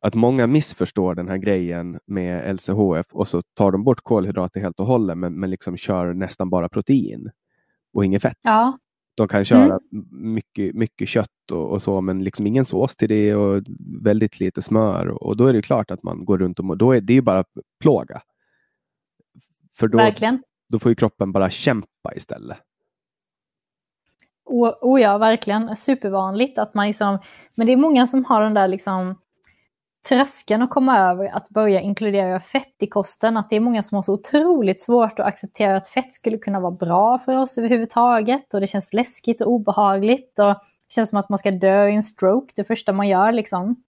att 0.00 0.14
många 0.14 0.46
missförstår 0.46 1.14
den 1.14 1.28
här 1.28 1.36
grejen 1.36 1.98
med 2.06 2.54
LCHF 2.54 3.06
och 3.12 3.28
så 3.28 3.42
tar 3.54 3.72
de 3.72 3.84
bort 3.84 4.00
kolhydrater 4.02 4.60
helt 4.60 4.80
och 4.80 4.86
hållet 4.86 5.18
men, 5.18 5.40
men 5.40 5.50
liksom 5.50 5.76
kör 5.76 6.14
nästan 6.14 6.50
bara 6.50 6.68
protein 6.68 7.30
och 7.92 8.04
inget 8.04 8.22
fett. 8.22 8.38
Ja, 8.42 8.78
De 9.16 9.28
kan 9.28 9.44
köra 9.44 9.80
mycket, 10.10 10.74
mycket 10.74 11.08
kött 11.08 11.50
och, 11.52 11.70
och 11.72 11.82
så 11.82 12.00
men 12.00 12.24
liksom 12.24 12.46
ingen 12.46 12.64
sås 12.64 12.96
till 12.96 13.08
det 13.08 13.34
och 13.34 13.62
väldigt 14.02 14.40
lite 14.40 14.62
smör. 14.62 15.06
Och 15.22 15.36
då 15.36 15.46
är 15.46 15.52
det 15.52 15.62
klart 15.62 15.90
att 15.90 16.02
man 16.02 16.24
går 16.24 16.38
runt 16.38 16.58
och 16.58 16.64
mår- 16.64 16.76
då 16.76 16.92
är 16.92 17.00
det 17.00 17.12
ju 17.14 17.20
bara 17.22 17.44
plåga. 17.80 18.20
För 19.78 19.88
då, 19.88 19.98
verkligen. 19.98 20.42
då 20.68 20.78
får 20.78 20.90
ju 20.90 20.94
kroppen 20.94 21.32
bara 21.32 21.50
kämpa 21.50 22.14
istället. 22.14 22.58
O, 24.44 24.66
oh 24.80 25.00
ja, 25.00 25.18
verkligen. 25.18 25.76
Supervanligt 25.76 26.58
att 26.58 26.74
man 26.74 26.86
liksom... 26.86 27.18
Men 27.56 27.66
det 27.66 27.72
är 27.72 27.76
många 27.76 28.06
som 28.06 28.24
har 28.24 28.42
den 28.42 28.54
där 28.54 28.68
liksom 28.68 29.18
tröskeln 30.08 30.62
att 30.62 30.70
komma 30.70 30.98
över 30.98 31.36
att 31.36 31.48
börja 31.48 31.80
inkludera 31.80 32.40
fett 32.40 32.74
i 32.80 32.86
kosten. 32.86 33.36
Att 33.36 33.50
det 33.50 33.56
är 33.56 33.60
många 33.60 33.82
som 33.82 33.96
har 33.96 34.02
så 34.02 34.14
otroligt 34.14 34.82
svårt 34.82 35.18
att 35.18 35.26
acceptera 35.26 35.76
att 35.76 35.88
fett 35.88 36.14
skulle 36.14 36.38
kunna 36.38 36.60
vara 36.60 36.72
bra 36.72 37.18
för 37.18 37.36
oss 37.36 37.58
överhuvudtaget. 37.58 38.54
Och 38.54 38.60
det 38.60 38.66
känns 38.66 38.92
läskigt 38.92 39.40
och 39.40 39.52
obehagligt. 39.52 40.38
Och 40.38 40.46
det 40.46 40.94
känns 40.94 41.10
som 41.10 41.18
att 41.18 41.28
man 41.28 41.38
ska 41.38 41.50
dö 41.50 41.88
i 41.88 41.94
en 41.94 42.02
stroke 42.02 42.52
det 42.56 42.64
första 42.64 42.92
man 42.92 43.08
gör. 43.08 43.32
Liksom. 43.32 43.82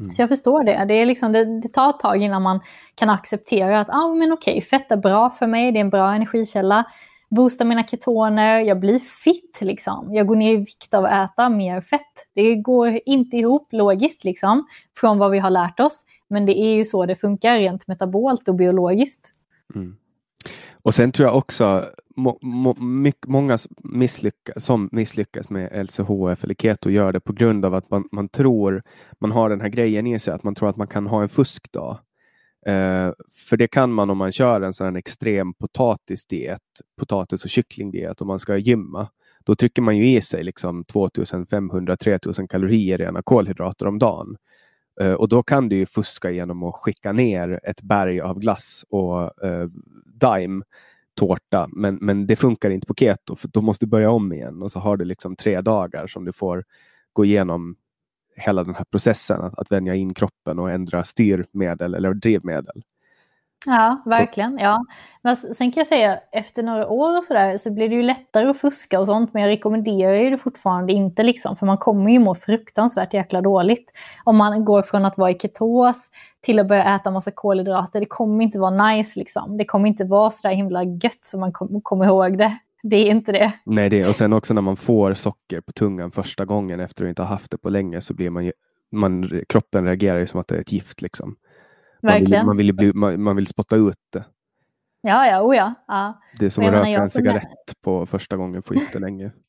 Mm. 0.00 0.12
Så 0.12 0.22
jag 0.22 0.28
förstår 0.28 0.64
det. 0.64 0.84
Det, 0.88 0.94
är 0.94 1.06
liksom, 1.06 1.32
det. 1.32 1.60
det 1.60 1.68
tar 1.68 1.90
ett 1.90 2.00
tag 2.00 2.22
innan 2.22 2.42
man 2.42 2.60
kan 2.94 3.10
acceptera 3.10 3.80
att 3.80 3.90
ah, 3.90 4.14
men 4.14 4.32
okej, 4.32 4.62
fett 4.62 4.92
är 4.92 4.96
bra 4.96 5.30
för 5.30 5.46
mig, 5.46 5.72
det 5.72 5.78
är 5.78 5.80
en 5.80 5.90
bra 5.90 6.14
energikälla. 6.14 6.84
Boostar 7.30 7.64
mina 7.64 7.86
ketoner, 7.86 8.60
jag 8.60 8.80
blir 8.80 8.98
fit 8.98 9.58
liksom. 9.60 10.14
Jag 10.14 10.26
går 10.26 10.36
ner 10.36 10.52
i 10.52 10.56
vikt 10.56 10.94
av 10.94 11.04
att 11.04 11.30
äta 11.30 11.48
mer 11.48 11.80
fett. 11.80 12.28
Det 12.34 12.54
går 12.54 13.00
inte 13.06 13.36
ihop 13.36 13.68
logiskt 13.72 14.24
liksom, 14.24 14.66
från 14.96 15.18
vad 15.18 15.30
vi 15.30 15.38
har 15.38 15.50
lärt 15.50 15.80
oss. 15.80 16.04
Men 16.28 16.46
det 16.46 16.58
är 16.58 16.74
ju 16.74 16.84
så 16.84 17.06
det 17.06 17.16
funkar 17.16 17.56
rent 17.56 17.86
metabolt 17.86 18.48
och 18.48 18.54
biologiskt. 18.54 19.32
Mm. 19.74 19.96
Och 20.72 20.94
sen 20.94 21.12
tror 21.12 21.28
jag 21.28 21.36
också 21.36 21.90
må, 22.16 22.38
må, 22.42 22.74
mycket, 22.74 23.26
många 23.26 23.58
misslyckas, 23.84 24.64
som 24.64 24.88
misslyckas 24.92 25.50
med 25.50 25.86
LCHF 25.86 26.44
eller 26.44 26.54
keto 26.54 26.90
gör 26.90 27.12
det 27.12 27.20
på 27.20 27.32
grund 27.32 27.64
av 27.64 27.74
att 27.74 27.90
man, 27.90 28.08
man 28.12 28.28
tror, 28.28 28.82
man 29.20 29.32
har 29.32 29.50
den 29.50 29.60
här 29.60 29.68
grejen 29.68 30.06
i 30.06 30.18
sig, 30.18 30.34
att 30.34 30.42
man 30.42 30.54
tror 30.54 30.68
att 30.68 30.76
man 30.76 30.86
kan 30.86 31.06
ha 31.06 31.22
en 31.22 31.28
fuskdag. 31.28 31.98
Uh, 32.68 33.12
för 33.48 33.56
det 33.56 33.68
kan 33.68 33.92
man 33.92 34.10
om 34.10 34.18
man 34.18 34.32
kör 34.32 34.60
en 34.60 34.72
sån 34.72 34.86
här 34.86 34.96
extrem 34.96 35.54
potatisdiet, 35.54 36.62
potatis 36.98 37.44
och 37.44 37.50
kycklingdiet 37.50 38.20
och 38.20 38.26
man 38.26 38.38
ska 38.38 38.56
gymma. 38.56 39.08
Då 39.44 39.54
trycker 39.54 39.82
man 39.82 39.96
ju 39.96 40.16
i 40.16 40.22
sig 40.22 40.44
liksom 40.44 40.84
2500-3000 40.84 42.46
kalorier 42.46 42.98
rena 42.98 43.22
kolhydrater 43.22 43.86
om 43.86 43.98
dagen. 43.98 44.36
Eh, 45.00 45.12
och 45.12 45.28
då 45.28 45.42
kan 45.42 45.68
du 45.68 45.76
ju 45.76 45.86
fuska 45.86 46.30
genom 46.30 46.62
att 46.62 46.74
skicka 46.74 47.12
ner 47.12 47.60
ett 47.62 47.82
berg 47.82 48.20
av 48.20 48.38
glass 48.38 48.84
och 48.88 49.44
eh, 49.44 49.68
Dime 50.04 50.64
tårta. 51.14 51.68
Men, 51.72 51.98
men 52.00 52.26
det 52.26 52.36
funkar 52.36 52.70
inte 52.70 52.86
på 52.86 52.94
keto 52.94 53.36
för 53.36 53.48
då 53.52 53.60
måste 53.60 53.86
du 53.86 53.90
börja 53.90 54.10
om 54.10 54.32
igen 54.32 54.62
och 54.62 54.70
så 54.70 54.78
har 54.78 54.96
du 54.96 55.04
liksom 55.04 55.36
tre 55.36 55.60
dagar 55.60 56.06
som 56.06 56.24
du 56.24 56.32
får 56.32 56.64
gå 57.12 57.24
igenom 57.24 57.76
hela 58.36 58.64
den 58.64 58.74
här 58.74 58.84
processen 58.84 59.40
att, 59.40 59.58
att 59.58 59.72
vänja 59.72 59.94
in 59.94 60.14
kroppen 60.14 60.58
och 60.58 60.70
ändra 60.70 61.04
styrmedel 61.04 61.94
eller 61.94 62.14
drivmedel. 62.14 62.82
Ja, 63.66 64.02
verkligen. 64.04 64.58
Ja. 64.58 64.84
Men 65.22 65.36
sen 65.36 65.72
kan 65.72 65.80
jag 65.80 65.86
säga 65.86 66.18
efter 66.32 66.62
några 66.62 66.88
år 66.88 67.18
och 67.18 67.24
sådär 67.24 67.56
så 67.56 67.74
blir 67.74 67.88
det 67.88 67.94
ju 67.94 68.02
lättare 68.02 68.48
att 68.48 68.58
fuska 68.60 69.00
och 69.00 69.06
sånt. 69.06 69.34
Men 69.34 69.42
jag 69.42 69.48
rekommenderar 69.48 70.14
ju 70.14 70.30
det 70.30 70.38
fortfarande 70.38 70.92
inte 70.92 71.22
liksom. 71.22 71.56
För 71.56 71.66
man 71.66 71.78
kommer 71.78 72.10
ju 72.10 72.18
må 72.18 72.34
fruktansvärt 72.34 73.14
jäkla 73.14 73.40
dåligt. 73.40 73.92
Om 74.24 74.36
man 74.36 74.64
går 74.64 74.82
från 74.82 75.04
att 75.04 75.18
vara 75.18 75.30
i 75.30 75.38
ketos 75.38 76.10
till 76.40 76.58
att 76.58 76.68
börja 76.68 76.94
äta 76.94 77.10
massa 77.10 77.30
kolhydrater. 77.30 78.00
Det 78.00 78.06
kommer 78.06 78.44
inte 78.44 78.58
vara 78.58 78.88
nice 78.88 79.18
liksom. 79.18 79.56
Det 79.56 79.64
kommer 79.64 79.88
inte 79.88 80.04
vara 80.04 80.30
sådär 80.30 80.54
himla 80.54 80.84
gött 80.84 81.24
som 81.24 81.40
man 81.40 81.52
kom, 81.52 81.80
kommer 81.82 82.04
ihåg 82.04 82.38
det. 82.38 82.58
Det 82.82 82.96
är 82.96 83.06
inte 83.06 83.32
det. 83.32 83.52
Nej, 83.64 83.90
det, 83.90 84.08
och 84.08 84.16
sen 84.16 84.32
också 84.32 84.54
när 84.54 84.62
man 84.62 84.76
får 84.76 85.14
socker 85.14 85.60
på 85.60 85.72
tungan 85.72 86.10
första 86.10 86.44
gången 86.44 86.80
efter 86.80 87.04
att 87.04 87.08
inte 87.08 87.22
ha 87.22 87.28
haft 87.28 87.50
det 87.50 87.58
på 87.58 87.70
länge 87.70 88.00
så 88.00 88.14
blir 88.14 88.30
man, 88.30 88.44
ju, 88.44 88.52
man 88.92 89.30
kroppen 89.48 89.84
reagerar 89.84 90.18
ju 90.18 90.26
som 90.26 90.40
att 90.40 90.48
det 90.48 90.56
är 90.56 90.60
ett 90.60 90.72
gift. 90.72 91.02
Liksom. 91.02 91.36
Man 92.06 92.14
vill, 92.14 92.22
Verkligen. 92.22 92.46
man, 92.46 92.56
vill 92.56 92.74
bli, 92.74 92.92
man, 92.92 93.36
vill 93.36 93.46
spotta 93.46 93.76
ut 93.76 93.96
det. 94.12 94.24
Ja, 95.00 95.26
ja, 95.26 95.42
oh 95.42 95.56
ja. 95.56 95.74
ja. 95.88 96.20
Det 96.38 96.46
är 96.46 96.50
som 96.50 96.64
att 96.64 96.72
röka 96.72 96.88
en 96.88 97.08
som 97.08 97.20
är- 97.20 97.24
cigarett 97.24 97.82
på 97.84 98.06
första 98.06 98.36
gången 98.36 98.62
på 98.62 98.74
jättelänge. 98.74 99.30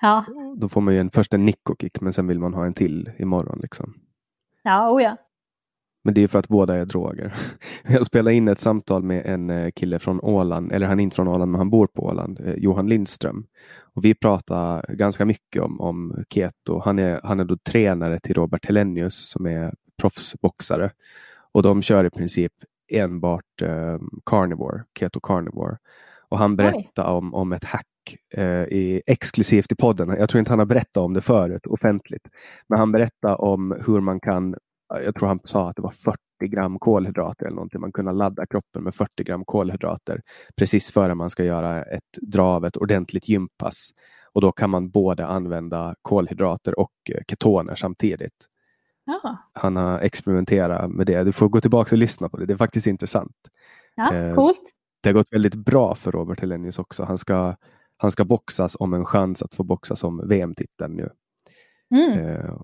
Ja, 0.00 0.24
Då 0.56 0.68
får 0.68 0.80
man 0.80 0.94
ju 0.94 1.00
en, 1.00 1.10
först 1.10 1.34
en 1.34 1.44
nick 1.44 1.58
men 2.00 2.12
sen 2.12 2.26
vill 2.26 2.40
man 2.40 2.54
ha 2.54 2.66
en 2.66 2.74
till 2.74 3.10
imorgon. 3.18 3.58
Liksom. 3.62 3.94
ja, 4.62 4.90
oh 4.90 5.02
ja. 5.02 5.16
Men 6.04 6.14
det 6.14 6.20
är 6.22 6.28
för 6.28 6.38
att 6.38 6.48
båda 6.48 6.76
är 6.76 6.84
droger. 6.84 7.34
Jag 7.88 8.06
spelade 8.06 8.36
in 8.36 8.48
ett 8.48 8.60
samtal 8.60 9.02
med 9.02 9.26
en 9.26 9.50
eh, 9.50 9.70
kille 9.70 9.98
från 9.98 10.20
Åland, 10.20 10.72
eller 10.72 10.86
han 10.86 11.00
är 11.00 11.02
inte 11.02 11.16
från 11.16 11.28
Åland 11.28 11.50
men 11.52 11.58
han 11.58 11.70
bor 11.70 11.86
på 11.86 12.02
Åland, 12.02 12.40
eh, 12.40 12.54
Johan 12.54 12.88
Lindström. 12.88 13.46
Och 13.94 14.04
vi 14.04 14.14
pratade 14.14 14.94
ganska 14.94 15.24
mycket 15.24 15.62
om, 15.62 15.80
om 15.80 16.24
keto. 16.30 16.80
Han 16.84 16.98
är, 16.98 17.20
han 17.24 17.40
är 17.40 17.44
då 17.44 17.56
tränare 17.56 18.20
till 18.20 18.34
Robert 18.34 18.66
Helenius 18.66 19.30
som 19.30 19.46
är 19.46 19.74
proffsboxare. 20.00 20.90
Och 21.52 21.62
de 21.62 21.82
kör 21.82 22.04
i 22.04 22.10
princip 22.10 22.52
enbart 22.92 23.62
eh, 23.62 23.98
carnivore, 24.26 24.84
keto 24.98 25.20
carnivore. 25.20 25.76
Och 26.28 26.38
han 26.38 26.56
berättade 26.56 27.08
om, 27.08 27.34
om 27.34 27.52
ett 27.52 27.64
hack 27.64 28.16
eh, 28.34 28.62
i, 28.62 29.02
exklusivt 29.06 29.72
i 29.72 29.76
podden. 29.76 30.08
Jag 30.18 30.28
tror 30.28 30.38
inte 30.38 30.52
han 30.52 30.58
har 30.58 30.66
berättat 30.66 30.96
om 30.96 31.14
det 31.14 31.20
förut 31.20 31.66
offentligt. 31.66 32.28
Men 32.68 32.78
han 32.78 32.92
berättade 32.92 33.34
om 33.34 33.82
hur 33.86 34.00
man 34.00 34.20
kan 34.20 34.56
jag 34.88 35.14
tror 35.14 35.28
han 35.28 35.40
sa 35.44 35.68
att 35.68 35.76
det 35.76 35.82
var 35.82 35.90
40 35.90 36.18
gram 36.40 36.78
kolhydrater 36.78 37.46
eller 37.46 37.54
någonting. 37.54 37.80
Man 37.80 37.92
kunde 37.92 38.12
ladda 38.12 38.46
kroppen 38.46 38.84
med 38.84 38.94
40 38.94 39.24
gram 39.24 39.44
kolhydrater 39.44 40.20
precis 40.56 40.90
före 40.90 41.14
man 41.14 41.30
ska 41.30 41.44
göra 41.44 41.82
ett 41.82 42.18
dra 42.22 42.44
av 42.44 42.64
ett 42.64 42.76
ordentligt 42.76 43.28
gympass. 43.28 43.90
Och 44.32 44.40
då 44.40 44.52
kan 44.52 44.70
man 44.70 44.90
både 44.90 45.26
använda 45.26 45.94
kolhydrater 46.02 46.78
och 46.78 46.92
eh, 47.10 47.20
ketoner 47.28 47.74
samtidigt. 47.74 48.48
Ja, 49.08 49.36
Han 49.52 49.76
har 49.76 49.98
experimenterat 49.98 50.90
med 50.90 51.06
det. 51.06 51.24
Du 51.24 51.32
får 51.32 51.48
gå 51.48 51.60
tillbaka 51.60 51.94
och 51.94 51.98
lyssna 51.98 52.28
på 52.28 52.36
det. 52.36 52.46
Det 52.46 52.52
är 52.52 52.56
faktiskt 52.56 52.86
intressant. 52.86 53.36
ja 53.94 54.14
Eh, 54.14 54.34
coolt. 54.34 54.62
Det 55.02 55.08
har 55.08 55.14
gått 55.14 55.32
väldigt 55.32 55.54
bra 55.54 55.94
för 55.94 56.12
Robert 56.12 56.40
Helenius 56.40 56.78
också. 56.78 57.04
Han 57.04 57.18
ska 57.18 57.56
han 57.96 58.10
ska 58.10 58.24
boxas 58.24 58.76
om 58.80 58.94
en 58.94 59.04
chans 59.04 59.42
att 59.42 59.54
få 59.54 59.62
boxas 59.64 60.04
om 60.04 60.28
VM-titeln 60.28 60.94
nu. 60.94 61.10
Mm. 61.94 62.18
Eh, 62.26 62.54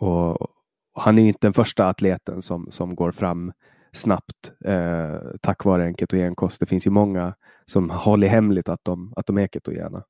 och 0.00 0.48
han 0.94 1.18
är 1.18 1.22
inte 1.28 1.46
den 1.46 1.52
första 1.52 1.88
atleten 1.88 2.42
som, 2.42 2.70
som 2.70 2.94
går 2.94 3.10
fram 3.12 3.52
snabbt 3.92 4.52
eh, 4.64 5.16
tack 5.40 5.64
vare 5.64 5.84
en 5.84 5.94
ketogenkost. 5.94 6.60
Det 6.60 6.66
finns 6.66 6.86
ju 6.86 6.90
många 6.90 7.34
som 7.66 7.90
håller 7.90 8.28
hemligt 8.28 8.68
att 8.68 8.84
de, 8.84 9.12
att 9.16 9.26
de 9.26 9.38
är 9.38 9.46
ketogena 9.46 10.04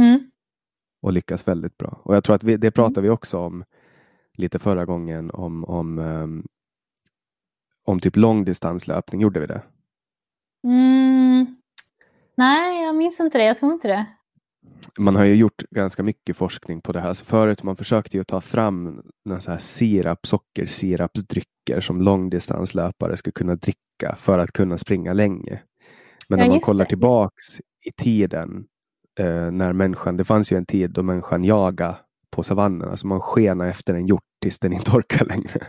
Mm. 0.00 0.30
och 1.02 1.12
lyckas 1.12 1.48
väldigt 1.48 1.78
bra. 1.78 2.00
Och 2.04 2.16
jag 2.16 2.24
tror 2.24 2.36
att 2.36 2.44
vi, 2.44 2.56
det 2.56 2.70
pratade 2.70 3.00
vi 3.00 3.08
också 3.08 3.38
om 3.38 3.64
lite 4.38 4.58
förra 4.58 4.84
gången 4.84 5.30
om, 5.30 5.64
om, 5.64 5.98
um, 5.98 6.46
om 7.84 8.00
typ 8.00 8.16
långdistanslöpning. 8.16 9.20
Gjorde 9.20 9.40
vi 9.40 9.46
det? 9.46 9.62
Mm. 10.64 11.56
Nej, 12.34 12.82
jag 12.84 12.94
minns 12.96 13.20
inte 13.20 13.38
det. 13.38 13.44
Jag 13.44 13.56
tror 13.58 13.72
inte 13.72 13.88
det. 13.88 14.06
Man 14.98 15.16
har 15.16 15.24
ju 15.24 15.34
gjort 15.34 15.62
ganska 15.70 16.02
mycket 16.02 16.36
forskning 16.36 16.80
på 16.80 16.92
det 16.92 17.00
här. 17.00 17.12
Så 17.14 17.24
förut 17.24 17.62
man 17.62 17.76
försökte 17.76 18.16
ju 18.16 18.24
ta 18.24 18.40
fram 18.40 19.02
några 19.24 19.40
så 19.40 19.50
här 19.50 19.58
sirap, 19.58 20.26
sockersirapsdrycker 20.26 21.80
som 21.80 22.00
långdistanslöpare 22.02 23.16
skulle 23.16 23.32
kunna 23.32 23.54
dricka 23.56 24.16
för 24.18 24.38
att 24.38 24.52
kunna 24.52 24.78
springa 24.78 25.12
länge. 25.12 25.62
Men 26.30 26.38
Ja, 26.38 26.44
när 26.44 26.50
man 26.52 26.60
kollar 26.60 26.84
det. 26.84 26.88
tillbaks 26.88 27.44
i 27.84 27.92
tiden 27.96 28.66
eh, 29.18 29.50
när 29.50 29.72
människan, 29.72 30.16
det 30.16 30.24
fanns 30.24 30.52
ju 30.52 30.56
en 30.56 30.66
tid 30.66 30.90
då 30.90 31.02
människan 31.02 31.44
jagade 31.44 31.96
på 32.32 32.42
savannerna, 32.42 32.96
så 32.96 33.06
man 33.06 33.20
skenade 33.20 33.70
efter 33.70 33.94
en 33.94 34.06
hjort 34.06 34.22
tills 34.42 34.58
den 34.58 34.72
inte 34.72 34.90
orkar 34.90 35.24
längre. 35.24 35.66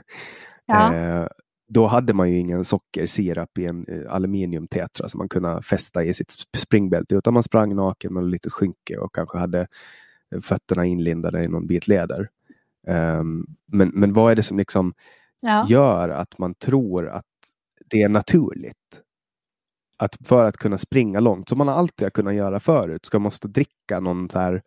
Ja. 0.66 0.94
Eh, 0.96 1.28
då 1.68 1.88
hade 1.88 2.14
man 2.14 2.32
ju 2.32 2.40
ingen 2.40 2.64
sockersirap 2.64 3.58
i 3.58 3.66
en 3.66 3.86
eh, 3.88 4.14
aluminiumtetra 4.14 5.10
som 5.10 5.18
man 5.18 5.30
kunde 5.30 5.62
fästa 5.62 6.04
i 6.04 6.14
sitt 6.14 6.30
sp- 6.30 6.58
springbälte, 6.58 7.16
utan 7.16 7.34
man 7.34 7.44
sprang 7.44 7.76
naken 7.76 8.14
med 8.14 8.24
ett 8.24 8.30
litet 8.30 8.54
skynke 8.54 8.98
och 8.98 9.16
kanske 9.16 9.38
hade 9.38 9.68
eh, 10.36 10.42
fötterna 10.42 10.86
inlindade 10.86 11.44
i 11.44 11.48
någon 11.48 11.68
bit 11.68 11.88
läder. 11.88 12.30
Ehm, 12.88 13.46
men, 13.72 13.92
men 13.94 14.14
vad 14.14 14.32
är 14.32 14.36
det 14.36 14.44
som 14.44 14.58
liksom 14.58 14.94
Ja. 15.40 15.66
gör 15.70 16.10
att 16.10 16.38
man 16.38 16.56
tror 16.56 17.08
att 17.10 17.26
det 17.90 18.02
är 18.02 18.10
naturligt? 18.10 19.02
Att 19.98 20.28
för 20.28 20.46
att 20.46 20.58
kunna 20.58 20.78
springa 20.78 21.20
långt, 21.20 21.50
som 21.50 21.58
man 21.58 21.70
alltid 21.70 22.06
har 22.06 22.10
kunnat 22.10 22.34
göra 22.34 22.60
förut, 22.60 23.06
ska 23.06 23.20
man 23.20 23.24
måste 23.24 23.48
dricka 23.48 24.00
någon 24.00 24.30
så 24.30 24.40
här 24.40 24.62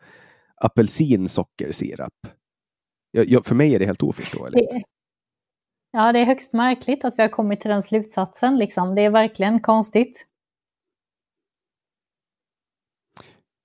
apelsinsockersirap. 0.56 2.12
Jag, 3.10 3.26
jag, 3.28 3.46
för 3.46 3.54
mig 3.54 3.74
är 3.74 3.78
det 3.78 3.86
helt 3.86 4.02
oförståeligt. 4.02 4.72
Ja, 5.90 6.12
det 6.12 6.18
är 6.18 6.24
högst 6.24 6.52
märkligt 6.52 7.04
att 7.04 7.18
vi 7.18 7.22
har 7.22 7.28
kommit 7.28 7.60
till 7.60 7.70
den 7.70 7.82
slutsatsen. 7.82 8.58
Liksom. 8.58 8.94
Det 8.94 9.02
är 9.02 9.10
verkligen 9.10 9.60
konstigt. 9.60 10.26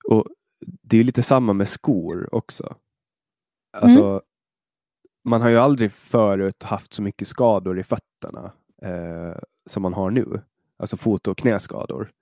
Och 0.08 0.26
Det 0.82 0.96
är 0.98 1.04
lite 1.04 1.22
samma 1.22 1.52
med 1.52 1.68
skor 1.68 2.34
också. 2.34 2.76
Alltså, 3.72 4.22
Man 5.24 5.42
har 5.42 5.48
ju 5.48 5.58
aldrig 5.58 5.92
förut 5.92 6.62
haft 6.62 6.92
så 6.92 7.02
mycket 7.02 7.28
skador 7.28 7.78
i 7.78 7.82
fötterna 7.84 8.52
eh, 8.82 9.36
som 9.66 9.82
man 9.82 9.94
har 9.94 10.10
nu. 10.10 10.42
Alltså 10.76 10.96
fot 10.96 11.28
och 11.28 11.38
knäskador. 11.38 12.12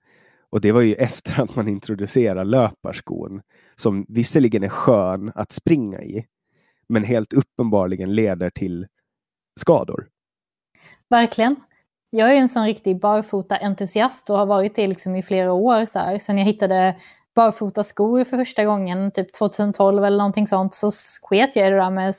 Och 0.51 0.61
det 0.61 0.71
var 0.71 0.81
ju 0.81 0.95
efter 0.99 1.41
att 1.41 1.55
man 1.55 1.67
introducerade 1.67 2.43
löparskon 2.43 3.41
som 3.75 4.05
visserligen 4.07 4.63
är 4.63 4.69
skön 4.69 5.31
att 5.35 5.51
springa 5.51 6.01
i, 6.01 6.25
men 6.89 7.03
helt 7.03 7.33
uppenbarligen 7.33 8.15
leder 8.15 8.49
till 8.49 8.87
skador. 9.59 10.07
Verkligen. 11.09 11.55
Jag 12.09 12.29
är 12.29 12.33
ju 12.33 12.39
en 12.39 12.49
sån 12.49 12.65
riktig 12.65 12.99
barfota-entusiast 12.99 14.29
och 14.29 14.37
har 14.37 14.45
varit 14.45 14.75
det 14.75 14.87
liksom 14.87 15.15
i 15.15 15.23
flera 15.23 15.53
år. 15.53 15.85
Så 15.85 15.99
här. 15.99 16.19
Sen 16.19 16.37
jag 16.37 16.45
hittade 16.45 16.95
barfotaskor 17.35 18.23
för 18.23 18.37
första 18.37 18.65
gången, 18.65 19.11
typ 19.11 19.33
2012 19.33 20.05
eller 20.05 20.17
någonting 20.17 20.47
sånt, 20.47 20.75
så 20.75 20.91
sket 21.21 21.55
jag 21.55 21.67
i 21.67 21.69
det 21.69 21.75
där 21.75 21.89
med 21.89 22.13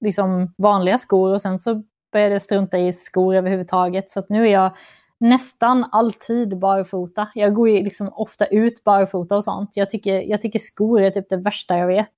liksom 0.00 0.54
vanliga 0.58 0.98
skor 0.98 1.32
och 1.32 1.40
sen 1.40 1.58
så 1.58 1.82
började 2.12 2.34
jag 2.34 2.42
strunta 2.42 2.78
i 2.78 2.92
skor 2.92 3.34
överhuvudtaget. 3.34 4.10
Så 4.10 4.20
att 4.20 4.28
nu 4.28 4.48
är 4.48 4.52
jag 4.52 4.76
nästan 5.20 5.84
alltid 5.92 6.58
barfota. 6.58 7.28
Jag 7.34 7.54
går 7.54 7.68
ju 7.68 7.82
liksom 7.82 8.08
ofta 8.08 8.46
ut 8.46 8.84
barfota 8.84 9.36
och 9.36 9.44
sånt. 9.44 9.70
Jag 9.74 9.90
tycker, 9.90 10.20
jag 10.20 10.40
tycker 10.40 10.58
skor 10.58 11.00
är 11.02 11.10
typ 11.10 11.28
det 11.28 11.36
värsta 11.36 11.78
jag 11.78 11.86
vet. 11.86 12.14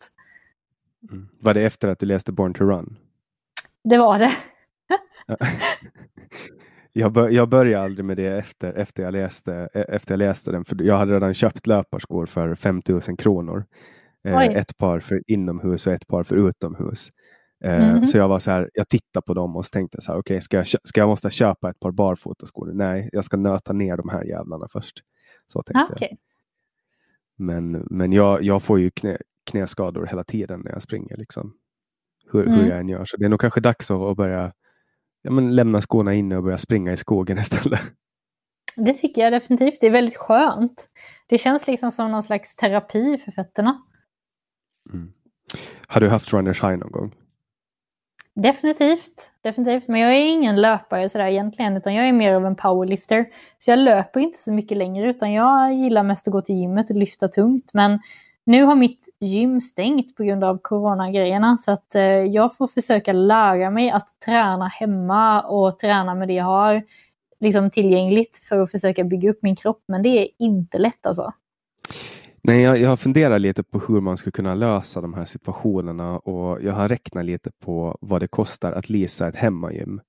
Var 1.41 1.55
det 1.55 1.63
efter 1.63 1.89
att 1.89 1.99
du 1.99 2.07
läste 2.07 2.33
Born 2.33 2.55
to 2.55 2.65
Run? 2.65 2.97
Det 3.85 3.99
var 3.99 4.19
det. 4.19 4.31
Jag, 6.95 7.13
bör, 7.13 7.29
jag 7.29 7.49
började 7.49 7.85
aldrig 7.85 8.05
med 8.05 8.17
det 8.17 8.39
efter, 8.39 8.73
efter, 8.73 9.03
jag 9.03 9.13
läste, 9.13 9.69
e- 9.75 9.85
efter 9.89 10.13
jag 10.13 10.19
läste 10.19 10.51
den, 10.51 10.65
för 10.65 10.83
jag 10.83 10.99
hade 10.99 11.15
redan 11.15 11.35
köpt 11.35 11.67
löparskor 11.67 12.27
för 12.27 12.55
5000 12.55 13.17
kronor. 13.17 13.65
Eh, 14.25 14.41
ett 14.41 14.77
par 14.77 15.01
för 15.01 15.23
inomhus 15.27 15.87
och 15.87 15.93
ett 15.93 16.07
par 16.07 16.23
för 16.23 16.49
utomhus. 16.49 17.11
Eh, 17.65 17.95
Mhm. 17.95 18.07
Så 18.07 18.17
jag 18.19 18.29
var 18.29 18.39
så 18.39 18.51
här, 18.51 18.71
jag 18.75 18.89
tittade 18.89 19.25
på 19.27 19.35
dem 19.35 19.57
och 19.57 19.67
så 19.67 19.71
tänkte 19.71 20.01
så 20.03 20.13
här, 20.13 20.19
okej, 20.19 20.41
ska, 20.43 20.57
jag, 20.57 20.67
ska 20.67 21.01
jag 21.01 21.09
måste 21.09 21.31
köpa 21.31 21.71
ett 21.71 21.81
par 21.81 21.91
barfotaskor? 21.91 22.71
Nej, 22.75 23.09
jag 23.13 23.25
ska 23.25 23.37
nöta 23.37 23.73
ner 23.73 23.97
de 23.97 24.09
här 24.09 24.25
jävlarna 24.25 24.69
först. 24.73 25.01
Så 25.47 25.63
tänkte 25.63 25.95
Ah, 25.95 25.97
jag. 26.01 26.17
Men, 27.37 27.87
men 27.91 28.13
jag, 28.13 28.43
jag 28.43 28.63
får 28.63 28.79
ju 28.81 28.91
knä, 28.91 29.19
knäskador 29.51 30.07
hela 30.07 30.25
tiden 30.25 30.61
när 30.61 30.73
jag 30.73 30.83
springer. 30.83 31.17
Liksom. 31.17 31.55
Hur, 32.33 32.47
hur 32.47 32.55
Mm. 32.55 32.69
jag 32.69 32.79
än 32.81 32.89
gör. 32.89 33.05
Så 33.05 33.17
det 33.17 33.25
är 33.25 33.29
nog 33.29 33.41
kanske 33.41 33.61
dags 33.61 33.91
att, 33.91 34.01
att 34.01 34.17
börja 34.17 34.53
ja, 35.23 35.31
men 35.31 35.55
lämna 35.55 35.81
skorna 35.81 36.15
inne 36.15 36.37
och 36.37 36.43
börja 36.43 36.59
springa 36.59 36.93
i 36.93 36.97
skogen 36.97 37.39
istället. 37.39 37.81
Det 38.77 38.93
tycker 38.95 39.23
jag 39.23 39.33
definitivt. 39.33 39.81
Det 39.81 39.87
är 39.87 39.91
väldigt 39.91 40.17
skönt. 40.17 40.89
Det 41.29 41.39
känns 41.39 41.67
liksom 41.67 41.91
som 41.91 42.11
någon 42.11 42.23
slags 42.23 42.57
terapi 42.57 43.19
för 43.19 43.33
fötterna. 43.33 43.83
Mm. 44.93 45.13
Har 45.87 46.01
du 46.01 46.09
haft 46.09 46.33
runners 46.33 46.63
high 46.63 46.77
någon 46.77 46.91
gång? 46.93 47.15
Definitivt, 48.35 49.33
definitivt. 49.41 49.89
Men 49.89 50.01
jag 50.01 50.15
är 50.15 50.33
ingen 50.33 50.61
löpare 50.61 51.09
sådär 51.09 51.27
egentligen, 51.27 51.77
utan 51.77 51.95
jag 51.95 52.09
är 52.09 52.13
mer 52.13 52.35
av 52.35 52.47
en 52.47 52.57
powerlifter. 52.57 53.27
Så 53.59 53.71
jag 53.71 53.79
löper 53.79 54.21
inte 54.21 54.39
så 54.39 54.53
mycket 54.53 54.79
längre, 54.79 55.11
utan 55.11 55.33
jag 55.33 55.75
gillar 55.75 56.03
mest 56.03 56.29
att 56.29 56.33
gå 56.33 56.43
till 56.43 56.55
gymmet 56.55 56.91
och 56.91 56.97
lyfta 56.97 57.29
tungt. 57.29 57.71
Men 57.75 57.99
nu 58.45 58.63
har 58.65 58.75
mitt 58.75 59.09
gym 59.21 59.61
stängt 59.61 60.17
på 60.17 60.23
grund 60.25 60.45
av 60.45 60.59
coronagrejerna, 60.63 61.59
så 61.59 61.73
att 61.73 61.95
eh, 61.95 62.03
jag 62.03 62.57
får 62.57 62.67
försöka 62.67 63.13
lära 63.13 63.71
mig 63.71 63.91
att 63.91 64.09
träna 64.25 64.69
hemma 64.69 65.43
och 65.43 65.79
träna 65.79 66.15
med 66.15 66.29
det 66.29 66.35
jag 66.35 66.45
har 66.45 66.83
liksom 67.41 67.71
tillgängligt 67.71 68.37
för 68.49 68.59
att 68.59 68.71
försöka 68.71 69.05
bygga 69.05 69.31
upp 69.31 69.43
min 69.43 69.57
kropp. 69.57 69.83
Men 69.87 70.03
det 70.03 70.09
är 70.09 70.29
inte 70.39 70.79
lätt 70.79 71.07
alltså. 71.07 71.33
Nej, 72.45 72.63
jag, 72.63 72.79
jag 72.79 73.01
funderar 73.01 73.39
lite 73.39 73.63
på 73.63 73.79
hur 73.79 74.01
man 74.01 74.17
skulle 74.17 74.33
kunna 74.33 74.55
lösa 74.55 75.01
de 75.01 75.15
här 75.15 75.25
situationerna 75.25 76.19
och 76.19 76.63
jag 76.63 76.73
har 76.73 76.89
räknat 76.89 77.25
lite 77.25 77.51
på 77.65 77.99
vad 78.01 78.21
det 78.21 78.29
kostar 78.29 78.73
att 78.73 78.89
leasa 78.91 79.29
ett 79.29 79.37
hemmagym. 79.37 80.01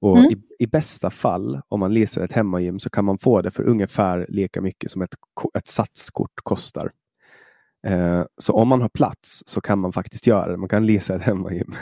Och 0.00 0.18
Mm. 0.18 0.30
i, 0.30 0.36
I 0.58 0.66
bästa 0.66 1.10
fall, 1.10 1.60
om 1.68 1.80
man 1.80 1.94
leasar 1.94 2.22
ett 2.22 2.32
hemmagym, 2.32 2.78
så 2.78 2.90
kan 2.90 3.04
man 3.04 3.18
få 3.18 3.42
det 3.42 3.50
för 3.50 3.62
ungefär 3.62 4.26
lika 4.28 4.60
mycket 4.60 4.90
som 4.90 5.02
ett, 5.02 5.14
ett 5.58 5.66
satskort 5.66 6.32
kostar. 6.42 6.90
Eh, 7.86 8.22
så 8.38 8.52
om 8.52 8.68
man 8.68 8.82
har 8.82 8.88
plats 8.88 9.42
så 9.46 9.60
kan 9.60 9.78
man 9.78 9.92
faktiskt 9.92 10.26
göra 10.26 10.50
det. 10.50 10.56
Man 10.56 10.68
kan 10.68 10.86
leasa 10.86 11.14
ett 11.14 11.22
hemmagym. 11.22 11.74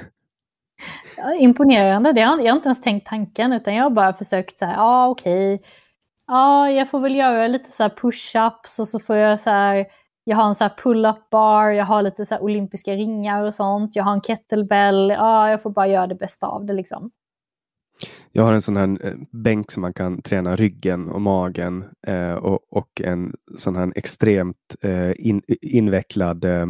Ja, 1.17 1.35
imponerande. 1.35 2.13
Det 2.13 2.21
har, 2.21 2.39
jag 2.39 2.53
har 2.53 2.57
inte 2.57 2.69
ens 2.69 2.83
tänkt 2.83 3.07
tanken, 3.07 3.53
utan 3.53 3.75
jag 3.75 3.83
har 3.83 3.91
bara 3.91 4.13
försökt 4.13 4.61
här, 4.61 4.73
ja 4.75 5.09
okej. 5.09 5.61
Ja, 6.27 6.71
jag 6.71 6.91
får 6.91 7.01
väl 7.01 7.17
göra 7.17 7.47
lite 7.47 7.71
så 7.71 7.83
här 7.83 7.91
push-ups 7.91 8.81
och 8.81 8.89
så 8.89 9.01
får 9.01 9.17
jag 9.17 9.41
så 9.41 9.51
här, 9.51 9.87
jag 10.25 10.37
har 10.37 10.49
en 10.49 10.55
så 10.55 10.65
här 10.65 10.75
pull-up 10.83 11.31
bar, 11.31 11.71
jag 11.71 11.85
har 11.85 12.03
lite 12.03 12.27
så 12.27 12.39
olympiska 12.39 12.93
ringar 12.93 13.45
och 13.45 13.55
sånt, 13.55 13.97
jag 13.97 14.05
har 14.05 14.13
en 14.13 14.21
kettlebell, 14.21 15.11
ja, 15.11 15.51
jag 15.51 15.63
får 15.63 15.71
bara 15.71 15.87
göra 15.87 16.07
det 16.07 16.15
bästa 16.15 16.47
av 16.47 16.67
det 16.67 16.73
liksom. 16.73 17.11
Jag 18.33 18.43
har 18.43 18.53
en 18.53 18.63
sån 18.63 18.77
här 18.77 19.07
eh, 19.07 19.15
bänk 19.31 19.71
som 19.73 19.81
man 19.81 19.93
kan 19.93 20.23
träna 20.23 20.57
ryggen 20.57 21.09
och 21.09 21.21
magen 21.21 21.85
eh, 22.07 22.33
och, 22.35 22.61
och 22.71 23.01
en 23.01 23.35
sån 23.59 23.77
här 23.77 23.93
extremt 23.97 24.77
eh, 24.83 25.13
in, 25.17 25.43
invecklad 25.63 26.45
eh, 26.45 26.67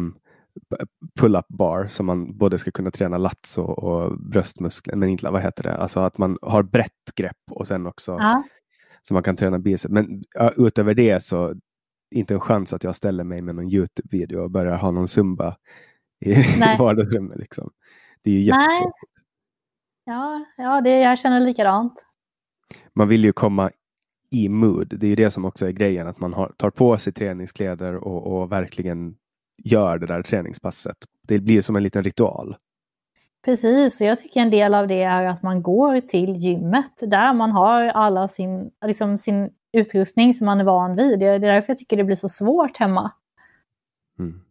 pull-up 1.19 1.47
bar 1.47 1.87
som 1.89 2.05
man 2.05 2.37
både 2.37 2.57
ska 2.57 2.71
kunna 2.71 2.91
träna 2.91 3.17
lats 3.17 3.57
och, 3.57 3.83
och 3.83 4.19
bröstmuskler, 4.19 4.95
men 4.95 5.09
inte 5.09 5.29
vad 5.29 5.41
heter 5.41 5.63
det, 5.63 5.77
alltså 5.77 5.99
att 5.99 6.17
man 6.17 6.37
har 6.41 6.63
brett 6.63 7.15
grepp 7.15 7.51
och 7.51 7.67
sen 7.67 7.87
också 7.87 8.11
Ja, 8.11 8.43
så 9.07 9.13
man 9.13 9.23
kan 9.23 9.35
träna 9.35 9.59
bicep. 9.59 9.91
Men 9.91 10.23
utöver 10.57 10.93
det 10.93 11.23
så 11.23 11.55
inte 12.11 12.33
en 12.33 12.39
chans 12.39 12.73
att 12.73 12.83
jag 12.83 12.95
ställer 12.95 13.23
mig 13.23 13.41
med 13.41 13.55
någon 13.55 13.69
Youtube-video 13.69 14.39
och 14.39 14.51
börjar 14.51 14.77
ha 14.77 14.91
någon 14.91 15.07
zumba 15.07 15.57
i 16.25 16.29
Nej. 16.59 16.77
vardagsrummet. 16.79 17.37
Liksom. 17.37 17.71
Det 18.21 18.29
är 18.29 18.33
ju 18.33 18.41
jättetråkigt. 18.41 19.11
ja, 20.05 20.45
ja 20.57 20.81
det, 20.81 20.99
jag 20.99 21.19
känner 21.19 21.39
likadant. 21.39 21.93
man 22.93 23.07
vill 23.07 23.23
ju 23.23 23.31
komma 23.31 23.71
i 24.31 24.49
mood. 24.49 24.93
Det 24.99 25.05
är 25.05 25.09
ju 25.09 25.15
det 25.15 25.31
som 25.31 25.45
också 25.45 25.67
är 25.67 25.71
grejen, 25.71 26.07
att 26.07 26.19
man 26.19 26.33
har, 26.33 26.53
tar 26.57 26.69
på 26.69 26.97
sig 26.97 27.13
träningskläder 27.13 27.95
och, 27.95 28.41
och 28.41 28.51
verkligen 28.51 29.15
gör 29.63 29.97
det 29.97 30.05
där 30.07 30.23
träningspasset. 30.23 30.97
Det 31.21 31.39
blir 31.39 31.61
som 31.61 31.75
en 31.75 31.83
liten 31.83 32.03
ritual. 32.03 32.55
Precis, 33.47 34.01
och 34.01 34.07
jag 34.07 34.19
tycker 34.19 34.41
en 34.41 34.49
del 34.49 34.73
av 34.73 34.87
det 34.87 35.03
är 35.03 35.25
att 35.25 35.43
man 35.43 35.61
går 35.61 36.01
till 36.01 36.35
gymmet 36.35 36.91
där 37.01 37.33
man 37.33 37.51
har 37.51 37.83
alla 37.83 38.27
sin, 38.27 38.71
liksom 38.85 39.17
sin 39.17 39.49
utrustning 39.73 40.33
som 40.33 40.45
man 40.45 40.59
är 40.59 40.63
van 40.63 40.95
vid. 40.95 41.19
Det 41.19 41.25
är 41.25 41.39
därför 41.39 41.71
jag 41.71 41.77
tycker 41.77 41.97
det 41.97 42.03
blir 42.03 42.15
så 42.15 42.29
svårt 42.29 42.77
hemma. 42.77 43.11
Mm. 44.19 44.41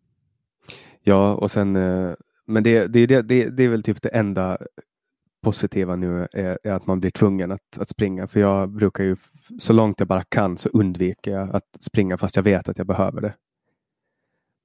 Ja, 1.03 1.35
och 1.35 1.51
sen, 1.51 1.77
eh, 1.77 2.15
men 2.47 2.63
det, 2.63 2.87
det, 2.87 3.07
det, 3.07 3.23
det, 3.23 3.49
det 3.49 3.63
är 3.63 3.69
väl 3.69 3.83
typ 3.83 4.03
det 4.03 4.09
enda 4.09 4.59
positiva 5.43 5.97
nu 5.97 6.29
är, 6.33 6.59
är, 6.65 6.73
att 6.73 6.87
man 6.87 7.01
blir 7.01 7.11
tvungen 7.11 7.53
att, 7.53 7.79
att 7.79 7.89
springa. 7.89 8.27
För 8.27 8.41
jag 8.41 8.69
brukar 8.69 9.05
ju 9.05 9.17
så 9.59 9.73
långt 9.73 10.01
jag 10.01 10.09
bara 10.09 10.25
kan 10.25 10.59
så 10.59 10.69
undviker 10.69 11.31
jag 11.31 11.57
att 11.57 11.69
springa 11.81 12.19
fast 12.19 12.37
jag 12.37 12.43
vet 12.43 12.69
att 12.69 12.79
jag 12.79 12.87
behöver 12.87 13.21
det. 13.21 13.35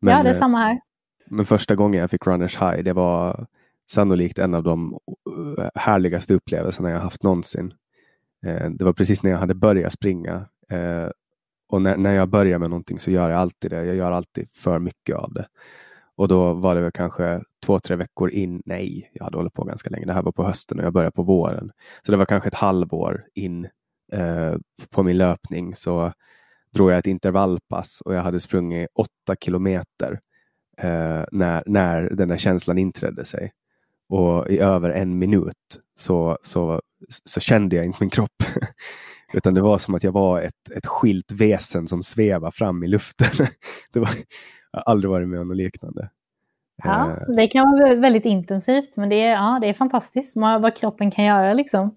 Men, 0.01 0.17
ja, 0.17 0.23
det 0.23 0.29
är 0.29 0.33
samma 0.33 0.57
här. 0.57 0.79
Men 1.25 1.45
första 1.45 1.75
gången 1.75 2.01
jag 2.01 2.11
fick 2.11 2.27
runners 2.27 2.57
high, 2.57 2.83
det 2.83 2.93
var 2.93 3.47
sannolikt 3.89 4.39
en 4.39 4.53
av 4.53 4.63
de 4.63 4.99
eh, 5.57 5.69
härligaste 5.75 6.33
upplevelserna 6.33 6.89
jag 6.89 6.99
haft 6.99 7.23
någonsin. 7.23 7.73
Eh, 8.45 8.69
det 8.69 8.85
var 8.85 8.93
precis 8.93 9.23
när 9.23 9.31
jag 9.31 9.37
hade 9.37 9.53
börjat 9.53 9.93
springa. 9.93 10.45
Eh, 10.69 11.09
och 11.67 11.81
när, 11.81 11.97
när 11.97 12.13
jag 12.13 12.29
börjar 12.29 12.59
med 12.59 12.69
någonting 12.69 12.99
så 12.99 13.11
gör 13.11 13.29
jag 13.29 13.39
alltid 13.39 13.71
det. 13.71 13.85
Jag 13.85 13.95
gör 13.95 14.11
alltid 14.11 14.49
för 14.53 14.79
mycket 14.79 15.15
av 15.15 15.33
det. 15.33 15.47
Och 16.15 16.27
då 16.27 16.53
var 16.53 16.75
det 16.75 16.81
väl 16.81 16.91
kanske 16.91 17.41
två, 17.65 17.79
tre 17.79 17.95
veckor 17.95 18.29
in. 18.29 18.61
Nej, 18.65 19.11
jag 19.13 19.23
hade 19.23 19.37
hållit 19.37 19.53
på 19.53 19.63
ganska 19.63 19.89
länge. 19.89 20.05
Det 20.05 20.13
här 20.13 20.21
var 20.21 20.31
på 20.31 20.43
hösten 20.43 20.79
och 20.79 20.85
jag 20.85 20.93
började 20.93 21.11
på 21.11 21.23
våren. 21.23 21.71
Så 22.05 22.11
det 22.11 22.17
var 22.17 22.25
kanske 22.25 22.49
ett 22.49 22.55
halvår 22.55 23.25
in 23.33 23.67
eh, 24.11 24.55
på 24.89 25.03
min 25.03 25.17
löpning. 25.17 25.75
Så 25.75 26.13
drog 26.73 26.91
jag 26.91 26.97
ett 26.97 27.07
intervallpass 27.07 28.01
och 28.01 28.15
jag 28.15 28.21
hade 28.21 28.39
sprungit 28.39 28.89
åtta 28.93 29.35
kilometer 29.39 30.19
eh, 30.77 31.23
när, 31.31 31.63
när 31.65 32.01
den 32.01 32.27
där 32.27 32.37
känslan 32.37 32.77
inträdde 32.77 33.25
sig. 33.25 33.51
Och 34.11 34.49
i 34.49 34.59
över 34.59 34.89
en 34.89 35.19
minut 35.19 35.79
så, 35.95 36.37
så, 36.41 36.81
så 37.25 37.39
kände 37.39 37.75
jag 37.75 37.85
inte 37.85 37.97
min 38.01 38.09
kropp. 38.09 38.43
Utan 39.33 39.53
det 39.53 39.61
var 39.61 39.77
som 39.77 39.95
att 39.95 40.03
jag 40.03 40.11
var 40.11 40.41
ett, 40.41 40.71
ett 40.75 40.85
skilt 40.85 41.31
väsen 41.31 41.87
som 41.87 42.03
svävade 42.03 42.51
fram 42.51 42.83
i 42.83 42.87
luften. 42.87 43.27
det 43.93 43.99
var, 43.99 44.09
jag 44.71 44.79
har 44.79 44.91
aldrig 44.91 45.11
varit 45.11 45.27
med 45.27 45.39
om 45.39 45.47
något 45.47 45.57
liknande. 45.57 46.09
Ja, 46.83 47.09
eh. 47.09 47.35
det 47.35 47.47
kan 47.47 47.71
vara 47.71 47.95
väldigt 47.95 48.25
intensivt, 48.25 48.97
men 48.97 49.09
det 49.09 49.21
är, 49.21 49.31
ja, 49.31 49.57
det 49.61 49.67
är 49.67 49.73
fantastiskt 49.73 50.37
vad 50.37 50.75
kroppen 50.75 51.11
kan 51.11 51.25
göra. 51.25 51.53
Liksom. 51.53 51.95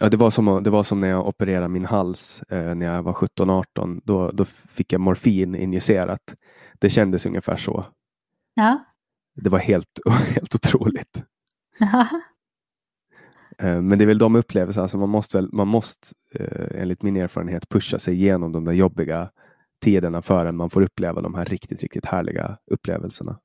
Ja, 0.00 0.08
det, 0.08 0.16
var 0.16 0.30
som, 0.30 0.62
det 0.62 0.70
var 0.70 0.82
som 0.82 1.00
när 1.00 1.08
jag 1.08 1.28
opererade 1.28 1.68
min 1.68 1.84
hals 1.84 2.42
eh, 2.48 2.74
när 2.74 2.86
jag 2.86 3.02
var 3.02 3.12
17-18. 3.12 4.00
Då, 4.04 4.30
då 4.30 4.44
fick 4.44 4.92
jag 4.92 5.00
morfin 5.00 5.54
injicerat. 5.54 6.34
Det 6.78 6.90
kändes 6.90 7.26
ungefär 7.26 7.56
så. 7.56 7.84
Ja. 8.54 8.78
Det 9.34 9.50
var 9.50 9.58
helt, 9.58 10.00
helt 10.34 10.54
otroligt. 10.54 11.22
eh, 13.58 13.80
men 13.80 13.98
det 13.98 14.04
är 14.04 14.06
väl 14.06 14.18
de 14.18 14.36
upplevelser, 14.36 14.82
alltså 14.82 14.98
man 14.98 15.08
måste, 15.08 15.36
väl, 15.36 15.48
man 15.52 15.68
måste 15.68 16.14
eh, 16.34 16.80
enligt 16.82 17.02
min 17.02 17.16
erfarenhet 17.16 17.68
pusha 17.68 17.98
sig 17.98 18.14
igenom 18.14 18.52
de 18.52 18.64
där 18.64 18.72
jobbiga 18.72 19.30
tiderna 19.84 20.22
förrän 20.22 20.56
man 20.56 20.70
får 20.70 20.82
uppleva 20.82 21.20
de 21.20 21.34
här 21.34 21.44
riktigt, 21.44 21.82
riktigt 21.82 22.06
härliga 22.06 22.58
upplevelserna. 22.70 23.38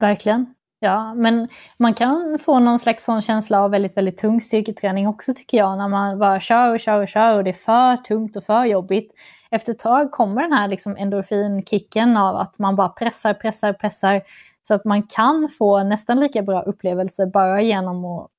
Verkligen. 0.00 0.54
Ja, 0.82 1.14
men 1.14 1.48
man 1.78 1.94
kan 1.94 2.38
få 2.38 2.58
någon 2.58 2.78
slags 2.78 3.04
sån 3.04 3.22
känsla 3.22 3.60
av 3.60 3.70
väldigt, 3.70 3.96
väldigt 3.96 4.18
tung 4.18 4.40
styrketräning 4.40 5.08
också 5.08 5.34
tycker 5.34 5.58
jag. 5.58 5.78
När 5.78 5.88
man 5.88 6.18
bara 6.18 6.40
kör 6.40 6.72
och 6.74 6.80
kör 6.80 7.02
och 7.02 7.08
kör 7.08 7.36
och 7.36 7.44
det 7.44 7.50
är 7.50 7.54
för 7.54 7.96
tungt 7.96 8.36
och 8.36 8.44
för 8.44 8.64
jobbigt. 8.64 9.12
Efter 9.50 9.72
ett 9.72 9.78
tag 9.78 10.10
kommer 10.10 10.42
den 10.42 10.52
här 10.52 10.68
liksom 10.68 10.96
endorfinkicken 10.96 12.16
av 12.16 12.36
att 12.36 12.58
man 12.58 12.76
bara 12.76 12.88
pressar, 12.88 13.34
pressar, 13.34 13.72
pressar. 13.72 14.22
Så 14.62 14.74
att 14.74 14.84
man 14.84 15.02
kan 15.02 15.48
få 15.58 15.82
nästan 15.82 16.20
lika 16.20 16.42
bra 16.42 16.62
upplevelse 16.62 17.26
bara 17.26 17.62
genom 17.62 18.04
att 18.04 18.30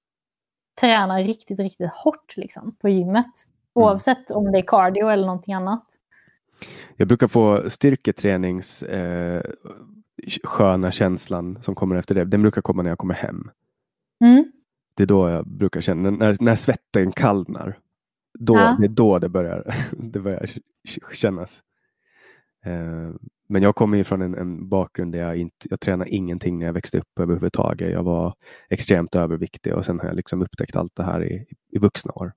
träna 0.82 1.18
riktigt, 1.18 1.60
riktigt 1.60 1.92
hårt 1.94 2.38
liksom, 2.38 2.76
på 2.82 2.90
gymmet. 2.90 3.26
Mm. 3.76 3.88
Oavsett 3.88 4.32
om 4.32 4.52
det 4.52 4.58
är 4.58 4.64
cardio 4.68 5.10
eller 5.10 5.26
någonting 5.26 5.54
annat. 5.54 5.86
Jag 6.96 7.08
brukar 7.08 7.28
få 7.28 7.70
styrketränings 7.70 8.84
eh, 8.84 9.44
sköna 10.44 10.92
känslan 10.92 11.60
som 11.62 11.76
kommer 11.76 11.96
efter 11.96 12.16
det. 12.16 12.26
Den 12.26 12.42
brukar 12.42 12.62
komma 12.62 12.84
när 12.84 12.90
jag 12.90 12.98
kommer 12.98 13.14
hem. 13.14 13.52
Mm. 14.24 14.52
Det 14.96 15.04
är 15.04 15.08
då 15.08 15.30
jag 15.30 15.48
brukar 15.48 15.82
känna, 15.82 16.12
när, 16.12 16.38
när 16.40 16.56
svetten 16.56 17.12
kallnar. 17.12 17.78
Då, 18.40 18.56
ja. 18.56 18.78
Det 18.80 18.86
är 18.86 18.90
då 18.90 19.20
det 19.20 19.30
börjar, 19.30 19.76
det 19.92 20.20
börjar 20.20 20.50
kännas. 21.14 21.60
Eh, 22.66 23.10
men 23.52 23.64
jag 23.64 23.76
kommer 23.76 24.04
från 24.04 24.22
en, 24.22 24.36
en, 24.36 24.70
bakgrund 24.70 25.12
där 25.12 25.20
jag 25.20 25.38
inte, 25.38 25.68
jag 25.70 25.80
tränade 25.80 26.10
ingenting 26.10 26.60
när 26.60 26.66
jag 26.66 26.74
växte 26.74 26.98
upp 26.98 27.20
överhuvudtaget. 27.20 27.92
Jag 27.92 28.04
var 28.04 28.34
extremt 28.70 29.16
överviktig 29.16 29.74
och 29.74 29.86
sen 29.86 30.00
har 30.00 30.08
jag 30.08 30.16
liksom 30.16 30.42
upptäckt 30.42 30.76
allt 30.76 30.96
det 30.96 31.04
här 31.04 31.24
i, 31.24 31.46
i 31.70 31.80
vuxna 31.80 32.12
år. 32.16 32.34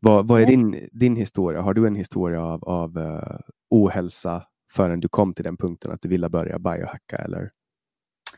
Vad, 0.00 0.28
vad 0.28 0.42
är 0.42 0.46
din, 0.46 0.88
din 0.92 1.16
historia? 1.16 1.60
Har 1.60 1.74
du 1.74 1.86
en 1.86 1.94
historia 1.94 2.44
av, 2.44 2.64
av 2.64 2.98
uh, 2.98 3.38
ohälsa 3.70 4.42
förrän 4.72 5.00
du 5.00 5.08
kom 5.08 5.34
till 5.34 5.44
den 5.44 5.56
punkten 5.56 5.90
att 5.90 6.02
du 6.02 6.08
ville 6.08 6.28
börja 6.28 6.58
biohacka 6.58 7.16
eller 7.16 7.50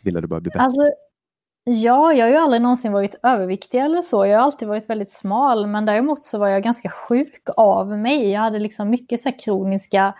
ville 0.05 0.20
du 0.20 0.26
börja 0.26 0.40
bli 0.40 0.51
bättre? 0.51 0.62
Alltså, 0.62 0.82
ja, 1.64 2.12
jag 2.12 2.24
har 2.24 2.30
ju 2.30 2.36
aldrig 2.36 2.62
någonsin 2.62 2.93
varit 2.93 3.14
överviktig 3.22 3.78
eller 3.78 4.02
så. 4.02 4.26
Jag 4.26 4.39
har 4.39 4.44
alltid 4.44 4.68
varit 4.68 4.90
väldigt 4.90 5.12
smal, 5.12 5.66
men 5.66 5.86
däremot 5.86 6.24
så 6.24 6.39
var 6.39 6.48
jag 6.48 6.62
ganska 6.62 6.90
sjuk 6.90 7.43
av 7.56 7.98
mig. 7.98 8.30
Jag 8.30 8.40
hade 8.40 8.59
liksom 8.59 8.90
mycket 8.90 9.20
så 9.20 9.32
kroniska 9.32 10.14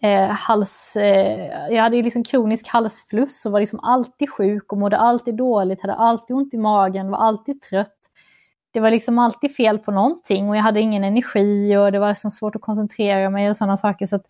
eh, 0.00 0.28
hals... 0.28 0.96
Eh, 0.96 1.68
jag 1.70 1.82
hade 1.82 1.96
ju 1.96 2.02
liksom 2.02 2.24
kronisk 2.24 2.68
halsfluss 2.68 3.46
och 3.46 3.52
var 3.52 3.60
liksom 3.60 3.80
alltid 3.80 4.30
sjuk 4.30 4.72
och 4.72 4.78
mådde 4.78 4.96
alltid 4.96 5.36
dåligt, 5.36 5.82
hade 5.82 5.94
alltid 5.94 6.36
ont 6.36 6.54
i 6.54 6.58
magen, 6.58 7.10
var 7.10 7.18
alltid 7.18 7.62
trött 7.62 8.02
det 8.72 8.80
var 8.80 8.90
liksom 8.90 9.18
alltid 9.18 9.56
fel 9.56 9.78
på 9.78 9.90
någonting 9.90 10.48
och 10.48 10.56
jag 10.56 10.62
hade 10.62 10.80
ingen 10.80 11.04
energi 11.04 11.76
och 11.76 11.92
det 11.92 11.98
var 11.98 12.08
liksom 12.08 12.30
svårt 12.30 12.56
att 12.56 12.62
koncentrera 12.62 13.30
mig 13.30 13.50
och 13.50 13.56
sådana 13.56 13.76
saker. 13.76 14.06
Så 14.06 14.20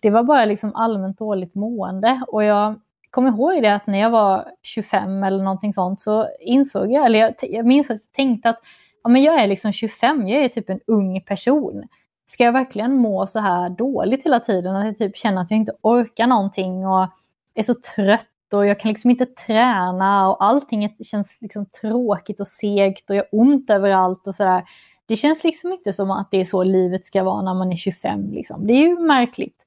det 0.00 0.10
var 0.10 0.22
bara 0.22 0.44
liksom 0.44 0.74
allmänt 0.74 1.18
dåligt 1.18 1.54
mående. 1.54 2.24
Och 2.28 2.44
jag 2.44 2.80
kommer 3.10 3.28
ihåg 3.30 3.62
det 3.62 3.74
att 3.74 3.86
när 3.86 3.98
jag 3.98 4.10
var 4.10 4.48
25 4.62 5.22
eller 5.22 5.44
någonting 5.44 5.72
sånt 5.72 6.00
så 6.00 6.28
insåg 6.40 6.92
jag, 6.92 7.06
eller 7.06 7.18
jag, 7.18 7.34
jag 7.40 7.66
minns 7.66 7.90
att 7.90 8.00
jag 8.00 8.12
tänkte 8.12 8.50
att 8.50 8.58
ja, 9.02 9.08
men 9.08 9.22
jag 9.22 9.42
är 9.42 9.46
liksom 9.46 9.72
25, 9.72 10.28
jag 10.28 10.44
är 10.44 10.48
typ 10.48 10.70
en 10.70 10.80
ung 10.86 11.20
person. 11.20 11.84
Ska 12.28 12.44
jag 12.44 12.52
verkligen 12.52 12.94
må 12.94 13.26
så 13.26 13.38
här 13.38 13.70
dåligt 13.70 14.24
hela 14.24 14.40
tiden? 14.40 14.76
Att 14.76 14.86
jag 14.86 14.98
typ 14.98 15.16
känner 15.16 15.42
att 15.42 15.50
jag 15.50 15.58
inte 15.58 15.72
orkar 15.82 16.26
någonting 16.26 16.86
och 16.86 17.08
är 17.54 17.62
så 17.62 17.74
trött 17.96 18.52
och 18.52 18.66
jag 18.66 18.80
kan 18.80 18.88
liksom 18.88 19.10
inte 19.10 19.26
träna 19.26 20.28
och 20.30 20.44
allting 20.44 20.96
känns 21.04 21.38
liksom 21.40 21.66
tråkigt 21.66 22.40
och 22.40 22.48
segt 22.48 23.10
och 23.10 23.16
jag 23.16 23.22
har 23.22 23.40
ont 23.40 23.70
överallt 23.70 24.26
och 24.26 24.34
sådär. 24.34 24.64
Det 25.06 25.16
känns 25.16 25.44
liksom 25.44 25.72
inte 25.72 25.92
som 25.92 26.10
att 26.10 26.30
det 26.30 26.40
är 26.40 26.44
så 26.44 26.62
livet 26.62 27.06
ska 27.06 27.24
vara 27.24 27.42
när 27.42 27.54
man 27.54 27.72
är 27.72 27.76
25. 27.76 28.30
Liksom. 28.32 28.66
Det 28.66 28.72
är 28.72 28.88
ju 28.88 28.98
märkligt. 28.98 29.66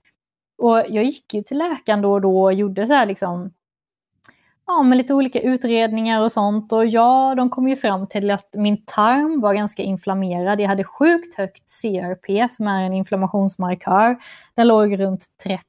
Och 0.57 0.77
jag 0.77 1.03
gick 1.03 1.33
ju 1.33 1.43
till 1.43 1.57
läkaren 1.57 2.01
då 2.01 2.11
och 2.11 2.21
då 2.21 2.43
och 2.43 2.53
gjorde 2.53 2.87
så 2.87 2.93
här 2.93 3.05
liksom, 3.05 3.51
ja, 4.77 4.83
med 4.83 4.97
lite 4.97 5.13
olika 5.13 5.41
utredningar 5.41 6.21
och 6.21 6.31
sånt. 6.31 6.71
Och 6.71 6.85
ja, 6.85 7.33
de 7.37 7.49
kom 7.49 7.67
ju 7.67 7.75
fram 7.75 8.07
till 8.07 8.31
att 8.31 8.49
min 8.53 8.85
tarm 8.85 9.41
var 9.41 9.53
ganska 9.53 9.83
inflammerad. 9.83 10.59
Jag 10.59 10.67
hade 10.67 10.83
sjukt 10.83 11.35
högt 11.35 11.63
CRP 11.81 12.51
som 12.51 12.67
är 12.67 12.83
en 12.83 12.93
inflammationsmarkör. 12.93 14.17
Den 14.55 14.67
låg 14.67 14.99
runt 14.99 15.25
30. 15.43 15.65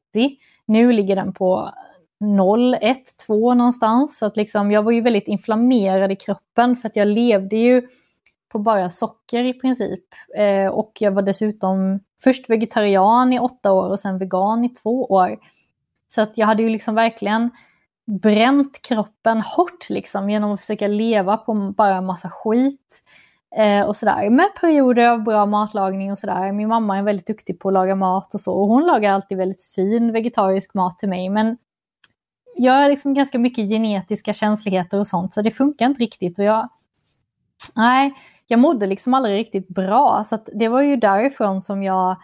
Nu 0.66 0.92
ligger 0.92 1.16
den 1.16 1.32
på 1.32 1.72
0, 2.20 2.74
1, 2.74 2.98
2 3.26 3.54
någonstans. 3.54 4.18
Så 4.18 4.26
att 4.26 4.36
liksom, 4.36 4.70
jag 4.70 4.82
var 4.82 4.92
ju 4.92 5.00
väldigt 5.00 5.28
inflammerad 5.28 6.12
i 6.12 6.16
kroppen 6.16 6.76
för 6.76 6.88
att 6.88 6.96
jag 6.96 7.08
levde 7.08 7.56
ju 7.56 7.82
på 8.48 8.58
bara 8.58 8.90
socker 8.90 9.44
i 9.44 9.54
princip. 9.54 10.04
Eh, 10.36 10.66
och 10.66 10.92
jag 10.98 11.12
var 11.12 11.22
dessutom 11.22 12.00
först 12.24 12.50
vegetarian 12.50 13.32
i 13.32 13.38
åtta 13.38 13.72
år 13.72 13.90
och 13.90 14.00
sen 14.00 14.18
vegan 14.18 14.64
i 14.64 14.68
två 14.68 15.04
år. 15.04 15.36
Så 16.08 16.22
att 16.22 16.38
jag 16.38 16.46
hade 16.46 16.62
ju 16.62 16.68
liksom 16.68 16.94
verkligen 16.94 17.50
bränt 18.06 18.82
kroppen 18.82 19.40
hårt 19.40 19.90
liksom 19.90 20.30
genom 20.30 20.52
att 20.52 20.60
försöka 20.60 20.86
leva 20.86 21.36
på 21.36 21.54
bara 21.76 21.96
en 21.96 22.06
massa 22.06 22.30
skit. 22.30 23.02
Eh, 23.56 23.86
och 23.86 23.96
sådär. 23.96 24.30
Med 24.30 24.54
perioder 24.60 25.08
av 25.08 25.22
bra 25.22 25.46
matlagning 25.46 26.10
och 26.10 26.18
sådär. 26.18 26.52
Min 26.52 26.68
mamma 26.68 26.98
är 26.98 27.02
väldigt 27.02 27.26
duktig 27.26 27.60
på 27.60 27.68
att 27.68 27.74
laga 27.74 27.94
mat 27.94 28.34
och 28.34 28.40
så. 28.40 28.52
Och 28.52 28.68
hon 28.68 28.86
lagar 28.86 29.12
alltid 29.12 29.38
väldigt 29.38 29.62
fin 29.62 30.12
vegetarisk 30.12 30.74
mat 30.74 30.98
till 30.98 31.08
mig. 31.08 31.28
Men 31.28 31.56
jag 32.56 32.72
har 32.72 32.88
liksom 32.88 33.14
ganska 33.14 33.38
mycket 33.38 33.68
genetiska 33.68 34.32
känsligheter 34.32 34.98
och 34.98 35.06
sånt, 35.06 35.32
så 35.32 35.42
det 35.42 35.50
funkar 35.50 35.86
inte 35.86 36.02
riktigt. 36.02 36.38
Och 36.38 36.44
jag, 36.44 36.68
nej, 37.76 38.14
jag 38.46 38.60
mådde 38.60 38.86
liksom 38.86 39.14
aldrig 39.14 39.36
riktigt 39.38 39.68
bra, 39.68 40.22
så 40.24 40.38
det 40.54 40.68
var 40.68 40.82
ju 40.82 40.96
därifrån 40.96 41.60
som 41.60 41.82
jag 41.82 42.16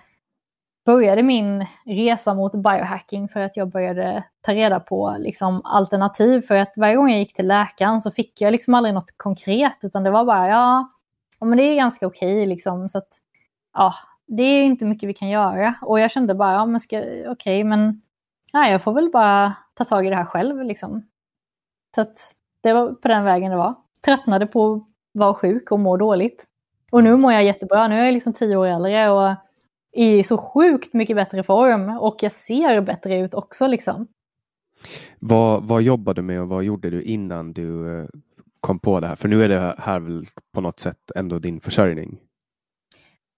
började 0.88 1.22
min 1.22 1.66
resa 1.84 2.34
mot 2.34 2.52
biohacking 2.52 3.28
för 3.28 3.40
att 3.40 3.56
jag 3.56 3.68
började 3.68 4.24
ta 4.40 4.54
reda 4.54 4.80
på 4.80 5.16
liksom 5.18 5.60
alternativ. 5.64 6.40
För 6.40 6.54
att 6.54 6.72
varje 6.76 6.96
gång 6.96 7.10
jag 7.10 7.18
gick 7.18 7.34
till 7.34 7.46
läkaren 7.46 8.00
så 8.00 8.10
fick 8.10 8.40
jag 8.40 8.52
liksom 8.52 8.74
aldrig 8.74 8.94
något 8.94 9.14
konkret, 9.16 9.78
utan 9.82 10.02
det 10.02 10.10
var 10.10 10.24
bara 10.24 10.48
ja, 10.48 10.88
men 11.40 11.56
det 11.56 11.62
är 11.62 11.76
ganska 11.76 12.06
okej 12.06 12.36
okay, 12.36 12.46
liksom. 12.46 12.88
Så 12.88 12.98
att, 12.98 13.08
ja, 13.74 13.92
det 14.26 14.42
är 14.42 14.64
inte 14.64 14.84
mycket 14.84 15.08
vi 15.08 15.14
kan 15.14 15.28
göra. 15.28 15.74
Och 15.82 16.00
jag 16.00 16.10
kände 16.10 16.34
bara, 16.34 16.52
ja 16.52 16.66
men 16.66 16.76
okej, 16.76 17.28
okay, 17.28 17.64
men 17.64 18.02
nej, 18.52 18.72
jag 18.72 18.82
får 18.82 18.92
väl 18.92 19.10
bara 19.10 19.54
ta 19.74 19.84
tag 19.84 20.06
i 20.06 20.10
det 20.10 20.16
här 20.16 20.24
själv. 20.24 20.62
Liksom. 20.62 21.06
Så 21.94 22.00
att 22.00 22.16
det 22.62 22.72
var 22.72 22.92
på 22.92 23.08
den 23.08 23.24
vägen 23.24 23.50
det 23.50 23.56
var. 23.56 23.74
Tröttnade 24.04 24.46
på 24.46 24.74
att 24.74 24.82
vara 25.12 25.34
sjuk 25.34 25.70
och 25.70 25.80
må 25.80 25.96
dåligt. 25.96 26.44
Och 26.92 27.04
nu 27.04 27.16
mår 27.16 27.32
jag 27.32 27.44
jättebra. 27.44 27.88
Nu 27.88 28.00
är 28.00 28.04
jag 28.04 28.14
liksom 28.14 28.32
tio 28.32 28.56
år 28.56 28.66
äldre 28.66 29.10
och 29.10 29.47
i 29.98 30.24
så 30.24 30.38
sjukt 30.38 30.94
mycket 30.94 31.16
bättre 31.16 31.42
form 31.42 31.88
och 31.88 32.16
jag 32.20 32.32
ser 32.32 32.80
bättre 32.80 33.18
ut 33.18 33.34
också. 33.34 33.66
Liksom. 33.66 34.06
Vad, 35.18 35.64
vad 35.64 35.82
jobbade 35.82 36.20
du 36.20 36.24
med 36.24 36.40
och 36.40 36.48
vad 36.48 36.64
gjorde 36.64 36.90
du 36.90 37.02
innan 37.02 37.52
du 37.52 38.00
eh, 38.00 38.08
kom 38.60 38.78
på 38.78 39.00
det 39.00 39.06
här? 39.06 39.16
För 39.16 39.28
nu 39.28 39.44
är 39.44 39.48
det 39.48 39.74
här 39.78 40.00
väl 40.00 40.26
på 40.54 40.60
något 40.60 40.80
sätt 40.80 41.10
ändå 41.16 41.38
din 41.38 41.60
försörjning? 41.60 42.18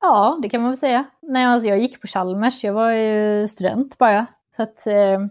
Ja, 0.01 0.39
det 0.43 0.49
kan 0.49 0.61
man 0.61 0.71
väl 0.71 0.79
säga. 0.79 1.05
Nej, 1.23 1.45
alltså 1.45 1.69
jag 1.69 1.79
gick 1.79 2.01
på 2.01 2.07
Chalmers, 2.07 2.65
jag 2.65 2.73
var 2.73 2.91
ju 2.91 3.49
student 3.49 3.99
bara. 3.99 4.27
Så 4.57 4.63
att 4.63 4.87
eh, 4.87 5.27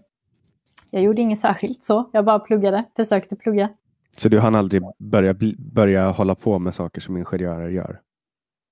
jag 0.90 1.02
gjorde 1.02 1.22
inget 1.22 1.40
särskilt 1.40 1.84
så. 1.84 2.10
Jag 2.12 2.24
bara 2.24 2.38
pluggade, 2.38 2.84
försökte 2.96 3.36
plugga. 3.36 3.68
Så 4.16 4.28
du 4.28 4.40
hann 4.40 4.54
aldrig 4.54 4.82
börja, 4.98 5.34
börja 5.58 6.10
hålla 6.10 6.34
på 6.34 6.58
med 6.58 6.74
saker 6.74 7.00
som 7.00 7.16
ingenjörer 7.16 7.68
gör? 7.68 8.00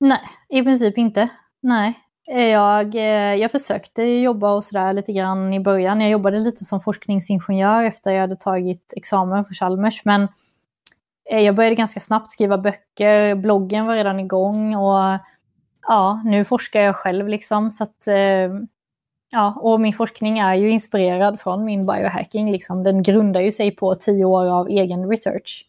Nej, 0.01 0.21
i 0.49 0.63
princip 0.63 0.99
inte. 0.99 1.29
Nej. 1.61 2.08
Jag, 2.31 2.95
eh, 2.95 3.35
jag 3.35 3.51
försökte 3.51 4.03
jobba 4.03 4.53
och 4.53 4.65
sådär 4.65 4.93
lite 4.93 5.13
grann 5.13 5.55
i 5.55 5.61
början. 5.61 6.01
Jag 6.01 6.11
jobbade 6.11 6.39
lite 6.39 6.65
som 6.65 6.81
forskningsingenjör 6.81 7.85
efter 7.85 8.11
jag 8.11 8.21
hade 8.21 8.37
tagit 8.37 8.93
examen 8.97 9.45
för 9.45 9.55
Chalmers. 9.55 10.05
Men 10.05 10.29
eh, 11.31 11.41
jag 11.41 11.55
började 11.55 11.75
ganska 11.75 12.01
snabbt 12.01 12.31
skriva 12.31 12.59
böcker, 12.59 13.35
bloggen 13.35 13.87
var 13.87 13.95
redan 13.95 14.21
igång 14.21 14.75
och 14.75 15.19
ja, 15.87 16.23
nu 16.25 16.45
forskar 16.45 16.81
jag 16.81 16.97
själv 16.97 17.29
liksom. 17.29 17.73
Så 17.73 17.85
att, 17.85 18.07
eh, 18.07 18.51
ja, 19.31 19.61
och 19.61 19.81
min 19.81 19.93
forskning 19.93 20.39
är 20.39 20.55
ju 20.55 20.71
inspirerad 20.71 21.41
från 21.41 21.65
min 21.65 21.81
biohacking. 21.81 22.51
Liksom. 22.51 22.83
Den 22.83 23.03
grundar 23.03 23.41
ju 23.41 23.51
sig 23.51 23.71
på 23.71 23.95
tio 23.95 24.25
år 24.25 24.47
av 24.47 24.69
egen 24.69 25.11
research. 25.11 25.65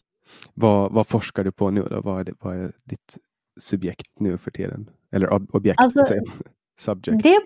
Vad, 0.54 0.92
vad 0.92 1.06
forskar 1.06 1.44
du 1.44 1.52
på 1.52 1.70
nu 1.70 1.82
då? 1.82 2.00
Vad 2.00 2.20
är, 2.20 2.24
det, 2.24 2.32
vad 2.40 2.56
är 2.56 2.72
ditt 2.84 3.18
subjekt 3.60 4.20
nu 4.20 4.38
för 4.38 4.50
tiden? 4.50 4.90
Eller 5.12 5.32
ob 5.32 5.54
objekt? 5.54 5.80
Alltså, 5.80 6.04
subject. 6.78 7.22
Det, 7.22 7.40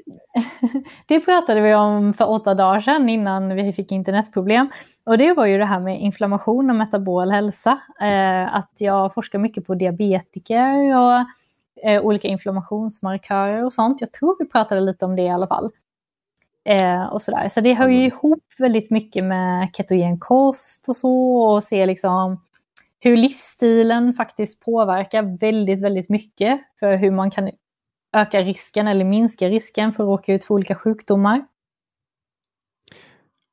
det 1.06 1.20
pratade 1.20 1.60
vi 1.60 1.74
om 1.74 2.14
för 2.14 2.28
åtta 2.30 2.54
dagar 2.54 2.80
sedan 2.80 3.08
innan 3.08 3.54
vi 3.54 3.72
fick 3.72 3.92
internetproblem. 3.92 4.68
Och 5.04 5.18
det 5.18 5.32
var 5.32 5.46
ju 5.46 5.58
det 5.58 5.64
här 5.64 5.80
med 5.80 6.00
inflammation 6.00 6.70
och 6.70 6.76
metabol 6.76 7.30
hälsa. 7.30 7.80
Eh, 8.00 8.56
att 8.56 8.72
jag 8.78 9.14
forskar 9.14 9.38
mycket 9.38 9.66
på 9.66 9.74
diabetiker 9.74 10.96
och 10.96 11.26
eh, 11.88 12.02
olika 12.02 12.28
inflammationsmarkörer 12.28 13.64
och 13.64 13.72
sånt. 13.72 14.00
Jag 14.00 14.12
tror 14.12 14.36
vi 14.38 14.48
pratade 14.48 14.80
lite 14.80 15.04
om 15.04 15.16
det 15.16 15.22
i 15.22 15.30
alla 15.30 15.46
fall. 15.46 15.70
Eh, 16.64 17.02
och 17.02 17.22
sådär. 17.22 17.48
Så 17.48 17.60
det 17.60 17.74
hör 17.74 17.88
ju 17.88 18.04
ihop 18.04 18.44
väldigt 18.58 18.90
mycket 18.90 19.24
med 19.24 19.70
ketogen 19.76 20.18
kost 20.18 20.88
och 20.88 20.96
så 20.96 21.36
och 21.36 21.64
se 21.64 21.86
liksom 21.86 22.43
hur 23.04 23.16
livsstilen 23.16 24.14
faktiskt 24.14 24.60
påverkar 24.60 25.38
väldigt, 25.40 25.82
väldigt 25.82 26.08
mycket 26.08 26.60
för 26.80 26.96
hur 26.96 27.10
man 27.10 27.30
kan 27.30 27.50
öka 28.16 28.40
risken 28.40 28.88
eller 28.88 29.04
minska 29.04 29.48
risken 29.48 29.92
för 29.92 30.02
att 30.02 30.06
råka 30.06 30.34
ut 30.34 30.44
för 30.44 30.54
olika 30.54 30.74
sjukdomar. 30.74 31.46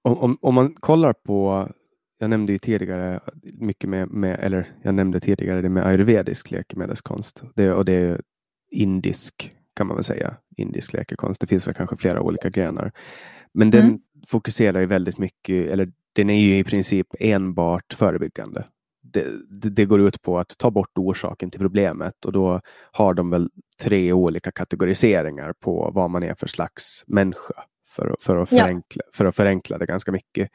Om, 0.04 0.18
om, 0.18 0.38
om 0.42 0.56
man 0.56 0.74
kollar 0.74 1.14
på, 1.14 1.70
jag 2.18 2.30
nämnde 2.30 2.52
ju 2.52 2.58
tidigare 2.58 3.20
mycket 3.44 3.90
med, 3.90 4.10
med, 4.10 4.40
eller 4.40 4.72
jag 4.84 4.96
nämnde 4.96 5.20
tidigare 5.20 5.62
det 5.62 5.70
med 5.70 5.86
ayurvedisk 5.86 6.52
läkemedelskonst 6.52 7.44
det, 7.56 7.74
och 7.74 7.86
det 7.86 7.94
är 7.94 8.22
indisk 8.72 9.56
kan 9.74 9.88
man 9.88 9.96
väl 9.96 10.04
säga, 10.04 10.36
indisk 10.58 10.94
läkekonst. 10.94 11.42
Det 11.42 11.48
finns 11.48 11.68
väl 11.68 11.74
kanske 11.74 11.98
flera 11.98 12.22
olika 12.22 12.50
grenar. 12.50 12.92
Men 13.54 13.72
den 13.72 13.86
mm. 13.86 14.00
fokuserar 14.28 14.80
ju 14.80 14.86
väldigt 14.86 15.18
mycket, 15.18 15.72
eller 15.72 15.92
den 16.14 16.30
är 16.30 16.40
ju 16.40 16.58
i 16.58 16.64
princip 16.64 17.08
enbart 17.20 17.94
förebyggande 17.94 18.66
det, 19.14 19.70
det, 19.70 19.86
går 19.86 20.02
ut 20.02 20.22
på 20.22 20.40
att 20.40 20.58
ta 20.58 20.72
bort 20.72 20.98
orsaken 20.98 21.52
till 21.52 21.60
problemet 21.60 22.26
och 22.26 22.32
då 22.32 22.62
har 22.92 23.14
de 23.14 23.30
väl 23.30 23.50
tre 23.84 24.14
olika 24.14 24.52
kategoriseringar 24.52 25.54
på 25.60 25.92
vad 25.94 26.10
man 26.10 26.24
är 26.24 26.34
för 26.34 26.48
slags 26.48 27.04
människa 27.08 27.54
för, 27.96 28.16
för, 28.20 28.38
att, 28.38 28.50
förenkla, 28.50 29.04
ja. 29.06 29.12
för 29.14 29.26
att 29.26 29.36
förenkla 29.36 29.78
det 29.78 29.86
ganska 29.86 30.12
mycket. 30.12 30.50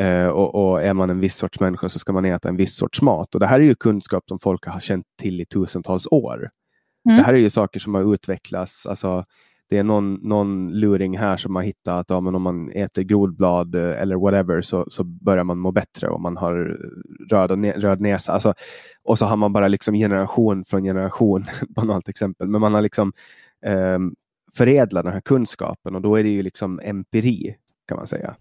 Eh, 0.00 0.28
och, 0.28 0.54
och, 0.54 0.82
är 0.82 0.94
man 0.94 1.10
en 1.10 1.20
viss 1.20 1.34
sorts 1.34 1.60
människa 1.60 1.88
så 1.88 1.98
ska 1.98 2.12
man 2.12 2.24
äta 2.24 2.48
en 2.48 2.56
viss 2.56 2.76
sorts 2.76 3.02
mat. 3.02 3.34
Och 3.34 3.40
det 3.40 3.46
här 3.46 3.60
är 3.60 3.64
ju 3.64 3.74
kunskap 3.74 4.24
som 4.28 4.38
folk 4.38 4.66
har 4.66 4.80
känt 4.80 5.06
till 5.20 5.40
i 5.40 5.46
tusentals 5.46 6.06
år. 6.10 6.50
Mm. 7.08 7.18
Det 7.18 7.24
här 7.24 7.34
är 7.34 7.38
ju 7.38 7.50
saker 7.50 7.80
som 7.80 7.94
har 7.94 8.14
utvecklats. 8.14 8.86
Alltså, 8.86 9.24
det 9.68 9.78
är 9.78 9.82
någon, 9.82 10.14
någon 10.14 10.72
luring 10.72 11.18
här 11.18 11.36
som 11.36 11.56
har 11.56 11.62
hittat 11.62 12.00
att 12.00 12.10
ja, 12.10 12.20
men 12.20 12.34
om 12.34 12.42
man 12.42 12.70
äter 12.70 13.02
grodblad 13.02 13.74
eh, 13.74 14.00
eller 14.00 14.16
whatever 14.16 14.62
så, 14.62 14.86
så 14.90 15.04
börjar 15.04 15.44
man 15.44 15.58
må 15.58 15.72
bättre 15.72 16.08
om 16.08 16.22
man 16.22 16.36
har 16.36 16.78
röd, 17.30 17.64
röd 17.82 18.00
näsa. 18.00 18.32
Alltså, 18.32 18.54
och 19.02 19.18
så 19.18 19.26
har 19.26 19.36
man 19.36 19.52
bara 19.52 19.68
liksom 19.68 19.94
generation 19.94 20.64
från 20.64 20.82
generation, 20.82 21.46
banalt 21.68 22.08
exempel, 22.08 22.48
men 22.48 22.60
man 22.60 22.74
har 22.74 22.82
liksom 22.82 23.12
eh, 23.64 23.98
förädlat 24.56 25.04
den 25.04 25.12
här 25.12 25.20
kunskapen 25.20 25.94
och 25.94 26.02
då 26.02 26.16
är 26.16 26.22
det 26.22 26.28
ju 26.28 26.42
liksom 26.42 26.80
empiri 26.84 27.56
kan 27.88 27.96
man 27.96 28.06
säga. 28.06 28.36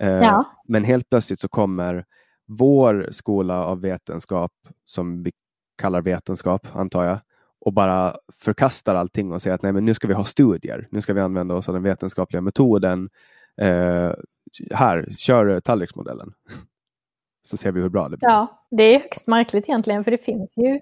Eh, 0.00 0.08
ja. 0.08 0.44
Men 0.68 0.84
helt 0.84 1.08
plötsligt 1.08 1.40
så 1.40 1.48
kommer 1.48 2.04
vår 2.46 3.08
skola 3.10 3.64
av 3.64 3.80
vetenskap, 3.80 4.52
som 4.84 5.22
vi 5.22 5.32
kallar 5.78 6.02
vetenskap 6.02 6.66
antar 6.72 7.04
jag, 7.04 7.18
och 7.64 7.72
bara 7.72 8.16
förkastar 8.42 8.94
allting 8.94 9.32
och 9.32 9.42
säger 9.42 9.54
att 9.54 9.62
nej, 9.62 9.72
men 9.72 9.84
nu 9.84 9.94
ska 9.94 10.08
vi 10.08 10.14
ha 10.14 10.24
studier. 10.24 10.88
Nu 10.90 11.00
ska 11.00 11.12
vi 11.12 11.20
använda 11.20 11.54
oss 11.54 11.68
av 11.68 11.74
den 11.74 11.82
vetenskapliga 11.82 12.40
metoden. 12.40 13.08
Eh, 13.60 14.10
här, 14.70 15.14
kör 15.18 15.60
tallriksmodellen. 15.60 16.32
Så 17.46 17.56
ser 17.56 17.72
vi 17.72 17.80
hur 17.80 17.88
bra 17.88 18.08
det 18.08 18.16
blir. 18.16 18.28
Ja, 18.28 18.66
det 18.70 18.82
är 18.82 19.00
högst 19.00 19.26
märkligt 19.26 19.68
egentligen 19.68 20.04
för 20.04 20.10
det 20.10 20.18
finns 20.18 20.56
ju 20.56 20.80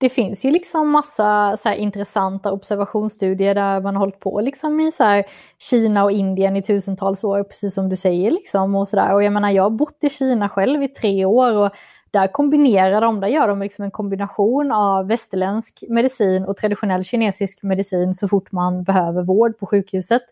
det 0.00 0.08
finns 0.08 0.44
ju 0.44 0.50
liksom 0.50 0.90
massa 0.90 1.56
så 1.56 1.72
intressanta 1.72 2.52
observationsstudier 2.52 3.54
där 3.54 3.80
man 3.80 3.96
har 3.96 4.00
hållit 4.00 4.20
på 4.20 4.40
liksom 4.40 4.80
i 4.80 4.92
så 4.92 5.22
Kina 5.70 6.04
och 6.04 6.12
Indien 6.12 6.56
i 6.56 6.62
tusentals 6.62 7.24
år, 7.24 7.42
precis 7.42 7.74
som 7.74 7.88
du 7.88 7.96
säger. 7.96 8.30
Liksom, 8.30 8.74
och, 8.74 8.88
så 8.88 8.96
där. 8.96 9.14
och 9.14 9.22
jag 9.22 9.32
menar, 9.32 9.50
jag 9.50 9.62
har 9.62 9.70
bott 9.70 10.04
i 10.04 10.10
Kina 10.10 10.48
själv 10.48 10.82
i 10.82 10.88
tre 10.88 11.24
år 11.24 11.56
och 11.56 11.72
där 12.10 12.26
kombinerar 12.32 13.00
de, 13.00 13.20
där 13.20 13.28
gör 13.28 13.48
de 13.48 13.60
liksom 13.60 13.84
en 13.84 13.90
kombination 13.90 14.72
av 14.72 15.08
västerländsk 15.08 15.84
medicin 15.88 16.44
och 16.44 16.56
traditionell 16.56 17.04
kinesisk 17.04 17.62
medicin 17.62 18.14
så 18.14 18.28
fort 18.28 18.52
man 18.52 18.82
behöver 18.82 19.22
vård 19.22 19.58
på 19.58 19.66
sjukhuset. 19.66 20.22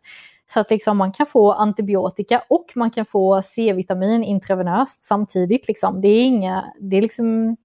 Så 0.46 0.60
att 0.60 0.70
liksom 0.70 0.96
man 0.96 1.12
kan 1.12 1.26
få 1.26 1.52
antibiotika 1.52 2.42
och 2.48 2.66
man 2.74 2.90
kan 2.90 3.06
få 3.06 3.42
C-vitamin 3.42 4.24
intravenöst 4.24 5.02
samtidigt. 5.02 5.68
Liksom. 5.68 6.00
Det 6.00 6.08
är, 6.08 6.24
inga, 6.24 6.64
det 6.80 6.96
är 6.96 7.02
liksom 7.02 7.56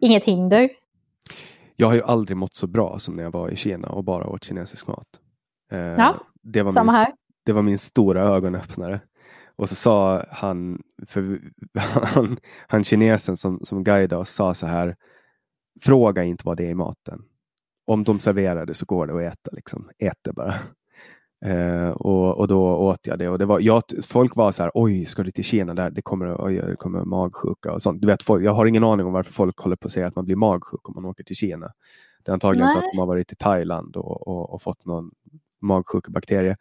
inget 0.00 0.24
hinder. 0.24 0.70
Jag 1.76 1.86
har 1.86 1.94
ju 1.94 2.02
aldrig 2.02 2.36
mått 2.36 2.54
så 2.54 2.66
bra 2.66 2.98
som 2.98 3.16
när 3.16 3.22
jag 3.22 3.30
var 3.30 3.50
i 3.50 3.56
Kina 3.56 3.88
och 3.88 4.04
bara 4.04 4.26
åt 4.26 4.44
kinesisk 4.44 4.86
mat. 4.86 5.08
Eh, 5.72 5.78
ja, 5.78 6.14
det 6.42 6.62
var 6.62 6.72
samma 6.72 6.92
min, 6.92 6.98
här. 6.98 7.12
Det 7.44 7.52
var 7.52 7.62
min 7.62 7.78
stora 7.78 8.22
ögonöppnare. 8.22 9.00
Och 9.56 9.68
så 9.68 9.74
sa 9.74 10.24
han, 10.30 10.82
för 11.06 11.40
han, 12.04 12.36
han 12.68 12.84
kinesen 12.84 13.36
som, 13.36 13.60
som 13.62 13.84
guidade 13.84 14.20
oss 14.20 14.30
sa 14.30 14.54
så 14.54 14.66
här, 14.66 14.96
fråga 15.80 16.24
inte 16.24 16.42
vad 16.46 16.56
det 16.56 16.66
är 16.66 16.70
i 16.70 16.74
maten. 16.74 17.22
Om 17.86 18.04
de 18.04 18.18
serverar 18.18 18.66
det 18.66 18.74
så 18.74 18.86
går 18.86 19.06
det 19.06 19.14
att 19.14 19.32
äta, 19.32 19.50
liksom. 19.52 19.90
ät 19.98 20.18
det 20.22 20.32
bara. 20.32 20.54
Uh, 21.46 21.88
och, 21.88 22.38
och 22.38 22.48
då 22.48 22.76
åt 22.76 23.06
jag 23.06 23.18
det 23.18 23.28
och 23.28 23.38
det 23.38 23.44
var, 23.44 23.60
jag, 23.60 23.82
folk 24.02 24.36
var 24.36 24.52
så 24.52 24.62
här, 24.62 24.70
oj, 24.74 25.06
ska 25.06 25.22
du 25.22 25.30
till 25.30 25.44
Kina? 25.44 25.74
Där, 25.74 25.90
det, 25.90 26.02
kommer, 26.02 26.46
oj, 26.46 26.54
det 26.56 26.76
kommer 26.76 27.04
magsjuka 27.04 27.72
och 27.72 27.82
sånt. 27.82 28.00
Du 28.00 28.06
vet, 28.06 28.22
folk, 28.22 28.44
jag 28.44 28.52
har 28.52 28.66
ingen 28.66 28.84
aning 28.84 29.06
om 29.06 29.12
varför 29.12 29.32
folk 29.32 29.58
håller 29.58 29.76
på 29.76 29.86
att 29.86 29.92
säga 29.92 30.06
att 30.06 30.16
man 30.16 30.24
blir 30.24 30.36
magsjuk 30.36 30.88
om 30.88 30.94
man 30.94 31.04
åker 31.04 31.24
till 31.24 31.36
Kina. 31.36 31.72
Det 32.24 32.30
är 32.30 32.32
antagligen 32.32 32.66
Nej. 32.66 32.74
för 32.74 32.86
att 32.86 32.92
de 32.92 32.98
har 32.98 33.06
varit 33.06 33.32
i 33.32 33.36
Thailand 33.36 33.96
och, 33.96 34.28
och, 34.28 34.54
och 34.54 34.62
fått 34.62 34.84
någon 34.84 35.10
magsjukebakterie. 35.60 36.56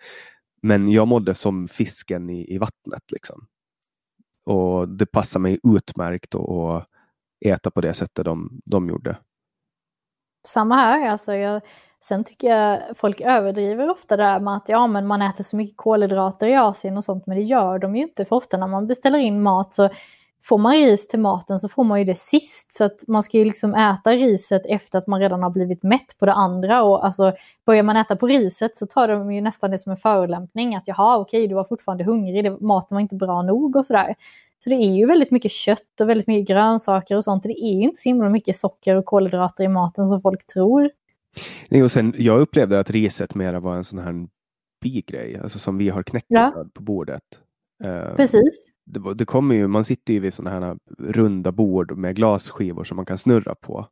Men 0.65 0.91
jag 0.91 1.07
mådde 1.07 1.35
som 1.35 1.67
fisken 1.67 2.29
i, 2.29 2.53
i 2.53 2.57
vattnet. 2.57 3.11
Liksom. 3.11 3.47
Och 4.45 4.89
det 4.89 5.05
passade 5.05 5.43
mig 5.43 5.59
utmärkt 5.63 6.35
att 6.35 6.87
äta 7.45 7.71
på 7.71 7.81
det 7.81 7.93
sättet 7.93 8.25
de, 8.25 8.61
de 8.65 8.89
gjorde. 8.89 9.17
Samma 10.47 10.75
här. 10.75 11.09
Alltså 11.09 11.33
jag, 11.33 11.61
sen 11.99 12.23
tycker 12.23 12.47
jag 12.47 12.97
folk 12.97 13.21
överdriver 13.21 13.89
ofta 13.89 14.17
det 14.17 14.23
här 14.23 14.39
med 14.39 14.53
att 14.53 14.69
ja, 14.69 14.87
men 14.87 15.07
man 15.07 15.21
äter 15.21 15.43
så 15.43 15.55
mycket 15.55 15.77
kolhydrater 15.77 16.47
i 16.47 16.55
Asien 16.55 16.97
och 16.97 17.03
sånt, 17.03 17.27
men 17.27 17.37
det 17.37 17.43
gör 17.43 17.79
de 17.79 17.95
ju 17.95 18.01
inte. 18.01 18.25
För 18.25 18.35
ofta 18.35 18.57
när 18.57 18.67
man 18.67 18.87
beställer 18.87 19.19
in 19.19 19.41
mat 19.41 19.73
så 19.73 19.89
får 20.47 20.57
man 20.57 20.73
ris 20.73 21.07
till 21.07 21.19
maten 21.19 21.59
så 21.59 21.69
får 21.69 21.83
man 21.83 21.99
ju 21.99 22.05
det 22.05 22.17
sist. 22.17 22.71
Så 22.71 22.83
att 22.83 23.07
man 23.07 23.23
ska 23.23 23.37
ju 23.37 23.45
liksom 23.45 23.75
äta 23.75 24.11
riset 24.11 24.61
efter 24.65 24.99
att 24.99 25.07
man 25.07 25.19
redan 25.19 25.43
har 25.43 25.49
blivit 25.49 25.83
mätt 25.83 26.17
på 26.19 26.25
det 26.25 26.33
andra. 26.33 26.83
Och 26.83 27.05
alltså, 27.05 27.33
börjar 27.65 27.83
man 27.83 27.97
äta 27.97 28.15
på 28.15 28.27
riset 28.27 28.75
så 28.75 28.87
tar 28.87 29.07
de 29.07 29.33
ju 29.33 29.41
nästan 29.41 29.71
det 29.71 29.77
som 29.77 29.91
en 29.91 29.97
förolämpning. 29.97 30.75
Att 30.75 30.87
jaha, 30.87 31.17
okej, 31.17 31.47
du 31.47 31.55
var 31.55 31.63
fortfarande 31.63 32.03
hungrig, 32.03 32.43
det, 32.43 32.61
maten 32.61 32.95
var 32.95 33.01
inte 33.01 33.15
bra 33.15 33.41
nog 33.41 33.75
och 33.75 33.85
sådär. 33.85 34.15
Så 34.63 34.69
det 34.69 34.75
är 34.75 34.95
ju 34.95 35.05
väldigt 35.05 35.31
mycket 35.31 35.51
kött 35.51 36.01
och 36.01 36.09
väldigt 36.09 36.27
mycket 36.27 36.47
grönsaker 36.47 37.17
och 37.17 37.23
sånt. 37.23 37.43
Det 37.43 37.49
är 37.49 37.81
inte 37.81 37.97
så 37.97 38.09
himla 38.09 38.29
mycket 38.29 38.55
socker 38.55 38.95
och 38.95 39.05
kolhydrater 39.05 39.63
i 39.63 39.67
maten 39.67 40.05
som 40.05 40.21
folk 40.21 40.47
tror. 40.47 40.89
Nej, 41.69 41.83
och 41.83 41.91
sen, 41.91 42.13
jag 42.17 42.39
upplevde 42.39 42.79
att 42.79 42.89
riset 42.89 43.35
mera 43.35 43.59
var 43.59 43.75
en 43.75 43.83
sån 43.83 43.99
här 43.99 44.27
bigrej, 44.81 45.39
alltså 45.43 45.59
som 45.59 45.77
vi 45.77 45.89
har 45.89 46.03
knäckebröd 46.03 46.53
ja. 46.55 46.65
på 46.73 46.81
bordet. 46.81 47.23
Uh, 47.83 48.15
Precis. 48.15 48.71
Det, 48.85 49.13
det, 49.13 49.25
kommer 49.25 49.55
ju, 49.55 49.67
man 49.67 49.85
sitter 49.85 50.13
ju 50.13 50.19
vid 50.19 50.33
sådana 50.33 50.67
här 50.67 50.77
runda 50.99 51.51
bord 51.51 51.97
med 51.97 52.15
glasskivor 52.15 52.83
som 52.83 52.95
man 52.95 53.05
kan 53.05 53.17
snurra 53.17 53.55
på. 53.55 53.87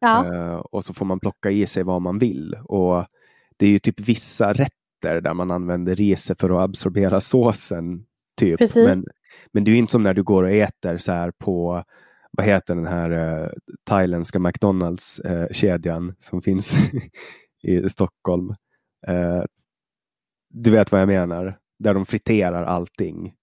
Ja. 0.00 0.24
Uh, 0.32 0.54
och 0.56 0.84
så 0.84 0.94
får 0.94 1.06
man 1.06 1.20
plocka 1.20 1.50
i 1.50 1.66
sig 1.66 1.82
vad 1.82 2.02
man 2.02 2.18
vill. 2.18 2.54
Och 2.64 3.06
det 3.56 3.66
är 3.66 3.70
ju 3.70 3.78
typ 3.78 4.00
vissa 4.00 4.52
rätter 4.52 5.20
där 5.20 5.34
man 5.34 5.50
använder 5.50 5.96
riset 5.96 6.40
för 6.40 6.50
att 6.50 6.64
absorbera 6.64 7.20
såsen. 7.20 8.04
Typ. 8.36 8.60
Men, 8.76 9.06
Men 9.52 9.64
det 9.64 9.70
är 9.70 9.72
ju 9.72 9.78
inte 9.78 9.92
som 9.92 10.02
när 10.02 10.14
du 10.14 10.22
går 10.22 10.42
och 10.42 10.50
äter 10.50 10.98
så 10.98 11.12
här 11.12 11.30
på 11.30 11.84
vad 12.30 12.46
heter 12.46 12.74
den 12.74 12.86
här 12.86 13.10
uh, 13.12 13.50
thailändska 13.84 14.38
McDonalds-kedjan 14.38 16.08
uh, 16.08 16.14
som 16.18 16.42
finns 16.42 16.76
i 17.62 17.88
Stockholm. 17.90 18.50
Uh, 19.08 19.42
du 20.50 20.70
vet 20.70 20.92
vad 20.92 21.00
jag 21.00 21.08
menar? 21.08 21.58
Där 21.78 21.94
de 21.94 22.06
friterar 22.06 22.64
allting. 22.64 23.34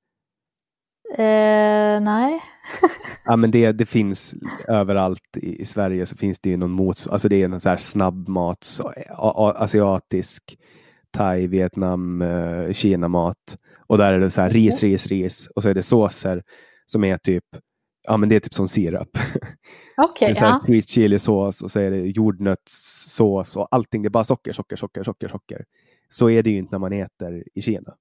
Eh, 1.18 2.02
nej. 2.02 2.42
ja, 3.26 3.36
men 3.36 3.52
det, 3.52 3.72
det 3.72 3.86
finns 3.86 4.36
överallt 4.68 5.38
i, 5.38 5.62
i 5.62 5.66
Sverige 5.66 6.06
så 6.06 6.16
finns 6.16 6.40
det 6.40 6.50
ju 6.50 6.58
någon 6.58 6.72
mots, 6.72 7.08
alltså 7.08 7.30
det 7.30 7.44
är 7.44 7.48
någon 7.48 7.62
så 7.62 7.70
här 7.70 7.78
snabbmat, 7.78 8.80
asiatisk, 9.56 10.58
thai, 11.12 11.48
Vietnam, 11.48 12.22
eh, 12.22 12.74
Kina 12.74 13.08
mat. 13.08 13.58
Och 13.88 13.98
där 13.98 14.14
är 14.14 14.20
det 14.20 14.32
så 14.32 14.42
här 14.42 14.50
ris, 14.50 14.84
ris, 14.84 15.08
ris 15.08 15.48
och 15.56 15.64
så 15.64 15.70
är 15.70 15.74
det 15.74 15.84
såser 15.84 16.44
som 16.86 17.04
är 17.04 17.18
typ, 17.18 17.44
ja 18.08 18.18
men 18.18 18.30
det 18.30 18.36
är 18.36 18.40
typ 18.40 18.54
som 18.54 18.68
sirap. 18.68 19.10
Okej, 19.98 20.32
okay, 20.32 20.48
ja. 20.48 20.60
Sweet 20.66 20.90
chili 20.90 21.20
sås 21.20 21.62
och 21.62 21.72
så 21.72 21.80
är 21.80 21.92
det 21.92 21.98
jordnötssås 21.98 23.58
och 23.58 23.68
allting. 23.72 24.02
Det 24.02 24.08
är 24.08 24.10
bara 24.10 24.24
socker, 24.24 24.54
socker, 24.54 24.76
socker, 24.76 25.04
socker, 25.04 25.28
socker. 25.28 25.66
Så 26.10 26.30
är 26.30 26.44
det 26.44 26.50
ju 26.50 26.58
inte 26.58 26.72
när 26.72 26.80
man 26.80 26.94
äter 26.94 27.44
i 27.54 27.62
Kina. 27.62 27.96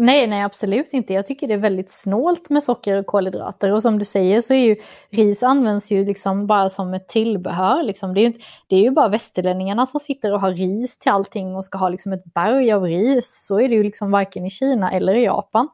Nej, 0.00 0.26
nej 0.26 0.42
absolut 0.42 0.92
inte. 0.92 1.12
Jag 1.12 1.26
tycker 1.26 1.48
det 1.48 1.54
är 1.54 1.58
väldigt 1.58 1.90
snålt 1.90 2.50
med 2.50 2.62
socker 2.62 2.96
och 2.96 3.06
kolhydrater. 3.06 3.72
Och 3.72 3.82
som 3.82 3.98
du 3.98 4.04
säger 4.04 4.40
så 4.40 4.54
är 4.54 4.66
ju 4.66 4.76
ris 5.10 5.42
används 5.42 5.90
ju 5.92 6.04
liksom 6.04 6.46
bara 6.46 6.68
som 6.68 6.94
ett 6.94 7.08
tillbehör. 7.08 7.82
Liksom. 7.82 8.14
Det, 8.14 8.20
är 8.20 8.28
ju, 8.28 8.32
det 8.68 8.76
är 8.76 8.80
ju 8.80 8.90
bara 8.90 9.08
västerlänningarna 9.08 9.86
som 9.86 10.00
sitter 10.00 10.32
och 10.32 10.40
har 10.40 10.50
ris 10.50 10.98
till 10.98 11.12
allting 11.12 11.56
och 11.56 11.64
ska 11.64 11.78
ha 11.78 11.88
liksom 11.88 12.12
ett 12.12 12.24
berg 12.24 12.72
av 12.72 12.82
ris. 12.82 13.46
Så 13.46 13.60
är 13.60 13.68
det 13.68 13.74
ju 13.74 13.82
liksom 13.82 14.10
varken 14.10 14.46
i 14.46 14.50
Kina 14.50 14.92
eller 14.92 15.14
i 15.14 15.24
Japan. 15.24 15.68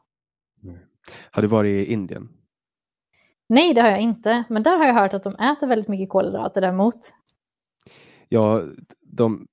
Har 1.31 1.41
du 1.41 1.47
varit 1.47 1.87
i 1.87 1.93
Indien? 1.93 2.29
Nej, 3.49 3.73
det 3.73 3.81
har 3.81 3.89
jag 3.89 4.01
inte. 4.01 4.43
Men 4.49 4.63
där 4.63 4.77
har 4.77 4.85
jag 4.85 4.93
hört 4.93 5.13
att 5.13 5.23
de 5.23 5.35
äter 5.35 5.67
väldigt 5.67 5.87
mycket 5.87 6.09
kolhydrater 6.09 6.61
däremot. 6.61 6.99
Ja, 8.29 8.63
de, 9.01 9.47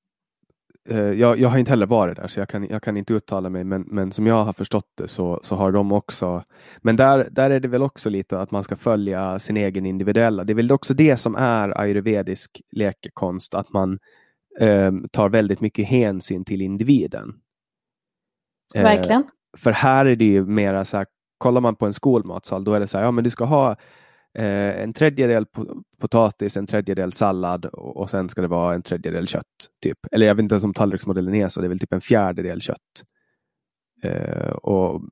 jag, 0.88 1.38
jag, 1.38 1.48
har 1.48 1.58
inte 1.58 1.70
heller 1.70 1.86
varit 1.86 2.16
där 2.16 2.28
så 2.28 2.40
jag 2.40 2.48
kan, 2.48 2.64
jag 2.64 2.82
kan 2.82 2.96
inte 2.96 3.14
uttala 3.14 3.48
mig 3.48 3.64
men, 3.64 3.82
men 3.82 4.12
som 4.12 4.26
jag 4.26 4.44
har 4.44 4.52
förstått 4.52 4.92
det 4.94 5.08
så, 5.08 5.40
så 5.42 5.56
har 5.56 5.72
de 5.72 5.92
också 5.92 6.44
Men 6.82 6.96
där, 6.96 7.28
där 7.30 7.50
är 7.50 7.60
det 7.60 7.68
väl 7.68 7.82
också 7.82 8.10
lite 8.10 8.40
att 8.40 8.50
man 8.50 8.64
ska 8.64 8.76
följa 8.76 9.38
sin 9.38 9.56
egen 9.56 9.86
individuella. 9.86 10.44
Det 10.44 10.52
är 10.52 10.54
väl 10.54 10.72
också 10.72 10.94
det 10.94 11.16
som 11.16 11.34
är 11.36 11.80
ayurvedisk 11.80 12.62
läkekonst 12.72 13.54
att 13.54 13.72
man 13.72 13.98
eh, 14.60 14.92
tar 15.12 15.28
väldigt 15.28 15.60
mycket 15.60 15.88
hänsyn 15.88 16.44
till 16.44 16.62
individen. 16.62 17.34
Eh, 18.74 18.82
Verkligen. 18.82 19.20
Eh, 19.20 19.28
för 19.56 19.72
här 19.72 20.06
är 20.06 20.16
det 20.16 20.24
ju 20.24 20.46
mera 20.46 20.84
så 20.84 20.96
här, 20.96 21.06
kollar 21.38 21.60
man 21.60 21.76
på 21.76 21.86
en 21.86 21.92
skolmatsal 21.92 22.64
då 22.64 22.74
är 22.74 22.80
det 22.80 22.86
så 22.86 22.98
här, 22.98 23.04
ja 23.04 23.10
men 23.10 23.24
du 23.24 23.30
ska 23.30 23.44
ha 23.44 23.76
eh, 24.34 24.82
en 24.82 24.92
tredjedel 24.92 25.46
potatis, 25.98 26.56
en 26.56 26.66
tredjedel 26.66 27.12
sallad 27.12 27.64
och, 27.64 27.96
och 27.96 28.10
sen 28.10 28.28
ska 28.28 28.40
det 28.40 28.48
vara 28.48 28.74
en 28.74 28.82
tredjedel 28.82 29.26
kött. 29.26 29.70
Typ. 29.82 29.98
Eller 30.12 30.26
jag 30.26 30.34
vet 30.34 30.42
inte 30.42 30.54
ens 30.54 30.64
om 30.64 30.74
tallriksmodellen 30.74 31.34
är 31.34 31.48
så, 31.48 31.60
det 31.60 31.66
är 31.66 31.68
väl 31.68 31.78
typ 31.78 31.92
en 31.92 32.00
fjärdedel 32.00 32.60
kött. 32.60 33.04
Eh, 34.02 34.50
och 34.50 35.02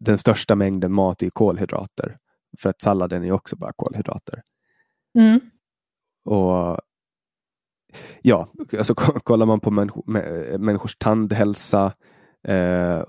den 0.00 0.18
största 0.18 0.54
mängden 0.54 0.92
mat 0.92 1.22
är 1.22 1.30
kolhydrater. 1.30 2.16
För 2.58 2.70
att 2.70 2.82
salladen 2.82 3.24
är 3.24 3.32
också 3.32 3.56
bara 3.56 3.72
kolhydrater. 3.76 4.42
Mm. 5.18 5.40
Och 6.24 6.80
ja, 8.22 8.48
alltså 8.78 8.94
kollar 8.94 9.46
man 9.46 9.60
på 9.60 9.70
människor, 9.70 10.58
människors 10.58 10.96
tandhälsa 10.96 11.92
eh, 12.48 13.02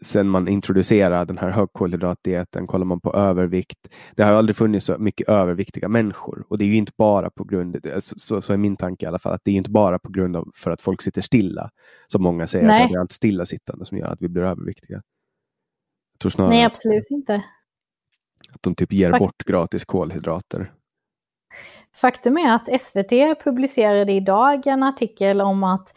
sen 0.00 0.28
man 0.28 0.48
introducerade 0.48 1.24
den 1.24 1.38
här 1.38 1.50
högkolhydratdieten, 1.50 2.66
kollar 2.66 2.84
man 2.84 3.00
på 3.00 3.14
övervikt. 3.14 3.88
Det 4.16 4.22
har 4.22 4.32
aldrig 4.32 4.56
funnits 4.56 4.86
så 4.86 4.98
mycket 4.98 5.28
överviktiga 5.28 5.88
människor 5.88 6.44
och 6.48 6.58
det 6.58 6.64
är 6.64 6.66
ju 6.66 6.76
inte 6.76 6.92
bara 6.98 7.30
på 7.30 7.44
grund, 7.44 7.86
så, 8.00 8.42
så 8.42 8.52
är 8.52 8.56
min 8.56 8.76
tanke 8.76 9.04
i 9.06 9.08
alla 9.08 9.18
fall, 9.18 9.32
att 9.32 9.40
det 9.44 9.50
är 9.50 9.54
inte 9.54 9.70
bara 9.70 9.98
på 9.98 10.10
grund 10.10 10.36
av 10.36 10.50
för 10.54 10.70
att 10.70 10.80
folk 10.80 11.02
sitter 11.02 11.20
stilla, 11.22 11.70
som 12.06 12.22
många 12.22 12.46
säger, 12.46 12.66
Nej. 12.66 12.82
att 12.82 12.88
det 12.88 12.94
är 12.94 13.00
allt 13.00 13.12
stillasittande 13.12 13.84
som 13.84 13.98
gör 13.98 14.06
att 14.06 14.22
vi 14.22 14.28
blir 14.28 14.42
överviktiga. 14.42 15.02
Nej, 16.38 16.64
absolut 16.64 17.10
inte. 17.10 17.34
Att 18.50 18.62
de 18.62 18.74
typ 18.74 18.92
ger 18.92 19.10
Fakt 19.10 19.20
bort 19.20 19.44
gratis 19.44 19.84
kolhydrater. 19.84 20.72
Faktum 21.94 22.36
är 22.36 22.54
att 22.54 22.80
SVT 22.80 23.44
publicerade 23.44 24.12
idag 24.12 24.66
en 24.66 24.82
artikel 24.82 25.40
om 25.40 25.64
att 25.64 25.94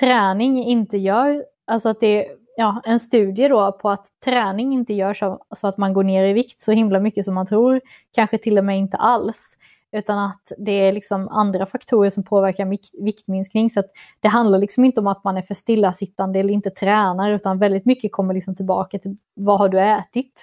träning 0.00 0.64
inte 0.64 0.98
gör, 0.98 1.44
alltså 1.66 1.88
att 1.88 2.00
det 2.00 2.28
ja, 2.60 2.82
en 2.84 3.00
studie 3.00 3.48
då 3.48 3.72
på 3.72 3.90
att 3.90 4.06
träning 4.24 4.72
inte 4.72 4.94
gör 4.94 5.14
så, 5.14 5.42
så, 5.56 5.68
att 5.68 5.78
man 5.78 5.92
går 5.92 6.04
ner 6.04 6.24
i 6.24 6.32
vikt 6.32 6.60
så 6.60 6.72
himla 6.72 7.00
mycket 7.00 7.24
som 7.24 7.34
man 7.34 7.46
tror, 7.46 7.80
kanske 8.14 8.38
till 8.38 8.58
och 8.58 8.64
med 8.64 8.78
inte 8.78 8.96
alls. 8.96 9.58
Utan 9.92 10.18
att 10.18 10.52
det 10.58 10.72
är 10.72 10.92
liksom 10.92 11.28
andra 11.28 11.66
faktorer 11.66 12.10
som 12.10 12.24
påverkar 12.24 12.76
viktminskning. 13.04 13.70
Så 13.70 13.80
att 13.80 13.86
det 14.20 14.28
handlar 14.28 14.58
liksom 14.58 14.84
inte 14.84 15.00
om 15.00 15.06
att 15.06 15.24
man 15.24 15.36
är 15.36 15.42
för 15.42 15.54
stillasittande 15.54 16.40
eller 16.40 16.52
inte 16.52 16.70
tränar, 16.70 17.30
utan 17.30 17.58
väldigt 17.58 17.84
mycket 17.84 18.12
kommer 18.12 18.34
liksom 18.34 18.56
tillbaka 18.56 18.98
till 18.98 19.16
vad 19.34 19.58
har 19.58 19.68
du 19.68 19.80
ätit? 19.80 20.42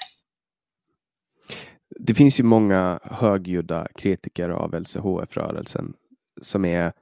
Det 1.99 2.13
finns 2.13 2.39
ju 2.39 2.43
många 2.43 2.99
högljudda 3.03 3.87
kritiker 3.95 4.49
av 4.49 4.79
LCHF-rörelsen 4.79 5.93
som 6.41 6.65
är 6.65 6.93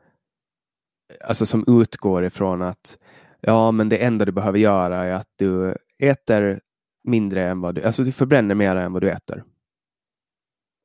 alltså 1.23 1.45
som 1.45 1.63
utgår 1.67 2.25
ifrån 2.25 2.61
att 2.61 2.97
Ja, 3.47 3.71
men 3.71 3.89
det 3.89 3.97
enda 3.97 4.25
du 4.25 4.31
behöver 4.31 4.59
göra 4.59 5.03
är 5.03 5.11
att 5.11 5.29
du 5.35 5.75
äter 5.99 6.61
mindre 7.03 7.49
än 7.49 7.61
vad 7.61 7.75
du, 7.75 7.83
alltså 7.83 8.03
du 8.03 8.11
förbränner 8.11 8.55
mer 8.55 8.75
än 8.75 8.93
vad 8.93 9.01
du 9.01 9.09
äter. 9.09 9.43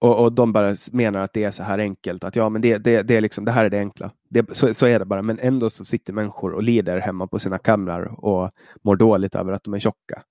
Och, 0.00 0.22
och 0.22 0.32
de 0.32 0.52
bara 0.52 0.74
menar 0.92 1.20
att 1.20 1.32
det 1.32 1.44
är 1.44 1.50
så 1.50 1.62
här 1.62 1.78
enkelt, 1.78 2.24
att 2.24 2.36
ja, 2.36 2.48
men 2.48 2.62
det, 2.62 2.78
det, 2.78 3.02
det, 3.02 3.16
är 3.16 3.20
liksom, 3.20 3.44
det 3.44 3.52
här 3.52 3.64
är 3.64 3.70
det 3.70 3.78
enkla. 3.78 4.10
Det, 4.28 4.56
så, 4.56 4.74
så 4.74 4.86
är 4.86 4.98
det 4.98 5.04
bara, 5.04 5.22
men 5.22 5.38
ändå 5.38 5.70
så 5.70 5.84
sitter 5.84 6.12
människor 6.12 6.52
och 6.52 6.62
lider 6.62 6.98
hemma 6.98 7.26
på 7.26 7.38
sina 7.38 7.58
kamrar 7.58 8.24
och 8.24 8.50
mår 8.82 8.96
dåligt 8.96 9.34
över 9.34 9.52
att 9.52 9.64
de 9.64 9.74
är 9.74 9.78
tjocka. 9.78 10.22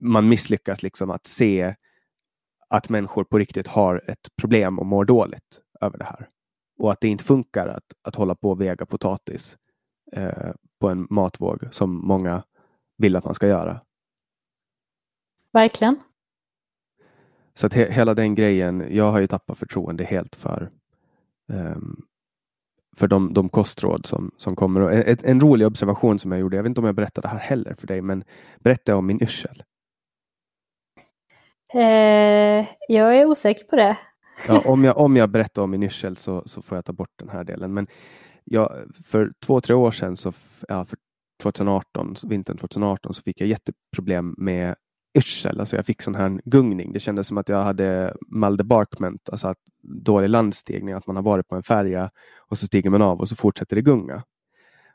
Man 0.00 0.28
misslyckas 0.28 0.82
liksom 0.82 1.10
att 1.10 1.26
se 1.26 1.74
att 2.68 2.88
människor 2.88 3.24
på 3.24 3.38
riktigt 3.38 3.66
har 3.66 4.02
ett 4.06 4.28
problem 4.36 4.78
och 4.78 4.86
mår 4.86 5.04
dåligt 5.04 5.60
över 5.80 5.98
det 5.98 6.04
här. 6.04 6.28
Och 6.78 6.92
att 6.92 7.00
det 7.00 7.08
inte 7.08 7.24
funkar 7.24 7.66
att, 7.66 7.84
att 8.02 8.14
hålla 8.14 8.34
på 8.34 8.50
och 8.50 8.60
väga 8.60 8.86
potatis 8.86 9.56
eh, 10.12 10.52
på 10.80 10.88
en 10.88 11.06
matvåg 11.10 11.68
som 11.72 12.06
många 12.06 12.42
vill 12.98 13.16
att 13.16 13.24
man 13.24 13.34
ska 13.34 13.48
göra. 13.48 13.80
Verkligen. 15.52 15.96
Så 17.54 17.66
att 17.66 17.74
he 17.74 17.92
hela 17.92 18.14
den 18.14 18.34
grejen, 18.34 18.86
jag 18.90 19.12
har 19.12 19.18
ju 19.18 19.26
tappat 19.26 19.58
förtroende 19.58 20.04
helt 20.04 20.36
för 20.36 20.70
um, 21.48 22.06
för 22.96 23.06
de, 23.08 23.34
de 23.34 23.48
kostråd 23.48 24.06
som, 24.06 24.30
som 24.36 24.56
kommer. 24.56 24.80
Och 24.80 24.92
en, 24.92 25.16
en, 25.22 25.40
rolig 25.40 25.66
observation 25.66 26.18
som 26.18 26.32
jag 26.32 26.40
gjorde, 26.40 26.56
jag 26.56 26.62
vet 26.62 26.70
inte 26.70 26.80
om 26.80 26.86
jag 26.86 26.94
berättade 26.94 27.28
det 27.28 27.32
här 27.32 27.38
heller 27.38 27.74
för 27.74 27.86
dig, 27.86 28.02
men 28.02 28.24
berätta 28.58 28.96
om 28.96 29.06
min 29.06 29.22
yrsel. 29.22 29.62
Eh, 31.74 32.66
jag 32.88 33.16
är 33.18 33.24
osäker 33.26 33.64
på 33.64 33.76
det. 33.76 33.98
ja, 34.48 34.62
om, 34.64 34.84
jag, 34.84 34.98
om 35.04 35.16
jag 35.16 35.30
berättar 35.30 35.62
om 35.62 35.70
min 35.70 35.82
yrsel 35.82 36.16
så, 36.16 36.42
så 36.46 36.62
får 36.62 36.78
jag 36.78 36.84
ta 36.84 36.92
bort 36.92 37.12
den 37.16 37.28
här 37.28 37.44
delen. 37.44 37.74
Men 37.74 37.86
jag, 38.46 38.84
för 39.04 39.32
två, 39.40 39.60
tre 39.60 39.74
år 39.74 39.90
sedan, 39.90 40.16
så, 40.16 40.32
ja, 40.68 40.84
för 40.84 40.98
2018, 41.42 42.14
vintern 42.22 42.56
2018, 42.56 43.14
så 43.14 43.22
fick 43.22 43.40
jag 43.40 43.48
jätteproblem 43.48 44.34
med 44.38 44.74
yrsel. 45.18 45.60
Alltså 45.60 45.76
jag 45.76 45.86
fick 45.86 46.02
sån 46.02 46.14
här 46.14 46.40
gungning. 46.44 46.92
Det 46.92 47.00
kändes 47.00 47.26
som 47.26 47.38
att 47.38 47.48
jag 47.48 47.64
hade 47.64 48.16
maldebarkment, 48.28 49.28
alltså 49.28 49.48
att 49.48 49.58
dålig 49.82 50.28
landstigning, 50.28 50.94
att 50.94 51.06
man 51.06 51.16
har 51.16 51.22
varit 51.22 51.48
på 51.48 51.56
en 51.56 51.62
färja 51.62 52.10
och 52.38 52.58
så 52.58 52.66
stiger 52.66 52.90
man 52.90 53.02
av 53.02 53.20
och 53.20 53.28
så 53.28 53.36
fortsätter 53.36 53.76
det 53.76 53.82
gunga. 53.82 54.22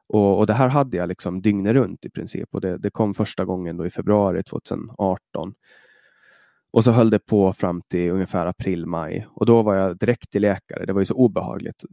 Och, 0.07 0.39
och 0.39 0.47
det 0.47 0.53
här 0.53 0.67
hade 0.67 0.97
jag 0.97 1.09
liksom 1.09 1.41
dygnet 1.41 1.73
runt 1.73 2.05
i 2.05 2.09
princip 2.09 2.49
och 2.51 2.61
det, 2.61 2.77
det 2.77 2.89
kom 2.89 3.13
första 3.13 3.45
gången 3.45 3.77
då 3.77 3.85
i 3.85 3.89
februari 3.89 4.43
2018. 4.43 5.53
Och 6.73 6.83
så 6.83 6.91
höll 6.91 7.09
det 7.09 7.19
på 7.19 7.53
fram 7.53 7.81
till 7.81 8.11
ungefär 8.11 8.45
april, 8.45 8.85
maj 8.85 9.27
och 9.29 9.45
då 9.45 9.61
var 9.61 9.75
jag 9.75 9.97
direkt 9.97 10.31
till 10.31 10.41
läkare. 10.41 10.85
Det 10.85 10.93
var 10.93 11.01
ju 11.01 11.05
så 11.05 11.13
obehagligt. 11.13 11.83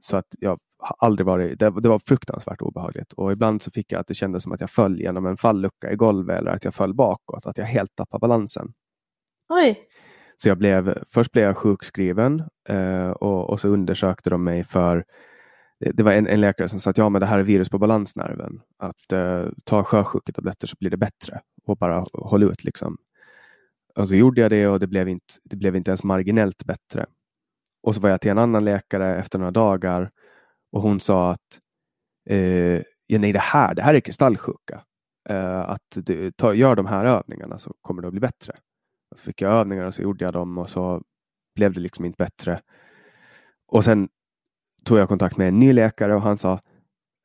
Så 0.00 0.16
att 0.16 0.26
jag 0.38 0.58
aldrig 0.98 1.26
varit, 1.26 1.58
det, 1.58 1.80
det, 1.80 1.88
var 1.88 1.98
fruktansvärt 1.98 2.62
obehagligt 2.62 3.12
och 3.12 3.32
ibland 3.32 3.62
så 3.62 3.70
fick 3.70 3.92
jag 3.92 4.00
att 4.00 4.06
det 4.06 4.14
kändes 4.14 4.42
som 4.42 4.52
att 4.52 4.60
jag 4.60 4.70
föll 4.70 5.00
genom 5.00 5.26
en 5.26 5.36
fallucka 5.36 5.92
i 5.92 5.96
golvet 5.96 6.38
eller 6.38 6.50
att 6.50 6.64
jag 6.64 6.74
föll 6.74 6.94
bakåt, 6.94 7.46
att 7.46 7.58
jag 7.58 7.64
helt 7.64 7.96
tappade 7.96 8.20
balansen. 8.20 8.72
Oj. 9.48 9.88
Så 10.36 10.48
jag 10.48 10.58
blev, 10.58 10.98
först 11.08 11.32
blev 11.32 11.44
jag 11.44 11.56
sjukskriven 11.56 12.42
eh, 12.68 13.10
och, 13.10 13.50
och, 13.50 13.60
så 13.60 13.68
undersökte 13.68 14.30
de 14.30 14.44
mig 14.44 14.64
för 14.64 15.04
det 15.78 16.02
var 16.02 16.12
en, 16.12 16.26
en, 16.26 16.40
läkare 16.40 16.68
som 16.68 16.80
sa 16.80 16.90
att 16.90 16.98
ja, 16.98 17.08
men 17.08 17.20
det 17.20 17.26
här 17.26 17.38
är 17.38 17.42
virus 17.42 17.68
på 17.68 17.78
balansnerven. 17.78 18.60
Att 18.78 19.12
eh, 19.12 19.44
ta 19.64 19.84
sjösjuketabletter 19.84 20.66
så 20.66 20.76
blir 20.80 20.90
det 20.90 20.96
bättre 20.96 21.40
och 21.66 21.76
bara 21.76 22.04
håll 22.12 22.42
ut. 22.42 22.64
Liksom. 22.64 22.96
Och 23.94 24.08
så 24.08 24.14
gjorde 24.14 24.40
jag 24.40 24.50
det 24.50 24.68
och 24.68 24.80
det 24.80 24.86
blev 24.86 25.08
inte, 25.08 25.34
det 25.44 25.56
blev 25.56 25.76
inte 25.76 25.90
ens 25.90 26.04
marginellt 26.04 26.64
bättre. 26.64 27.06
Och 27.82 27.94
så 27.94 28.00
var 28.00 28.10
jag 28.10 28.20
till 28.20 28.30
en 28.30 28.38
annan 28.38 28.64
läkare 28.64 29.18
efter 29.18 29.38
några 29.38 29.50
dagar 29.50 30.10
och 30.74 30.82
hon 30.82 31.00
sa 31.00 31.32
att 31.32 31.60
eh, 32.30 32.82
ja, 33.06 33.18
nej, 33.18 33.32
det 33.32 33.38
här, 33.38 33.74
det 33.74 33.82
här 33.82 33.94
är 33.94 34.00
kristallsjuka. 34.00 34.84
eh, 35.28 35.60
att 35.60 35.82
du, 35.94 36.32
ta, 36.32 36.54
gör 36.54 36.76
de 36.76 36.86
här 36.86 37.06
övningarna 37.06 37.58
så 37.58 37.74
kommer 37.80 38.02
det 38.02 38.08
att 38.08 38.12
bli 38.12 38.20
bättre. 38.20 38.56
Så 39.16 39.22
fick 39.22 39.42
jag 39.42 39.52
övningar 39.52 39.84
och 39.84 39.94
så 39.94 40.02
gjorde 40.02 40.24
jag 40.24 40.32
dem 40.32 40.58
och 40.58 40.70
så 40.70 41.02
blev 41.54 41.72
det 41.72 41.80
liksom 41.80 42.04
inte 42.04 42.16
bättre. 42.24 42.60
Och 43.66 43.84
sen 43.84 44.08
tog 44.84 44.98
jag 44.98 45.08
kontakt 45.08 45.36
med 45.36 45.48
en 45.48 45.58
ny 45.58 45.72
läkare 45.72 46.14
och 46.14 46.22
han 46.22 46.36
sa 46.36 46.60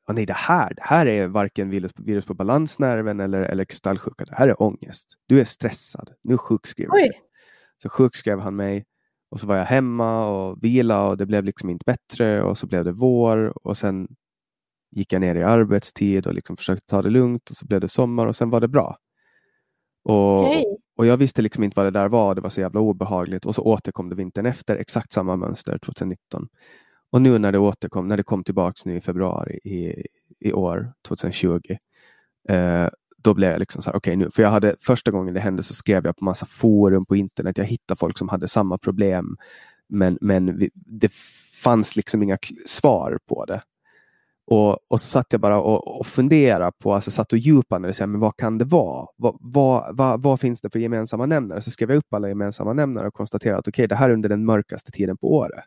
oh, 0.08 0.16
nej, 0.16 0.26
det 0.26 0.34
här, 0.34 0.74
det 0.74 0.84
här 0.84 1.06
är 1.06 1.28
varken 1.28 1.70
virus, 1.70 1.92
virus 1.96 2.26
på 2.26 2.34
balansnerven 2.34 3.20
eller, 3.20 3.42
eller 3.42 3.66
kristallsjuka. 3.66 4.26
Det 4.26 4.36
här 4.36 4.50
är 4.50 4.62
ångest. 4.62 5.16
Du 5.28 5.42
är 5.42 5.46
stressad. 5.46 6.14
Nu 6.24 6.38
sjukskriver 6.38 6.92
du 6.98 7.12
Så 7.78 7.90
sjukskrev 7.90 8.40
han 8.40 8.56
mig 8.56 8.86
och 9.32 9.40
så 9.40 9.48
var 9.48 9.56
jag 9.56 9.66
hemma 9.66 10.28
och 10.28 10.64
vila 10.64 11.08
och 11.08 11.18
det 11.18 11.26
blev 11.26 11.44
liksom 11.44 11.70
inte 11.70 11.84
bättre 11.86 12.44
och 12.44 12.58
så 12.58 12.68
blev 12.68 12.86
det 12.86 12.92
vår 12.92 13.68
och 13.68 13.78
sen 13.78 14.08
gick 14.92 15.14
jag 15.14 15.22
ner 15.22 15.36
i 15.36 15.44
arbetstid 15.44 16.28
och 16.28 16.34
liksom 16.34 16.58
försökte 16.58 16.86
ta 16.86 17.02
det 17.02 17.10
lugnt 17.10 17.50
och 17.50 17.56
så 17.56 17.66
blev 17.66 17.82
det 17.82 17.90
sommar 17.90 18.28
och 18.28 18.36
sen 18.36 18.50
var 18.50 18.62
det 18.62 18.68
bra. 18.68 18.98
Och, 20.04 20.40
okay. 20.40 20.64
och 20.98 21.06
jag 21.06 21.18
visste 21.18 21.42
liksom 21.42 21.64
inte 21.64 21.80
vad 21.80 21.86
det 21.86 22.00
där 22.00 22.08
var. 22.08 22.36
Det 22.36 22.42
var 22.42 22.50
så 22.50 22.62
jävla 22.62 22.80
obehagligt 22.80 23.46
och 23.46 23.56
så 23.56 23.62
återkom 23.62 24.10
det 24.10 24.16
vintern 24.16 24.46
efter 24.46 24.76
exakt 24.76 25.12
samma 25.12 25.36
mönster 25.36 25.78
2019. 25.78 26.48
Och 27.12 27.22
nu 27.22 27.38
när 27.38 27.52
det 27.52 27.60
återkom, 27.60 28.08
när 28.08 28.18
det 28.18 28.24
kom 28.24 28.44
tillbaks 28.44 28.86
nu 28.86 28.98
i 28.98 29.02
februari 29.02 29.60
i, 29.64 30.06
i 30.40 30.54
år, 30.54 30.94
2020, 31.08 31.78
eh, 32.50 32.88
då 33.22 33.34
blev 33.34 33.52
jag 33.52 33.60
liksom 33.60 33.82
så 33.82 33.90
här, 33.90 33.98
okej 33.98 34.12
okay, 34.12 34.26
nu, 34.26 34.32
för 34.32 34.44
jag 34.44 34.50
hade 34.50 34.76
första 34.80 35.12
gången 35.12 35.34
det 35.34 35.40
hände 35.40 35.64
så 35.64 35.74
skrev 35.74 36.06
jag 36.06 36.18
på 36.18 36.26
massa 36.26 36.46
forum 36.46 37.06
på 37.06 37.16
internet. 37.16 37.58
Jag 37.58 37.66
hittade 37.66 37.98
folk 37.98 38.18
som 38.18 38.30
hade 38.30 38.48
samma 38.48 38.78
problem, 38.78 39.38
men, 39.88 40.18
men 40.22 40.58
vi, 40.58 40.70
det 40.74 41.14
fanns 41.64 41.96
liksom 41.96 42.24
inga 42.24 42.38
svar 42.66 43.20
på 43.30 43.46
det. 43.46 43.62
Och, 44.52 44.92
och 44.92 45.02
så 45.02 45.08
satt 45.08 45.28
jag 45.30 45.42
bara 45.42 45.62
och, 45.62 46.00
och 46.00 46.08
funderade 46.08 46.72
på, 46.80 46.94
alltså 46.94 47.12
satt 47.12 47.34
och 47.34 47.40
djupanalyserade, 47.40 48.12
men 48.12 48.22
vad 48.22 48.38
kan 48.38 48.58
det 48.58 48.66
vara? 48.66 49.08
Vad, 49.16 49.38
vad, 49.40 49.98
vad, 49.98 50.22
vad, 50.22 50.40
finns 50.40 50.62
det 50.62 50.70
för 50.70 50.80
gemensamma 50.80 51.26
nämnare? 51.26 51.62
Så 51.62 51.72
skrev 51.72 51.90
jag 51.90 51.98
upp 51.98 52.14
alla 52.14 52.28
gemensamma 52.28 52.74
nämnare 52.74 53.08
och 53.08 53.14
konstaterade 53.14 53.60
att 53.60 53.68
okej, 53.68 53.72
okay, 53.72 53.88
det 53.88 53.96
här 53.96 54.10
är 54.10 54.14
under 54.14 54.30
den 54.30 54.46
mörkaste 54.46 54.92
tiden 54.92 55.18
på 55.18 55.34
året. 55.34 55.64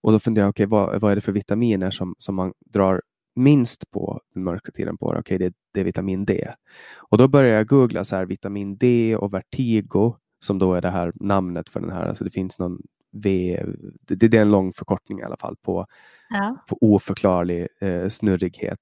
Och 0.00 0.12
då 0.12 0.18
funderade 0.18 0.46
jag, 0.46 0.50
okay, 0.50 0.66
vad, 0.66 1.00
vad 1.00 1.12
är 1.12 1.14
det 1.14 1.20
för 1.20 1.32
vitaminer 1.32 1.90
som, 1.90 2.14
som 2.18 2.34
man 2.34 2.52
drar 2.72 3.02
minst 3.36 3.90
på 3.90 4.20
den 4.34 4.44
mörka 4.44 4.72
tiden 4.72 4.98
på 4.98 5.06
året? 5.06 5.20
Okej, 5.20 5.36
okay, 5.36 5.48
det, 5.48 5.54
det, 5.74 5.80
är 5.80 5.84
vitamin 5.84 6.24
D. 6.24 6.52
Och 6.96 7.18
då 7.18 7.28
började 7.28 7.56
jag 7.56 7.66
googla 7.66 8.04
så 8.04 8.16
här, 8.16 8.26
vitamin 8.26 8.76
D 8.76 9.16
och 9.16 9.34
vertigo 9.34 10.16
som 10.40 10.58
då 10.58 10.74
är 10.74 10.80
det 10.80 10.90
här 10.90 11.12
namnet 11.14 11.68
för 11.68 11.80
den 11.80 11.90
här. 11.90 12.06
Alltså 12.06 12.24
det 12.24 12.30
finns 12.30 12.58
någon 12.58 12.82
V, 13.12 13.62
det, 14.00 14.14
det 14.14 14.36
är 14.36 14.42
en 14.42 14.50
lång 14.50 14.72
förkortning 14.72 15.20
i 15.20 15.22
alla 15.22 15.36
fall 15.36 15.56
på, 15.56 15.86
ja. 16.28 16.56
på 16.68 16.78
oförklarlig 16.80 17.68
eh, 17.80 18.08
snurrighet. 18.08 18.80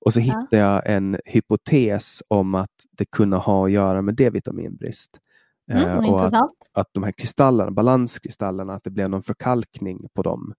Och 0.00 0.12
så 0.12 0.20
ja. 0.20 0.24
hittade 0.24 0.56
jag 0.56 0.82
en 0.84 1.18
hypotes 1.24 2.22
om 2.28 2.54
att 2.54 2.70
det 2.90 3.04
kunde 3.04 3.36
ha 3.36 3.66
att 3.66 3.72
göra 3.72 4.02
med 4.02 4.14
D-vitaminbrist. 4.14 5.20
Mm, 5.70 5.82
eh, 5.82 6.12
och 6.12 6.26
att, 6.26 6.50
att, 6.72 6.88
de 6.92 7.02
här 7.02 7.12
kristallerna, 7.12 7.70
balanskristallerna, 7.70 8.74
att 8.74 8.84
det 8.84 8.90
blev 8.90 9.10
någon 9.10 9.22
förkalkning 9.22 10.08
på 10.14 10.22
dem. 10.22 10.54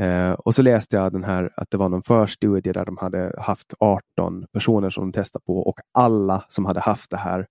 Eh, 0.00 0.32
och 0.32 0.54
så 0.54 0.62
läste 0.62 0.96
jag 0.96 1.12
den 1.12 1.24
här 1.24 1.50
att 1.56 1.70
det 1.70 1.76
var 1.76 1.88
någon 1.88 2.02
förstudie 2.02 2.72
där 2.72 2.84
de 2.84 2.96
hade 2.96 3.34
haft 3.38 3.74
18 3.78 4.46
personer 4.52 4.90
som 4.90 5.04
de 5.04 5.12
testade 5.12 5.44
på 5.44 5.58
och 5.58 5.80
alla 5.94 6.44
som 6.48 6.64
hade 6.64 6.80
haft 6.80 7.10
det 7.10 7.16
här 7.16 7.46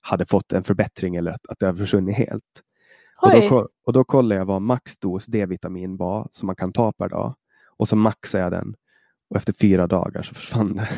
hade 0.00 0.26
fått 0.26 0.52
en 0.52 0.64
förbättring 0.64 1.16
eller 1.16 1.30
att, 1.30 1.46
att 1.48 1.58
det 1.58 1.66
har 1.66 1.74
försvunnit 1.74 2.16
helt. 2.16 2.62
Och 3.22 3.30
då, 3.30 3.68
och 3.86 3.92
då 3.92 4.04
kollade 4.04 4.38
jag 4.40 4.44
vad 4.44 4.62
maxdos 4.62 5.26
D-vitamin 5.26 5.96
var 5.96 6.28
som 6.32 6.46
man 6.46 6.56
kan 6.56 6.72
ta 6.72 6.92
per 6.92 7.08
dag 7.08 7.34
och 7.76 7.88
så 7.88 7.96
maxade 7.96 8.44
jag 8.44 8.52
den 8.52 8.74
och 9.30 9.36
efter 9.36 9.52
fyra 9.60 9.86
dagar 9.86 10.22
så 10.22 10.34
försvann 10.34 10.76
det. 10.76 10.88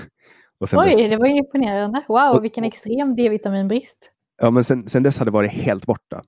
Oj, 0.76 0.90
dess... 0.90 1.10
det 1.10 1.16
var 1.16 1.26
imponerande. 1.26 2.05
Wow, 2.09 2.36
och, 2.36 2.44
vilken 2.44 2.64
extrem 2.64 3.16
D-vitaminbrist. 3.16 4.12
Ja, 4.36 4.51
men 4.51 4.64
sen, 4.64 4.89
sen 4.89 5.02
dess 5.02 5.18
hade 5.18 5.31
det 5.31 5.35
varit 5.35 5.52
helt 5.52 5.86
borta. 5.86 6.22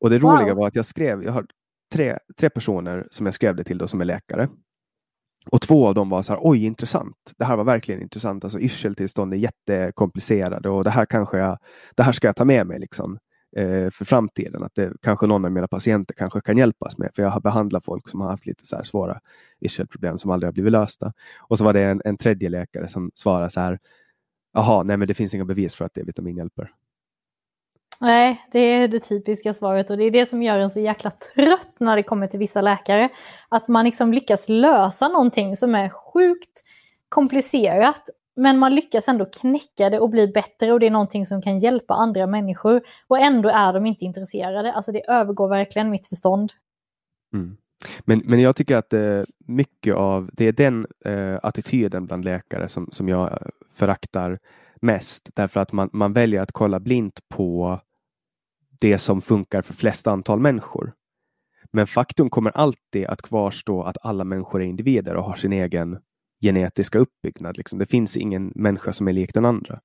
Och 0.00 0.10
det 0.10 0.18
wow. 0.18 0.32
roliga 0.32 0.54
var 0.54 0.66
att 0.66 0.76
jag 0.76 0.86
skrev, 0.86 1.24
jag 1.24 1.32
har 1.32 1.46
tre, 1.92 2.18
tre 2.36 2.50
personer 2.50 3.06
som 3.10 3.26
jag 3.26 3.34
skrev 3.34 3.56
det 3.56 3.64
till 3.64 3.78
då, 3.78 3.88
som 3.88 4.00
är 4.00 4.04
läkare. 4.04 4.48
Och 5.50 5.60
två 5.60 5.88
av 5.88 5.94
dem 5.94 6.08
var 6.08 6.22
så 6.22 6.32
här, 6.32 6.40
oj 6.42 6.64
intressant. 6.64 7.16
Det 7.38 7.44
här 7.44 7.56
var 7.56 7.64
verkligen 7.64 8.02
intressant. 8.02 8.44
Alltså 8.44 8.60
yrseltillstånd 8.60 9.34
är 9.34 9.36
jättekomplicerade 9.36 10.68
och 10.68 10.84
det 10.84 10.90
här 10.90 11.06
kanske 11.06 11.38
jag, 11.38 11.58
det 11.94 12.02
här 12.02 12.12
ska 12.12 12.28
jag 12.28 12.36
ta 12.36 12.44
med 12.44 12.66
mig 12.66 12.78
liksom 12.78 13.18
eh, 13.56 13.90
för 13.90 14.04
framtiden. 14.04 14.62
Att 14.62 14.74
det 14.74 14.92
kanske 15.02 15.26
någon 15.26 15.44
av 15.44 15.52
mina 15.52 15.68
patienter 15.68 16.14
kanske 16.14 16.40
kan 16.40 16.58
hjälpas 16.58 16.98
med. 16.98 17.10
För 17.14 17.22
jag 17.22 17.30
har 17.30 17.40
behandlat 17.40 17.84
folk 17.84 18.08
som 18.08 18.20
har 18.20 18.30
haft 18.30 18.46
lite 18.46 18.66
så 18.66 18.76
här 18.76 18.82
svåra 18.82 19.20
yrselproblem 19.60 20.18
som 20.18 20.30
aldrig 20.30 20.48
har 20.48 20.52
blivit 20.52 20.72
lösta. 20.72 21.12
Och 21.38 21.58
så 21.58 21.64
var 21.64 21.72
det 21.72 21.82
en, 21.82 22.02
en 22.04 22.16
tredje 22.16 22.48
läkare 22.48 22.88
som 22.88 23.10
svarade 23.14 23.50
så 23.50 23.60
här, 23.60 23.78
jaha, 24.52 24.82
nej 24.82 24.96
men 24.96 25.08
det 25.08 25.14
finns 25.14 25.34
inga 25.34 25.44
bevis 25.44 25.74
för 25.74 25.84
att 25.84 25.94
D-vitamin 25.94 26.36
hjälper. 26.36 26.72
Nej, 28.00 28.44
det 28.52 28.58
är 28.58 28.88
det 28.88 29.00
typiska 29.00 29.52
svaret 29.52 29.90
och 29.90 29.96
det 29.96 30.04
är 30.04 30.10
det 30.10 30.26
som 30.26 30.42
gör 30.42 30.58
en 30.58 30.70
så 30.70 30.80
jäkla 30.80 31.10
trött 31.10 31.74
när 31.78 31.96
det 31.96 32.02
kommer 32.02 32.26
till 32.26 32.38
vissa 32.38 32.60
läkare. 32.60 33.08
Att 33.48 33.68
man 33.68 33.84
liksom 33.84 34.12
lyckas 34.12 34.48
lösa 34.48 35.08
någonting 35.08 35.56
som 35.56 35.74
är 35.74 35.88
sjukt 35.88 36.62
komplicerat 37.08 38.08
men 38.36 38.58
man 38.58 38.74
lyckas 38.74 39.08
ändå 39.08 39.24
knäcka 39.24 39.90
det 39.90 39.98
och 39.98 40.10
bli 40.10 40.28
bättre 40.28 40.72
och 40.72 40.80
det 40.80 40.86
är 40.86 40.90
någonting 40.90 41.26
som 41.26 41.42
kan 41.42 41.58
hjälpa 41.58 41.94
andra 41.94 42.26
människor. 42.26 42.82
Och 43.06 43.18
ändå 43.18 43.48
är 43.48 43.72
de 43.72 43.86
inte 43.86 44.04
intresserade. 44.04 44.72
Alltså 44.72 44.92
det 44.92 45.10
övergår 45.10 45.48
verkligen 45.48 45.90
mitt 45.90 46.06
förstånd. 46.06 46.52
Mm. 47.34 47.56
Men, 48.00 48.22
men 48.24 48.40
jag 48.40 48.56
tycker 48.56 48.76
att 48.76 48.92
eh, 48.92 49.22
mycket 49.46 49.94
av 49.94 50.30
det 50.32 50.44
är 50.44 50.52
den 50.52 50.86
eh, 51.04 51.38
attityden 51.42 52.06
bland 52.06 52.24
läkare 52.24 52.68
som, 52.68 52.88
som 52.92 53.08
jag 53.08 53.32
eh, 53.32 53.38
föraktar 53.74 54.38
mest. 54.80 55.30
Därför 55.34 55.60
att 55.60 55.72
man, 55.72 55.90
man 55.92 56.12
väljer 56.12 56.42
att 56.42 56.52
kolla 56.52 56.80
blint 56.80 57.20
på 57.28 57.80
det 58.80 58.98
som 58.98 59.20
funkar 59.20 59.62
för 59.62 59.74
flest 59.74 60.06
antal 60.06 60.40
människor. 60.40 60.92
Men 61.72 61.86
faktum 61.86 62.30
kommer 62.30 62.50
alltid 62.50 63.06
att 63.06 63.22
kvarstå 63.22 63.82
att 63.82 63.96
alla 64.02 64.24
människor 64.24 64.62
är 64.62 64.66
individer 64.66 65.14
och 65.16 65.24
har 65.24 65.36
sin 65.36 65.52
egen 65.52 65.98
genetiska 66.40 66.98
uppbyggnad. 66.98 67.56
Liksom. 67.56 67.78
Det 67.78 67.86
finns 67.86 68.16
ingen 68.16 68.52
människa 68.54 68.92
som 68.92 69.08
är 69.08 69.12
lik 69.12 69.34
den 69.34 69.44
andra. 69.44 69.80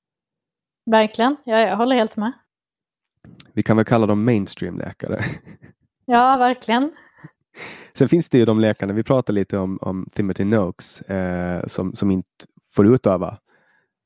Verkligen, 0.86 1.36
ja, 1.46 1.60
jag 1.60 1.78
håller 1.78 1.96
helt 1.96 2.18
med. 2.18 2.32
Vi 3.54 3.64
kan 3.64 3.78
väl 3.78 3.86
kalla 3.86 4.06
dem 4.06 4.24
mainstream-läkare. 4.24 5.24
Ja, 6.08 6.38
verkligen. 6.38 6.92
Sen 7.94 8.10
finns 8.10 8.30
det 8.30 8.38
ju 8.38 8.46
de 8.46 8.60
läkarna, 8.60 8.94
vi 8.94 9.04
pratar 9.04 9.34
lite 9.34 9.58
om, 9.58 9.80
om 9.82 10.10
Timothy 10.14 10.44
Noakes, 10.44 11.02
eh, 11.02 11.66
som, 11.68 11.96
som 11.96 12.12
inte 12.12 12.30
får 12.74 12.88
utöva. 12.88 13.38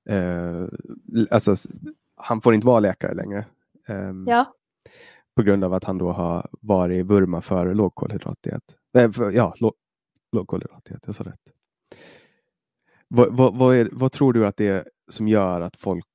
Eh, 0.09 0.65
alltså, 1.31 1.55
han 2.15 2.41
får 2.41 2.53
inte 2.53 2.67
vara 2.67 2.79
läkare 2.79 3.13
längre. 3.13 3.45
Eh, 3.87 4.13
ja 4.25 4.53
på 5.35 5.43
grund 5.43 5.63
av 5.63 5.73
att 5.73 5.83
han 5.83 5.97
då 5.97 6.11
har 6.11 6.49
varit 6.51 6.95
i 6.99 7.03
Burma 7.03 7.41
för 7.41 7.73
lågkolhydratdiet. 7.73 8.63
Nej, 8.93 9.11
för, 9.11 9.31
ja, 9.31 9.53
låg, 9.57 9.73
lågkolhydratdiet, 10.31 11.03
jag 11.05 11.15
sa 11.15 11.23
rätt. 11.23 11.53
Vad, 13.07 13.37
vad, 13.37 13.57
vad, 13.57 13.75
är, 13.75 13.89
vad, 13.91 14.11
tror 14.11 14.33
du 14.33 14.47
att 14.47 14.57
det 14.57 14.67
är 14.67 14.89
som 15.09 15.27
gör 15.27 15.61
att 15.61 15.77
folk 15.77 16.05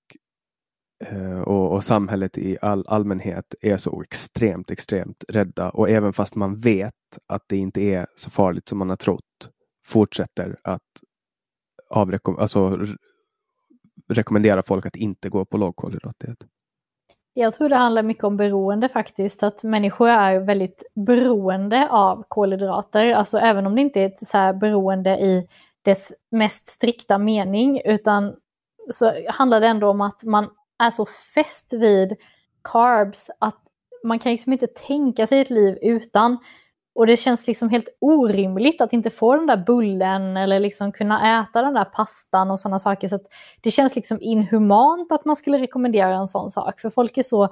eh, 1.04 1.40
och, 1.40 1.72
och, 1.72 1.84
samhället 1.84 2.38
i 2.38 2.58
all 2.62 2.86
allmänhet 2.86 3.54
är 3.60 3.76
så 3.76 4.02
extremt, 4.02 4.70
extremt 4.70 5.24
rädda 5.28 5.70
och 5.70 5.90
även 5.90 6.12
fast 6.12 6.34
man 6.34 6.56
vet 6.56 6.94
att 7.26 7.42
det 7.46 7.56
inte 7.56 7.82
är 7.82 8.06
så 8.14 8.30
farligt 8.30 8.68
som 8.68 8.78
man 8.78 8.88
har 8.88 8.96
trott 8.96 9.50
fortsätter 9.86 10.56
att 10.62 11.02
avrekom 11.90 12.38
alltså, 12.38 12.86
rekommendera 14.08 14.62
folk 14.62 14.86
att 14.86 14.96
inte 14.96 15.28
gå 15.28 15.44
på 15.44 15.56
lågkolhydratdiet? 15.56 16.38
Jag 17.36 17.55
tror 17.55 17.69
det 17.69 17.77
handlar 17.77 18.02
mycket 18.02 18.24
om 18.24 18.36
beroende 18.36 18.89
faktiskt. 18.89 19.43
Att 19.43 19.62
människor 19.62 20.09
är 20.09 20.39
väldigt 20.39 20.82
beroende 20.94 21.89
av 21.90 22.24
kolhydrater. 22.28 23.12
Alltså 23.12 23.39
även 23.39 23.66
om 23.66 23.74
det 23.74 23.81
inte 23.81 24.01
är 24.01 24.06
ett 24.06 24.27
så 24.27 24.39
här 24.39 24.52
beroende 24.52 25.11
i 25.11 25.48
dess 25.82 26.12
mest 26.31 26.69
strikta 26.69 27.19
mening. 27.19 27.81
Utan 27.85 28.36
så 28.90 29.12
handlar 29.28 29.61
det 29.61 29.66
ändå 29.66 29.90
om 29.90 30.01
att 30.01 30.24
man 30.24 30.51
är 30.78 30.90
så 30.90 31.06
fäst 31.35 31.73
vid 31.73 32.16
carbs 32.62 33.31
att 33.39 33.61
man 34.05 34.19
kan 34.19 34.32
liksom 34.32 34.52
inte 34.52 34.66
tänka 34.66 35.27
sig 35.27 35.40
ett 35.40 35.51
liv 35.51 35.78
utan. 35.82 36.39
Och 36.94 37.06
det 37.06 37.16
känns 37.16 37.46
liksom 37.46 37.68
helt 37.68 37.88
orimligt 38.00 38.80
att 38.80 38.92
inte 38.92 39.10
få 39.10 39.34
den 39.34 39.46
där 39.46 39.56
bullen 39.56 40.36
eller 40.36 40.60
liksom 40.60 40.92
kunna 40.92 41.42
äta 41.42 41.62
den 41.62 41.74
där 41.74 41.84
pastan 41.84 42.50
och 42.50 42.60
sådana 42.60 42.78
saker. 42.78 43.08
Så 43.08 43.18
det 43.60 43.70
känns 43.70 43.96
liksom 43.96 44.18
inhumant 44.20 45.12
att 45.12 45.24
man 45.24 45.36
skulle 45.36 45.58
rekommendera 45.58 46.14
en 46.14 46.28
sån 46.28 46.50
sak. 46.50 46.80
För 46.80 46.90
folk 46.90 47.18
är 47.18 47.22
så 47.22 47.48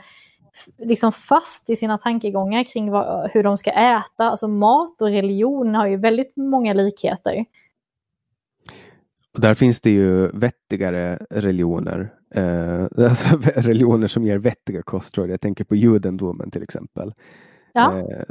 liksom 0.79 1.13
fast 1.13 1.71
i 1.71 1.77
sina 1.77 1.99
tankegångar 1.99 2.65
kring 2.65 2.91
vad, 2.91 3.31
hur 3.31 3.43
de 3.43 3.59
ska 3.59 3.71
äta. 3.71 4.31
Alltså 4.31 4.49
mat 4.49 5.03
och 5.03 5.09
religion 5.09 5.75
har 5.75 5.87
ju 5.87 5.97
väldigt 5.97 6.37
många 6.37 6.73
likheter. 6.73 7.45
Och 9.35 9.41
där 9.41 9.55
finns 9.55 9.81
det 9.81 9.91
ju 9.91 10.29
vettigare 10.29 11.19
religioner. 11.31 12.15
Eh, 12.35 12.85
alltså 13.09 13.37
religioner 13.55 14.07
som 14.07 14.25
ger 14.25 14.39
vettiga 14.39 14.83
kostråd. 14.83 15.31
Jag 15.31 15.41
tänker 15.41 15.65
på 15.65 15.77
judendomen 15.77 16.51
till 16.51 16.63
exempel. 16.63 17.13
Ja. 17.73 17.99
Eh, 17.99 18.25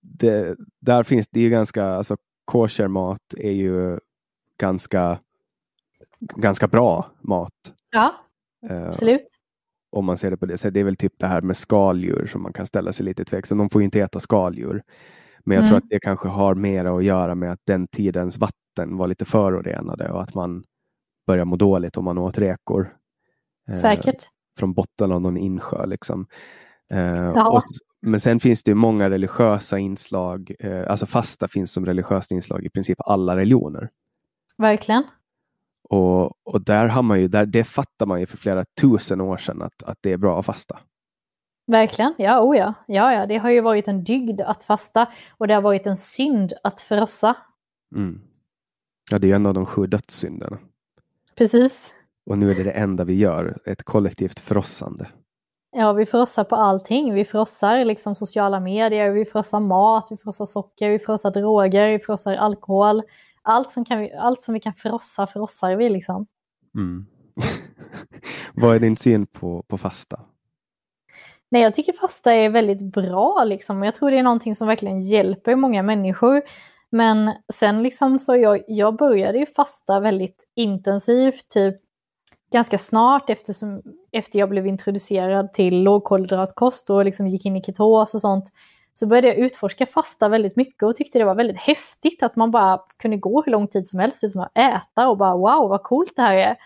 det, 0.00 0.56
där 0.80 1.02
finns 1.02 1.28
det 1.28 1.40
ju 1.40 1.50
ganska, 1.50 1.84
alltså 1.84 2.16
koshermat 2.44 3.34
är 3.36 3.50
ju 3.52 3.98
ganska, 4.60 5.20
ganska 6.20 6.68
bra 6.68 7.06
mat. 7.20 7.52
Ja. 7.90 8.14
Eh, 8.70 8.86
Absolut. 8.86 9.26
om 9.90 10.04
man 10.04 10.18
ser 10.18 10.30
det 10.30 10.36
på 10.36 10.46
det 10.46 10.58
sättet. 10.58 10.74
Det 10.74 10.80
är 10.80 10.84
väl 10.84 10.96
typ 10.96 11.12
det 11.18 11.26
här 11.26 11.40
med 11.40 11.56
skaldjur 11.56 12.26
som 12.26 12.42
man 12.42 12.52
kan 12.52 12.66
ställa 12.66 12.92
sig 12.92 13.04
lite 13.04 13.24
tveksam. 13.24 13.58
De 13.58 13.70
får 13.70 13.80
ju 13.80 13.84
inte 13.84 14.00
äta 14.00 14.20
skaldjur. 14.20 14.82
Men 15.44 15.54
jag 15.56 15.64
tror 15.64 15.76
Mm. 15.76 15.78
att 15.84 15.90
det 15.90 16.00
kanske 16.00 16.28
har 16.28 16.54
mer 16.54 16.84
att 16.84 17.04
göra 17.04 17.34
med 17.34 17.52
att 17.52 17.60
den 17.64 17.86
tidens 17.88 18.38
vatten 18.38 18.96
var 18.96 19.08
lite 19.08 19.24
förorenade 19.24 20.10
och 20.12 20.22
att 20.22 20.34
man 20.34 20.64
börjar 21.26 21.44
må 21.44 21.56
dåligt 21.56 21.96
om 21.96 22.04
man 22.04 22.18
åt 22.18 22.38
räkor. 22.38 22.96
eh, 23.68 23.74
Säkert. 23.74 24.24
Från 24.58 24.74
botten 24.74 25.12
av 25.12 25.20
någon 25.20 25.36
insjö. 25.36 25.86
Liksom. 25.86 26.26
Eh, 26.92 26.98
Ja. 27.34 27.50
och, 27.50 27.62
men 28.00 28.20
sen 28.20 28.40
finns 28.40 28.62
det 28.62 28.74
många 28.74 29.10
religiösa 29.10 29.78
inslag. 29.78 30.52
Eh, 30.58 30.90
alltså 30.90 31.06
fasta 31.06 31.48
finns 31.48 31.72
som 31.72 31.86
religiöst 31.86 32.30
inslag 32.30 32.64
i 32.64 32.70
princip 32.70 32.98
alla 33.00 33.36
religioner. 33.36 33.88
Verkligen. 34.58 35.04
Och, 35.88 36.46
och 36.46 36.64
där 36.64 36.86
har 36.86 37.02
man 37.02 37.20
ju, 37.20 37.28
där, 37.28 37.46
det 37.46 37.64
fattar 37.64 38.06
man 38.06 38.20
ju 38.20 38.26
för 38.26 38.36
flera 38.36 38.64
tusen 38.80 39.20
år 39.20 39.36
sedan 39.36 39.62
att, 39.62 39.82
att 39.82 39.98
det 40.00 40.12
är 40.12 40.16
bra 40.16 40.38
att 40.38 40.46
fasta. 40.46 40.78
Verkligen. 41.66 42.14
Ja, 42.18 42.40
oh 42.40 42.56
ja. 42.56 42.74
ja, 42.86 43.12
ja. 43.12 43.26
Det 43.26 43.36
har 43.36 43.50
ju 43.50 43.60
varit 43.60 43.88
en 43.88 44.04
dygd 44.04 44.40
att 44.40 44.64
fasta 44.64 45.12
och 45.30 45.48
det 45.48 45.54
har 45.54 45.62
varit 45.62 45.86
en 45.86 45.96
synd 45.96 46.52
att 46.62 46.80
frossa. 46.80 47.36
Mm. 47.96 48.20
Ja, 49.10 49.18
det 49.18 49.30
är 49.30 49.34
en 49.34 49.46
av 49.46 49.54
de 49.54 49.66
sju 49.66 49.86
dödssynderna. 49.86 50.58
Precis. 51.34 51.94
Och 52.26 52.38
nu 52.38 52.50
är 52.50 52.54
det 52.54 52.62
det 52.62 52.70
enda 52.70 53.04
vi 53.04 53.14
gör, 53.14 53.58
ett 53.64 53.82
kollektivt 53.82 54.38
frossande. 54.38 55.08
Ja, 55.70 55.92
vi 55.92 56.06
frossar 56.06 56.44
på 56.44 56.56
allting. 56.56 57.14
Vi 57.14 57.24
frossar 57.24 57.84
liksom 57.84 58.14
sociala 58.14 58.60
medier, 58.60 59.10
vi 59.10 59.24
frossar 59.24 59.60
mat, 59.60 60.06
vi 60.10 60.16
frossar 60.16 60.46
socker, 60.46 60.90
vi 60.90 60.98
frossar 60.98 61.30
droger, 61.30 61.92
vi 61.92 61.98
frossar 61.98 62.34
alkohol. 62.34 63.02
Allt 63.42 63.72
som, 63.72 63.84
kan 63.84 63.98
vi, 63.98 64.12
allt 64.12 64.42
som 64.42 64.54
vi 64.54 64.60
kan 64.60 64.74
frossa, 64.74 65.26
frossar 65.26 65.76
vi 65.76 65.88
liksom. 65.88 66.26
Mm. 66.74 67.06
Vad 68.54 68.76
är 68.76 68.80
din 68.80 68.96
syn 68.96 69.26
på, 69.26 69.62
på 69.62 69.78
fasta? 69.78 70.20
Nej, 71.50 71.62
jag 71.62 71.74
tycker 71.74 71.92
fasta 71.92 72.32
är 72.32 72.50
väldigt 72.50 72.82
bra 72.82 73.44
liksom. 73.44 73.82
Jag 73.82 73.94
tror 73.94 74.10
det 74.10 74.18
är 74.18 74.22
någonting 74.22 74.54
som 74.54 74.68
verkligen 74.68 75.00
hjälper 75.00 75.56
många 75.56 75.82
människor. 75.82 76.42
Men 76.90 77.32
sen 77.52 77.82
liksom 77.82 78.18
så 78.18 78.36
jag, 78.36 78.62
jag 78.68 78.96
började 78.96 79.38
ju 79.38 79.46
fasta 79.46 80.00
väldigt 80.00 80.44
intensivt, 80.54 81.48
typ 81.48 81.76
ganska 82.50 82.78
snart 82.78 83.30
eftersom, 83.30 83.82
efter 84.12 84.38
jag 84.38 84.48
blev 84.48 84.66
introducerad 84.66 85.52
till 85.52 85.82
lågkolhydratkost 85.82 86.90
och 86.90 87.04
liksom 87.04 87.28
gick 87.28 87.46
in 87.46 87.56
i 87.56 87.62
ketos 87.62 88.14
och 88.14 88.20
sånt. 88.20 88.44
Så 88.94 89.06
började 89.06 89.28
jag 89.28 89.36
utforska 89.36 89.86
fasta 89.86 90.28
väldigt 90.28 90.56
mycket 90.56 90.82
och 90.82 90.96
tyckte 90.96 91.18
det 91.18 91.24
var 91.24 91.34
väldigt 91.34 91.60
häftigt 91.60 92.22
att 92.22 92.36
man 92.36 92.50
bara 92.50 92.80
kunde 92.98 93.16
gå 93.16 93.42
hur 93.42 93.52
lång 93.52 93.68
tid 93.68 93.88
som 93.88 93.98
helst 93.98 94.24
utan 94.24 94.42
att 94.42 94.58
äta 94.58 95.08
och 95.08 95.16
bara 95.18 95.36
wow 95.36 95.68
vad 95.68 95.82
coolt 95.82 96.12
det 96.16 96.22
här 96.22 96.34
är. 96.34 96.56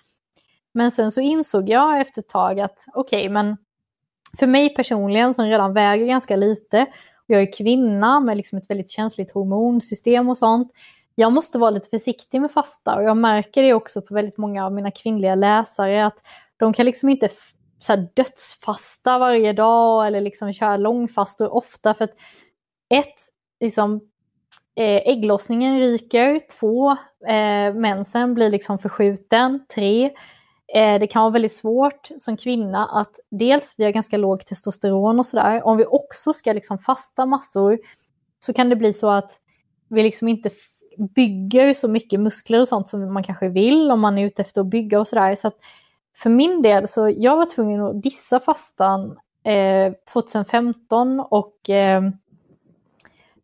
Men 0.72 0.90
sen 0.90 1.10
så 1.10 1.20
insåg 1.20 1.68
jag 1.68 2.00
efter 2.00 2.20
ett 2.20 2.28
tag 2.28 2.60
att 2.60 2.84
okej 2.94 3.20
okay, 3.20 3.30
men 3.30 3.56
för 4.38 4.46
mig 4.46 4.74
personligen 4.74 5.34
som 5.34 5.44
redan 5.44 5.74
väger 5.74 6.06
ganska 6.06 6.36
lite, 6.36 6.86
och 7.16 7.34
jag 7.34 7.42
är 7.42 7.52
kvinna 7.52 8.20
med 8.20 8.36
liksom 8.36 8.58
ett 8.58 8.70
väldigt 8.70 8.90
känsligt 8.90 9.32
hormonsystem 9.32 10.28
och 10.28 10.38
sånt. 10.38 10.72
Jag 11.14 11.32
måste 11.32 11.58
vara 11.58 11.70
lite 11.70 11.88
försiktig 11.88 12.40
med 12.40 12.50
fasta 12.50 12.94
och 12.94 13.02
jag 13.02 13.16
märker 13.16 13.62
det 13.62 13.74
också 13.74 14.02
på 14.02 14.14
väldigt 14.14 14.38
många 14.38 14.66
av 14.66 14.72
mina 14.72 14.90
kvinnliga 14.90 15.34
läsare 15.34 16.06
att 16.06 16.18
de 16.56 16.72
kan 16.72 16.86
liksom 16.86 17.08
inte 17.08 17.28
så 17.78 17.92
här, 17.92 18.08
dödsfasta 18.14 19.18
varje 19.18 19.52
dag 19.52 20.06
eller 20.06 20.20
liksom 20.20 20.52
köra 20.52 20.76
långfastor 20.76 21.54
ofta 21.54 21.94
för 21.94 22.04
att 22.04 22.14
ett, 22.94 23.14
liksom 23.60 24.00
eh, 24.76 25.08
ägglossningen 25.08 25.78
ryker, 25.78 26.40
två, 26.60 26.90
eh, 27.26 27.74
mensen 27.74 28.34
blir 28.34 28.50
liksom 28.50 28.78
förskjuten, 28.78 29.66
tre, 29.74 30.04
eh, 30.74 30.98
det 30.98 31.06
kan 31.06 31.22
vara 31.22 31.32
väldigt 31.32 31.52
svårt 31.52 32.08
som 32.18 32.36
kvinna 32.36 32.86
att 32.86 33.20
dels 33.30 33.74
vi 33.78 33.84
har 33.84 33.90
ganska 33.90 34.16
låg 34.16 34.46
testosteron 34.46 35.18
och 35.18 35.26
sådär, 35.26 35.66
om 35.66 35.76
vi 35.76 35.84
också 35.86 36.32
ska 36.32 36.52
liksom 36.52 36.78
fasta 36.78 37.26
massor 37.26 37.78
så 38.44 38.52
kan 38.52 38.68
det 38.68 38.76
bli 38.76 38.92
så 38.92 39.10
att 39.10 39.32
vi 39.88 40.02
liksom 40.02 40.28
inte 40.28 40.50
bygger 40.98 41.74
så 41.74 41.88
mycket 41.88 42.20
muskler 42.20 42.60
och 42.60 42.68
sånt 42.68 42.88
som 42.88 43.12
man 43.12 43.22
kanske 43.22 43.48
vill 43.48 43.90
om 43.90 44.00
man 44.00 44.18
är 44.18 44.26
ute 44.26 44.42
efter 44.42 44.60
att 44.60 44.66
bygga 44.66 45.00
och 45.00 45.08
sådär. 45.08 45.34
Så 45.34 45.50
för 46.16 46.30
min 46.30 46.62
del 46.62 46.88
så 46.88 47.12
jag 47.16 47.36
var 47.36 47.46
tvungen 47.46 47.80
att 47.80 48.02
dissa 48.02 48.40
fastan 48.40 49.18
eh, 49.44 49.92
2015 50.12 51.20
och 51.20 51.70
eh, 51.70 52.02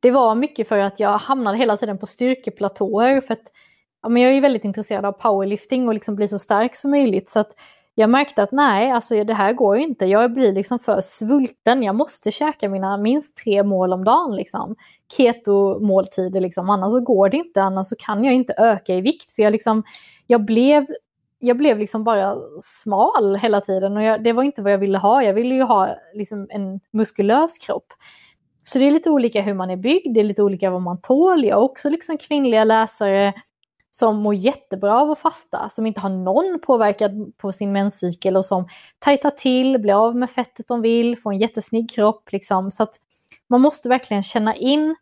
det 0.01 0.11
var 0.11 0.35
mycket 0.35 0.69
för 0.69 0.79
att 0.79 1.01
jag 1.01 1.19
hamnade 1.19 1.59
hela 1.59 1.77
tiden 1.77 1.99
på 1.99 2.07
styrkeplatåer 2.07 3.21
för 3.21 3.33
att 3.33 3.53
ja, 4.03 4.09
men 4.09 4.23
jag 4.23 4.33
är 4.33 4.41
väldigt 4.41 4.65
intresserad 4.65 5.05
av 5.05 5.13
powerlifting 5.13 5.89
och 5.89 5.95
liksom 5.95 6.17
bli 6.17 6.29
så 6.29 6.39
stark 6.39 6.77
som 6.77 6.91
möjligt. 6.91 7.31
Så 7.31 7.39
att 7.39 7.51
jag 7.99 8.11
märkte 8.11 8.43
att 8.43 8.53
nej, 8.53 8.91
alltså 8.91 9.25
det 9.25 9.35
här 9.35 9.53
går 9.53 9.77
inte. 9.77 10.07
Jag 10.07 10.33
blir 10.33 10.53
liksom 10.53 10.79
för 10.79 11.01
svulten. 11.01 11.83
Jag 11.83 11.95
måste 11.95 12.31
käka 12.31 12.69
mina 12.69 12.97
minst 12.97 13.37
tre 13.37 13.63
mål 13.63 13.93
om 13.93 14.05
dagen. 14.05 14.37
Liksom. 14.37 14.77
Keto-måltider, 15.17 16.41
liksom. 16.41 16.71
annars 16.71 16.93
så 16.93 17.01
går 17.01 17.29
det 17.29 17.37
inte. 17.37 17.63
Annars 17.63 17.87
så 17.87 17.97
kan 17.99 18.25
jag 18.25 18.35
inte 18.35 18.55
öka 18.59 18.95
i 18.95 19.01
vikt. 19.01 19.33
För 19.33 19.43
jag, 19.43 19.53
liksom, 19.53 19.83
jag 20.27 20.45
blev, 20.45 20.87
jag 21.39 21.57
blev 21.57 21.79
liksom 21.79 22.05
bara 22.05 22.37
smal 22.61 23.37
hela 23.37 23.61
tiden 23.61 23.97
och 23.97 24.03
jag, 24.03 24.25
det 24.25 24.33
var 24.33 24.43
inte 24.43 24.63
vad 24.63 24.73
jag 24.73 24.79
ville 24.79 24.99
ha. 24.99 25.23
Jag 25.23 25.35
ville 25.35 25.55
ju 25.55 25.63
ha 25.63 25.89
liksom, 26.15 26.47
en 26.51 26.81
muskulös 26.91 27.59
kropp. 27.59 27.93
Så 28.63 28.79
det 28.79 28.87
är 28.87 28.91
lite 28.91 29.11
olika 29.11 29.43
hur 29.43 29.55
man 29.55 29.71
är 29.71 29.77
byggd, 29.77 30.15
det 30.15 30.21
är 30.21 30.25
lite 30.25 30.43
olika 30.43 30.71
vad 30.71 30.83
man 30.83 31.01
tål. 31.01 31.45
Jag 31.45 31.57
har 31.57 31.63
också 31.63 31.89
liksom 31.89 32.19
kvinnliga 32.19 32.65
läsare 32.65 33.35
som 33.99 34.17
mår 34.17 34.35
jättebra 34.35 35.01
av 35.01 35.11
att 35.11 35.19
fasta, 35.19 35.69
som 35.69 35.87
inte 35.87 36.01
har 36.01 36.11
någon 36.11 36.59
påverkan 36.63 37.33
på 37.37 37.53
sin 37.53 37.73
menscykel 37.73 38.37
och 38.37 38.45
som 38.45 38.69
tajtar 38.99 39.31
till, 39.31 39.79
blir 39.79 39.95
av 39.95 40.17
med 40.17 40.31
fettet 40.31 40.69
de 40.69 40.81
vill, 40.83 41.19
får 41.19 41.33
en 41.33 41.39
jättesnygg 41.39 41.91
kropp. 41.91 42.33
Liksom. 42.33 42.71
Så 42.71 42.87
man 43.49 43.61
måste 43.61 43.89
verkligen 43.89 44.23
känna 44.23 44.55
in 44.55 44.97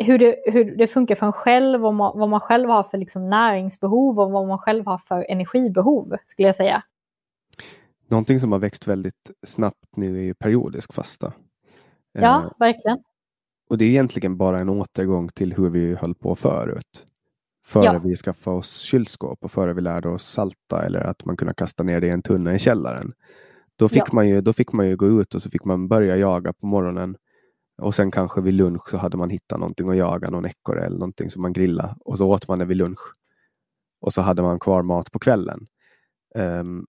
hur 0.00 0.18
det, 0.18 0.36
hur 0.46 0.76
det 0.76 0.86
funkar 0.86 1.14
för 1.14 1.26
en 1.26 1.32
själv, 1.32 1.86
och 1.86 1.96
vad 1.96 2.28
man 2.28 2.40
själv 2.40 2.68
har 2.68 2.82
för 2.82 2.98
liksom 2.98 3.30
näringsbehov 3.30 4.20
och 4.20 4.30
vad 4.30 4.48
man 4.48 4.58
själv 4.58 4.86
har 4.86 4.98
för 4.98 5.26
energibehov, 5.28 6.16
skulle 6.26 6.48
jag 6.48 6.54
säga. 6.54 6.82
Någonting 8.08 8.40
som 8.40 8.52
har 8.52 8.58
växt 8.58 8.86
väldigt 8.86 9.30
snabbt 9.46 9.96
nu 9.96 10.18
är 10.18 10.22
ju 10.22 10.34
periodisk 10.34 10.92
fasta. 10.92 11.32
Ja, 12.12 12.42
eh, 12.42 12.50
verkligen. 12.58 12.98
Och 13.70 13.78
det 13.78 13.84
är 13.84 13.88
egentligen 13.88 14.36
bara 14.36 14.60
en 14.60 14.68
återgång 14.68 15.28
till 15.28 15.52
hur 15.52 15.70
vi 15.70 15.94
höll 15.94 16.14
på 16.14 16.36
förut. 16.36 17.06
Före 17.64 17.84
ja. 17.84 17.98
vi 18.04 18.16
skaffade 18.16 18.56
oss 18.56 18.78
kylskåp 18.78 19.44
och 19.44 19.52
före 19.52 19.72
vi 19.72 19.80
lärde 19.80 20.08
oss 20.08 20.24
salta 20.24 20.82
eller 20.82 21.00
att 21.00 21.24
man 21.24 21.36
kunde 21.36 21.54
kasta 21.54 21.82
ner 21.82 22.00
det 22.00 22.06
i 22.06 22.10
en 22.10 22.22
tunna 22.22 22.54
i 22.54 22.58
källaren. 22.58 23.12
Då 23.76 23.88
fick, 23.88 24.02
ja. 24.02 24.12
man 24.12 24.28
ju, 24.28 24.40
då 24.40 24.52
fick 24.52 24.72
man 24.72 24.88
ju 24.88 24.96
gå 24.96 25.20
ut 25.20 25.34
och 25.34 25.42
så 25.42 25.50
fick 25.50 25.64
man 25.64 25.88
börja 25.88 26.16
jaga 26.16 26.52
på 26.52 26.66
morgonen. 26.66 27.16
Och 27.82 27.94
sen 27.94 28.10
kanske 28.10 28.40
vid 28.40 28.54
lunch 28.54 28.90
så 28.90 28.96
hade 28.96 29.16
man 29.16 29.30
hittat 29.30 29.58
någonting 29.58 29.88
att 29.88 29.96
jaga, 29.96 30.30
någon 30.30 30.46
ekorre 30.46 30.84
eller 30.84 30.98
någonting 30.98 31.30
som 31.30 31.42
man 31.42 31.52
grillade. 31.52 31.94
Och 32.00 32.18
så 32.18 32.26
åt 32.26 32.48
man 32.48 32.58
det 32.58 32.64
vid 32.64 32.76
lunch. 32.76 33.12
Och 34.00 34.12
så 34.12 34.22
hade 34.22 34.42
man 34.42 34.60
kvar 34.60 34.82
mat 34.82 35.12
på 35.12 35.18
kvällen. 35.18 35.66
Um, 36.34 36.86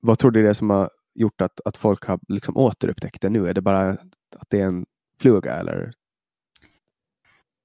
vad 0.00 0.18
tror 0.18 0.30
du 0.30 0.42
det 0.42 0.48
är 0.48 0.54
som 0.54 0.70
har 0.70 0.90
gjort 1.14 1.40
att, 1.40 1.60
att 1.64 1.76
folk 1.76 2.04
har 2.04 2.20
liksom 2.28 2.56
återupptäckt 2.56 3.22
det 3.22 3.30
nu? 3.30 3.48
Är 3.48 3.54
det 3.54 3.60
bara 3.60 3.90
att 4.36 4.50
det 4.50 4.60
är 4.60 4.66
en 4.66 4.86
fluga 5.20 5.54
eller 5.54 5.92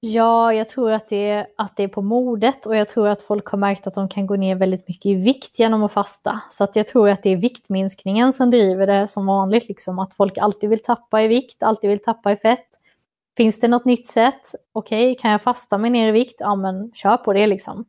Ja, 0.00 0.52
jag 0.52 0.68
tror 0.68 0.92
att 0.92 1.08
det, 1.08 1.30
är, 1.30 1.46
att 1.56 1.76
det 1.76 1.82
är 1.82 1.88
på 1.88 2.02
modet 2.02 2.66
och 2.66 2.76
jag 2.76 2.88
tror 2.88 3.08
att 3.08 3.22
folk 3.22 3.46
har 3.46 3.58
märkt 3.58 3.86
att 3.86 3.94
de 3.94 4.08
kan 4.08 4.26
gå 4.26 4.36
ner 4.36 4.54
väldigt 4.54 4.88
mycket 4.88 5.06
i 5.06 5.14
vikt 5.14 5.58
genom 5.58 5.82
att 5.82 5.92
fasta. 5.92 6.40
Så 6.50 6.64
att 6.64 6.76
jag 6.76 6.88
tror 6.88 7.08
att 7.08 7.22
det 7.22 7.30
är 7.30 7.36
viktminskningen 7.36 8.32
som 8.32 8.50
driver 8.50 8.86
det 8.86 9.06
som 9.06 9.26
vanligt, 9.26 9.68
liksom 9.68 9.98
att 9.98 10.14
folk 10.14 10.38
alltid 10.38 10.70
vill 10.70 10.82
tappa 10.82 11.22
i 11.22 11.28
vikt, 11.28 11.62
alltid 11.62 11.90
vill 11.90 12.02
tappa 12.02 12.32
i 12.32 12.36
fett. 12.36 12.68
Finns 13.36 13.60
det 13.60 13.68
något 13.68 13.84
nytt 13.84 14.06
sätt? 14.06 14.54
Okej, 14.72 15.12
okay, 15.12 15.20
kan 15.22 15.30
jag 15.30 15.42
fasta 15.42 15.78
mig 15.78 15.90
ner 15.90 16.08
i 16.08 16.12
vikt? 16.12 16.36
Ja, 16.38 16.56
men 16.56 16.92
kör 16.94 17.16
på 17.16 17.32
det 17.32 17.46
liksom. 17.46 17.84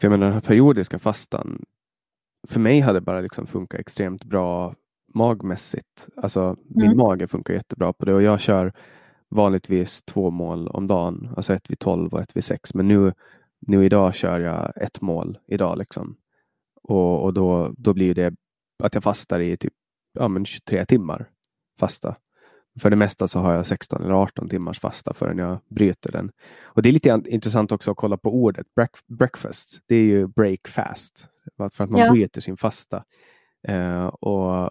För 0.00 0.08
jag 0.08 0.10
menar, 0.10 0.26
den 0.26 0.34
här 0.34 0.40
periodiska 0.40 0.98
fastan, 0.98 1.64
för 2.48 2.60
mig 2.60 2.80
hade 2.80 3.00
bara 3.00 3.20
liksom 3.20 3.46
funkat 3.46 3.80
extremt 3.80 4.24
bra 4.24 4.74
magmässigt. 5.14 6.08
Alltså 6.16 6.56
min 6.68 6.86
mm. 6.86 6.98
mage 6.98 7.26
funkar 7.28 7.54
jättebra 7.54 7.92
på 7.92 8.04
det 8.04 8.14
och 8.14 8.22
jag 8.22 8.40
kör 8.40 8.72
vanligtvis 9.30 10.02
två 10.02 10.30
mål 10.30 10.68
om 10.68 10.86
dagen, 10.86 11.32
alltså 11.36 11.54
ett 11.54 11.70
vid 11.70 11.78
12 11.78 12.14
och 12.14 12.20
ett 12.20 12.36
vid 12.36 12.44
6. 12.44 12.74
Men 12.74 12.88
nu, 12.88 13.12
nu 13.60 13.84
idag 13.84 14.14
kör 14.14 14.40
jag 14.40 14.72
ett 14.76 15.00
mål 15.00 15.38
idag 15.46 15.78
liksom. 15.78 16.16
Och, 16.82 17.24
och 17.24 17.34
då, 17.34 17.74
då 17.78 17.94
blir 17.94 18.14
det 18.14 18.34
att 18.82 18.94
jag 18.94 19.02
fastar 19.02 19.40
i 19.40 19.56
typ 19.56 19.72
ja, 20.12 20.28
men 20.28 20.44
23 20.44 20.86
timmar 20.86 21.28
fasta. 21.80 22.16
För 22.80 22.90
det 22.90 22.96
mesta 22.96 23.28
så 23.28 23.40
har 23.40 23.52
jag 23.52 23.66
16 23.66 24.02
eller 24.02 24.14
18 24.14 24.48
timmars 24.48 24.80
fasta 24.80 25.14
förrän 25.14 25.38
jag 25.38 25.58
bryter 25.68 26.12
den. 26.12 26.30
Och 26.62 26.82
det 26.82 26.88
är 26.88 26.92
lite 26.92 27.22
intressant 27.26 27.72
också 27.72 27.90
att 27.90 27.96
kolla 27.96 28.16
på 28.16 28.34
ordet 28.34 28.66
breakfast. 29.08 29.80
Det 29.86 29.96
är 29.96 30.04
ju 30.04 30.26
break 30.26 30.68
fast. 30.68 31.28
För 31.56 31.84
att 31.84 31.90
man 31.90 32.00
ja. 32.00 32.12
bryter 32.12 32.40
sin 32.40 32.56
fasta. 32.56 33.04
Uh, 33.68 34.06
och 34.06 34.70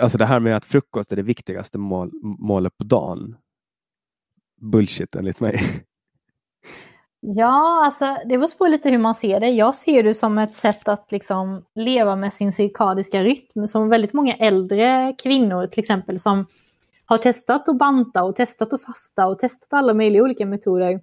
Alltså 0.00 0.18
det 0.18 0.26
här 0.26 0.40
med 0.40 0.56
att 0.56 0.64
frukost 0.64 1.12
är 1.12 1.16
det 1.16 1.22
viktigaste 1.22 1.78
mål, 1.78 2.10
målet 2.22 2.78
på 2.78 2.84
dagen. 2.84 3.36
Bullshit 4.60 5.14
enligt 5.14 5.40
mig. 5.40 5.84
Ja, 7.20 7.84
alltså 7.84 8.16
det 8.24 8.38
beror 8.38 8.58
på 8.58 8.66
lite 8.66 8.90
hur 8.90 8.98
man 8.98 9.14
ser 9.14 9.40
det. 9.40 9.48
Jag 9.48 9.74
ser 9.74 10.02
det 10.02 10.14
som 10.14 10.38
ett 10.38 10.54
sätt 10.54 10.88
att 10.88 11.12
liksom 11.12 11.64
leva 11.74 12.16
med 12.16 12.32
sin 12.32 12.52
cirkadiska 12.52 13.22
rytm. 13.22 13.66
Som 13.66 13.88
väldigt 13.88 14.12
många 14.12 14.34
äldre 14.34 15.14
kvinnor 15.22 15.66
till 15.66 15.80
exempel 15.80 16.20
som 16.20 16.46
har 17.06 17.18
testat 17.18 17.68
att 17.68 17.78
banta 17.78 18.22
och 18.22 18.36
testat 18.36 18.72
att 18.72 18.82
fasta 18.82 19.26
och 19.26 19.38
testat 19.38 19.72
alla 19.72 19.94
möjliga 19.94 20.22
olika 20.22 20.46
metoder 20.46 21.00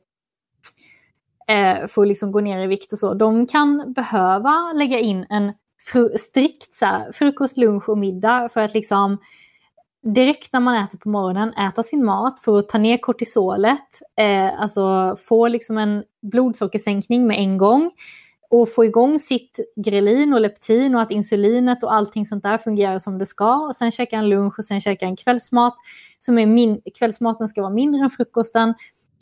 eh, 1.48 1.88
för 1.88 2.02
att 2.02 2.08
liksom 2.08 2.32
gå 2.32 2.40
ner 2.40 2.60
i 2.60 2.68
vikt 2.68 2.94
och 2.94 3.00
så. 3.00 3.14
De 3.14 3.48
kan 3.48 3.94
behöva 3.94 4.74
lägga 4.74 5.00
in 5.00 5.26
en 5.30 5.54
fru 5.86 6.18
strikt 6.18 6.74
så 6.74 6.86
här, 6.86 7.12
frukost, 7.12 7.58
lunch 7.58 7.90
och 7.90 7.98
middag 7.98 8.50
för 8.50 8.62
att 8.62 8.74
liksom 8.74 9.18
direkt 10.04 10.54
när 10.54 10.60
man 10.60 10.84
äter 10.84 10.98
på 10.98 11.10
morgonen 11.10 11.54
äta 11.54 11.84
sin 11.84 12.06
mat 12.06 12.40
för 12.40 12.60
att 12.60 12.70
ta 12.70 12.78
ner 12.78 12.98
kortisolet, 12.98 14.02
eh, 14.20 14.62
alltså 14.62 15.16
få 15.20 15.48
liksom 15.48 15.78
en 15.78 16.04
blodsockersänkning 16.22 17.28
med 17.28 17.40
en 17.40 17.58
gång 17.58 17.92
och 18.50 18.74
få 18.74 18.86
igång 18.86 19.20
sitt 19.20 19.60
grelin 19.86 20.34
och 20.34 20.42
leptin 20.42 20.96
och 20.96 21.02
att 21.02 21.12
insulinet 21.12 21.84
och 21.84 21.94
allting 21.94 22.26
sånt 22.26 22.44
där 22.44 22.58
fungerar 22.58 23.00
som 23.00 23.18
det 23.18 23.26
ska. 23.26 23.56
Och 23.56 23.76
sen 23.76 23.92
käka 23.92 24.16
en 24.16 24.30
lunch 24.30 24.60
och 24.60 24.66
sen 24.66 24.82
käka 24.82 25.06
en 25.06 25.16
kvällsmat. 25.16 25.74
Som 26.18 26.38
är 26.38 26.46
min 26.46 26.82
kvällsmaten 27.00 27.48
ska 27.48 27.62
vara 27.62 27.74
mindre 27.74 28.02
än 28.02 28.10
frukosten. 28.10 28.74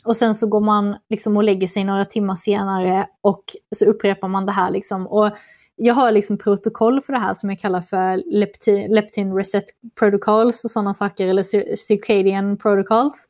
Och 0.04 0.16
sen 0.16 0.34
så 0.34 0.46
går 0.46 0.60
man 0.60 0.96
liksom 1.10 1.36
och 1.36 1.44
lägger 1.44 1.66
sig 1.66 1.84
några 1.84 2.04
timmar 2.04 2.34
senare 2.34 3.06
och 3.20 3.44
så 3.76 3.84
upprepar 3.84 4.28
man 4.28 4.46
det 4.46 4.52
här. 4.52 4.70
Liksom. 4.70 5.06
Och 5.06 5.30
jag 5.76 5.94
har 5.94 6.12
liksom 6.12 6.38
protokoll 6.38 7.00
för 7.00 7.12
det 7.12 7.18
här 7.18 7.34
som 7.34 7.50
jag 7.50 7.60
kallar 7.60 7.80
för 7.80 8.22
leptin, 8.26 8.94
leptin 8.94 9.34
reset 9.34 9.64
protocols 9.98 10.64
och 10.64 10.70
sådana 10.70 10.94
saker, 10.94 11.28
eller 11.28 11.76
circadian 11.76 12.56
protocols. 12.56 13.28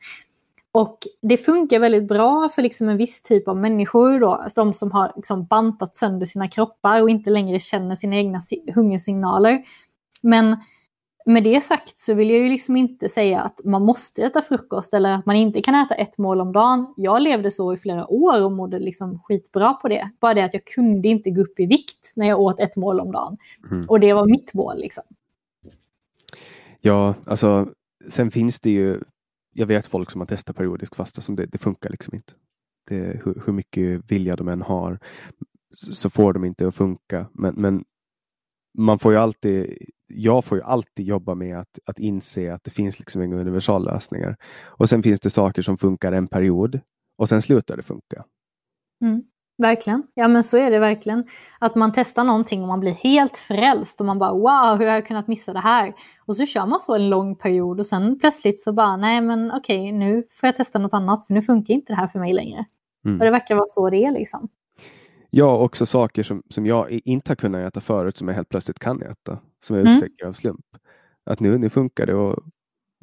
Och 0.73 0.99
det 1.23 1.37
funkar 1.37 1.79
väldigt 1.79 2.09
bra 2.09 2.49
för 2.49 2.63
liksom 2.63 2.89
en 2.89 2.97
viss 2.97 3.23
typ 3.23 3.49
av 3.49 3.57
människor, 3.57 4.21
då, 4.21 4.35
alltså 4.35 4.65
de 4.65 4.73
som 4.73 4.93
har 4.93 5.13
liksom 5.17 5.45
bantat 5.45 5.97
sönder 5.97 6.27
sina 6.27 6.49
kroppar 6.49 7.03
och 7.03 7.11
inte 7.11 7.31
längre 7.31 7.59
känner 7.59 7.95
sina 7.95 8.17
egna 8.17 8.41
hungersignaler. 8.75 9.63
Men 10.23 10.57
med 11.27 11.45
det 11.45 11.61
sagt 11.61 11.99
så 11.99 12.15
vill 12.15 12.31
jag 12.31 12.39
ju 12.39 12.49
liksom 12.49 12.77
inte 12.77 13.09
säga 13.09 13.41
att 13.41 13.61
man 13.65 13.83
måste 13.83 14.25
äta 14.25 14.43
frukost 14.43 14.95
eller 14.95 15.15
att 15.15 15.27
man 15.27 15.37
inte 15.37 15.63
kan 15.63 15.75
äta 15.75 15.95
ett 15.95 16.19
mål 16.19 16.41
om 16.41 16.53
dagen. 16.53 16.95
Jag 16.97 17.23
levde 17.23 17.51
så 17.51 17.75
i 17.75 17.77
flera 17.77 18.07
år 18.07 18.43
och 18.43 18.53
mådde 18.53 18.79
liksom 18.79 19.19
skitbra 19.19 19.75
på 19.75 19.89
det. 19.89 20.11
Bara 20.21 20.35
det 20.35 20.45
att 20.45 20.55
jag 20.55 20.65
kunde 20.65 21.09
inte 21.09 21.31
gå 21.31 21.43
upp 21.43 21.61
i 21.61 21.67
vikt 21.67 22.13
när 22.17 22.29
jag 22.29 22.41
åt 22.41 22.61
ett 22.61 22.77
mål 22.77 23.01
om 23.01 23.13
dagen. 23.13 23.37
Mm. 23.71 23.85
Och 23.89 24.01
det 24.01 24.13
var 24.13 24.27
mitt 24.27 24.55
mål 24.55 24.79
liksom. 24.79 25.05
Ja, 26.83 27.15
alltså 27.25 27.69
sen 28.09 28.31
finns 28.31 28.61
det 28.61 28.71
ju, 28.71 29.01
jag 29.53 29.67
vet 29.67 29.87
folk 29.87 30.11
som 30.11 30.21
har 30.21 30.27
testat 30.27 30.57
periodisk 30.57 30.95
fasta 30.95 31.21
som 31.21 31.37
det, 31.37 31.47
det 31.47 31.59
funkar 31.59 31.91
liksom 31.91 32.15
inte. 32.15 32.33
Det, 32.89 33.21
hur, 33.25 33.43
hur 33.47 33.53
mycket 33.53 34.13
vilja 34.13 34.37
de 34.37 34.49
än 34.49 34.63
har 34.63 34.99
så 35.77 36.11
får 36.11 36.33
de 36.33 36.45
inte 36.45 36.69
att 36.69 36.75
funka. 36.75 37.27
Men, 37.33 37.55
men 37.55 37.85
man 38.79 38.99
får 38.99 39.13
ju 39.13 39.19
alltid, 39.19 39.79
jag 40.15 40.45
får 40.45 40.59
ju 40.59 40.65
alltid 40.65 41.07
jobba 41.07 41.35
med 41.35 41.59
att, 41.59 41.79
att 41.87 41.99
inse 41.99 42.55
att 42.55 42.65
det 42.65 42.71
finns 42.71 42.99
liksom 42.99 43.23
inga 43.23 43.37
universallösningar. 43.37 44.37
Och 44.65 44.89
sen 44.89 45.03
finns 45.03 45.21
det 45.21 45.31
saker 45.31 45.63
som 45.63 45.79
funkar 45.79 46.13
en 46.13 46.29
period 46.29 46.81
och 47.19 47.29
sen 47.29 47.43
slutar 47.43 47.77
det 47.77 47.83
funka. 47.83 48.25
Mm, 49.03 49.23
verkligen, 49.59 50.03
ja 50.15 50.29
men 50.29 50.45
så 50.45 50.57
är 50.57 50.71
det 50.71 50.79
verkligen. 50.79 51.25
Att 51.59 51.75
man 51.75 51.93
testar 51.95 52.25
någonting 52.25 52.63
och 52.63 52.69
man 52.69 52.81
blir 52.81 52.93
helt 52.93 53.37
frälst 53.37 54.01
och 54.01 54.07
man 54.07 54.19
bara 54.19 54.33
wow, 54.33 54.79
hur 54.79 54.87
har 54.87 54.95
jag 54.95 55.07
kunnat 55.07 55.29
missa 55.29 55.53
det 55.53 55.61
här? 55.61 55.95
Och 56.27 56.37
så 56.37 56.47
kör 56.47 56.67
man 56.67 56.81
så 56.81 56.95
en 56.95 57.11
lång 57.11 57.37
period 57.37 57.81
och 57.81 57.87
sen 57.87 58.19
plötsligt 58.19 58.61
så 58.61 58.73
bara 58.73 58.97
nej 58.97 59.21
men 59.21 59.51
okej, 59.51 59.93
nu 59.93 60.25
får 60.41 60.47
jag 60.47 60.57
testa 60.57 60.79
något 60.79 60.95
annat 60.95 61.27
för 61.27 61.35
nu 61.35 61.43
funkar 61.43 61.75
inte 61.75 61.93
det 61.93 61.97
här 61.97 62.07
för 62.07 62.19
mig 62.19 62.33
längre. 62.33 62.65
Mm. 63.05 63.21
Och 63.21 63.25
det 63.25 63.31
verkar 63.31 63.55
vara 63.55 63.67
så 63.67 63.91
det 63.91 64.05
är 64.05 64.13
liksom. 64.13 64.49
Ja, 65.31 65.59
också 65.59 65.87
saker 65.87 66.23
som, 66.23 66.43
som 66.51 66.67
jag 66.67 67.01
inte 67.05 67.31
har 67.31 67.37
kunnat 67.37 67.69
äta 67.69 67.81
förut 67.81 68.17
som 68.17 68.29
jag 68.29 68.35
helt 68.35 68.49
plötsligt 68.49 68.79
kan 68.79 69.03
äta. 69.03 69.39
Som 69.65 69.77
jag 69.77 69.87
mm. 69.87 69.97
upptäcker 69.97 70.27
av 70.27 70.33
slump. 70.33 70.67
Att 71.25 71.41
nu, 71.41 71.59
nu 71.59 71.71
funkar 71.71 72.07
det 72.07 72.15
och 72.15 72.45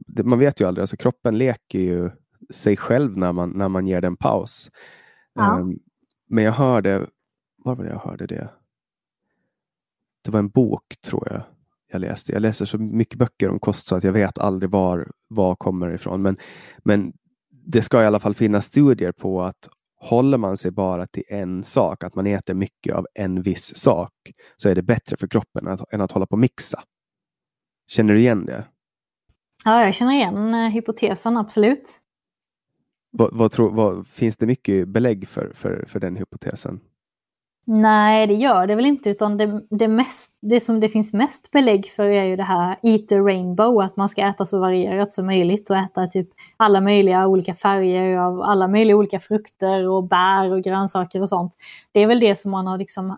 det, 0.07 0.23
man 0.23 0.39
vet 0.39 0.61
ju 0.61 0.67
aldrig, 0.67 0.81
alltså 0.81 0.97
kroppen 0.97 1.37
leker 1.37 1.79
ju 1.79 2.09
sig 2.49 2.77
själv 2.77 3.17
när 3.17 3.31
man, 3.31 3.49
när 3.49 3.69
man 3.69 3.87
ger 3.87 4.01
den 4.01 4.17
paus. 4.17 4.71
Ja. 5.33 5.59
Um, 5.59 5.79
men 6.27 6.43
jag 6.43 6.51
hörde, 6.51 7.07
var 7.57 7.75
var 7.75 7.83
det 7.83 7.89
jag 7.89 7.99
hörde 7.99 8.27
det? 8.27 8.49
Det 10.21 10.31
var 10.31 10.39
en 10.39 10.49
bok 10.49 10.95
tror 11.01 11.27
jag 11.31 11.41
jag 11.91 12.01
läste. 12.01 12.31
Jag 12.31 12.41
läser 12.41 12.65
så 12.65 12.77
mycket 12.77 13.19
böcker 13.19 13.49
om 13.49 13.59
kost 13.59 13.85
så 13.85 13.95
att 13.95 14.03
jag 14.03 14.11
vet 14.11 14.37
aldrig 14.37 14.71
var 14.71 15.11
vad 15.27 15.59
kommer 15.59 15.93
ifrån. 15.93 16.21
Men, 16.21 16.37
men 16.77 17.13
det 17.49 17.81
ska 17.81 18.03
i 18.03 18.05
alla 18.05 18.19
fall 18.19 18.35
finnas 18.35 18.65
studier 18.65 19.11
på 19.11 19.43
att 19.43 19.69
håller 19.99 20.37
man 20.37 20.57
sig 20.57 20.71
bara 20.71 21.07
till 21.07 21.23
en 21.27 21.63
sak, 21.63 22.03
att 22.03 22.15
man 22.15 22.27
äter 22.27 22.53
mycket 22.53 22.95
av 22.95 23.07
en 23.13 23.41
viss 23.41 23.75
sak, 23.75 24.13
så 24.57 24.69
är 24.69 24.75
det 24.75 24.81
bättre 24.81 25.17
för 25.17 25.27
kroppen 25.27 25.67
att, 25.67 25.93
än 25.93 26.01
att 26.01 26.11
hålla 26.11 26.25
på 26.25 26.33
och 26.33 26.39
mixa. 26.39 26.83
Känner 27.87 28.13
du 28.13 28.19
igen 28.19 28.45
det? 28.45 28.65
Ja, 29.65 29.85
jag 29.85 29.93
känner 29.93 30.13
igen 30.13 30.53
eh, 30.53 30.69
hypotesen, 30.69 31.37
absolut. 31.37 31.89
Vad, 33.11 33.33
vad 33.33 33.51
tror, 33.51 33.71
vad, 33.71 34.07
finns 34.07 34.37
det 34.37 34.45
mycket 34.45 34.87
belägg 34.87 35.27
för, 35.27 35.51
för, 35.55 35.85
för 35.87 35.99
den 35.99 36.15
hypotesen? 36.15 36.79
Nej, 37.71 38.27
det 38.27 38.33
gör 38.33 38.67
det 38.67 38.75
väl 38.75 38.85
inte, 38.85 39.09
utan 39.09 39.37
det, 39.37 39.61
det, 39.69 39.87
mest, 39.87 40.37
det 40.41 40.59
som 40.59 40.79
det 40.79 40.89
finns 40.89 41.13
mest 41.13 41.51
belägg 41.51 41.85
för 41.85 42.03
är 42.03 42.23
ju 42.23 42.35
det 42.35 42.43
här 42.43 42.77
Eat 42.83 43.07
the 43.07 43.15
Rainbow, 43.15 43.81
att 43.81 43.97
man 43.97 44.09
ska 44.09 44.27
äta 44.27 44.45
så 44.45 44.59
varierat 44.59 45.11
som 45.11 45.25
möjligt 45.25 45.69
och 45.69 45.77
äta 45.77 46.07
typ 46.07 46.29
alla 46.57 46.81
möjliga 46.81 47.27
olika 47.27 47.53
färger 47.53 48.17
av 48.17 48.41
alla 48.41 48.67
möjliga 48.67 48.95
olika 48.95 49.19
frukter 49.19 49.87
och 49.87 50.03
bär 50.03 50.51
och 50.51 50.63
grönsaker 50.63 51.21
och 51.21 51.29
sånt. 51.29 51.57
Det 51.91 51.99
är 51.99 52.07
väl 52.07 52.19
det 52.19 52.35
som 52.35 52.51
man 52.51 52.67
har 52.67 52.77
liksom 52.77 53.17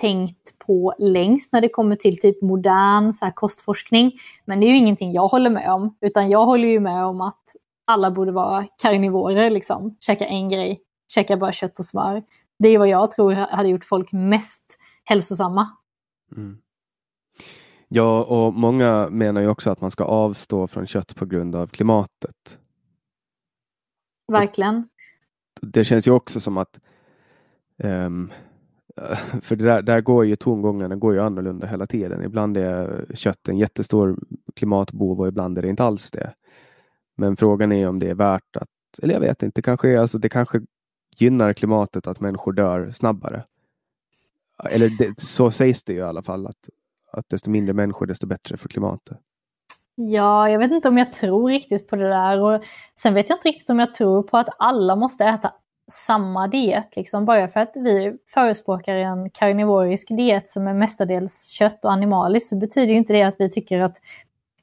tänkt 0.00 0.58
på 0.66 0.94
längst 0.98 1.52
när 1.52 1.60
det 1.60 1.68
kommer 1.68 1.96
till 1.96 2.20
typ 2.20 2.42
modern 2.42 3.12
så 3.12 3.24
här, 3.24 3.32
kostforskning. 3.32 4.12
Men 4.44 4.60
det 4.60 4.66
är 4.66 4.68
ju 4.68 4.76
ingenting 4.76 5.12
jag 5.12 5.28
håller 5.28 5.50
med 5.50 5.70
om, 5.70 5.96
utan 6.00 6.30
jag 6.30 6.46
håller 6.46 6.68
ju 6.68 6.80
med 6.80 7.04
om 7.04 7.20
att 7.20 7.42
alla 7.84 8.10
borde 8.10 8.32
vara 8.32 8.66
karnivorer, 8.82 9.50
liksom. 9.50 9.96
Käka 10.00 10.26
en 10.26 10.48
grej, 10.48 10.80
käka 11.14 11.36
bara 11.36 11.52
kött 11.52 11.78
och 11.78 11.84
smör 11.84 12.22
det 12.64 12.68
är 12.68 12.78
vad 12.78 12.88
jag 12.88 13.10
tror 13.10 13.32
hade 13.32 13.68
gjort 13.68 13.84
folk 13.84 14.12
mest 14.12 14.78
hälsosamma. 15.04 15.68
Mm. 16.36 16.58
Ja, 17.88 18.24
och 18.24 18.54
många 18.54 19.08
menar 19.10 19.40
ju 19.40 19.48
också 19.48 19.70
att 19.70 19.80
man 19.80 19.90
ska 19.90 20.04
avstå 20.04 20.66
från 20.66 20.86
kött 20.86 21.16
på 21.16 21.26
grund 21.26 21.56
av 21.56 21.66
klimatet. 21.66 22.58
Verkligen. 24.32 24.88
Det 25.60 25.84
känns 25.84 26.08
ju 26.08 26.10
också 26.10 26.40
som 26.40 26.58
att 26.58 26.80
um, 27.76 28.32
för 29.42 29.56
där, 29.56 29.82
där 29.82 30.00
går 30.00 30.24
ju 30.24 30.36
tongångarna 30.36 30.96
går 30.96 31.14
ju 31.14 31.20
annorlunda 31.20 31.66
hela 31.66 31.86
tiden. 31.86 32.24
Ibland 32.24 32.56
är 32.56 33.06
kött 33.14 33.48
en 33.48 33.58
jättestor 33.58 34.18
klimatbov 34.56 35.20
och 35.20 35.28
ibland 35.28 35.58
är 35.58 35.62
det 35.62 35.68
inte 35.68 35.84
alls 35.84 36.10
det. 36.10 36.34
Men 37.16 37.36
frågan 37.36 37.72
är 37.72 37.88
om 37.88 37.98
det 37.98 38.10
är 38.10 38.14
värt 38.14 38.56
att, 38.56 38.68
eller 39.02 39.14
jag 39.14 39.20
vet 39.20 39.42
inte, 39.42 39.62
kanske, 39.62 40.00
alltså 40.00 40.18
det 40.18 40.28
kanske 40.28 40.60
gynnar 41.16 41.52
klimatet 41.52 42.06
att 42.06 42.20
människor 42.20 42.52
dör 42.52 42.90
snabbare. 42.90 43.44
Eller 44.70 44.88
det, 44.88 45.20
så 45.20 45.50
sägs 45.50 45.82
det 45.82 45.92
ju 45.92 45.98
i 45.98 46.02
alla 46.02 46.22
fall, 46.22 46.46
att, 46.46 46.68
att 47.12 47.28
desto 47.28 47.50
mindre 47.50 47.72
människor 47.72 48.06
desto 48.06 48.26
bättre 48.26 48.56
för 48.56 48.68
klimatet. 48.68 49.18
Ja, 49.94 50.48
jag 50.48 50.58
vet 50.58 50.72
inte 50.72 50.88
om 50.88 50.98
jag 50.98 51.12
tror 51.12 51.48
riktigt 51.48 51.88
på 51.88 51.96
det 51.96 52.08
där. 52.08 52.40
Och 52.40 52.62
sen 52.94 53.14
vet 53.14 53.28
jag 53.28 53.36
inte 53.36 53.48
riktigt 53.48 53.70
om 53.70 53.78
jag 53.78 53.94
tror 53.94 54.22
på 54.22 54.38
att 54.38 54.48
alla 54.58 54.96
måste 54.96 55.24
äta 55.24 55.52
samma 55.90 56.48
diet. 56.48 56.96
Liksom. 56.96 57.24
Bara 57.24 57.48
för 57.48 57.60
att 57.60 57.72
vi 57.74 58.16
förespråkar 58.28 58.94
en 58.94 59.30
karnivorisk 59.30 60.08
diet 60.08 60.50
som 60.50 60.66
är 60.66 60.74
mestadels 60.74 61.48
kött 61.48 61.84
och 61.84 61.92
animaliskt 61.92 62.48
så 62.48 62.58
betyder 62.58 62.92
ju 62.92 62.98
inte 62.98 63.12
det 63.12 63.22
att 63.22 63.40
vi 63.40 63.50
tycker 63.50 63.80
att 63.80 63.96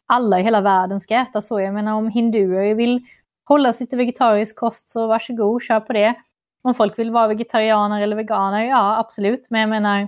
alla 0.06 0.40
i 0.40 0.44
hela 0.44 0.62
världen 0.62 1.00
ska 1.00 1.16
äta 1.16 1.42
så. 1.42 1.62
Jag 1.62 1.74
menar 1.74 1.94
om 1.94 2.10
hinduer 2.10 2.76
vill 2.76 3.06
hålla 3.44 3.74
sig 3.74 3.88
till 3.88 3.98
vegetarisk 3.98 4.60
kost 4.60 4.90
så 4.90 5.08
varsågod, 5.08 5.64
kör 5.64 5.80
på 5.80 5.94
det. 5.94 6.16
Om 6.62 6.74
folk 6.74 7.00
vill 7.00 7.12
vara 7.12 7.28
vegetarianer 7.28 8.02
eller 8.02 8.16
veganer, 8.16 8.64
ja 8.64 8.98
absolut. 8.98 9.48
Men 9.50 9.62
jag 9.62 9.70
menar, 9.70 10.08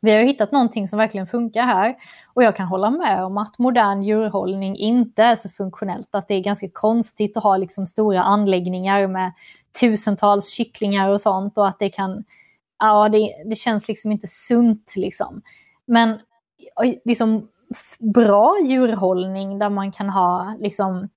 vi 0.00 0.10
har 0.10 0.18
ju 0.18 0.26
hittat 0.26 0.52
någonting 0.52 0.88
som 0.88 0.98
verkligen 0.98 1.26
funkar 1.26 1.62
här. 1.62 1.96
Och 2.34 2.42
jag 2.42 2.56
kan 2.56 2.66
hålla 2.66 2.90
med 2.90 3.24
om 3.24 3.38
att 3.38 3.58
modern 3.58 4.02
djurhållning 4.02 4.76
inte 4.76 5.22
är 5.22 5.36
så 5.36 5.48
funktionellt. 5.48 6.14
Att 6.14 6.28
det 6.28 6.34
är 6.34 6.40
ganska 6.40 6.68
konstigt 6.72 7.36
att 7.36 7.42
ha 7.42 7.56
liksom 7.56 7.86
stora 7.86 8.22
anläggningar 8.22 9.06
med 9.06 9.32
tusentals 9.80 10.50
kycklingar 10.50 11.08
och 11.08 11.20
sånt. 11.20 11.58
Och 11.58 11.68
att 11.68 11.78
det 11.78 11.88
kan, 11.88 12.24
ja 12.78 13.08
det, 13.08 13.42
det 13.44 13.54
känns 13.54 13.88
liksom 13.88 14.12
inte 14.12 14.26
sunt 14.26 14.92
liksom. 14.96 15.42
Men 15.86 16.18
liksom 17.04 17.48
bra 18.14 18.58
djurhållning 18.64 19.58
där 19.58 19.68
man 19.68 19.92
kan 19.92 20.08
ha 20.08 20.56
liksom 20.58 21.08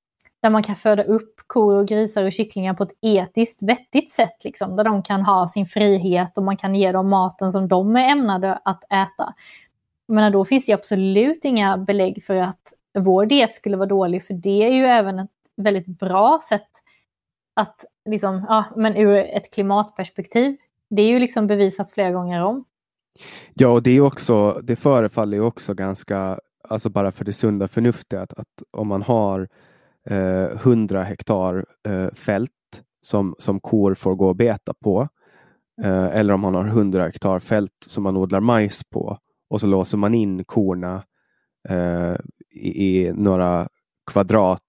där 0.41 0.49
man 0.49 0.63
kan 0.63 0.75
föda 0.75 1.03
upp 1.03 1.34
kor 1.47 1.75
och 1.75 1.87
grisar 1.87 2.23
och 2.23 2.31
kycklingar 2.31 2.73
på 2.73 2.83
ett 2.83 2.97
etiskt 3.01 3.63
vettigt 3.63 4.11
sätt. 4.11 4.43
Liksom, 4.43 4.75
där 4.75 4.83
de 4.83 5.03
kan 5.03 5.21
ha 5.21 5.47
sin 5.47 5.65
frihet 5.65 6.37
och 6.37 6.43
man 6.43 6.57
kan 6.57 6.75
ge 6.75 6.91
dem 6.91 7.09
maten 7.09 7.51
som 7.51 7.67
de 7.67 7.95
är 7.95 8.09
ämnade 8.09 8.59
att 8.65 8.83
äta. 8.83 9.33
Men 10.07 10.31
då 10.31 10.45
finns 10.45 10.65
det 10.65 10.73
absolut 10.73 11.45
inga 11.45 11.77
belägg 11.77 12.23
för 12.23 12.35
att 12.35 12.73
vår 12.97 13.25
diet 13.25 13.53
skulle 13.53 13.77
vara 13.77 13.89
dålig, 13.89 14.23
för 14.23 14.33
det 14.33 14.63
är 14.63 14.71
ju 14.71 14.85
även 14.85 15.19
ett 15.19 15.31
väldigt 15.55 15.87
bra 15.87 16.39
sätt 16.49 16.69
att 17.53 17.85
liksom, 18.09 18.45
ja, 18.49 18.65
men 18.75 18.97
ur 18.97 19.15
ett 19.15 19.53
klimatperspektiv. 19.53 20.57
Det 20.89 21.01
är 21.01 21.07
ju 21.07 21.19
liksom 21.19 21.47
bevisat 21.47 21.91
flera 21.91 22.11
gånger 22.11 22.43
om. 22.43 22.65
Ja, 23.53 23.67
och 23.67 23.83
det 23.83 23.91
är 23.91 24.01
också, 24.01 24.61
det 24.63 24.75
förefaller 24.75 25.37
ju 25.37 25.43
också 25.43 25.73
ganska, 25.73 26.39
alltså 26.69 26.89
bara 26.89 27.11
för 27.11 27.25
det 27.25 27.33
sunda 27.33 27.67
förnuftet, 27.67 28.19
att, 28.19 28.33
att 28.33 28.63
om 28.71 28.87
man 28.87 29.01
har 29.01 29.47
100 30.13 31.03
hektar 31.03 31.65
eh, 31.87 32.13
fält 32.13 32.51
som, 33.01 33.35
som 33.37 33.59
kor 33.59 33.93
får 33.93 34.15
gå 34.15 34.27
och 34.27 34.35
beta 34.35 34.73
på, 34.83 35.07
eh, 35.83 36.05
eller 36.05 36.33
om 36.33 36.39
man 36.41 36.55
har 36.55 36.65
100 36.65 37.03
hektar 37.03 37.39
fält 37.39 37.71
som 37.87 38.03
man 38.03 38.17
odlar 38.17 38.39
majs 38.39 38.83
på 38.83 39.17
och 39.49 39.61
så 39.61 39.67
låser 39.67 39.97
man 39.97 40.13
in 40.13 40.45
korna 40.45 41.03
eh, 41.69 42.15
i, 42.49 42.97
i 42.97 43.13
några 43.13 43.67
kvadrat 44.11 44.61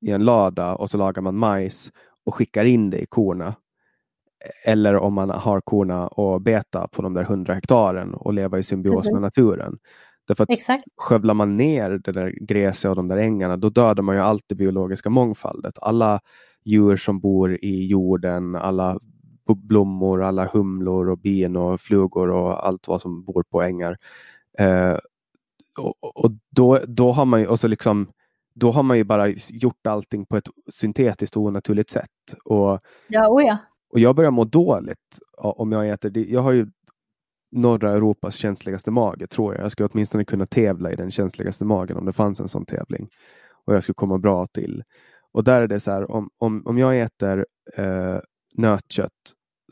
i 0.00 0.10
en 0.10 0.24
lada 0.24 0.74
och 0.74 0.90
så 0.90 0.98
lagar 0.98 1.22
man 1.22 1.36
majs 1.36 1.92
och 2.26 2.34
skickar 2.34 2.64
in 2.64 2.90
det 2.90 2.98
i 2.98 3.06
korna. 3.06 3.54
Eller 4.64 4.96
om 4.96 5.14
man 5.14 5.30
har 5.30 5.60
korna 5.60 6.08
och 6.08 6.40
beta 6.40 6.88
på 6.88 7.02
de 7.02 7.14
där 7.14 7.22
100 7.22 7.54
hektaren 7.54 8.14
och 8.14 8.34
leva 8.34 8.58
i 8.58 8.62
symbios 8.62 8.96
Precis. 8.96 9.12
med 9.12 9.22
naturen. 9.22 9.78
Därför 10.26 10.44
att 10.44 10.50
Exakt. 10.50 10.84
skövlar 10.96 11.34
man 11.34 11.56
ner 11.56 11.90
det 11.90 12.12
där 12.12 12.34
gräset 12.40 12.88
och 12.88 12.96
de 12.96 13.08
där 13.08 13.16
ängarna, 13.16 13.56
då 13.56 13.70
dödar 13.70 14.02
man 14.02 14.16
ju 14.16 14.20
allt 14.22 14.44
det 14.46 14.54
biologiska 14.54 15.10
mångfaldet. 15.10 15.78
Alla 15.82 16.20
djur 16.64 16.96
som 16.96 17.20
bor 17.20 17.64
i 17.64 17.86
jorden, 17.86 18.54
alla 18.54 18.98
blommor, 19.46 20.22
alla 20.22 20.46
humlor 20.46 21.10
och 21.10 21.18
bin 21.18 21.56
och 21.56 21.80
flugor 21.80 22.30
och 22.30 22.66
allt 22.66 22.88
vad 22.88 23.00
som 23.00 23.24
bor 23.24 23.44
på 23.50 23.62
ängar. 23.62 23.96
Eh, 24.58 24.96
och 25.78 26.24
och 26.24 26.30
då, 26.50 26.80
då 26.86 27.12
har 27.12 27.24
man 27.24 27.40
ju 27.40 27.46
och 27.46 27.60
så 27.60 27.68
liksom 27.68 28.08
då 28.54 28.70
har 28.70 28.82
man 28.82 28.96
ju 28.96 29.04
bara 29.04 29.28
gjort 29.50 29.86
allting 29.86 30.26
på 30.26 30.36
ett 30.36 30.48
syntetiskt 30.70 31.36
och 31.36 31.42
onaturligt 31.42 31.90
sätt. 31.90 32.34
Och, 32.44 32.80
Ja, 33.08 33.28
oh 33.28 33.44
ja. 33.44 33.58
och 33.92 34.00
jag 34.00 34.16
börjar 34.16 34.30
må 34.30 34.44
dåligt 34.44 35.18
om 35.38 35.72
jag 35.72 35.88
äter 35.88 36.10
det. 36.10 36.24
Jag 36.24 36.40
har 36.40 36.52
ju 36.52 36.66
norra 37.54 37.90
Europas 37.92 38.34
känsligaste 38.36 38.90
mage 38.90 39.26
tror 39.26 39.54
jag. 39.54 39.64
Jag 39.64 39.72
skulle 39.72 39.88
åtminstone 39.92 40.24
kunna 40.24 40.46
tävla 40.46 40.92
i 40.92 40.96
den 40.96 41.10
känsligaste 41.10 41.64
magen 41.64 41.96
om 41.96 42.04
det 42.06 42.12
fanns 42.12 42.40
en 42.40 42.48
sån 42.48 42.66
tävling. 42.66 43.08
Och 43.64 43.74
jag 43.74 43.82
skulle 43.82 43.94
komma 43.94 44.18
bra 44.18 44.46
till. 44.46 44.82
Och 45.32 45.44
där 45.44 45.60
är 45.60 45.66
det 45.66 45.80
så 45.80 45.90
här, 45.90 46.10
om, 46.10 46.30
om, 46.38 46.62
om 46.66 46.78
jag 46.78 47.00
äter 47.00 47.46
eh, 47.76 48.18
nötkött 48.54 49.12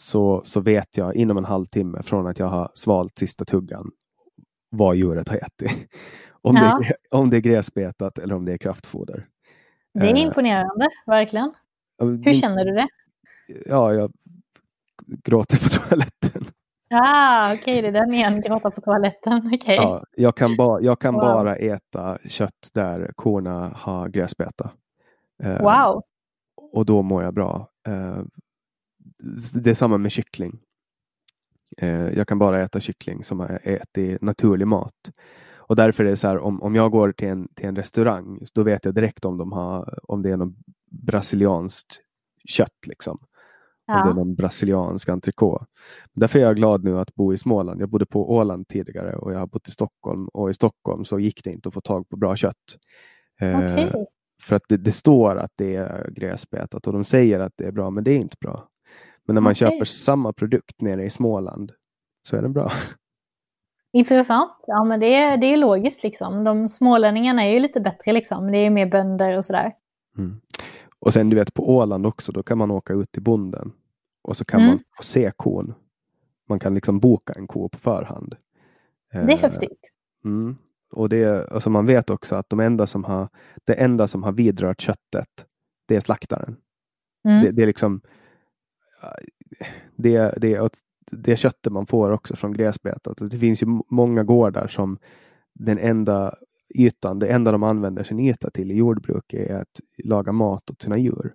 så, 0.00 0.42
så 0.44 0.60
vet 0.60 0.96
jag 0.96 1.16
inom 1.16 1.36
en 1.38 1.44
halvtimme 1.44 2.02
från 2.02 2.26
att 2.26 2.38
jag 2.38 2.46
har 2.46 2.70
svalt 2.74 3.18
sista 3.18 3.44
tuggan 3.44 3.90
vad 4.70 4.96
djuret 4.96 5.28
har 5.28 5.36
ätit. 5.36 5.88
Om, 6.44 6.56
Ja. 6.56 6.78
det, 6.82 6.86
är, 6.86 6.96
om 7.10 7.30
det 7.30 7.36
är 7.36 7.40
gräsbetat 7.40 8.18
eller 8.18 8.34
om 8.34 8.44
det 8.44 8.52
är 8.52 8.58
kraftfoder. 8.58 9.26
Det 9.94 10.00
är 10.00 10.14
Eh, 10.14 10.22
imponerande, 10.22 10.88
verkligen. 11.06 11.54
Hur 11.98 12.32
känner 12.32 12.64
du 12.64 12.70
det? 12.72 12.88
Ja, 13.66 13.94
jag 13.94 14.12
gråter 15.24 15.58
på 15.58 15.68
toaletten. 15.88 16.44
Ah, 16.92 17.54
okej, 17.54 17.82
det 17.82 17.88
är 17.88 17.92
den 17.92 18.14
igen, 18.14 18.40
gråta 18.40 18.70
på 18.70 18.80
toaletten. 18.80 19.50
Okej. 19.54 19.74
Ja, 19.76 20.04
jag 20.16 20.36
kan, 20.36 20.56
ba, 20.56 20.80
jag 20.80 20.98
kan 21.00 21.14
Wow. 21.14 21.22
bara 21.22 21.56
äta 21.56 22.18
kött 22.24 22.70
där 22.74 23.12
korna 23.16 23.72
har 23.76 24.08
gräsbeta. 24.08 24.70
Eh, 25.42 25.62
Wow. 25.62 26.02
Och 26.72 26.86
då 26.86 27.02
mår 27.02 27.22
jag 27.22 27.34
bra. 27.34 27.68
Eh, 27.88 28.18
det 29.54 29.70
är 29.70 29.74
samma 29.74 29.98
med 29.98 30.12
kyckling. 30.12 30.58
Eh, 31.78 32.08
jag 32.08 32.28
kan 32.28 32.38
bara 32.38 32.62
äta 32.62 32.80
kyckling 32.80 33.24
som 33.24 33.40
har 33.40 33.60
ätit 33.64 34.22
naturlig 34.22 34.66
mat. 34.66 35.10
Och 35.56 35.76
därför 35.76 36.04
är 36.04 36.10
det 36.10 36.16
så 36.16 36.28
här, 36.28 36.38
om, 36.38 36.62
om 36.62 36.74
jag 36.74 36.90
går 36.90 37.12
till 37.12 37.28
en, 37.28 37.48
till 37.54 37.66
en 37.68 37.76
restaurang, 37.76 38.40
då 38.54 38.62
vet 38.62 38.84
jag 38.84 38.94
direkt 38.94 39.24
om, 39.24 39.38
de 39.38 39.52
har, 39.52 39.98
om 40.02 40.22
det 40.22 40.30
är 40.30 40.36
något 40.36 40.54
brasilianskt 40.90 42.00
kött. 42.48 42.86
Liksom. 42.86 43.18
Om 43.88 43.94
det 43.94 44.02
är 44.02 44.06
Ja. 44.06 44.12
någon 44.14 44.34
brasiliansk 44.34 45.08
entrecote. 45.08 45.64
Därför 46.12 46.38
är 46.38 46.42
jag 46.42 46.56
glad 46.56 46.84
nu 46.84 46.98
att 46.98 47.14
bo 47.14 47.32
i 47.32 47.38
Småland. 47.38 47.80
Jag 47.80 47.88
bodde 47.88 48.06
på 48.06 48.32
Åland 48.32 48.68
tidigare 48.68 49.16
och 49.16 49.32
jag 49.32 49.38
har 49.38 49.46
bott 49.46 49.68
i 49.68 49.70
Stockholm. 49.70 50.28
Och 50.28 50.50
i 50.50 50.54
Stockholm 50.54 51.04
så 51.04 51.18
gick 51.18 51.44
det 51.44 51.50
inte 51.52 51.68
att 51.68 51.74
få 51.74 51.80
tag 51.80 52.08
på 52.08 52.16
bra 52.16 52.36
kött. 52.36 52.56
Eh, 53.40 53.58
Okej. 53.58 54.06
För 54.42 54.56
att 54.56 54.62
det, 54.68 54.76
det 54.76 54.92
står 54.92 55.36
att 55.36 55.52
det 55.56 55.76
är 55.76 56.10
gräsbetat 56.10 56.86
och 56.86 56.92
de 56.92 57.04
säger 57.04 57.40
att 57.40 57.52
det 57.56 57.64
är 57.64 57.72
bra, 57.72 57.90
men 57.90 58.04
det 58.04 58.10
är 58.10 58.18
inte 58.18 58.36
bra. 58.40 58.68
Men 59.26 59.34
när 59.34 59.40
man 59.40 59.50
Okej. 59.52 59.70
köper 59.70 59.84
samma 59.84 60.32
produkt 60.32 60.80
nere 60.80 61.04
i 61.04 61.10
Småland 61.10 61.72
så 62.28 62.36
är 62.36 62.42
den 62.42 62.52
bra. 62.52 62.72
Intressant. 63.92 64.52
Ja, 64.66 64.84
men 64.84 65.00
det 65.00 65.14
är, 65.14 65.36
det 65.36 65.46
är 65.46 65.56
logiskt 65.56 66.02
liksom. 66.02 66.44
De 66.44 66.68
smålänningarna 66.68 67.42
är 67.44 67.52
ju 67.52 67.60
lite 67.60 67.80
bättre 67.80 68.12
liksom. 68.12 68.52
Det 68.52 68.58
är 68.58 68.70
mer 68.70 68.86
bönder 68.86 69.36
och 69.36 69.44
sådär. 69.44 69.72
Mm. 70.18 70.40
Och 71.02 71.12
sen 71.12 71.30
du 71.30 71.36
vet 71.36 71.54
på 71.54 71.76
Åland 71.76 72.06
också, 72.06 72.32
då 72.32 72.42
kan 72.42 72.58
man 72.58 72.70
åka 72.70 72.92
ut 72.92 73.12
till 73.12 73.22
bonden 73.22 73.72
och 74.22 74.36
så 74.36 74.44
kan 74.44 74.60
Mm. 74.60 74.70
man 74.70 74.78
få 74.96 75.02
se 75.02 75.32
kon. 75.36 75.74
Man 76.48 76.58
kan 76.58 76.74
liksom 76.74 77.00
boka 77.00 77.32
en 77.32 77.46
ko 77.46 77.68
på 77.68 77.78
förhand. 77.78 78.36
Det 79.12 79.18
är 79.18 79.30
Eh, 79.30 79.38
häftigt. 79.38 79.90
Mm. 80.24 80.56
Och 80.92 81.08
det, 81.08 81.48
alltså 81.50 81.70
man 81.70 81.86
vet 81.86 82.10
också 82.10 82.36
att 82.36 82.48
de 82.50 82.60
enda 82.60 82.86
som 82.86 83.04
har, 83.04 83.28
det 83.64 83.74
enda 83.74 84.08
som 84.08 84.22
har 84.22 84.32
vidrört 84.32 84.80
köttet, 84.80 85.46
det 85.86 85.96
är 85.96 86.00
slaktaren. 86.00 86.56
Mm. 87.24 87.44
Det, 87.44 87.50
det 87.52 87.62
är 87.62 87.66
liksom 87.66 88.00
det, 89.96 90.34
det, 90.40 90.70
det 91.10 91.36
köttet 91.36 91.72
man 91.72 91.86
får 91.86 92.10
också 92.10 92.36
från 92.36 92.52
gräsbetat. 92.52 93.18
Det 93.30 93.38
finns 93.38 93.62
ju 93.62 93.66
många 93.88 94.22
gårdar 94.24 94.66
som 94.66 94.98
den 95.54 95.78
enda 95.78 96.34
ytan, 96.74 97.18
det 97.18 97.28
enda 97.28 97.52
de 97.52 97.62
använder 97.62 98.04
sin 98.04 98.20
yta 98.20 98.50
till 98.50 98.72
i 98.72 98.74
jordbruk 98.74 99.34
är 99.34 99.54
att 99.54 99.80
laga 100.04 100.32
mat 100.32 100.70
åt 100.70 100.82
sina 100.82 100.98
djur. 100.98 101.32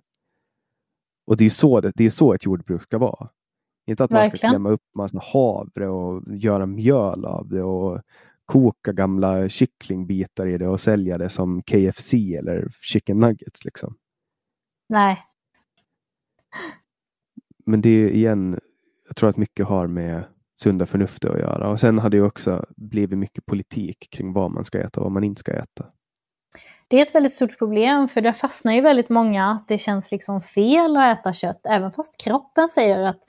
Och 1.26 1.36
det 1.36 1.44
är 1.44 1.50
så, 1.50 1.80
det, 1.80 1.92
det 1.94 2.04
är 2.04 2.10
så 2.10 2.34
ett 2.34 2.44
jordbruk 2.44 2.82
ska 2.82 2.98
vara. 2.98 3.28
Inte 3.86 4.04
att 4.04 4.10
man 4.10 4.24
ska 4.24 4.30
Verkligen. 4.30 4.52
klämma 4.52 4.70
upp 4.70 4.82
massa 4.94 5.18
havre 5.32 5.88
och 5.88 6.22
göra 6.36 6.66
mjöl 6.66 7.24
av 7.24 7.48
det 7.48 7.62
och 7.62 8.00
koka 8.44 8.92
gamla 8.92 9.48
kycklingbitar 9.48 10.46
i 10.46 10.58
det 10.58 10.68
och 10.68 10.80
sälja 10.80 11.18
det 11.18 11.28
som 11.28 11.62
KFC 11.62 12.14
eller 12.14 12.68
chicken 12.80 13.18
nuggets. 13.18 13.64
Liksom. 13.64 13.96
Nej. 14.88 15.24
Men 17.66 17.80
det 17.80 17.88
är 17.88 18.08
igen, 18.08 18.60
jag 19.06 19.16
tror 19.16 19.30
att 19.30 19.36
mycket 19.36 19.66
har 19.66 19.86
med 19.86 20.24
sunda 20.62 20.86
förnuftet 20.86 21.30
att 21.30 21.40
göra. 21.40 21.68
Och 21.68 21.80
sen 21.80 21.98
har 21.98 22.10
det 22.10 22.20
också 22.20 22.64
blivit 22.76 23.18
mycket 23.18 23.46
politik 23.46 24.08
kring 24.10 24.32
vad 24.32 24.50
man 24.50 24.64
ska 24.64 24.78
äta 24.78 25.00
och 25.00 25.04
vad 25.04 25.12
man 25.12 25.24
inte 25.24 25.40
ska 25.40 25.52
äta. 25.52 25.86
Det 26.88 26.98
är 26.98 27.02
ett 27.02 27.14
väldigt 27.14 27.32
stort 27.34 27.58
problem 27.58 28.08
för 28.08 28.20
det 28.20 28.32
fastnar 28.32 28.72
ju 28.72 28.80
väldigt 28.80 29.08
många 29.08 29.50
att 29.50 29.68
det 29.68 29.78
känns 29.78 30.10
liksom 30.10 30.42
fel 30.42 30.96
att 30.96 31.18
äta 31.18 31.32
kött. 31.32 31.66
Även 31.68 31.92
fast 31.92 32.20
kroppen 32.24 32.68
säger 32.68 33.06
att 33.06 33.20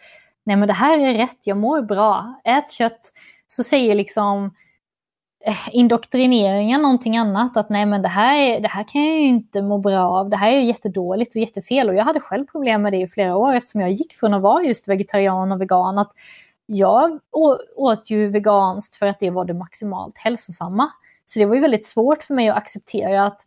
nej 0.46 0.56
men 0.56 0.68
det 0.68 0.74
här 0.74 1.00
är 1.00 1.14
rätt, 1.14 1.40
jag 1.44 1.58
mår 1.58 1.82
bra. 1.82 2.42
Ät 2.44 2.72
kött. 2.72 3.00
Så 3.48 3.64
säger 3.64 3.96
liksom 3.96 4.46
eh, 5.46 5.70
indoktrineringen 5.72 6.82
någonting 6.82 7.18
annat. 7.18 7.58
Att 7.58 7.70
nej 7.70 7.86
men 7.86 8.02
det 8.02 8.08
här, 8.08 8.38
är, 8.38 8.60
det 8.60 8.68
här 8.68 8.84
kan 8.84 9.06
jag 9.06 9.16
ju 9.16 9.26
inte 9.28 9.62
må 9.62 9.78
bra 9.78 10.10
av. 10.10 10.30
Det 10.30 10.38
här 10.38 10.52
är 10.52 10.56
ju 10.56 10.64
jättedåligt 10.64 11.36
och 11.36 11.42
jättefel. 11.42 11.90
Och 11.90 11.96
jag 11.96 12.06
hade 12.06 12.20
själv 12.20 12.46
problem 12.46 12.82
med 12.82 12.94
det 12.94 13.02
i 13.02 13.08
flera 13.08 13.38
år 13.38 13.54
eftersom 13.54 13.82
jag 13.82 13.92
gick 13.92 14.14
från 14.14 14.34
att 14.34 14.42
vara 14.42 14.64
just 14.64 14.88
vegetarian 14.88 15.52
och 15.52 15.62
vegan. 15.62 15.98
Att 15.98 16.12
jag 16.72 17.20
åt 17.76 18.10
ju 18.10 18.30
veganskt 18.30 18.96
för 18.96 19.06
att 19.06 19.20
det 19.20 19.30
var 19.30 19.46
det 19.46 19.54
maximalt 19.54 20.18
hälsosamma. 20.18 20.92
Så 21.26 21.40
det 21.40 21.46
var 21.46 21.56
ju 21.56 21.62
väldigt 21.62 21.86
svårt 21.86 22.24
för 22.24 22.34
mig 22.34 22.50
att 22.50 22.58
acceptera 22.58 23.26
att 23.26 23.42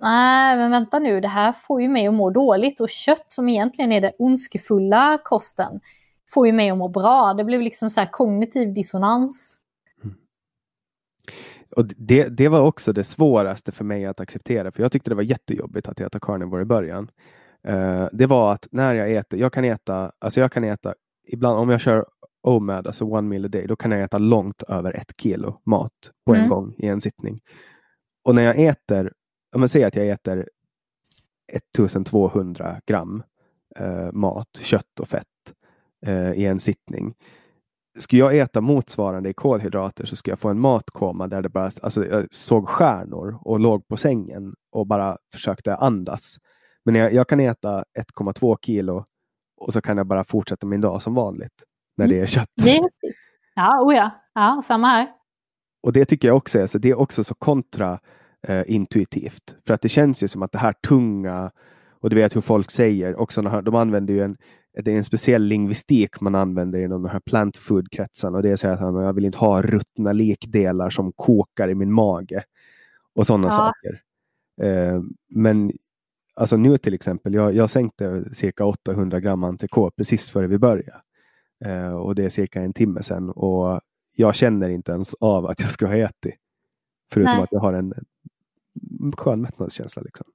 nej, 0.00 0.56
men 0.56 0.70
vänta 0.70 0.98
nu, 0.98 1.20
det 1.20 1.28
här 1.28 1.52
får 1.52 1.82
ju 1.82 1.88
mig 1.88 2.06
att 2.06 2.14
må 2.14 2.30
dåligt 2.30 2.80
och 2.80 2.88
kött 2.88 3.24
som 3.28 3.48
egentligen 3.48 3.92
är 3.92 4.00
den 4.00 4.12
ondskefulla 4.18 5.18
kosten 5.24 5.80
får 6.30 6.46
ju 6.46 6.52
mig 6.52 6.70
att 6.70 6.78
må 6.78 6.88
bra. 6.88 7.34
Det 7.34 7.44
blev 7.44 7.60
liksom 7.60 7.90
så 7.90 8.00
här 8.00 8.10
kognitiv 8.12 8.74
dissonans. 8.74 9.58
Mm. 10.04 10.16
Och 11.76 11.86
det, 11.86 12.28
det 12.28 12.48
var 12.48 12.60
också 12.60 12.92
det 12.92 13.04
svåraste 13.04 13.72
för 13.72 13.84
mig 13.84 14.06
att 14.06 14.20
acceptera, 14.20 14.72
för 14.72 14.82
jag 14.82 14.92
tyckte 14.92 15.10
det 15.10 15.14
var 15.14 15.22
jättejobbigt 15.22 15.88
att 15.88 16.00
äta 16.00 16.20
carnivore 16.20 16.62
i 16.62 16.64
början. 16.64 17.10
Uh, 17.68 18.08
det 18.12 18.26
var 18.26 18.52
att 18.52 18.68
när 18.70 18.94
jag 18.94 19.12
äter, 19.12 19.40
jag 19.40 19.52
kan 19.52 19.64
äta, 19.64 20.12
alltså 20.18 20.40
jag 20.40 20.52
kan 20.52 20.64
äta, 20.64 20.94
ibland 21.26 21.58
om 21.58 21.70
jag 21.70 21.80
kör 21.80 22.06
OMAD, 22.46 22.86
alltså 22.86 23.04
one 23.04 23.28
meal 23.28 23.44
a 23.44 23.48
day, 23.48 23.66
då 23.66 23.76
kan 23.76 23.90
jag 23.90 24.02
äta 24.02 24.18
långt 24.18 24.62
över 24.62 24.92
ett 24.96 25.12
kilo 25.22 25.60
mat 25.66 25.92
på 26.26 26.32
en 26.34 26.38
Mm. 26.38 26.50
gång 26.50 26.74
i 26.78 26.86
en 26.86 27.00
sittning. 27.00 27.40
Och 28.24 28.34
när 28.34 28.42
jag 28.42 28.58
äter, 28.58 29.12
om 29.54 29.60
man 29.60 29.68
säger 29.68 29.86
att 29.86 29.96
jag 29.96 30.08
äter 30.08 30.48
1200 31.52 32.80
gram 32.86 33.22
eh, 33.76 34.12
mat, 34.12 34.48
kött 34.62 35.00
och 35.00 35.08
fett 35.08 35.26
eh, 36.06 36.32
i 36.32 36.44
en 36.44 36.60
sittning. 36.60 37.14
Skulle 37.98 38.20
jag 38.20 38.38
äta 38.38 38.60
motsvarande 38.60 39.28
i 39.28 39.34
kolhydrater 39.34 40.06
så 40.06 40.16
skulle 40.16 40.32
jag 40.32 40.38
få 40.38 40.48
en 40.48 40.60
matkoma 40.60 41.26
där 41.28 41.42
det 41.42 41.48
bara, 41.48 41.70
alltså 41.82 42.06
jag 42.06 42.26
såg 42.34 42.68
stjärnor 42.68 43.38
och 43.40 43.60
låg 43.60 43.88
på 43.88 43.96
sängen 43.96 44.54
och 44.72 44.86
bara 44.86 45.18
försökte 45.32 45.74
andas. 45.76 46.36
Men 46.84 46.94
jag, 46.94 47.12
jag 47.12 47.28
kan 47.28 47.40
äta 47.40 47.84
1,2 47.98 48.56
kilo 48.62 49.04
och 49.56 49.72
så 49.72 49.80
kan 49.80 49.96
jag 49.96 50.06
bara 50.06 50.24
fortsätta 50.24 50.66
min 50.66 50.80
dag 50.80 51.02
som 51.02 51.14
vanligt 51.14 51.64
när 51.96 52.08
det 52.08 52.20
är 52.20 52.26
kött. 52.26 52.48
Det 52.56 52.70
är 52.70 52.82
häftigt. 52.82 53.16
Ja, 53.54 53.82
oh 53.82 53.94
ja. 53.94 54.10
ja, 54.34 54.62
samma 54.64 54.88
här. 54.88 55.08
Och 55.82 55.92
det 55.92 56.04
tycker 56.04 56.28
jag 56.28 56.36
också 56.36 56.58
är, 56.58 56.66
så 56.66 56.78
det 56.78 56.90
är 56.90 56.98
också 56.98 57.24
så 57.24 57.34
kontraintuitivt. 57.34 59.56
För 59.66 59.74
att 59.74 59.80
det 59.80 59.88
känns 59.88 60.22
ju 60.22 60.28
som 60.28 60.42
att 60.42 60.52
det 60.52 60.58
här 60.58 60.72
tunga 60.72 61.50
Och 62.00 62.10
du 62.10 62.16
vet 62.16 62.36
hur 62.36 62.40
folk 62.40 62.70
säger, 62.70 63.20
också 63.20 63.42
här, 63.42 63.62
de 63.62 63.74
använder 63.74 64.14
ju 64.14 64.22
en, 64.22 64.36
det 64.84 64.92
är 64.92 64.96
en 64.96 65.04
speciell 65.04 65.42
lingvistik 65.42 66.20
man 66.20 66.34
använder 66.34 66.78
inom 66.78 67.02
de 67.02 67.08
här 67.08 67.20
plant 67.20 67.56
food-kretsarna. 67.56 68.36
Och 68.36 68.42
det 68.42 68.50
är 68.50 68.56
så 68.56 68.68
att 68.68 68.80
jag 68.80 69.12
vill 69.12 69.24
inte 69.24 69.38
ha 69.38 69.62
ruttna 69.62 70.12
lekdelar 70.12 70.90
som 70.90 71.12
kokar 71.12 71.68
i 71.68 71.74
min 71.74 71.92
mage. 71.92 72.44
Och 73.14 73.26
sådana 73.26 73.48
ja. 73.48 73.52
saker. 73.52 74.00
Eh, 74.62 75.02
men 75.28 75.72
alltså 76.34 76.56
nu 76.56 76.78
till 76.78 76.94
exempel, 76.94 77.34
jag, 77.34 77.54
jag 77.54 77.70
sänkte 77.70 78.34
cirka 78.34 78.64
800 78.64 79.20
gram 79.20 79.44
antikå 79.44 79.90
precis 79.90 80.30
före 80.30 80.46
vi 80.46 80.58
började. 80.58 81.03
Eh, 81.64 81.94
och 81.94 82.14
det 82.14 82.24
är 82.24 82.30
cirka 82.30 82.62
en 82.62 82.72
timme 82.72 83.02
sedan. 83.02 83.30
Och 83.30 83.80
jag 84.16 84.34
känner 84.34 84.68
inte 84.68 84.92
ens 84.92 85.14
av 85.14 85.46
att 85.46 85.60
jag 85.60 85.70
ska 85.70 85.86
ha 85.86 85.96
ätit. 85.96 86.34
Förutom 87.12 87.34
Nej. 87.34 87.42
att 87.42 87.52
jag 87.52 87.60
har 87.60 87.72
en 87.72 87.94
skön 89.16 89.40
mättnadskänsla. 89.40 90.02
Liksom. 90.02 90.26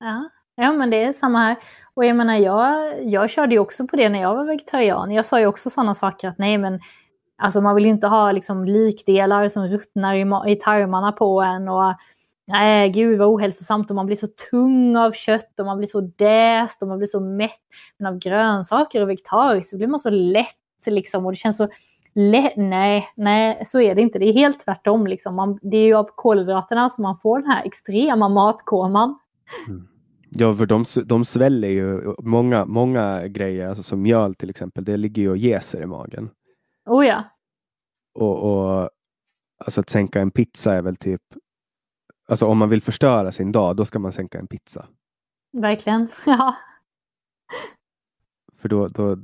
Ja. 0.00 0.28
ja, 0.54 0.72
men 0.72 0.90
det 0.90 1.04
är 1.04 1.12
samma 1.12 1.38
här. 1.38 1.56
Och 1.94 2.04
jag 2.04 2.16
menar, 2.16 2.36
jag, 2.36 2.94
jag 3.04 3.30
körde 3.30 3.54
ju 3.54 3.58
också 3.58 3.86
på 3.86 3.96
det 3.96 4.08
när 4.08 4.20
jag 4.20 4.34
var 4.34 4.44
vegetarian. 4.44 5.10
Jag 5.10 5.26
sa 5.26 5.40
ju 5.40 5.46
också 5.46 5.70
sådana 5.70 5.94
saker 5.94 6.28
att 6.28 6.38
nej, 6.38 6.58
men 6.58 6.80
alltså 7.38 7.60
man 7.60 7.74
vill 7.74 7.86
inte 7.86 8.06
ha 8.06 8.32
liksom 8.32 8.64
likdelar 8.64 9.48
som 9.48 9.66
ruttnar 9.66 10.14
i, 10.14 10.52
i 10.52 10.56
tarmarna 10.56 11.12
på 11.12 11.42
en. 11.42 11.68
Och 11.68 11.94
nej, 12.46 12.90
gud 12.90 13.18
vad 13.18 13.28
ohälsosamt 13.28 13.90
och 13.90 13.96
man 13.96 14.06
blir 14.06 14.16
så 14.16 14.26
tung 14.50 14.96
av 14.96 15.12
kött 15.12 15.60
och 15.60 15.66
man 15.66 15.78
blir 15.78 15.88
så 15.88 16.00
däst 16.00 16.82
och 16.82 16.88
man 16.88 16.98
blir 16.98 17.06
så 17.06 17.20
mätt. 17.20 17.60
Men 17.98 18.14
av 18.14 18.18
grönsaker 18.18 19.02
och 19.02 19.08
vegetariskt 19.08 19.70
så 19.70 19.76
blir 19.76 19.86
man 19.86 20.00
så 20.00 20.10
lätt 20.10 20.56
liksom 20.86 21.26
och 21.26 21.32
det 21.32 21.36
känns 21.36 21.56
så 21.56 21.68
lätt. 22.14 22.56
Nej, 22.56 23.08
nej, 23.16 23.62
så 23.64 23.80
är 23.80 23.94
det 23.94 24.02
inte. 24.02 24.18
Det 24.18 24.28
är 24.28 24.32
helt 24.32 24.60
tvärtom. 24.60 25.06
Liksom. 25.06 25.34
Man, 25.34 25.58
det 25.62 25.76
är 25.76 25.86
ju 25.86 25.94
av 25.94 26.08
kolhydraterna 26.14 26.90
som 26.90 27.02
man 27.02 27.18
får 27.18 27.38
den 27.38 27.50
här 27.50 27.64
extrema 27.64 28.28
matkoman. 28.28 29.18
Mm. 29.68 29.88
Ja, 30.30 30.54
för 30.54 30.66
de, 30.66 30.84
de 31.04 31.24
sväller 31.24 31.68
ju 31.68 32.14
många, 32.18 32.64
många 32.64 33.28
grejer, 33.28 33.68
alltså 33.68 33.82
som 33.82 34.02
mjöl 34.02 34.34
till 34.34 34.50
exempel, 34.50 34.84
det 34.84 34.96
ligger 34.96 35.22
ju 35.22 35.30
och 35.30 35.36
jäser 35.36 35.82
i 35.82 35.86
magen. 35.86 36.30
Oh 36.86 37.06
ja. 37.06 37.24
Och, 38.14 38.42
och 38.42 38.90
alltså 39.64 39.80
att 39.80 39.90
sänka 39.90 40.20
en 40.20 40.30
pizza 40.30 40.74
är 40.74 40.82
väl 40.82 40.96
typ, 40.96 41.22
alltså 42.28 42.46
om 42.46 42.58
man 42.58 42.68
vill 42.68 42.82
förstöra 42.82 43.32
sin 43.32 43.52
dag, 43.52 43.76
då 43.76 43.84
ska 43.84 43.98
man 43.98 44.12
sänka 44.12 44.38
en 44.38 44.46
pizza. 44.46 44.86
Verkligen, 45.52 46.08
ja. 46.26 46.56
För 48.56 48.68
då, 48.68 48.88
då, 48.88 49.16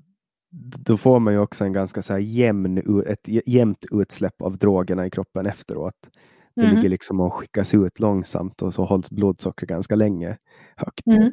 då 0.56 0.97
får 0.97 1.20
man 1.20 1.32
ju 1.32 1.39
också 1.39 1.64
en 1.64 1.72
ganska 1.72 2.02
så 2.02 2.12
här 2.12 2.20
jämn, 2.20 3.02
ett 3.06 3.28
jämnt 3.47 3.85
utsläpp 3.90 4.43
av 4.43 4.59
drogerna 4.59 5.06
i 5.06 5.10
kroppen 5.10 5.47
efteråt. 5.47 6.10
Det 6.56 6.62
mm. 6.62 6.76
ligger 6.76 6.89
liksom 6.89 7.20
och 7.20 7.35
skickas 7.35 7.74
ut 7.74 8.01
långsamt 8.01 8.62
och 8.62 8.74
så 8.74 8.85
hålls 8.85 9.10
blodsocker 9.10 9.66
ganska 9.66 9.94
länge 9.94 10.36
högt. 10.76 11.06
Mm. 11.06 11.32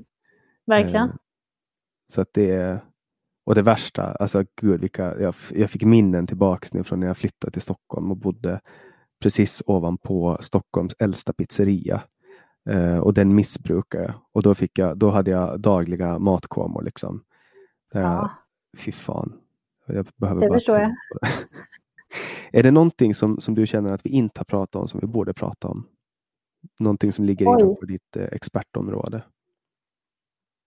Verkligen. 0.65 1.09
Eh, 1.09 1.15
så 2.13 2.21
att 2.21 2.33
det 2.33 2.51
är, 2.51 2.79
och 3.45 3.55
det 3.55 3.61
värsta, 3.61 4.03
alltså 4.03 4.43
gud 4.61 4.81
vilka, 4.81 5.19
jag, 5.19 5.35
jag 5.49 5.69
fick 5.69 5.83
minnen 5.83 6.27
tillbaks 6.27 6.73
nu 6.73 6.83
från 6.83 6.99
när 6.99 7.07
jag 7.07 7.17
flyttade 7.17 7.51
till 7.51 7.61
Stockholm 7.61 8.11
och 8.11 8.17
bodde 8.17 8.59
precis 9.21 9.63
ovanpå 9.65 10.37
Stockholms 10.41 10.95
äldsta 10.99 11.33
pizzeria. 11.33 12.01
Eh, 12.69 12.97
och 12.97 13.13
den 13.13 13.35
missbrukade 13.35 14.03
jag. 14.03 14.13
Och 14.31 14.43
då, 14.43 14.55
fick 14.55 14.79
jag, 14.79 14.97
då 14.97 15.09
hade 15.09 15.31
jag 15.31 15.59
dagliga 15.59 16.19
matkomor. 16.19 16.83
Liksom. 16.83 17.23
ja. 17.93 18.40
Fy 18.77 18.91
fan. 18.91 19.33
Jag 19.85 20.07
behöver 20.15 20.41
det 20.41 20.47
bara 20.47 20.55
förstår 20.55 20.79
jag. 20.79 20.91
Är 22.51 22.63
det 22.63 22.71
någonting 22.71 23.15
som, 23.15 23.41
som 23.41 23.55
du 23.55 23.67
känner 23.67 23.91
att 23.91 24.05
vi 24.05 24.09
inte 24.09 24.39
har 24.39 24.45
pratat 24.45 24.75
om 24.75 24.87
som 24.87 24.99
vi 24.99 25.07
borde 25.07 25.33
prata 25.33 25.67
om? 25.67 25.87
Någonting 26.79 27.13
som 27.13 27.25
ligger 27.25 27.45
Oj. 27.47 27.61
innanför 27.61 27.85
ditt 27.85 28.17
eh, 28.17 28.23
expertområde? 28.23 29.23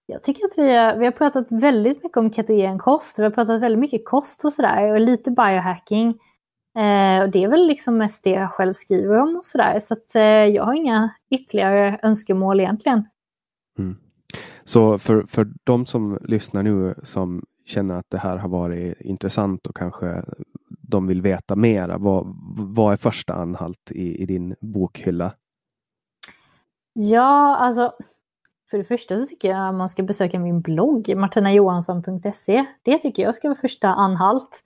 Jag 0.07 0.23
tycker 0.23 0.45
att 0.45 0.59
vi 0.59 0.77
har, 0.77 0.97
vi 0.97 1.05
har 1.05 1.13
pratat 1.13 1.53
väldigt 1.53 2.03
mycket 2.05 2.17
om 2.17 2.33
ketogen 2.33 2.79
kost. 2.79 3.19
Vi 3.19 3.23
har 3.23 3.31
pratat 3.31 3.61
väldigt 3.61 3.79
mycket 3.79 4.05
kost 4.05 4.45
och 4.45 4.53
sådär 4.53 4.93
och 4.93 5.01
lite 5.01 5.31
biohacking. 5.31 6.09
Eh, 6.77 7.23
och 7.23 7.31
det 7.31 7.45
är 7.45 7.49
väl 7.49 7.67
liksom 7.67 7.99
mest 7.99 8.25
det 8.25 8.31
jag 8.31 8.51
själv 8.51 8.73
skriver 8.73 9.21
om 9.21 9.37
och 9.37 9.45
sådär. 9.45 9.79
Så 9.79 9.95
att 9.95 10.15
eh, 10.15 10.23
jag 10.23 10.65
har 10.65 10.75
inga 10.75 11.11
ytterligare 11.31 11.99
önskemål 12.03 12.61
egentligen. 12.61 13.05
Mm. 13.79 13.97
Så 14.65 14.99
för, 14.99 15.23
för 15.23 15.49
de 15.65 15.87
som 15.87 16.19
lyssnar 16.23 16.63
nu 16.63 16.95
som 17.03 17.45
känner 17.65 17.95
att 17.95 18.07
det 18.11 18.19
här 18.19 18.37
har 18.37 18.49
varit 18.49 19.01
intressant 19.01 19.67
och 19.67 19.77
kanske 19.77 20.25
de 20.69 21.07
vill 21.07 21.23
veta 21.23 21.57
mera, 21.57 21.99
vad, 21.99 22.37
vad 22.57 22.93
är 22.93 22.97
första 22.97 23.35
anhalt 23.35 23.91
i, 23.91 24.23
i 24.23 24.27
din 24.27 24.55
bokhylla? 24.61 25.33
Ja, 26.93 27.57
alltså 27.57 27.93
för 28.71 28.79
det 28.79 28.85
första 28.85 29.19
så 29.19 29.27
tycker 29.27 29.49
jag 29.49 29.69
att 29.69 29.75
man 29.75 29.89
ska 29.89 30.03
besöka 30.03 30.39
min 30.39 30.61
blogg, 30.61 31.17
martinajohansson.se. 31.17 32.65
Det 32.83 32.99
tycker 32.99 33.23
jag 33.23 33.35
ska 33.35 33.49
vara 33.49 33.59
första 33.59 33.89
anhalt. 33.89 34.65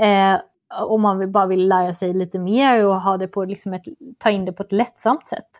Eh, 0.00 0.40
om 0.82 1.02
man 1.02 1.32
bara 1.32 1.46
vill 1.46 1.68
lära 1.68 1.92
sig 1.92 2.14
lite 2.14 2.38
mer 2.38 2.86
och 2.86 3.00
ha 3.00 3.16
det 3.16 3.28
på 3.28 3.44
liksom 3.44 3.72
ett, 3.72 3.84
ta 4.18 4.30
in 4.30 4.44
det 4.44 4.52
på 4.52 4.62
ett 4.62 4.72
lättsamt 4.72 5.26
sätt. 5.26 5.50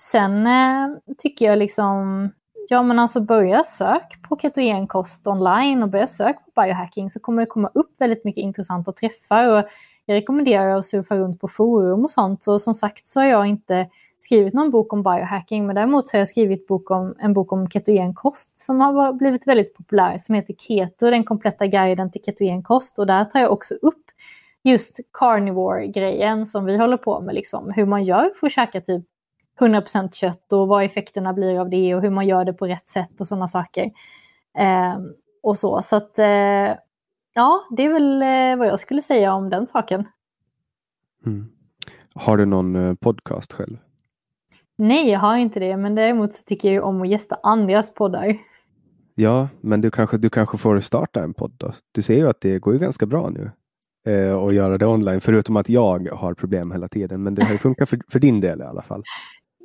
Sen 0.00 0.46
eh, 0.46 0.88
tycker 1.18 1.46
jag 1.46 1.58
liksom 1.58 2.30
Ja 2.68 2.82
men 2.82 2.98
alltså 2.98 3.20
börja 3.20 3.64
sök 3.64 4.22
på 4.28 4.36
ketogenkost 4.36 5.26
online 5.26 5.82
och 5.82 5.88
börja 5.88 6.06
sök 6.06 6.36
på 6.36 6.62
biohacking 6.62 7.10
så 7.10 7.20
kommer 7.20 7.42
det 7.42 7.46
komma 7.46 7.70
upp 7.74 7.94
väldigt 7.98 8.24
mycket 8.24 8.42
intressanta 8.42 8.92
träffar. 8.92 9.48
Och 9.48 9.64
jag 10.06 10.14
rekommenderar 10.14 10.76
att 10.76 10.84
surfa 10.84 11.16
runt 11.16 11.40
på 11.40 11.48
forum 11.48 12.04
och 12.04 12.10
sånt. 12.10 12.46
Och 12.46 12.60
som 12.60 12.74
sagt 12.74 13.08
så 13.08 13.20
har 13.20 13.26
jag 13.26 13.46
inte 13.46 13.88
skrivit 14.18 14.54
någon 14.54 14.70
bok 14.70 14.92
om 14.92 15.02
biohacking 15.02 15.66
men 15.66 15.74
däremot 15.74 16.12
har 16.12 16.18
jag 16.18 16.28
skrivit 16.28 16.66
bok 16.66 16.90
om, 16.90 17.14
en 17.18 17.32
bok 17.32 17.52
om 17.52 17.70
ketogenkost 17.70 18.58
som 18.58 18.80
har 18.80 19.12
blivit 19.12 19.46
väldigt 19.46 19.74
populär 19.74 20.18
som 20.18 20.34
heter 20.34 20.54
Keto, 20.54 21.10
den 21.10 21.24
kompletta 21.24 21.66
guiden 21.66 22.10
till 22.10 22.22
ketogenkost. 22.22 22.98
Och 22.98 23.06
där 23.06 23.24
tar 23.24 23.40
jag 23.40 23.52
också 23.52 23.74
upp 23.74 24.04
just 24.64 25.00
carnivore-grejen 25.12 26.46
som 26.46 26.64
vi 26.64 26.76
håller 26.76 26.96
på 26.96 27.20
med, 27.20 27.34
liksom, 27.34 27.72
hur 27.76 27.86
man 27.86 28.04
gör 28.04 28.30
för 28.40 28.46
att 28.46 28.52
käka 28.52 28.80
typ 28.80 29.04
100% 29.60 30.12
kött 30.12 30.52
och 30.52 30.68
vad 30.68 30.84
effekterna 30.84 31.32
blir 31.32 31.60
av 31.60 31.70
det 31.70 31.94
och 31.94 32.02
hur 32.02 32.10
man 32.10 32.26
gör 32.26 32.44
det 32.44 32.52
på 32.52 32.66
rätt 32.66 32.88
sätt 32.88 33.20
och 33.20 33.26
sådana 33.26 33.48
saker. 33.48 33.90
Eh, 34.58 34.98
och 35.42 35.58
så, 35.58 35.82
så 35.82 35.96
att 35.96 36.18
eh, 36.18 36.74
ja, 37.34 37.64
det 37.70 37.82
är 37.84 37.92
väl 37.92 38.22
eh, 38.22 38.58
vad 38.58 38.68
jag 38.68 38.80
skulle 38.80 39.02
säga 39.02 39.32
om 39.32 39.50
den 39.50 39.66
saken. 39.66 40.04
Mm. 41.26 41.46
Har 42.14 42.36
du 42.36 42.44
någon 42.44 42.76
eh, 42.76 42.94
podcast 42.94 43.52
själv? 43.52 43.76
Nej, 44.76 45.10
jag 45.10 45.20
har 45.20 45.36
inte 45.36 45.60
det, 45.60 45.76
men 45.76 45.94
däremot 45.94 46.34
så 46.34 46.42
tycker 46.44 46.72
jag 46.72 46.84
om 46.84 47.02
att 47.02 47.08
gästa 47.08 47.36
andras 47.42 47.94
poddar. 47.94 48.36
Ja, 49.14 49.48
men 49.60 49.80
du 49.80 49.90
kanske, 49.90 50.16
du 50.16 50.30
kanske 50.30 50.58
får 50.58 50.80
starta 50.80 51.22
en 51.22 51.34
podd 51.34 51.52
då? 51.56 51.72
Du 51.92 52.02
ser 52.02 52.16
ju 52.16 52.28
att 52.28 52.40
det 52.40 52.58
går 52.58 52.72
ju 52.74 52.80
ganska 52.80 53.06
bra 53.06 53.30
nu 53.30 53.50
eh, 54.12 54.36
att 54.36 54.52
göra 54.52 54.78
det 54.78 54.86
online, 54.86 55.20
förutom 55.20 55.56
att 55.56 55.68
jag 55.68 56.08
har 56.12 56.34
problem 56.34 56.72
hela 56.72 56.88
tiden. 56.88 57.22
Men 57.22 57.34
det 57.34 57.44
har 57.44 57.52
ju 57.52 57.58
funkat 57.58 57.88
för, 57.88 58.00
för 58.08 58.18
din 58.18 58.40
del 58.40 58.60
i 58.60 58.64
alla 58.64 58.82
fall. 58.82 59.02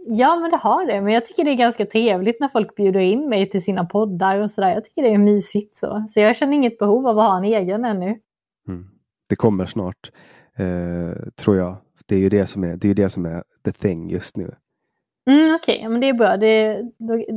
Ja, 0.08 0.36
men 0.36 0.52
det 0.52 0.58
har 0.58 0.86
det. 0.86 1.02
Men 1.02 1.14
jag 1.14 1.26
tycker 1.26 1.44
det 1.44 1.52
är 1.52 1.56
ganska 1.56 1.86
trevligt 1.86 2.40
när 2.40 2.48
folk 2.48 2.76
bjuder 2.76 3.00
in 3.00 3.30
mig 3.30 3.50
till 3.50 3.64
sina 3.64 3.86
poddar 3.86 4.42
och 4.42 4.52
sådär. 4.52 4.70
Jag 4.70 4.86
tycker 4.86 5.02
det 5.04 5.10
är 5.10 5.18
mysigt 5.18 5.76
så. 5.76 6.06
Så 6.10 6.20
jag 6.20 6.36
känner 6.36 6.54
inget 6.54 6.78
behov 6.78 7.08
av 7.08 7.20
att 7.20 7.26
ha 7.26 7.38
en 7.38 7.44
egen 7.44 7.86
ännu. 7.86 8.20
Mm. 8.68 8.88
Det 9.30 9.36
kommer 9.36 9.66
snart, 9.66 10.12
eh, 10.58 11.30
tror 11.36 11.58
jag. 11.58 11.76
Det 12.06 12.16
är 12.16 12.20
ju 12.20 12.30
det 12.30 12.48
som 12.48 12.64
är, 12.64 12.76
det 12.76 12.90
är, 12.90 12.94
det 12.94 13.10
som 13.10 13.26
är 13.26 13.44
the 13.66 13.72
thing 13.72 14.10
just 14.10 14.38
nu. 14.38 14.56
Mm, 15.30 15.56
Okej, 15.56 15.78
okay. 15.78 15.90
men 15.90 16.02
det 16.02 16.10
är 16.10 16.14
bra. 16.14 16.38
Det, 16.38 16.82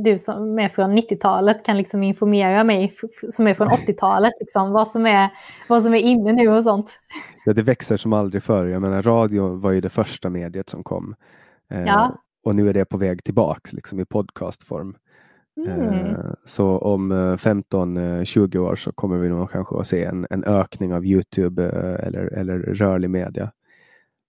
du 0.03 0.17
som 0.17 0.59
är 0.59 0.69
från 0.69 0.97
90-talet 0.97 1.65
kan 1.65 1.77
liksom 1.77 2.03
informera 2.03 2.63
mig 2.63 2.93
som 3.29 3.47
är 3.47 3.53
från 3.53 3.69
80-talet, 3.69 4.33
liksom, 4.39 4.71
vad, 4.71 4.87
som 4.87 5.05
är, 5.05 5.29
vad 5.67 5.83
som 5.83 5.93
är 5.93 5.99
inne 5.99 6.33
nu 6.33 6.47
och 6.47 6.63
sånt. 6.63 6.99
Ja, 7.45 7.53
det 7.53 7.61
växer 7.61 7.97
som 7.97 8.13
aldrig 8.13 8.43
förr. 8.43 8.65
Jag 8.65 8.81
menar, 8.81 9.01
radio 9.01 9.55
var 9.55 9.71
ju 9.71 9.81
det 9.81 9.89
första 9.89 10.29
mediet 10.29 10.69
som 10.69 10.83
kom. 10.83 11.15
Eh, 11.71 11.81
ja. 11.81 12.19
Och 12.43 12.55
nu 12.55 12.69
är 12.69 12.73
det 12.73 12.85
på 12.85 12.97
väg 12.97 13.23
tillbaks 13.23 13.73
liksom, 13.73 13.99
i 13.99 14.05
podcastform. 14.05 14.95
Mm. 15.57 15.79
Eh, 15.81 16.15
så 16.45 16.77
om 16.77 17.13
15-20 17.13 18.55
eh, 18.55 18.63
år 18.63 18.75
så 18.75 18.91
kommer 18.91 19.17
vi 19.17 19.29
nog 19.29 19.51
kanske 19.51 19.79
att 19.79 19.87
se 19.87 20.03
en, 20.03 20.27
en 20.29 20.43
ökning 20.43 20.93
av 20.93 21.05
Youtube 21.05 21.63
eh, 21.63 22.07
eller, 22.07 22.33
eller 22.33 22.59
rörlig 22.59 23.09
media. 23.09 23.51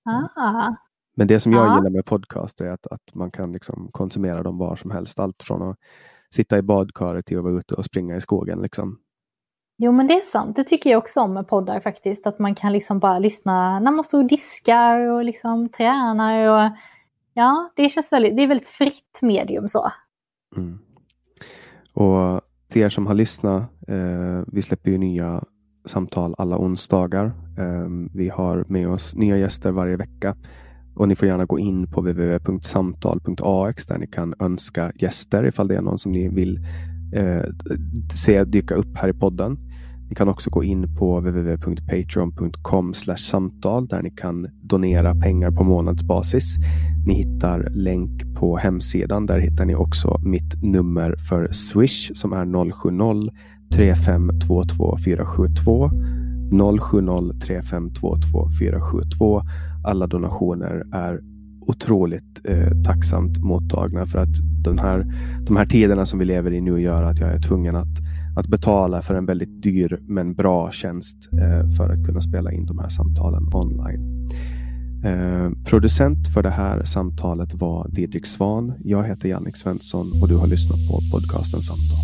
Ah. 0.04 0.74
Men 1.16 1.26
det 1.26 1.40
som 1.40 1.52
jag 1.52 1.66
ja. 1.66 1.76
gillar 1.76 1.90
med 1.90 2.04
podcast 2.04 2.60
är 2.60 2.70
att, 2.70 2.86
att 2.86 3.14
man 3.14 3.30
kan 3.30 3.52
liksom 3.52 3.88
konsumera 3.92 4.42
dem 4.42 4.58
var 4.58 4.76
som 4.76 4.90
helst. 4.90 5.18
Allt 5.18 5.42
från 5.42 5.70
att 5.70 5.78
sitta 6.34 6.58
i 6.58 6.62
badkaret 6.62 7.26
till 7.26 7.38
att 7.38 7.44
vara 7.44 7.58
ute 7.58 7.74
och 7.74 7.84
springa 7.84 8.16
i 8.16 8.20
skogen. 8.20 8.62
Liksom. 8.62 8.98
Jo 9.76 9.92
men 9.92 10.06
det 10.06 10.14
är 10.14 10.20
sant, 10.20 10.56
det 10.56 10.64
tycker 10.64 10.90
jag 10.90 10.98
också 10.98 11.20
om 11.20 11.34
med 11.34 11.48
poddar 11.48 11.80
faktiskt. 11.80 12.26
Att 12.26 12.38
man 12.38 12.54
kan 12.54 12.72
liksom 12.72 12.98
bara 12.98 13.18
lyssna 13.18 13.80
när 13.80 13.90
man 13.90 14.04
står 14.04 14.18
och 14.18 14.28
diskar 14.28 14.98
och 15.08 15.24
liksom 15.24 15.68
tränar. 15.68 16.48
Och, 16.48 16.70
ja, 17.34 17.72
det 17.76 17.88
känns 17.88 18.12
väldigt, 18.12 18.36
det 18.36 18.42
är 18.42 18.46
väldigt 18.46 18.68
fritt 18.68 19.20
medium 19.22 19.68
så. 19.68 19.90
Mm. 20.56 20.78
Och 21.92 22.40
till 22.68 22.82
er 22.82 22.88
som 22.88 23.06
har 23.06 23.14
lyssnat, 23.14 23.62
eh, 23.88 24.42
vi 24.46 24.62
släpper 24.62 24.90
ju 24.90 24.98
nya 24.98 25.44
samtal 25.86 26.34
alla 26.38 26.58
onsdagar. 26.58 27.24
Eh, 27.58 27.88
vi 28.14 28.28
har 28.28 28.64
med 28.68 28.88
oss 28.88 29.14
nya 29.14 29.36
gäster 29.36 29.70
varje 29.70 29.96
vecka. 29.96 30.34
Och 30.94 31.08
ni 31.08 31.16
får 31.16 31.28
gärna 31.28 31.44
gå 31.44 31.58
in 31.58 31.90
på 31.90 32.00
www.samtal.ax 32.00 33.86
där 33.86 33.98
ni 33.98 34.06
kan 34.06 34.34
önska 34.38 34.92
gäster 34.94 35.46
ifall 35.46 35.68
det 35.68 35.76
är 35.76 35.80
någon 35.80 35.98
som 35.98 36.12
ni 36.12 36.28
vill 36.28 36.58
eh, 37.14 37.44
se 38.14 38.44
dyka 38.44 38.74
upp 38.74 38.96
här 38.96 39.08
i 39.08 39.12
podden. 39.12 39.58
Ni 40.14 40.16
kan 40.16 40.28
också 40.28 40.50
gå 40.50 40.64
in 40.64 40.96
på 40.96 41.20
www.patreon.com 41.20 42.94
samtal 43.16 43.86
där 43.86 44.02
ni 44.02 44.10
kan 44.10 44.48
donera 44.62 45.14
pengar 45.14 45.50
på 45.50 45.64
månadsbasis. 45.64 46.56
Ni 47.06 47.14
hittar 47.14 47.68
länk 47.70 48.34
på 48.34 48.56
hemsidan. 48.56 49.26
Där 49.26 49.38
hittar 49.38 49.64
ni 49.64 49.74
också 49.74 50.20
mitt 50.24 50.62
nummer 50.62 51.16
för 51.28 51.48
Swish 51.52 52.10
som 52.14 52.32
är 52.32 52.72
070 52.72 53.32
3522 53.72 54.98
472 55.04 55.90
070 56.80 57.40
3522 57.40 58.48
472. 58.60 59.42
Alla 59.84 60.06
donationer 60.06 60.84
är 60.92 61.20
otroligt 61.66 62.40
eh, 62.44 62.82
tacksamt 62.84 63.38
mottagna 63.38 64.06
för 64.06 64.18
att 64.18 64.36
den 64.64 64.78
här, 64.78 65.06
de 65.46 65.56
här 65.56 65.66
tiderna 65.66 66.06
som 66.06 66.18
vi 66.18 66.24
lever 66.24 66.52
i 66.52 66.60
nu 66.60 66.80
gör 66.80 67.02
att 67.02 67.20
jag 67.20 67.30
är 67.30 67.38
tvungen 67.38 67.76
att, 67.76 67.98
att 68.36 68.46
betala 68.46 69.02
för 69.02 69.14
en 69.14 69.26
väldigt 69.26 69.62
dyr 69.62 70.00
men 70.02 70.34
bra 70.34 70.70
tjänst 70.72 71.28
eh, 71.32 71.70
för 71.76 71.88
att 71.90 72.06
kunna 72.06 72.20
spela 72.20 72.52
in 72.52 72.66
de 72.66 72.78
här 72.78 72.88
samtalen 72.88 73.50
online. 73.54 74.30
Eh, 75.04 75.50
producent 75.64 76.28
för 76.34 76.42
det 76.42 76.50
här 76.50 76.84
samtalet 76.84 77.54
var 77.54 77.88
Didrik 77.88 78.26
Svan. 78.26 78.74
Jag 78.84 79.04
heter 79.04 79.28
Jannik 79.28 79.56
Svensson 79.56 80.06
och 80.22 80.28
du 80.28 80.36
har 80.36 80.46
lyssnat 80.46 80.78
på 80.88 81.16
podcasten 81.16 81.60
Samtal. 81.60 82.03